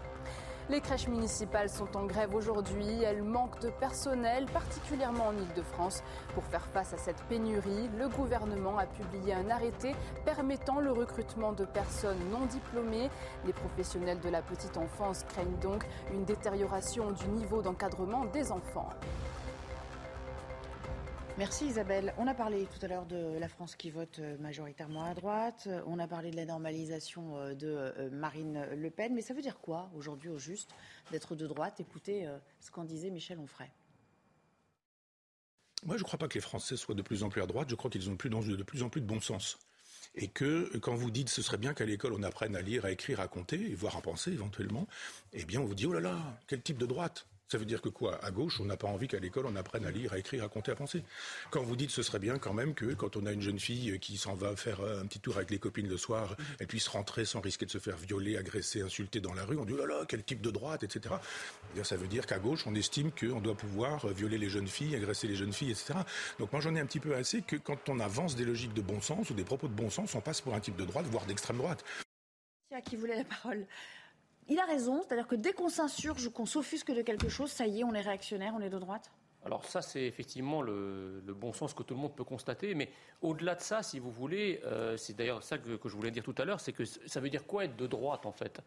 Les 0.71 0.81
crèches 0.81 1.09
municipales 1.09 1.69
sont 1.69 1.97
en 1.97 2.05
grève 2.05 2.33
aujourd'hui. 2.33 3.03
Elles 3.03 3.25
manquent 3.25 3.59
de 3.59 3.71
personnel, 3.71 4.47
particulièrement 4.53 5.27
en 5.27 5.33
Ile-de-France. 5.33 6.05
Pour 6.33 6.45
faire 6.45 6.65
face 6.67 6.93
à 6.95 6.97
cette 6.97 7.21
pénurie, 7.25 7.91
le 7.99 8.09
gouvernement 8.09 8.79
a 8.79 8.87
publié 8.87 9.35
un 9.35 9.51
arrêté 9.51 9.97
permettant 10.25 10.79
le 10.79 10.93
recrutement 10.93 11.53
de 11.53 11.65
personnes 11.65 12.21
non 12.31 12.47
diplômées. 12.47 13.11
Les 13.47 13.53
professionnels 13.53 14.21
de 14.21 14.29
la 14.29 14.43
petite 14.43 14.77
enfance 14.77 15.25
craignent 15.31 15.59
donc 15.61 15.85
une 16.15 16.25
détérioration 16.25 17.11
du 17.11 17.27
niveau 17.31 17.63
d'encadrement 17.63 18.27
des 18.27 18.53
enfants. 18.53 18.91
Merci 21.41 21.69
Isabelle. 21.69 22.13
On 22.19 22.27
a 22.27 22.35
parlé 22.35 22.67
tout 22.67 22.85
à 22.85 22.87
l'heure 22.87 23.07
de 23.07 23.39
la 23.39 23.49
France 23.49 23.75
qui 23.75 23.89
vote 23.89 24.19
euh, 24.19 24.37
majoritairement 24.37 25.05
à 25.05 25.15
droite. 25.15 25.71
On 25.87 25.99
a 25.99 26.07
parlé 26.07 26.31
de 26.31 26.37
la 26.37 26.45
normalisation 26.45 27.39
euh, 27.39 27.55
de 27.55 27.67
euh, 27.67 28.11
Marine 28.11 28.67
Le 28.77 28.91
Pen. 28.91 29.15
Mais 29.15 29.23
ça 29.23 29.33
veut 29.33 29.41
dire 29.41 29.59
quoi 29.59 29.91
aujourd'hui 29.97 30.29
au 30.29 30.37
juste 30.37 30.69
d'être 31.13 31.37
de 31.37 31.47
droite? 31.47 31.81
Écoutez 31.81 32.29
ce 32.61 32.71
qu'en 32.71 32.85
disait 32.85 33.09
Michel 33.09 33.39
Onfray. 33.39 33.71
Moi, 35.87 35.97
je 35.97 36.03
ne 36.03 36.05
crois 36.05 36.19
pas 36.19 36.29
que 36.29 36.35
les 36.35 36.43
Français 36.43 36.77
soient 36.77 36.95
de 36.95 37.01
plus 37.01 37.23
en 37.23 37.31
plus 37.31 37.41
à 37.41 37.47
droite. 37.47 37.71
Je 37.71 37.75
crois 37.75 37.91
qu'ils 37.91 38.11
ont 38.11 38.13
de 38.13 38.63
plus 38.63 38.83
en 38.83 38.91
plus 38.91 39.01
de 39.01 39.07
bon 39.07 39.23
sens. 39.23 39.59
Et 40.17 40.29
que 40.29 40.77
quand 40.77 40.95
vous 40.95 41.11
dites 41.11 41.31
ce 41.31 41.41
serait 41.41 41.57
bien 41.57 41.73
qu'à 41.73 41.87
l'école 41.87 42.13
on 42.13 42.23
apprenne 42.23 42.55
à 42.55 42.61
lire, 42.61 42.85
à 42.85 42.91
écrire, 42.91 43.19
à 43.19 43.29
compter, 43.29 43.75
voire 43.75 43.97
à 43.97 44.03
penser 44.03 44.31
éventuellement, 44.31 44.87
eh 45.33 45.47
bien 45.47 45.63
on 45.63 45.65
vous 45.65 45.75
dit 45.75 45.87
oh 45.87 45.93
là 45.95 46.01
là, 46.01 46.19
quel 46.49 46.61
type 46.61 46.77
de 46.77 46.85
droite? 46.85 47.27
Ça 47.51 47.59
veut 47.59 47.65
dire 47.65 47.83
que 47.83 47.89
quoi? 47.89 48.25
À 48.25 48.31
gauche, 48.31 48.61
on 48.61 48.65
n'a 48.65 48.77
pas 48.77 48.87
envie 48.87 49.09
qu'à 49.09 49.19
l'école, 49.19 49.47
on 49.47 49.57
apprenne 49.57 49.85
à 49.85 49.91
lire, 49.91 50.13
à 50.13 50.19
écrire, 50.19 50.45
à 50.45 50.49
compter, 50.49 50.71
à 50.71 50.77
penser. 50.77 51.03
Quand 51.51 51.63
vous 51.63 51.75
dites 51.75 51.91
ce 51.91 52.03
serait 52.03 52.21
bien 52.21 52.39
quand 52.39 52.55
même 52.55 52.75
que 52.75 52.95
quand 52.95 53.17
on 53.17 53.27
a 53.27 53.33
une 53.33 53.43
jeune 53.43 53.59
fille 53.59 53.99
qui 53.99 54.17
s'en 54.17 54.35
va 54.35 54.55
faire 54.55 54.81
un 54.81 55.07
petit 55.07 55.19
tour 55.21 55.37
avec 55.37 55.51
les 55.51 55.59
copines 55.59 55.89
le 55.89 55.97
soir, 55.97 56.37
elle 56.61 56.67
puisse 56.69 56.87
rentrer 56.87 57.25
sans 57.25 57.41
risquer 57.41 57.67
de 57.67 57.71
se 57.71 57.79
faire 57.79 57.97
violer, 57.97 58.37
agresser, 58.37 58.83
insulter 58.83 59.21
dans 59.21 59.35
la 59.35 59.45
rue, 59.45 59.57
on 59.57 59.65
dit 59.65 59.73
oh 59.75 59.79
là 59.79 59.87
là, 59.87 60.05
quel 60.07 60.23
type 60.23 60.41
de 60.41 60.51
droite, 60.51 60.85
etc. 60.85 61.17
Eh 61.77 61.83
ça 61.83 61.97
veut 61.97 62.07
dire 62.07 62.27
qu'à 62.27 62.39
gauche, 62.39 62.67
on 62.67 62.75
estime 62.75 63.11
qu'on 63.11 63.41
doit 63.41 63.57
pouvoir 63.57 64.07
violer 64.09 64.39
les 64.39 64.49
jeunes 64.49 64.69
filles, 64.69 64.95
agresser 64.95 65.27
les 65.27 65.35
jeunes 65.37 65.53
filles, 65.53 65.73
etc. 65.73 65.95
Donc 66.39 66.53
moi, 66.53 66.61
j'en 66.61 66.75
ai 66.77 66.81
un 66.81 66.87
petit 66.87 67.01
peu 67.01 67.15
assez 67.17 67.43
que 67.43 67.57
quand 67.57 67.89
on 67.89 67.99
avance 67.99 68.37
des 68.37 68.45
logiques 68.45 68.75
de 68.75 68.83
bon 68.83 69.01
sens 69.01 69.31
ou 69.31 69.35
des 69.35 69.45
propos 69.45 69.67
de 69.67 69.75
bon 69.75 69.91
sens, 69.91 70.15
on 70.15 70.21
passe 70.21 70.41
pour 70.41 70.55
un 70.55 70.61
type 70.61 70.77
de 70.77 70.85
droite, 70.85 71.07
voire 71.07 71.27
d'extrême 71.27 71.59
droite. 71.59 71.85
Qui 72.85 72.97
voulait 72.97 73.17
la 73.17 73.25
parole? 73.25 73.67
Il 74.51 74.59
a 74.59 74.65
raison, 74.65 75.03
c'est-à-dire 75.03 75.29
que 75.29 75.37
dès 75.37 75.53
qu'on 75.53 75.69
s'insurge, 75.69 76.29
qu'on 76.31 76.45
s'offusque 76.45 76.93
de 76.93 77.03
quelque 77.03 77.29
chose, 77.29 77.51
ça 77.51 77.67
y 77.67 77.81
est, 77.81 77.85
on 77.85 77.95
est 77.95 78.01
réactionnaire, 78.01 78.53
on 78.57 78.61
est 78.61 78.71
de 78.71 78.79
droite 78.79 79.11
alors 79.47 79.65
ça, 79.65 79.81
c'est 79.81 80.03
effectivement 80.03 80.61
le, 80.61 81.23
bon 81.29 81.55
sens 81.55 81.73
que 81.73 81.83
tout 81.83 81.95
le 81.95 82.01
monde 82.01 82.15
peut 82.15 82.25
constater. 82.25 82.75
Mais 82.75 82.91
au-delà 83.23 83.55
de 83.55 83.63
ça, 83.63 83.83
si 83.83 83.99
vous 83.99 84.11
voulez, 84.11 84.61
euh, 84.67 84.99
c'est 84.99 85.17
d'ailleurs 85.17 85.43
ça 85.43 85.57
que, 85.57 85.79
je 85.83 85.97
voulais 85.97 86.11
dire 86.11 86.23
tout 86.23 86.35
à 86.37 86.45
l'heure, 86.45 86.61
c'est 86.61 86.75
que 86.75 86.85
ça 86.85 87.21
veut 87.21 87.31
dire 87.31 87.47
quoi 87.47 87.65
être 87.65 87.75
de 87.75 87.87
droite 87.87 88.27
en 88.27 88.33
fait? 88.33 88.61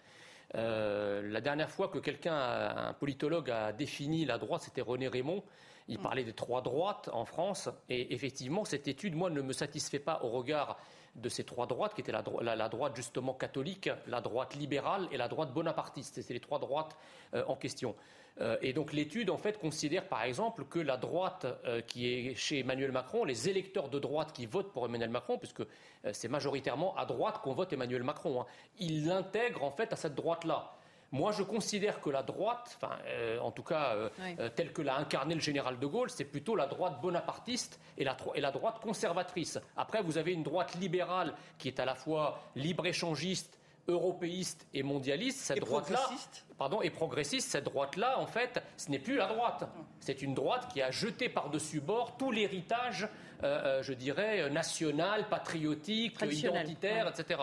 Euh, 0.56 1.22
La 1.32 1.42
dernière 1.42 1.70
fois 1.70 1.90
que 1.90 2.00
quelqu'un, 2.00 2.36
un 2.36 2.94
politologue, 2.94 3.52
a 3.52 3.72
défini 3.72 4.26
la 4.26 4.40
droite, 4.40 4.64
c'était 4.64 4.82
René 4.82 5.08
Raymond. 5.08 5.44
Il 5.90 6.00
parlait 6.00 6.24
des 6.24 6.34
trois 6.34 6.64
droites 6.64 7.08
en 7.14 7.26
France. 7.26 7.70
Et 7.90 8.12
effectivement, 8.14 8.66
cette 8.66 8.88
étude, 8.88 9.16
moi, 9.16 9.30
ne 9.30 9.42
me 9.42 9.54
satisfait 9.54 10.00
pas 10.00 10.22
au 10.24 10.30
regard 10.30 10.80
de 11.16 11.30
ces 11.30 11.44
trois 11.44 11.68
droites, 11.68 11.94
qui 11.94 12.02
étaient 12.02 12.12
la, 12.12 12.70
droite 12.70 12.96
justement 12.96 13.34
catholique, 13.34 13.90
la 14.08 14.22
droite 14.22 14.56
libérale 14.56 15.08
et 15.12 15.18
la 15.18 15.28
droite 15.28 15.54
bonapartiste. 15.54 16.22
C'est 16.22 16.34
les 16.34 16.40
trois 16.40 16.60
droites 16.60 16.98
euh, 17.34 17.44
en 17.48 17.56
question. 17.56 17.96
Euh, 18.42 18.58
et 18.62 18.74
donc 18.74 18.94
l'étude, 18.94 19.30
en 19.30 19.38
fait, 19.38 19.60
considère 19.60 20.08
par 20.08 20.24
exemple 20.24 20.66
que 20.66 20.80
la 20.80 20.98
droite 20.98 21.46
euh, 21.66 21.82
qui 21.82 22.08
est 22.08 22.36
chez 22.36 22.60
Emmanuel 22.60 22.92
Macron, 22.92 23.26
les 23.26 23.48
électeurs 23.48 23.90
de 23.90 24.00
droite 24.00 24.34
qui 24.34 24.48
votent 24.48 24.74
pour 24.74 24.86
Emmanuel 24.86 25.10
Macron, 25.10 25.38
puisque 25.38 25.64
c'est 26.12 26.28
majoritairement 26.28 26.96
à 26.98 27.06
droite 27.06 27.42
qu'on 27.42 27.54
vote 27.54 27.72
Emmanuel 27.72 28.04
Macron, 28.04 28.42
hein, 28.42 28.46
ils 28.80 29.06
l'intègrent 29.06 29.64
en 29.64 29.72
fait 29.72 29.94
à 29.94 29.96
cette 29.96 30.16
droite-là. 30.16 30.76
Moi, 31.14 31.32
je 31.32 31.44
considère 31.44 32.02
que 32.02 32.10
la 32.10 32.24
droite, 32.24 32.76
enfin, 32.82 32.98
euh, 33.06 33.38
en 33.38 33.52
tout 33.52 33.62
cas, 33.62 33.94
euh, 33.94 34.10
euh, 34.40 34.50
telle 34.50 34.74
que 34.74 34.82
l'a 34.82 34.98
incarné 34.98 35.36
le 35.36 35.42
général 35.42 35.78
de 35.78 35.86
Gaulle, 35.86 36.10
c'est 36.10 36.26
plutôt 36.26 36.56
la 36.56 36.66
droite 36.66 37.02
bonapartiste 37.04 37.80
et 38.00 38.04
la, 38.04 38.18
et 38.34 38.42
la, 38.42 38.50
droite 38.50 38.80
conservatrice. 38.82 39.60
Après, 39.78 40.02
vous 40.02 40.18
avez 40.18 40.34
une 40.34 40.42
droite 40.42 40.74
libérale 40.74 41.36
qui 41.60 41.68
est 41.68 41.80
à 41.80 41.86
la 41.86 41.94
fois 41.94 42.40
libre-échangiste, 42.56 43.60
européiste 43.88 44.66
et 44.74 44.82
mondialiste. 44.82 45.40
Cette 45.40 45.60
droite-là, 45.60 46.10
pardon, 46.58 46.82
et 46.82 46.90
progressiste. 46.90 47.52
Cette 47.52 47.66
droite-là, 47.66 48.18
en 48.18 48.26
fait, 48.26 48.64
ce 48.78 48.90
n'est 48.90 48.98
plus 48.98 49.18
la 49.18 49.28
droite. 49.28 49.70
C'est 50.00 50.24
une 50.24 50.34
droite 50.34 50.68
qui 50.74 50.82
a 50.82 50.90
jeté 50.90 51.30
par-dessus 51.30 51.80
bord 51.80 52.18
tout 52.18 52.32
l'héritage, 52.32 53.08
je 53.44 53.94
dirais, 53.94 54.50
national, 54.50 55.28
patriotique, 55.30 56.22
identitaire, 56.22 57.08
etc. 57.08 57.42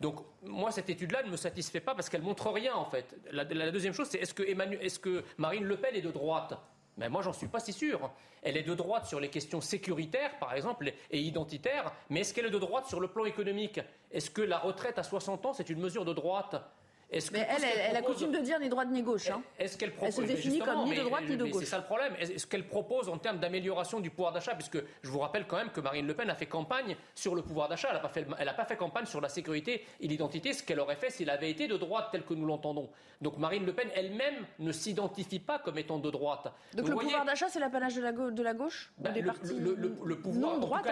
Donc 0.00 0.16
moi, 0.42 0.72
cette 0.72 0.90
étude-là 0.90 1.22
ne 1.22 1.30
me 1.30 1.36
satisfait 1.36 1.80
pas 1.80 1.94
parce 1.94 2.08
qu'elle 2.08 2.22
montre 2.22 2.50
rien 2.50 2.74
en 2.74 2.84
fait. 2.84 3.14
La, 3.30 3.44
deuxième 3.44 3.92
chose, 3.92 4.08
c'est 4.10 4.18
est-ce 4.18 4.34
que, 4.34 4.42
est 4.42 5.00
que 5.00 5.24
Marine 5.38 5.64
Le 5.64 5.76
Pen 5.76 5.94
est 5.94 6.02
de 6.02 6.10
droite? 6.10 6.54
Mais 6.98 7.08
moi, 7.08 7.22
j'en 7.22 7.32
suis 7.32 7.46
pas 7.46 7.60
si 7.60 7.72
sûr. 7.72 8.10
Elle 8.42 8.56
est 8.56 8.62
de 8.64 8.74
droite 8.74 9.06
sur 9.06 9.20
les 9.20 9.30
questions 9.30 9.60
sécuritaires, 9.60 10.38
par 10.38 10.52
exemple, 10.54 10.92
et 11.10 11.20
identitaires, 11.20 11.92
mais 12.10 12.20
est-ce 12.20 12.34
qu'elle 12.34 12.46
est 12.46 12.50
de 12.50 12.58
droite 12.58 12.86
sur 12.86 13.00
le 13.00 13.08
plan 13.08 13.24
économique? 13.24 13.80
Est-ce 14.10 14.30
que 14.30 14.42
la 14.42 14.58
retraite 14.58 14.98
à 14.98 15.02
60 15.02 15.46
ans, 15.46 15.52
c'est 15.54 15.70
une 15.70 15.80
mesure 15.80 16.04
de 16.04 16.12
droite? 16.12 16.56
Mais 17.32 17.46
elle, 17.48 17.64
elle, 17.90 17.96
a 17.96 18.02
coutume 18.02 18.32
de 18.32 18.38
dire 18.38 18.58
ni 18.58 18.68
droite 18.68 18.88
ni 18.90 19.02
gauche. 19.02 19.28
Hein. 19.28 19.42
Est-ce 19.58 19.76
qu'elle 19.76 19.92
propose 19.92 20.18
Elle 20.18 20.28
se 20.28 20.32
définit 20.32 20.58
comme 20.60 20.84
ni 20.84 20.94
de 20.94 21.02
droite 21.02 21.24
ni 21.28 21.36
de 21.36 21.44
gauche. 21.44 21.62
C'est 21.64 21.70
ça 21.70 21.78
le 21.78 21.84
problème. 21.84 22.14
Est-ce 22.18 22.46
qu'elle 22.46 22.66
propose 22.66 23.08
en 23.08 23.18
termes 23.18 23.38
d'amélioration 23.38 24.00
du 24.00 24.10
pouvoir 24.10 24.32
d'achat? 24.32 24.54
Puisque 24.54 24.78
je 25.02 25.08
vous 25.10 25.18
rappelle 25.18 25.46
quand 25.46 25.56
même 25.56 25.70
que 25.70 25.80
Marine 25.80 26.06
Le 26.06 26.14
Pen 26.14 26.30
a 26.30 26.34
fait 26.34 26.46
campagne 26.46 26.96
sur 27.14 27.34
le 27.34 27.42
pouvoir 27.42 27.68
d'achat. 27.68 27.88
Elle 27.90 27.96
n'a 27.96 28.00
pas, 28.00 28.08
fait, 28.08 28.24
pas 28.56 28.64
fait 28.64 28.76
campagne 28.76 29.06
sur 29.06 29.20
la 29.20 29.28
sécurité 29.28 29.84
et 30.00 30.08
l'identité, 30.08 30.52
ce 30.52 30.62
qu'elle 30.62 30.80
aurait 30.80 30.96
fait 30.96 31.10
s'il 31.10 31.28
avait 31.28 31.50
été 31.50 31.68
de 31.68 31.76
droite 31.76 32.08
tel 32.12 32.24
que 32.24 32.34
nous 32.34 32.46
l'entendons. 32.46 32.88
Donc 33.20 33.38
Marine 33.38 33.64
Le 33.64 33.72
Pen 33.72 33.88
elle-même 33.94 34.46
ne 34.58 34.72
s'identifie 34.72 35.38
pas 35.38 35.58
comme 35.58 35.78
étant 35.78 35.98
de 35.98 36.10
droite. 36.10 36.52
Donc 36.74 36.88
le 36.88 36.96
pouvoir 36.96 37.24
d'achat, 37.24 37.48
c'est 37.48 37.60
l'apanage 37.60 37.94
de 37.94 38.02
la, 38.02 38.12
de 38.12 38.42
la 38.42 38.54
gauche 38.54 38.92
ben, 38.98 39.12
des 39.12 39.22
partis 39.22 39.54
le, 39.58 40.16
pouvoir, 40.16 40.54
non 40.54 40.58
droite, 40.58 40.86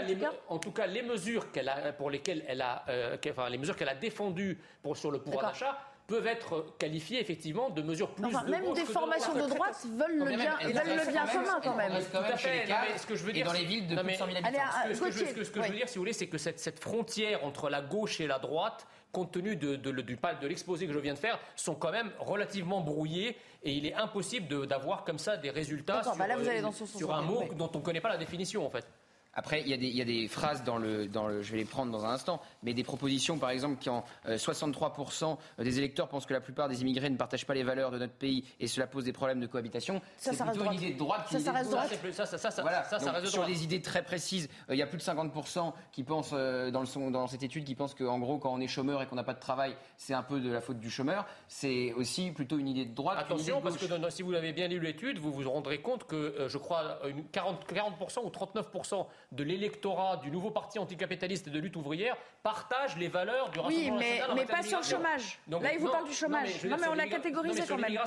en, 0.48 0.58
tout 0.58 0.70
cas, 0.70 0.86
les, 0.86 1.02
mesures 1.02 1.50
qu'elle 1.50 1.68
a, 1.68 1.92
pour 1.92 2.10
lesquelles 2.10 2.44
elle 2.46 2.60
a, 2.60 2.84
euh, 2.88 3.16
enfin, 3.28 3.48
les 3.48 3.58
mesures 3.58 3.76
qu'elle 3.76 3.88
a 3.88 3.94
défendues 3.94 4.58
pour, 4.82 4.96
sur 4.96 5.10
le 5.10 5.20
pouvoir 5.20 5.46
d'achat 5.46 5.78
peuvent 6.10 6.26
être 6.26 6.66
qualifiées 6.78 7.20
effectivement 7.20 7.70
de 7.70 7.82
mesures 7.82 8.10
plus 8.10 8.26
enfin, 8.26 8.42
même 8.44 8.72
des 8.74 8.84
formations 8.84 9.32
de 9.32 9.48
droite 9.48 9.86
veulent 9.86 10.18
le 10.18 10.36
bien, 10.36 10.56
veulent 10.60 10.96
le 10.98 11.10
bien 11.10 11.26
commun 11.26 11.60
quand 11.62 11.76
même. 11.76 11.92
Tout 11.92 12.16
à 12.16 12.36
fait. 12.36 12.66
Ce 12.98 13.06
que 13.06 13.14
je 13.14 13.24
veux 13.24 13.32
dire, 13.32 13.46
dans 13.46 13.52
les 13.52 13.64
villes 13.64 13.86
de 13.86 13.96
plus 13.96 14.12
de 14.12 14.16
100 14.16 14.26
000 14.26 14.38
habitants. 14.38 14.60
Ce 14.92 15.50
que 15.50 15.62
je 15.62 15.68
veux 15.68 15.76
dire, 15.76 15.88
si 15.88 15.94
vous 15.94 16.02
voulez, 16.02 16.12
c'est 16.12 16.26
que 16.26 16.38
cette 16.38 16.80
frontière 16.80 17.44
entre 17.44 17.70
la 17.70 17.80
gauche 17.80 18.20
et 18.20 18.26
la 18.26 18.38
droite 18.38 18.86
compte 19.12 19.32
tenu 19.32 19.56
de, 19.56 19.76
de, 19.76 19.90
de 19.90 20.46
l'exposé 20.46 20.86
que 20.86 20.92
je 20.92 20.98
viens 20.98 21.14
de 21.14 21.18
faire, 21.18 21.38
sont 21.56 21.74
quand 21.74 21.90
même 21.90 22.12
relativement 22.18 22.80
brouillés 22.80 23.36
et 23.62 23.72
il 23.72 23.86
est 23.86 23.94
impossible 23.94 24.66
d'avoir 24.66 25.04
comme 25.04 25.18
ça 25.18 25.36
des 25.36 25.50
résultats 25.50 26.02
sur, 26.02 26.16
bah 26.16 26.26
là 26.26 26.36
vous 26.36 26.48
allez 26.48 26.60
dans 26.60 26.72
sur 26.72 27.12
un 27.12 27.22
mot 27.22 27.42
dont 27.56 27.70
on 27.74 27.78
ne 27.78 27.84
connaît 27.84 28.00
pas 28.00 28.08
la 28.08 28.18
définition 28.18 28.64
en 28.64 28.70
fait. 28.70 28.86
Après, 29.34 29.62
il 29.62 29.68
y, 29.68 30.00
a 30.00 30.04
des, 30.04 30.28
phrases 30.28 30.64
dans 30.64 30.76
le, 30.76 31.06
dans 31.06 31.28
le, 31.28 31.40
je 31.40 31.52
vais 31.52 31.58
les 31.58 31.64
prendre 31.64 31.92
dans 31.92 32.04
un 32.04 32.10
instant, 32.10 32.40
mais 32.64 32.74
des 32.74 32.82
propositions, 32.82 33.38
par 33.38 33.50
exemple, 33.50 33.76
qui 33.80 33.88
en 33.88 34.04
63% 34.26 35.36
euh, 35.58 35.64
des 35.64 35.78
électeurs 35.78 36.08
pensent 36.08 36.26
que 36.26 36.34
la 36.34 36.40
plupart 36.40 36.68
des 36.68 36.82
immigrés 36.82 37.08
ne 37.10 37.16
partagent 37.16 37.46
pas 37.46 37.54
les 37.54 37.62
valeurs 37.62 37.92
de 37.92 37.98
notre 37.98 38.12
pays 38.12 38.44
et 38.58 38.66
cela 38.66 38.88
pose 38.88 39.04
des 39.04 39.12
problèmes 39.12 39.38
de 39.38 39.46
cohabitation. 39.46 40.02
C'est 40.16 40.36
plutôt 40.36 40.64
une 40.64 40.74
idée 40.74 40.92
de 40.94 40.98
droite. 40.98 41.28
Ça, 41.30 41.38
ça 41.38 41.52
reste 41.52 41.70
droite. 41.70 41.92
Ça, 42.12 42.26
ça, 42.26 42.38
ça, 42.50 42.62
voilà. 42.62 42.82
ça, 42.84 42.98
ça 42.98 43.12
reste 43.12 43.28
Sur 43.28 43.46
des 43.46 43.62
idées 43.62 43.80
très 43.80 44.02
précises, 44.02 44.48
euh, 44.68 44.74
il 44.74 44.78
y 44.78 44.82
a 44.82 44.86
plus 44.86 44.98
de 44.98 45.02
50% 45.02 45.72
qui 45.92 46.02
pensent 46.02 46.30
euh, 46.32 46.72
dans, 46.72 46.80
le, 46.80 47.10
dans 47.12 47.28
cette 47.28 47.44
étude 47.44 47.64
qui 47.64 47.76
pensent 47.76 47.94
qu'en 47.94 48.18
gros, 48.18 48.38
quand 48.38 48.52
on 48.52 48.60
est 48.60 48.68
chômeur 48.68 49.00
et 49.00 49.06
qu'on 49.06 49.16
n'a 49.16 49.22
pas 49.22 49.34
de 49.34 49.40
travail, 49.40 49.76
c'est 49.96 50.14
un 50.14 50.24
peu 50.24 50.40
de 50.40 50.50
la 50.50 50.60
faute 50.60 50.80
du 50.80 50.90
chômeur. 50.90 51.24
C'est 51.46 51.92
aussi 51.92 52.32
plutôt 52.32 52.58
une 52.58 52.68
idée 52.68 52.84
de 52.84 52.94
droite. 52.94 53.18
Attention, 53.20 53.60
parce 53.60 53.76
que 53.76 53.86
si 54.10 54.22
vous 54.22 54.34
avez 54.34 54.52
bien 54.52 54.66
lu 54.66 54.80
l'étude, 54.80 55.18
vous 55.18 55.32
vous 55.32 55.48
rendrez 55.48 55.80
compte 55.80 56.04
que 56.04 56.46
je 56.48 56.58
crois 56.58 56.98
une 57.06 57.24
40, 57.26 57.64
40% 57.72 58.24
ou 58.24 58.28
39% 58.28 59.06
de 59.32 59.44
l'électorat 59.44 60.16
du 60.16 60.30
nouveau 60.30 60.50
parti 60.50 60.78
anticapitaliste 60.78 61.46
et 61.46 61.50
de 61.50 61.58
lutte 61.58 61.76
ouvrière 61.76 62.16
partage 62.42 62.96
les 62.96 63.08
valeurs 63.08 63.50
du 63.50 63.60
Rassemblement 63.60 63.98
oui, 63.98 64.04
mais, 64.06 64.34
mais 64.34 64.44
pas 64.44 64.62
sur 64.62 64.78
le 64.78 64.84
chômage. 64.84 65.38
Là, 65.48 65.72
il 65.72 65.78
vous 65.78 65.88
parle 65.88 66.08
du 66.08 66.14
chômage. 66.14 66.64
Non, 66.64 66.76
mais, 66.80 66.88
on 66.88 66.94
l'a 66.94 67.06
catégorisé 67.06 67.62
quand 67.66 67.78
même. 67.78 67.98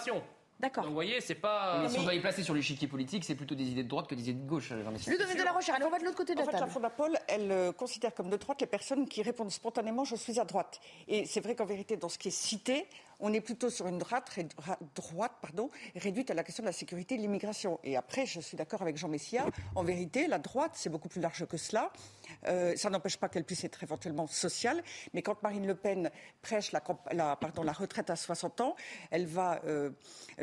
D'accord. 0.60 0.86
vous 0.86 0.94
voyez, 0.94 1.20
c'est 1.20 1.36
pas. 1.36 1.80
Mais 1.82 1.90
si 1.90 2.00
on 2.00 2.04
doit 2.04 2.14
y 2.14 2.22
placer 2.22 2.42
sur 2.42 2.54
l'échiquier 2.54 2.88
politique, 2.88 3.26
c'est 3.26 3.36
plutôt 3.36 3.54
des 3.54 3.66
idées 3.66 3.84
de 3.84 3.90
droite 3.90 4.08
que 4.08 4.16
des 4.16 4.30
idées 4.30 4.44
de 4.44 4.48
gauche. 4.48 4.72
Ludovic 4.72 5.38
de 5.38 5.44
la 5.44 5.52
Rochère, 5.52 5.76
allez, 5.76 5.84
on 5.84 5.90
va 5.90 6.00
de 6.00 6.06
l'autre 6.06 6.16
côté 6.16 6.36
de 6.36 6.40
la 6.40 6.46
en 6.46 6.52
fait, 6.52 6.58
la 6.58 6.68
Fondapol, 6.68 7.18
elle 7.28 7.52
euh, 7.52 7.72
considère 7.74 8.14
comme 8.14 8.30
de 8.30 8.38
droite 8.38 8.62
les 8.62 8.68
personnes 8.68 9.08
qui 9.08 9.22
répondent 9.24 9.52
spontanément 9.52 10.06
je 10.06 10.16
suis 10.16 10.40
à 10.40 10.46
droite. 10.46 10.80
Et 11.10 11.26
c'est 11.26 11.42
vrai 11.42 11.56
qu'en 11.56 11.66
vérité, 11.66 11.98
dans 11.98 12.08
ce 12.08 12.18
qui 12.18 12.30
est 12.30 12.32
cité, 12.32 12.88
on 13.24 13.32
est 13.32 13.42
plutôt 13.42 13.70
sur 13.70 13.88
une 13.88 13.98
droite, 13.98 14.30
pardon, 15.42 15.70
réduite 15.96 16.30
à 16.30 16.34
la 16.34 16.44
question 16.44 16.62
de 16.62 16.68
la 16.68 16.74
sécurité 16.74 17.16
et 17.16 17.18
de 17.18 17.24
l'immigration. 17.24 17.80
Et 17.84 17.96
après, 17.96 18.26
je 18.26 18.42
suis 18.42 18.58
d'accord 18.58 18.82
avec 18.82 18.98
Jean 18.98 19.08
Messia, 19.08 19.46
en 19.76 19.84
vérité, 19.84 20.28
la 20.28 20.40
droite, 20.40 20.72
c'est 20.76 20.90
beaucoup 20.90 21.08
plus 21.08 21.22
large 21.22 21.46
que 21.46 21.56
cela. 21.56 21.94
Euh, 22.48 22.76
ça 22.76 22.90
n'empêche 22.90 23.16
pas 23.16 23.30
qu'elle 23.30 23.46
puisse 23.46 23.64
être 23.64 23.82
éventuellement 23.82 24.28
sociale, 24.28 24.84
mais 25.14 25.22
quand 25.22 25.42
Marine 25.42 25.66
Le 25.66 25.76
Pen 25.76 26.12
prêche 26.42 26.74
la, 26.74 26.82
pardon, 26.82 27.64
la 27.64 27.72
retraite 27.72 28.10
à 28.10 28.18
60 28.18 28.60
ans, 28.60 28.76
elle 29.10 29.26
va 29.26 29.62
euh, 29.64 29.92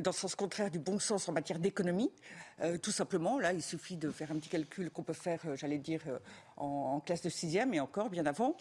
dans 0.01 0.13
le 0.13 0.17
sens 0.17 0.35
contraire 0.35 0.71
du 0.71 0.79
bon 0.79 0.99
sens 0.99 1.29
en 1.29 1.33
matière 1.33 1.59
d'économie. 1.59 2.11
Euh, 2.63 2.79
tout 2.79 2.91
simplement, 2.91 3.39
là, 3.39 3.53
il 3.53 3.63
suffit 3.63 3.97
de 3.97 4.11
faire 4.11 4.31
un 4.33 4.37
petit 4.37 4.49
calcul 4.49 4.91
qu'on 4.91 5.03
peut 5.03 5.13
faire, 5.13 5.41
j'allais 5.55 5.79
dire, 5.79 6.03
en, 6.57 7.01
classe 7.01 7.23
de 7.23 7.31
sixième 7.31 7.73
et 7.75 7.81
encore 7.81 8.11
bien 8.11 8.27
avant. 8.27 8.57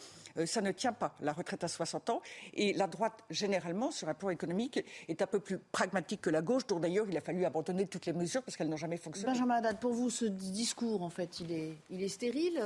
ça 0.46 0.62
ne 0.62 0.72
tient 0.72 0.94
pas, 0.94 1.16
la 1.20 1.34
retraite 1.34 1.64
à 1.64 1.68
60 1.68 2.10
ans. 2.10 2.22
Et 2.54 2.74
la 2.74 2.88
droite, 2.88 3.24
généralement, 3.30 3.92
sur 3.92 4.08
un 4.08 4.14
plan 4.14 4.30
économique, 4.30 4.84
est 5.08 5.22
un 5.22 5.28
peu 5.28 5.40
plus 5.40 5.58
pragmatique 5.58 6.22
que 6.22 6.30
la 6.30 6.42
gauche, 6.42 6.66
dont 6.68 6.80
d'ailleurs 6.80 7.08
il 7.10 7.18
a 7.18 7.22
fallu 7.22 7.46
abandonner 7.46 7.88
toutes 7.88 8.06
les 8.06 8.14
mesures 8.14 8.42
parce 8.44 8.56
qu'elles 8.56 8.70
n'ont 8.70 8.78
jamais 8.78 8.98
fonctionné. 8.98 9.34
Benjamin 9.34 9.56
Haddad, 9.56 9.80
pour 9.80 9.94
vous, 9.94 10.10
ce 10.10 10.26
discours, 10.26 11.04
en 11.04 11.10
fait, 11.10 11.40
il 11.42 11.52
est, 11.52 11.78
il 11.90 12.02
est 12.02 12.08
stérile 12.08 12.62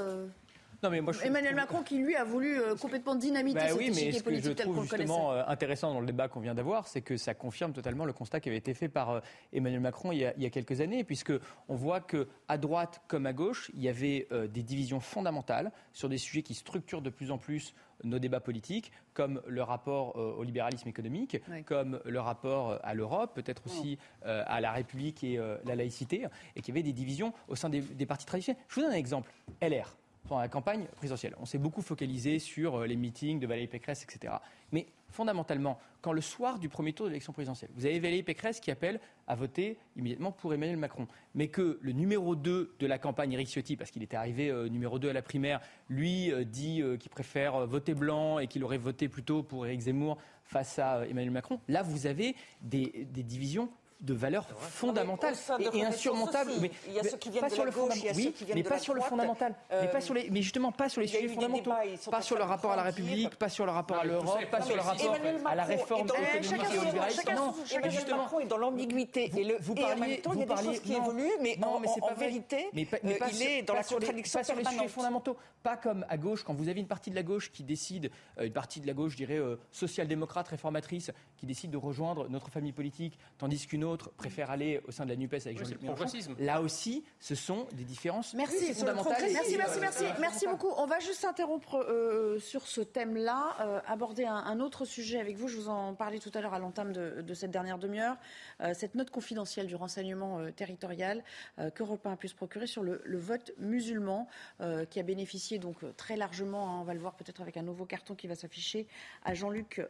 Non, 0.83 0.89
mais 0.89 1.01
moi, 1.01 1.13
je, 1.13 1.23
Emmanuel 1.23 1.55
Macron 1.55 1.81
qui 1.81 1.97
lui 1.97 2.15
a 2.15 2.25
voulu 2.25 2.59
euh, 2.59 2.75
complètement 2.75 3.15
dynamiter 3.15 3.59
bah 3.59 3.67
cette 3.69 3.77
oui, 3.77 3.87
mais 3.87 3.93
ce 3.93 4.05
que 4.05 4.17
je 4.17 4.23
politique 4.23 4.55
tel 4.55 4.65
qu'on 4.67 4.73
trouve 4.73 4.89
justement 4.89 5.31
euh, 5.31 5.43
intéressant 5.47 5.93
dans 5.93 6.01
le 6.01 6.05
débat 6.05 6.27
qu'on 6.27 6.41
vient 6.41 6.53
d'avoir, 6.53 6.87
c'est 6.87 7.01
que 7.01 7.15
ça 7.15 7.33
confirme 7.33 7.71
totalement 7.71 8.03
le 8.03 8.11
constat 8.11 8.41
qui 8.41 8.49
avait 8.49 8.57
été 8.57 8.73
fait 8.73 8.89
par 8.89 9.09
euh, 9.09 9.19
Emmanuel 9.53 9.79
Macron 9.79 10.11
il 10.11 10.19
y, 10.19 10.25
a, 10.25 10.33
il 10.35 10.43
y 10.43 10.45
a 10.45 10.49
quelques 10.49 10.81
années, 10.81 11.05
puisque 11.05 11.33
on 11.69 11.75
voit 11.75 12.01
que 12.01 12.27
à 12.49 12.57
droite 12.57 13.01
comme 13.07 13.25
à 13.25 13.33
gauche, 13.33 13.71
il 13.73 13.81
y 13.81 13.87
avait 13.87 14.27
des 14.51 14.63
divisions 14.63 14.99
fondamentales 14.99 15.71
sur 15.93 16.09
des 16.09 16.17
sujets 16.17 16.41
qui 16.41 16.53
structurent 16.53 17.01
de 17.01 17.09
plus 17.09 17.31
en 17.31 17.37
plus 17.37 17.73
nos 18.03 18.19
débats 18.19 18.39
politiques, 18.39 18.91
comme 19.13 19.41
le 19.47 19.63
rapport 19.63 20.17
euh, 20.17 20.35
au 20.37 20.43
libéralisme 20.43 20.87
économique, 20.89 21.37
Oui. 21.49 21.63
comme 21.63 21.99
le 22.05 22.19
rapport 22.19 22.71
euh, 22.71 22.77
à 22.83 22.93
l'Europe, 22.93 23.33
peut-être 23.35 23.63
aussi 23.65 23.97
euh, 24.25 24.43
à 24.47 24.61
la 24.61 24.71
République 24.71 25.23
et 25.23 25.39
la 25.65 25.75
laïcité, 25.75 26.27
et 26.55 26.61
qu'il 26.61 26.73
y 26.73 26.77
avait 26.77 26.83
des 26.83 26.93
divisions 26.93 27.33
au 27.47 27.55
sein 27.55 27.69
des, 27.69 27.81
des 27.81 28.05
partis 28.05 28.25
traditionnels. 28.25 28.61
Je 28.67 28.75
vous 28.75 28.81
donne 28.81 28.91
un 28.91 28.97
exemple. 28.97 29.31
LR, 29.61 29.95
pendant 30.27 30.41
la 30.41 30.47
campagne 30.47 30.85
présidentielle, 30.95 31.35
on 31.39 31.45
s'est 31.45 31.57
beaucoup 31.57 31.81
focalisé 31.81 32.39
sur 32.39 32.75
euh, 32.75 32.87
les 32.87 32.95
meetings 32.95 33.39
de 33.39 33.47
Valérie 33.47 33.67
Pécresse, 33.67 34.03
etc. 34.03 34.35
Mais 34.71 34.87
fondamentalement, 35.09 35.79
quand 36.01 36.13
le 36.13 36.21
soir 36.21 36.59
du 36.59 36.69
premier 36.69 36.93
tour 36.93 37.05
de 37.05 37.11
l'élection 37.11 37.33
présidentielle, 37.33 37.69
vous 37.75 37.85
avez 37.85 37.99
Valérie 37.99 38.23
Pécresse 38.23 38.59
qui 38.59 38.71
appelle 38.71 38.99
à 39.27 39.35
voter 39.35 39.77
immédiatement 39.95 40.31
pour 40.31 40.53
Emmanuel 40.53 40.77
Macron, 40.77 41.07
mais 41.35 41.47
que 41.47 41.77
le 41.81 41.91
numéro 41.91 42.35
2 42.35 42.75
de 42.79 42.87
la 42.87 42.97
campagne, 42.97 43.33
Éric 43.33 43.49
Ciotti, 43.49 43.75
parce 43.75 43.91
qu'il 43.91 44.03
était 44.03 44.17
arrivé 44.17 44.49
euh, 44.49 44.69
numéro 44.69 44.97
2 44.97 45.09
à 45.09 45.13
la 45.13 45.21
primaire, 45.21 45.59
lui 45.89 46.31
euh, 46.31 46.43
dit 46.43 46.81
qu'il 46.99 47.11
préfère 47.11 47.67
voter 47.67 47.93
blanc 47.93 48.39
et 48.39 48.47
qu'il 48.47 48.63
aurait 48.63 48.77
voté 48.77 49.09
plutôt 49.09 49.43
pour 49.43 49.65
Éric 49.65 49.81
Zemmour 49.81 50.17
face 50.45 50.79
à 50.79 51.05
Emmanuel 51.07 51.31
Macron, 51.31 51.59
là 51.67 51.83
vous 51.83 52.05
avez 52.05 52.35
des 52.61 53.05
divisions 53.07 53.69
de 54.03 54.13
valeurs 54.13 54.45
fondamentales 54.59 55.35
et, 55.73 55.83
insurmontables. 55.83 56.51
Mais, 56.61 56.71
Il 56.87 56.93
y 56.93 56.99
a 56.99 57.03
ceux 57.03 57.17
qui 57.17 57.29
viennent 57.29 57.41
pas 57.41 57.49
de 57.49 57.53
sur 57.55 57.63
la 57.63 57.71
le 57.71 57.75
gauche, 57.75 57.89
fondament- 57.93 57.99
il 57.99 58.05
y 58.05 58.09
a 58.09 58.13
ceux 58.13 58.19
oui, 58.19 58.33
qui 58.33 58.43
viennent 58.45 58.57
mais 58.57 58.63
de 58.63 58.67
pas 58.69 58.75
la 58.75 58.81
sur 58.81 58.93
le 58.93 59.01
fondamental, 59.01 59.55
mais 59.71 59.87
pas 59.87 59.97
Euh, 59.97 60.01
sur 60.01 60.13
les, 60.13 60.29
mais 60.29 60.41
justement 60.41 60.71
pas 60.71 60.89
sur 60.89 61.01
les 61.01 61.07
sujets 61.07 61.27
fondamentaux, 61.29 61.63
débats, 61.71 62.11
pas 62.11 62.21
sur 62.21 62.37
le 62.37 62.43
rapport 62.43 62.71
à 62.71 62.75
la. 62.75 62.83
République, 62.83 63.35
pas 63.37 63.47
sur 63.49 63.65
le 63.65 63.71
rapport 63.71 63.97
à 63.97 64.03
l'Europe, 64.03 64.39
pas 64.51 64.61
sur 64.61 64.75
le 64.75 64.81
rapport 64.81 65.15
à 65.45 65.55
la 65.55 65.63
réforme 65.63 66.05
économique 66.07 66.43
chacun 66.43 66.63
et 66.63 66.75
son- 66.75 66.81
au 66.81 66.85
libéralisme. 66.85 67.21
chacun 67.25 67.35
Non, 67.35 67.53
justement, 67.89 68.17
Macron 68.23 68.39
est 68.41 68.45
dans 68.45 68.57
l'ambiguïté. 68.57 69.31
et, 69.35 69.43
le, 69.45 69.57
vous 69.61 69.73
et 69.73 69.83
en 69.83 69.87
parliez- 69.87 69.99
même 70.07 70.21
temps, 70.21 70.33
il 70.33 70.39
y 70.39 70.41
a 70.41 70.45
vous 70.45 70.49
des 70.49 70.53
parliez- 70.55 70.67
choses 70.69 70.79
qui 70.81 70.93
évoluent, 70.93 71.31
mais 71.41 71.57
en, 71.63 72.13
vérité, 72.15 72.67
mais 72.73 72.85
pas, 72.85 72.97
mais 73.03 73.13
euh, 73.13 73.25
il 73.29 73.35
sur- 73.35 73.47
est 73.47 73.61
dans 73.63 73.73
la 73.73 73.83
contradiction 73.83 74.39
pas 74.39 74.43
sur 74.43 74.55
les 74.55 74.65
sujets 74.65 74.87
fondamentaux, 74.89 75.37
pas 75.63 75.77
comme 75.77 76.05
à 76.09 76.17
gauche 76.17 76.43
quand 76.43 76.53
vous 76.53 76.67
avez 76.67 76.81
une 76.81 76.87
partie 76.87 77.09
de 77.09 77.15
la 77.15 77.23
gauche 77.23 77.51
qui 77.51 77.63
décide, 77.63 78.11
euh, 78.37 78.45
une 78.45 78.53
partie 78.53 78.81
de 78.81 78.87
la 78.87 78.93
gauche, 78.93 79.13
je 79.13 79.17
dirais 79.17 79.39
social-démocrate, 79.71 80.47
réformatrice, 80.49 81.11
qui 81.37 81.45
décide 81.45 81.71
de 81.71 81.77
rejoindre 81.77 82.27
notre 82.29 82.49
famille 82.49 82.73
politique, 82.73 83.17
tandis 83.37 83.65
qu'une 83.65 83.83
autre 83.85 83.92
préfère 83.97 84.51
aller 84.51 84.81
au 84.87 84.91
sein 84.91 85.05
de 85.05 85.09
la 85.09 85.15
Nupes 85.15 85.33
avec 85.33 85.57
Jean-Luc 85.57 85.81
le 85.81 85.87
Mélenchon. 85.87 86.35
Là 86.39 86.61
aussi, 86.61 87.03
ce 87.19 87.35
sont 87.35 87.67
des 87.73 87.83
différences 87.83 88.33
Merci, 88.33 88.73
fondamentales. 88.73 89.15
merci, 89.31 89.57
merci, 89.57 89.77
euh, 89.77 89.81
merci, 89.81 90.05
euh, 90.05 90.09
merci 90.19 90.47
beaucoup. 90.47 90.69
On 90.77 90.85
va 90.85 90.99
juste 90.99 91.19
s'interrompre 91.21 91.75
euh, 91.77 92.39
sur 92.39 92.67
ce 92.67 92.81
thème-là, 92.81 93.55
euh, 93.61 93.79
aborder 93.87 94.25
un, 94.25 94.35
un 94.35 94.59
autre 94.59 94.85
sujet 94.85 95.19
avec 95.19 95.37
vous. 95.37 95.47
Je 95.47 95.57
vous 95.57 95.69
en 95.69 95.93
parlais 95.93 96.19
tout 96.19 96.31
à 96.33 96.41
l'heure 96.41 96.53
à 96.53 96.59
l'entame 96.59 96.93
de, 96.93 97.21
de 97.21 97.33
cette 97.33 97.51
dernière 97.51 97.77
demi-heure. 97.77 98.17
Euh, 98.61 98.73
cette 98.73 98.95
note 98.95 99.09
confidentielle 99.09 99.67
du 99.67 99.75
renseignement 99.75 100.39
euh, 100.39 100.51
territorial 100.51 101.23
euh, 101.59 101.69
qu'Europe 101.69 102.05
1 102.05 102.13
a 102.13 102.17
pu 102.17 102.27
se 102.27 102.35
procurer 102.35 102.67
sur 102.67 102.83
le, 102.83 103.01
le 103.05 103.17
vote 103.17 103.51
musulman, 103.57 104.27
euh, 104.61 104.85
qui 104.85 104.99
a 104.99 105.03
bénéficié 105.03 105.59
donc 105.59 105.77
très 105.97 106.15
largement, 106.15 106.67
hein, 106.69 106.79
on 106.81 106.83
va 106.83 106.93
le 106.93 106.99
voir 106.99 107.15
peut-être 107.15 107.41
avec 107.41 107.57
un 107.57 107.63
nouveau 107.63 107.85
carton 107.85 108.15
qui 108.15 108.27
va 108.27 108.35
s'afficher, 108.35 108.87
à 109.23 109.33
Jean-Luc 109.33 109.81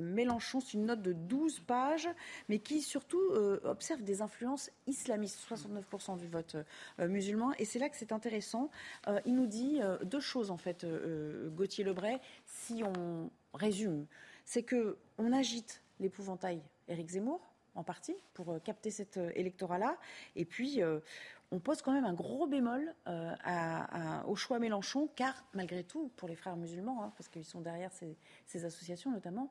Mélenchon. 0.00 0.60
C'est 0.60 0.74
une 0.74 0.86
note 0.86 1.02
de 1.02 1.12
12 1.12 1.60
pages, 1.60 2.08
mais 2.48 2.58
qui 2.58 2.82
surtout 2.82 3.20
euh, 3.32 3.51
observe 3.64 4.02
des 4.02 4.22
influences 4.22 4.70
islamistes, 4.86 5.40
69% 5.48 6.18
du 6.18 6.26
vote 6.26 6.56
euh, 6.98 7.08
musulman. 7.08 7.52
Et 7.58 7.64
c'est 7.64 7.78
là 7.78 7.88
que 7.88 7.96
c'est 7.96 8.12
intéressant. 8.12 8.70
Euh, 9.08 9.20
il 9.26 9.34
nous 9.34 9.46
dit 9.46 9.80
euh, 9.82 9.98
deux 10.04 10.20
choses, 10.20 10.50
en 10.50 10.56
fait, 10.56 10.84
euh, 10.84 11.50
Gauthier 11.50 11.84
Lebray, 11.84 12.20
si 12.46 12.82
on 12.84 13.30
résume. 13.54 14.06
C'est 14.44 14.62
que 14.62 14.98
on 15.18 15.32
agite 15.32 15.82
l'épouvantail 16.00 16.62
Éric 16.88 17.10
Zemmour, 17.10 17.52
en 17.74 17.82
partie, 17.82 18.16
pour 18.34 18.50
euh, 18.50 18.58
capter 18.58 18.90
cet 18.90 19.16
euh, 19.16 19.30
électorat-là. 19.34 19.96
Et 20.36 20.44
puis, 20.44 20.82
euh, 20.82 21.00
on 21.50 21.58
pose 21.58 21.82
quand 21.82 21.92
même 21.92 22.04
un 22.04 22.14
gros 22.14 22.46
bémol 22.46 22.94
euh, 23.06 24.22
au 24.26 24.36
choix 24.36 24.58
Mélenchon, 24.58 25.08
car 25.14 25.44
malgré 25.52 25.84
tout, 25.84 26.10
pour 26.16 26.28
les 26.28 26.34
frères 26.34 26.56
musulmans, 26.56 27.04
hein, 27.04 27.12
parce 27.16 27.28
qu'ils 27.28 27.44
sont 27.44 27.60
derrière 27.60 27.90
ces, 27.92 28.64
associations 28.64 29.10
notamment, 29.10 29.44
euh, 29.44 29.46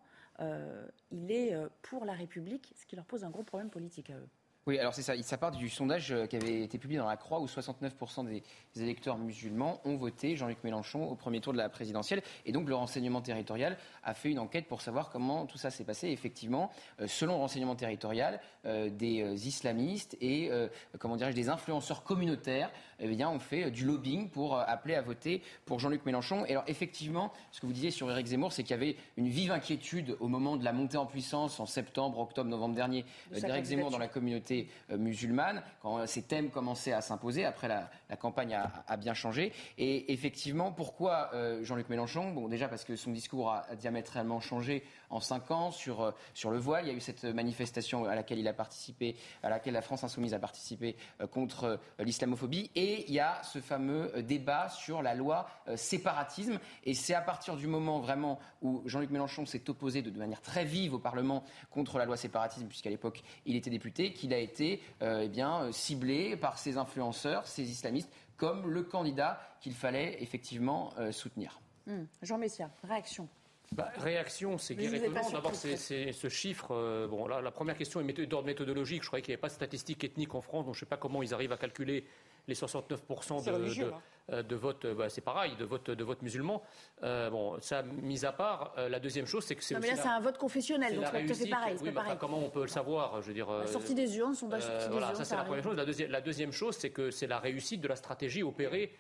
il 1.11 1.31
est 1.31 1.53
euh, 1.53 1.69
pour 1.81 2.05
la 2.05 2.13
République, 2.13 2.73
ce 2.75 2.85
qui 2.85 2.95
leur 2.95 3.05
pose 3.05 3.23
un 3.23 3.29
gros 3.29 3.43
problème 3.43 3.69
politique 3.69 4.09
à 4.09 4.17
eux. 4.17 4.29
Oui, 4.67 4.77
alors 4.77 4.93
c'est 4.93 5.01
ça. 5.01 5.19
Ça 5.23 5.37
part 5.37 5.49
du 5.49 5.69
sondage 5.69 6.11
euh, 6.11 6.27
qui 6.27 6.35
avait 6.35 6.61
été 6.61 6.77
publié 6.77 6.99
dans 6.99 7.07
la 7.07 7.17
Croix 7.17 7.39
où 7.39 7.47
69% 7.47 8.27
des 8.27 8.43
électeurs 8.75 9.17
musulmans 9.17 9.81
ont 9.85 9.95
voté 9.95 10.35
Jean-Luc 10.35 10.63
Mélenchon 10.63 11.09
au 11.09 11.15
premier 11.15 11.41
tour 11.41 11.51
de 11.51 11.57
la 11.57 11.67
présidentielle. 11.67 12.21
Et 12.45 12.51
donc 12.51 12.69
le 12.69 12.75
renseignement 12.75 13.21
territorial 13.21 13.75
a 14.03 14.13
fait 14.13 14.29
une 14.29 14.37
enquête 14.37 14.67
pour 14.67 14.81
savoir 14.83 15.09
comment 15.09 15.47
tout 15.47 15.57
ça 15.57 15.71
s'est 15.71 15.83
passé. 15.83 16.09
Et 16.09 16.11
effectivement, 16.11 16.69
euh, 16.99 17.07
selon 17.07 17.33
le 17.33 17.39
renseignement 17.39 17.75
territorial, 17.75 18.39
euh, 18.67 18.91
des 18.91 19.47
islamistes 19.47 20.15
et 20.21 20.51
euh, 20.51 20.67
comment 20.99 21.15
dirais-je 21.15 21.35
des 21.35 21.49
influenceurs 21.49 22.03
communautaires 22.03 22.71
eh 22.99 23.07
bien, 23.07 23.27
ont 23.27 23.39
fait 23.39 23.71
du 23.71 23.85
lobbying 23.85 24.29
pour 24.29 24.55
euh, 24.55 24.63
appeler 24.67 24.93
à 24.93 25.01
voter 25.01 25.41
pour 25.65 25.79
Jean-Luc 25.79 26.05
Mélenchon. 26.05 26.45
Et 26.45 26.51
alors 26.51 26.65
effectivement, 26.67 27.33
ce 27.51 27.59
que 27.59 27.65
vous 27.65 27.73
disiez 27.73 27.89
sur 27.89 28.11
Éric 28.11 28.27
Zemmour, 28.27 28.53
c'est 28.53 28.61
qu'il 28.61 28.75
y 28.75 28.79
avait 28.79 28.97
une 29.17 29.29
vive 29.29 29.51
inquiétude 29.51 30.15
au 30.19 30.27
moment 30.27 30.57
de 30.57 30.63
la 30.63 30.73
montée 30.73 30.97
en 30.97 31.07
puissance 31.07 31.59
en 31.59 31.65
septembre, 31.65 32.19
octobre, 32.19 32.51
novembre 32.51 32.75
dernier 32.75 33.03
d'Éric 33.31 33.65
Zemmour 33.65 33.89
dans 33.89 33.97
la 33.97 34.07
candidature. 34.07 34.50
Euh, 34.91 34.97
musulmane, 34.97 35.63
quand 35.81 35.99
euh, 35.99 36.05
ces 36.05 36.23
thèmes 36.23 36.49
commençaient 36.49 36.93
à 36.93 37.01
s'imposer. 37.01 37.45
Après, 37.45 37.67
la, 37.67 37.89
campagne 38.17 38.53
a, 38.53 38.71
a 38.87 38.97
bien 38.97 39.13
changé. 39.13 39.51
Et 39.77 40.11
effectivement, 40.13 40.71
pourquoi 40.71 41.31
euh, 41.33 41.63
Jean-Luc 41.63 41.89
Mélenchon? 41.89 42.31
Bon, 42.31 42.47
déjà 42.47 42.67
parce 42.67 42.83
que 42.83 42.95
son 42.95 43.11
discours 43.11 43.51
a, 43.51 43.65
a 43.69 43.75
diamétralement 43.75 44.39
changé 44.39 44.83
en 45.11 45.19
cinq 45.19 45.51
ans 45.51 45.71
sur, 45.71 46.01
euh, 46.01 46.11
sur 46.33 46.49
le 46.49 46.57
voile. 46.57 46.85
Il 46.85 46.87
y 46.87 46.91
a 46.91 46.95
eu 46.95 47.01
cette 47.01 47.25
manifestation 47.25 48.05
à 48.05 48.15
laquelle 48.15 48.39
il 48.39 48.47
a 48.47 48.53
participé, 48.53 49.15
à 49.43 49.49
laquelle 49.49 49.73
la 49.73 49.81
France 49.81 50.03
Insoumise 50.03 50.33
a 50.33 50.39
participé 50.39 50.95
euh, 51.19 51.27
contre 51.27 51.63
euh, 51.65 51.77
l'islamophobie. 52.03 52.71
Et 52.75 53.05
il 53.07 53.13
y 53.13 53.19
a 53.19 53.43
ce 53.43 53.59
fameux 53.59 54.23
débat 54.23 54.69
sur 54.69 55.01
la 55.01 55.13
loi 55.13 55.47
séparatisme. 55.75 56.59
Et 56.83 56.93
c'est 56.93 57.13
à 57.13 57.21
partir 57.21 57.55
du 57.55 57.67
moment 57.67 57.99
vraiment 57.99 58.39
où 58.61 58.81
Jean-Luc 58.85 59.11
Mélenchon 59.11 59.45
s'est 59.45 59.69
opposé 59.69 60.01
de, 60.01 60.17
manière 60.17 60.41
très 60.41 60.63
vive 60.63 60.93
au 60.93 60.99
Parlement 60.99 61.43
contre 61.69 61.97
la 61.97 62.05
loi 62.05 62.17
séparatisme, 62.17 62.67
puisqu'à 62.67 62.89
l'époque 62.89 63.21
il 63.45 63.55
était 63.55 63.69
député, 63.69 64.13
qu'il 64.13 64.33
a 64.33 64.37
été 64.37 64.81
eh 65.01 65.31
ciblé 65.71 66.37
par 66.37 66.57
ces 66.57 66.77
influenceurs, 66.77 67.47
ces 67.47 67.69
islamistes, 67.69 68.11
comme 68.37 68.69
le 68.69 68.83
candidat 68.83 69.41
qu'il 69.59 69.73
fallait 69.73 70.21
effectivement 70.21 70.93
soutenir. 71.11 71.59
Hum, 71.87 72.07
Jean 72.21 72.37
Messia, 72.37 72.69
réaction. 72.83 73.27
Bah, 73.73 73.89
réaction, 73.99 74.57
c'est 74.57 74.75
guère 74.75 74.93
étonnant. 74.93 75.29
D'abord, 75.31 75.55
c'est 75.55 75.77
ce 76.11 76.27
chiffre. 76.27 76.71
euh, 76.71 77.07
bon, 77.07 77.25
là, 77.25 77.39
la 77.39 77.51
première 77.51 77.77
question 77.77 78.01
est 78.01 78.25
d'ordre 78.25 78.45
méthodologique. 78.47 79.01
Je 79.01 79.07
croyais 79.07 79.21
qu'il 79.23 79.31
n'y 79.31 79.35
avait 79.35 79.41
pas 79.41 79.47
de 79.47 79.53
statistiques 79.53 80.03
ethniques 80.03 80.35
en 80.35 80.41
France, 80.41 80.65
donc 80.65 80.75
je 80.75 80.79
ne 80.79 80.81
sais 80.81 80.89
pas 80.89 80.97
comment 80.97 81.23
ils 81.23 81.33
arrivent 81.33 81.53
à 81.53 81.57
calculer 81.57 82.05
les 82.49 82.53
69% 82.53 83.39
C'est 83.39 83.49
de, 83.49 83.55
religieux, 83.55 83.85
de, 83.85 83.91
hein. 83.91 84.01
euh, 84.33 84.43
de 84.43 84.55
vote. 84.57 84.83
euh, 84.83 84.93
bah, 84.93 85.07
c'est 85.07 85.21
pareil, 85.21 85.55
de 85.57 85.63
vote, 85.63 85.89
de 85.89 86.03
vote 86.03 86.21
musulman. 86.21 86.61
Euh, 87.03 87.29
bon, 87.29 87.61
ça, 87.61 87.81
mis 87.83 88.25
à 88.25 88.33
part, 88.33 88.73
euh, 88.77 88.89
la 88.89 88.99
deuxième 88.99 89.25
chose, 89.25 89.45
c'est 89.45 89.55
que 89.55 89.63
c'est 89.63 89.75
Non, 89.75 89.79
mais 89.79 89.87
là, 89.87 89.95
c'est 89.95 90.09
un 90.09 90.19
vote 90.19 90.37
confessionnel, 90.37 90.93
donc 90.95 91.05
c'est 91.05 91.43
tout 91.45 91.49
pareil. 91.49 91.77
Oui, 91.81 91.91
enfin, 91.95 92.17
comment 92.17 92.39
on 92.39 92.49
peut 92.49 92.63
le 92.63 92.67
savoir 92.67 93.21
Je 93.21 93.27
veux 93.27 93.33
dire. 93.33 93.49
La 93.49 93.67
sortie 93.67 93.95
des 93.95 94.17
urnes, 94.17 94.35
sondage 94.35 94.63
sortie 94.63 94.85
des 94.87 94.91
voilà, 94.91 95.07
urnes, 95.07 95.15
ça 95.15 95.23
c'est 95.23 95.35
la 95.37 95.45
première 95.45 95.63
chose. 95.63 95.77
La, 95.77 95.85
deuxi- 95.85 96.07
la 96.07 96.19
deuxième 96.19 96.51
chose, 96.51 96.75
c'est 96.75 96.89
que 96.89 97.09
c'est 97.09 97.27
la 97.27 97.39
réussite 97.39 97.79
de 97.79 97.87
la 97.87 97.95
stratégie 97.95 98.43
opérée 98.43 98.91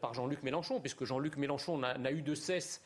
par 0.00 0.14
Jean-Luc 0.14 0.44
Mélenchon, 0.44 0.78
puisque 0.78 1.04
Jean-Luc 1.04 1.36
Mélenchon 1.36 1.78
n'a 1.78 2.12
eu 2.12 2.22
de 2.22 2.34
cesse 2.36 2.80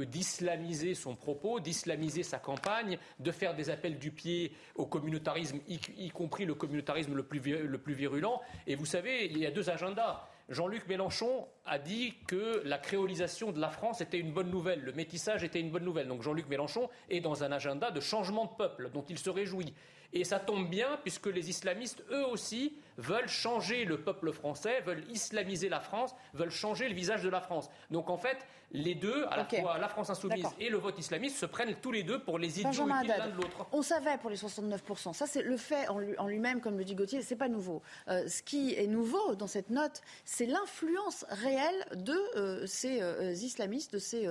d'islamiser 0.00 0.94
son 0.94 1.14
propos, 1.14 1.60
d'islamiser 1.60 2.22
sa 2.22 2.38
campagne, 2.38 2.98
de 3.18 3.30
faire 3.30 3.54
des 3.54 3.70
appels 3.70 3.98
du 3.98 4.10
pied 4.10 4.52
au 4.74 4.86
communautarisme, 4.86 5.60
y, 5.68 6.10
compris 6.10 6.44
le 6.44 6.54
communautarisme 6.54 7.14
le 7.14 7.22
plus, 7.22 7.40
le 7.40 7.78
plus 7.78 7.94
virulent. 7.94 8.40
Et 8.66 8.74
vous 8.74 8.86
savez, 8.86 9.26
il 9.26 9.38
y 9.38 9.46
a 9.46 9.50
deux 9.50 9.70
agendas. 9.70 10.28
Jean-Luc 10.48 10.86
Mélenchon 10.86 11.48
a 11.64 11.78
dit 11.78 12.14
que 12.28 12.62
la 12.64 12.78
créolisation 12.78 13.50
de 13.50 13.60
la 13.60 13.68
France 13.68 14.00
était 14.00 14.18
une 14.18 14.32
bonne 14.32 14.50
nouvelle, 14.50 14.80
le 14.82 14.92
métissage 14.92 15.42
était 15.42 15.58
une 15.60 15.70
bonne 15.70 15.84
nouvelle. 15.84 16.06
Donc 16.06 16.22
Jean-Luc 16.22 16.48
Mélenchon 16.48 16.88
est 17.10 17.20
dans 17.20 17.42
un 17.42 17.50
agenda 17.50 17.90
de 17.90 18.00
changement 18.00 18.44
de 18.44 18.56
peuple 18.56 18.90
dont 18.94 19.04
il 19.08 19.18
se 19.18 19.28
réjouit. 19.28 19.74
Et 20.12 20.24
ça 20.24 20.38
tombe 20.38 20.68
bien 20.68 20.98
puisque 21.02 21.26
les 21.26 21.50
islamistes, 21.50 22.02
eux 22.10 22.26
aussi, 22.26 22.76
veulent 22.98 23.28
changer 23.28 23.84
le 23.84 24.00
peuple 24.00 24.32
français, 24.32 24.80
veulent 24.80 25.04
islamiser 25.10 25.68
la 25.68 25.80
France, 25.80 26.14
veulent 26.34 26.50
changer 26.50 26.88
le 26.88 26.94
visage 26.94 27.22
de 27.22 27.28
la 27.28 27.40
France. 27.40 27.68
Donc 27.90 28.08
en 28.08 28.16
fait, 28.16 28.38
les 28.72 28.94
deux, 28.94 29.24
à 29.30 29.36
la 29.36 29.44
fois 29.62 29.78
la 29.78 29.88
France 29.88 30.10
insoumise 30.10 30.44
et 30.58 30.70
le 30.70 30.78
vote 30.78 30.98
islamiste, 30.98 31.36
se 31.36 31.46
prennent 31.46 31.74
tous 31.80 31.92
les 31.92 32.02
deux 32.02 32.18
pour 32.18 32.38
les 32.38 32.58
idiots 32.60 32.72
l'un 33.18 33.28
de 33.28 33.36
l'autre. 33.36 33.66
on 33.72 33.82
savait 33.82 34.16
pour 34.18 34.30
les 34.30 34.36
69%. 34.36 35.12
Ça, 35.12 35.26
c'est 35.26 35.42
le 35.42 35.56
fait 35.56 35.86
en 35.88 35.98
lui- 35.98 36.16
en 36.18 36.26
lui-même, 36.26 36.60
comme 36.60 36.76
le 36.78 36.84
dit 36.84 36.94
Gauthier, 36.94 37.22
c'est 37.22 37.36
pas 37.36 37.48
nouveau. 37.48 37.82
Euh, 38.08 38.26
ce 38.28 38.42
qui 38.42 38.74
est 38.74 38.86
nouveau 38.86 39.34
dans 39.36 39.46
cette 39.46 39.70
note, 39.70 40.00
c'est 40.24 40.46
l'influence 40.46 41.24
réelle 41.28 41.84
de 41.94 42.16
euh, 42.36 42.66
ces 42.66 43.02
euh, 43.02 43.32
islamistes, 43.32 43.92
de 43.92 43.98
ces 43.98 44.28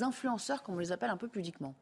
influenceurs, 0.00 0.62
comme 0.62 0.76
on 0.76 0.78
les 0.80 0.92
appelle 0.92 1.10
un 1.10 1.16
peu 1.16 1.28
pudiquement. 1.28 1.74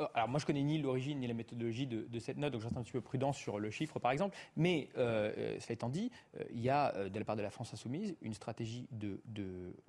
Euh, 0.00 0.06
alors 0.14 0.28
moi 0.28 0.40
je 0.40 0.46
connais 0.46 0.62
ni 0.62 0.78
l'origine 0.78 1.20
ni 1.20 1.26
la 1.26 1.34
méthodologie 1.34 1.86
de, 1.86 2.18
cette 2.18 2.38
note, 2.38 2.52
donc 2.52 2.62
je 2.62 2.66
reste 2.66 2.76
un 2.76 2.82
petit 2.82 2.92
peu 2.92 3.00
prudent 3.00 3.32
sur 3.32 3.58
le 3.58 3.70
chiffre 3.70 3.98
par 3.98 4.10
exemple. 4.10 4.36
Mais 4.56 4.88
euh, 4.96 5.32
euh, 5.36 5.60
ça 5.60 5.72
étant 5.72 5.88
dit, 5.88 6.10
il 6.50 6.60
y 6.60 6.70
a 6.70 7.08
de 7.08 7.18
la 7.18 7.24
part 7.24 7.36
de 7.36 7.42
la 7.42 7.50
France 7.50 7.72
insoumise 7.72 8.16
une 8.22 8.34
stratégie 8.34 8.88
de, 8.90 9.20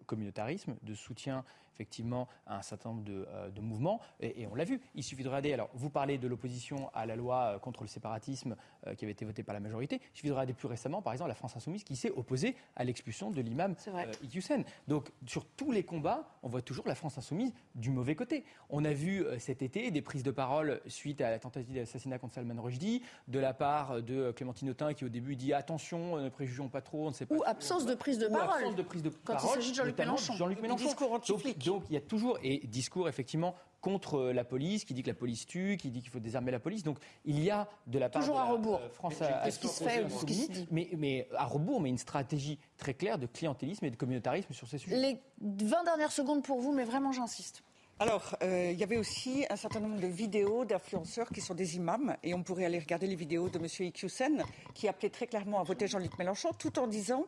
communautarisme, 0.05 0.75
de 0.81 0.93
soutien 0.93 1.43
effectivement 1.73 2.27
à 2.45 2.57
un 2.57 2.61
certain 2.61 2.89
nombre 2.89 3.03
de, 3.03 3.61
mouvements, 3.61 4.01
et, 4.19 4.47
on 4.47 4.55
l'a 4.55 4.63
vu. 4.63 4.81
Il 4.95 5.03
suffit 5.03 5.23
de 5.23 5.29
regarder. 5.29 5.53
Alors 5.53 5.69
vous 5.73 5.89
parlez 5.89 6.17
de 6.17 6.27
l'opposition 6.27 6.89
à 6.93 7.05
la 7.05 7.15
loi 7.15 7.59
contre 7.61 7.83
le 7.83 7.87
séparatisme 7.87 8.55
qui 8.97 9.05
avait 9.05 9.11
été 9.11 9.25
votée 9.25 9.43
par 9.43 9.53
la 9.53 9.59
majorité. 9.59 10.01
Il 10.13 10.17
suffit 10.17 10.27
de 10.27 10.33
regarder 10.33 10.53
plus 10.53 10.67
récemment, 10.67 11.01
par 11.01 11.13
exemple, 11.13 11.29
la 11.29 11.35
France 11.35 11.55
insoumise 11.55 11.83
qui 11.83 11.95
s'est 11.95 12.11
opposée 12.11 12.55
à 12.75 12.83
l'expulsion 12.83 13.31
de 13.31 13.41
l'imam 13.41 13.75
euh, 13.87 14.63
Donc 14.87 15.11
sur 15.25 15.45
tous 15.45 15.71
les 15.71 15.83
combats, 15.83 16.27
on 16.43 16.49
voit 16.49 16.61
toujours 16.61 16.87
la 16.87 16.95
France 16.95 17.17
insoumise 17.17 17.53
du 17.75 17.89
mauvais 17.89 18.15
côté. 18.15 18.43
On 18.69 18.83
a 18.85 18.93
vu 18.93 19.25
cet 19.39 19.61
été 19.61 19.91
des 19.91 20.01
prises 20.01 20.23
de 20.23 20.31
parole 20.31 20.81
suite 20.87 21.21
à 21.21 21.29
la 21.29 21.39
tentative 21.39 21.75
d'assassinat 21.75 22.19
contre 22.19 22.33
Salman 22.33 22.61
Rushdie, 22.61 23.01
de 23.27 23.39
la 23.39 23.53
part 23.53 24.01
de 24.01 24.31
Clémentine 24.31 24.69
Autain 24.71 24.93
qui 24.93 25.05
au 25.05 25.09
début 25.09 25.35
dit 25.35 25.53
attention, 25.53 26.17
ne 26.17 26.29
préjugeons 26.29 26.69
pas 26.69 26.81
trop, 26.81 27.05
on 27.05 27.09
ne 27.09 27.13
sait 27.13 27.25
pas. 27.25 27.35
Ou 27.35 27.43
absence 27.45 27.85
de 27.85 27.95
prise 27.95 28.17
de 28.17 28.27
parole. 28.27 28.59
Absence 28.59 28.75
de 28.75 28.81
prise 28.81 29.03
de 29.03 29.09
Quand 29.23 29.37
il 29.41 29.49
s'agit 29.49 29.71
de 29.71 29.75
Jean-Luc 29.75 29.97
Mélenchon. 29.97 30.33
Jean-Luc 30.33 30.61
Mélenchon. 30.61 30.85
Donc, 30.85 31.57
donc 31.65 31.83
il 31.89 31.93
y 31.93 31.97
a 31.97 32.01
toujours 32.01 32.37
et 32.41 32.59
discours 32.67 33.07
effectivement 33.09 33.55
contre 33.81 34.31
la 34.31 34.43
police, 34.43 34.85
qui 34.85 34.93
dit 34.93 35.01
que 35.01 35.09
la 35.09 35.15
police 35.15 35.45
tue, 35.45 35.75
qui 35.77 35.89
dit 35.89 36.01
qu'il 36.01 36.11
faut 36.11 36.19
désarmer 36.19 36.51
la 36.51 36.59
police. 36.59 36.83
Donc 36.83 36.99
il 37.25 37.43
y 37.43 37.49
a 37.49 37.67
de 37.87 37.99
la 37.99 38.09
part 38.09 38.21
toujours 38.21 38.35
de 38.35 38.41
à 38.41 38.45
rebours. 38.45 38.79
Euh, 38.79 38.89
France 38.89 39.21
à, 39.21 39.49
ce 39.49 39.59
qui 39.59 39.67
se 39.67 39.83
fait, 39.83 40.07
ce 40.07 40.25
qui 40.25 40.35
se 40.35 40.51
dit. 40.51 40.67
Mais, 40.71 40.89
mais 40.97 41.27
à 41.35 41.45
rebours, 41.45 41.81
mais 41.81 41.89
une 41.89 41.97
stratégie 41.97 42.59
très 42.77 42.93
claire 42.93 43.17
de 43.17 43.25
clientélisme 43.25 43.85
et 43.85 43.91
de 43.91 43.95
communautarisme 43.95 44.53
sur 44.53 44.67
ces 44.67 44.77
sujets. 44.77 44.95
Les 44.95 45.19
20 45.41 45.83
dernières 45.83 46.11
secondes 46.11 46.43
pour 46.43 46.59
vous, 46.59 46.71
mais 46.73 46.83
vraiment 46.83 47.11
j'insiste. 47.11 47.63
Alors, 48.01 48.35
euh, 48.41 48.71
il 48.71 48.79
y 48.79 48.83
avait 48.83 48.97
aussi 48.97 49.45
un 49.51 49.55
certain 49.55 49.79
nombre 49.79 49.99
de 49.99 50.07
vidéos 50.07 50.65
d'influenceurs 50.65 51.29
qui 51.29 51.39
sont 51.39 51.53
des 51.53 51.75
imams, 51.75 52.17
et 52.23 52.33
on 52.33 52.41
pourrait 52.41 52.65
aller 52.65 52.79
regarder 52.79 53.05
les 53.05 53.13
vidéos 53.13 53.47
de 53.47 53.59
M. 53.59 53.67
Iqiyoussen, 53.67 54.43
qui 54.73 54.87
appelait 54.87 55.11
très 55.11 55.27
clairement 55.27 55.59
à 55.59 55.63
voter 55.63 55.85
Jean-Luc 55.87 56.17
Mélenchon, 56.17 56.49
tout 56.57 56.79
en 56.79 56.87
disant 56.87 57.27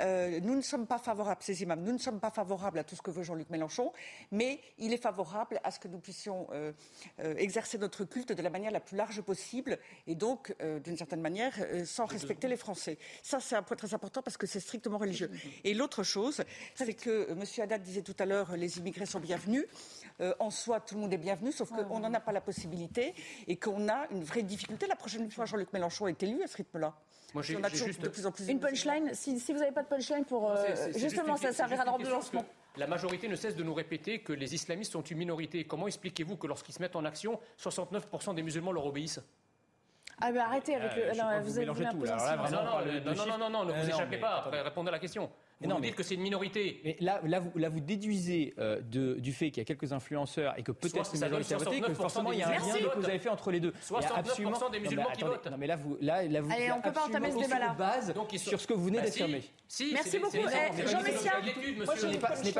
euh, 0.00 0.40
nous 0.40 0.56
ne 0.56 0.60
sommes 0.60 0.88
pas 0.88 0.98
favorables, 0.98 1.40
ces 1.44 1.62
imams, 1.62 1.84
nous 1.84 1.92
ne 1.92 1.98
sommes 1.98 2.18
pas 2.18 2.32
favorables 2.32 2.80
à 2.80 2.82
tout 2.82 2.96
ce 2.96 3.02
que 3.02 3.12
veut 3.12 3.22
Jean-Luc 3.22 3.48
Mélenchon, 3.50 3.92
mais 4.32 4.58
il 4.78 4.92
est 4.92 5.00
favorable 5.00 5.60
à 5.62 5.70
ce 5.70 5.78
que 5.78 5.86
nous 5.86 6.00
puissions 6.00 6.48
euh, 6.50 6.72
exercer 7.36 7.78
notre 7.78 8.02
culte 8.02 8.32
de 8.32 8.42
la 8.42 8.50
manière 8.50 8.72
la 8.72 8.80
plus 8.80 8.96
large 8.96 9.20
possible, 9.20 9.78
et 10.08 10.16
donc, 10.16 10.52
d'une 10.82 10.96
certaine 10.96 11.20
manière, 11.20 11.54
sans 11.84 12.06
respecter 12.06 12.48
les 12.48 12.56
Français. 12.56 12.98
Ça, 13.22 13.38
c'est 13.38 13.54
un 13.54 13.62
point 13.62 13.76
très 13.76 13.94
important 13.94 14.20
parce 14.22 14.36
que 14.36 14.48
c'est 14.48 14.58
strictement 14.58 14.98
religieux. 14.98 15.30
Et 15.62 15.74
l'autre 15.74 16.02
chose, 16.02 16.42
c'est 16.74 16.94
que 16.94 17.30
M. 17.30 17.44
Haddad 17.62 17.82
disait 17.82 18.02
tout 18.02 18.16
à 18.18 18.26
l'heure 18.26 18.56
les 18.56 18.78
immigrés 18.78 19.06
sont 19.06 19.20
bienvenus. 19.20 19.64
Euh, 20.20 20.34
en 20.38 20.50
soi, 20.50 20.80
tout 20.80 20.94
le 20.94 21.00
monde 21.00 21.12
est 21.12 21.18
bienvenu, 21.18 21.52
sauf 21.52 21.70
qu'on 21.70 22.00
n'en 22.00 22.12
a 22.12 22.20
pas 22.20 22.32
la 22.32 22.40
possibilité 22.40 23.14
et 23.46 23.56
qu'on 23.56 23.88
a 23.88 24.06
une 24.10 24.24
vraie 24.24 24.42
difficulté. 24.42 24.86
La 24.86 24.96
prochaine 24.96 25.30
fois, 25.30 25.44
Jean-Luc 25.44 25.72
Mélenchon 25.72 26.08
est 26.08 26.22
élu 26.22 26.42
à 26.42 26.46
ce 26.46 26.56
rythme-là. 26.56 26.94
Moi, 27.34 27.42
j'ai 27.42 27.56
juste... 27.74 28.00
de 28.00 28.08
plus 28.08 28.26
en 28.26 28.32
plus 28.32 28.48
une 28.48 28.58
punchline. 28.58 29.10
Si, 29.12 29.36
vous 29.52 29.58
n'avez 29.58 29.72
pas 29.72 29.82
de 29.82 29.88
punchline 29.88 30.24
pour 30.24 30.50
euh, 30.50 30.56
justement, 30.96 31.36
ça 31.36 31.52
servira 31.52 31.84
de 31.84 32.04
de 32.04 32.08
lancement. 32.08 32.44
La 32.76 32.86
majorité 32.86 33.28
ne 33.28 33.36
cesse 33.36 33.56
de 33.56 33.62
nous 33.62 33.74
répéter 33.74 34.20
que 34.20 34.32
les 34.32 34.54
islamistes 34.54 34.92
sont 34.92 35.02
une 35.02 35.18
minorité. 35.18 35.64
Comment 35.64 35.88
expliquez-vous 35.88 36.36
que 36.36 36.46
lorsqu'ils 36.46 36.74
se 36.74 36.80
mettent 36.80 36.96
en 36.96 37.04
action, 37.04 37.38
69% 37.60 38.34
des 38.34 38.42
musulmans 38.42 38.72
leur 38.72 38.86
obéissent? 38.86 39.20
Ah 40.20 40.32
ben 40.32 40.40
arrêtez 40.40 40.74
avec 40.74 40.96
le. 40.96 41.02
Euh, 41.02 41.40
vous, 41.40 41.58
avez 41.58 41.66
vous 41.66 41.74
tout. 41.74 41.96
non, 41.96 43.14
non, 43.14 43.26
non, 43.26 43.38
non, 43.38 43.50
non, 43.50 43.64
ne 43.66 43.72
vous 43.72 43.88
échappez 43.88 44.18
pas. 44.18 44.48
Répondez 44.50 44.88
à 44.88 44.92
la 44.92 44.98
question. 44.98 45.30
Vous 45.60 45.68
non, 45.68 45.80
dites 45.80 45.96
que 45.96 46.04
c'est 46.04 46.14
une 46.14 46.20
minorité. 46.20 46.80
Mais 46.84 46.96
là, 47.00 47.20
là, 47.24 47.40
vous, 47.40 47.50
là, 47.58 47.68
vous 47.68 47.80
déduisez 47.80 48.54
euh, 48.58 48.80
de, 48.80 49.14
du 49.14 49.32
fait 49.32 49.50
qu'il 49.50 49.60
y 49.60 49.62
a 49.62 49.64
quelques 49.64 49.92
influenceurs 49.92 50.56
et 50.56 50.62
que 50.62 50.70
peut-être 50.70 51.12
une 51.12 51.20
majorité 51.20 51.54
a 51.54 51.58
voté, 51.58 51.80
que 51.80 51.94
forcément 51.94 52.30
il 52.30 52.38
y 52.38 52.42
a 52.42 52.48
un 52.48 52.52
lien 52.52 52.58
que 52.58 52.98
vous 52.98 53.04
avez 53.06 53.18
fait 53.18 53.28
entre 53.28 53.50
les 53.50 53.58
deux. 53.58 53.72
69% 53.84 54.70
des 54.70 54.78
musulmans 54.78 55.10
qui 55.16 55.24
votent. 55.24 55.46
Non, 55.50 55.56
mais 55.58 55.66
là, 55.66 55.74
vous, 55.74 55.98
là, 56.00 56.22
là, 56.22 56.40
vous 56.40 56.52
Allez, 56.52 56.70
on 56.70 56.80
peut 56.80 56.92
pas 56.92 57.06
entamer 57.06 57.32
ce 57.32 57.38
débat-là. 57.38 57.74
base 57.76 58.14
sur 58.36 58.60
ce 58.60 58.66
que 58.68 58.74
vous 58.74 58.84
venez 58.84 58.98
bah, 58.98 59.04
d'affirmer. 59.06 59.42
Merci 59.92 60.18
beaucoup. 60.20 60.36
Eh, 60.36 60.86
Jean 60.86 61.02
Messia, 61.02 61.32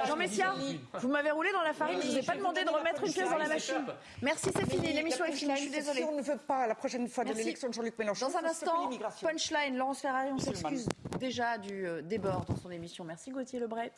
Jean 0.04 0.16
Messia, 0.16 0.54
vous 0.94 1.08
m'avez 1.08 1.30
roulé 1.30 1.52
dans 1.52 1.62
la 1.62 1.72
farine. 1.74 2.00
Je 2.02 2.08
vous 2.08 2.18
ai 2.18 2.22
pas 2.22 2.36
demandé 2.36 2.64
de 2.64 2.70
remettre 2.70 3.04
une 3.04 3.12
pièce 3.12 3.30
dans 3.30 3.38
la 3.38 3.48
machine. 3.48 3.86
Merci, 4.22 4.50
c'est 4.54 4.68
fini. 4.68 4.92
L'émission 4.92 5.24
est 5.24 5.32
finie. 5.32 5.54
Je 5.54 5.62
suis 5.62 5.70
désolée. 5.70 6.02
On 6.02 6.16
ne 6.16 6.22
veut 6.22 6.38
pas 6.38 6.66
la 6.66 6.74
prochaine 6.74 7.06
fois 7.06 7.24
de 7.24 7.32
l'élection 7.32 7.68
de 7.68 7.74
Jean-Luc 7.74 7.96
Mélenchon. 7.96 8.28
Dans 8.28 8.38
un 8.38 8.44
instant, 8.44 8.90
punchline. 9.22 9.76
Laurence 9.76 10.00
Ferrari, 10.00 10.30
on 10.32 10.38
s'excuse 10.38 10.88
déjà 11.20 11.58
du 11.58 11.86
débord 12.02 12.44
dans 12.46 12.56
son 12.56 12.70
émission. 12.70 12.87
Merci 13.04 13.30
Gauthier 13.30 13.60
Lebray. 13.60 13.90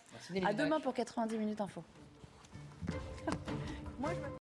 À 0.45 0.55
demain 0.55 0.80
pour 0.80 0.95
90 0.95 1.38
minutes 1.38 1.61
info. 1.61 1.82
Moi, 3.99 4.11
je 4.14 4.39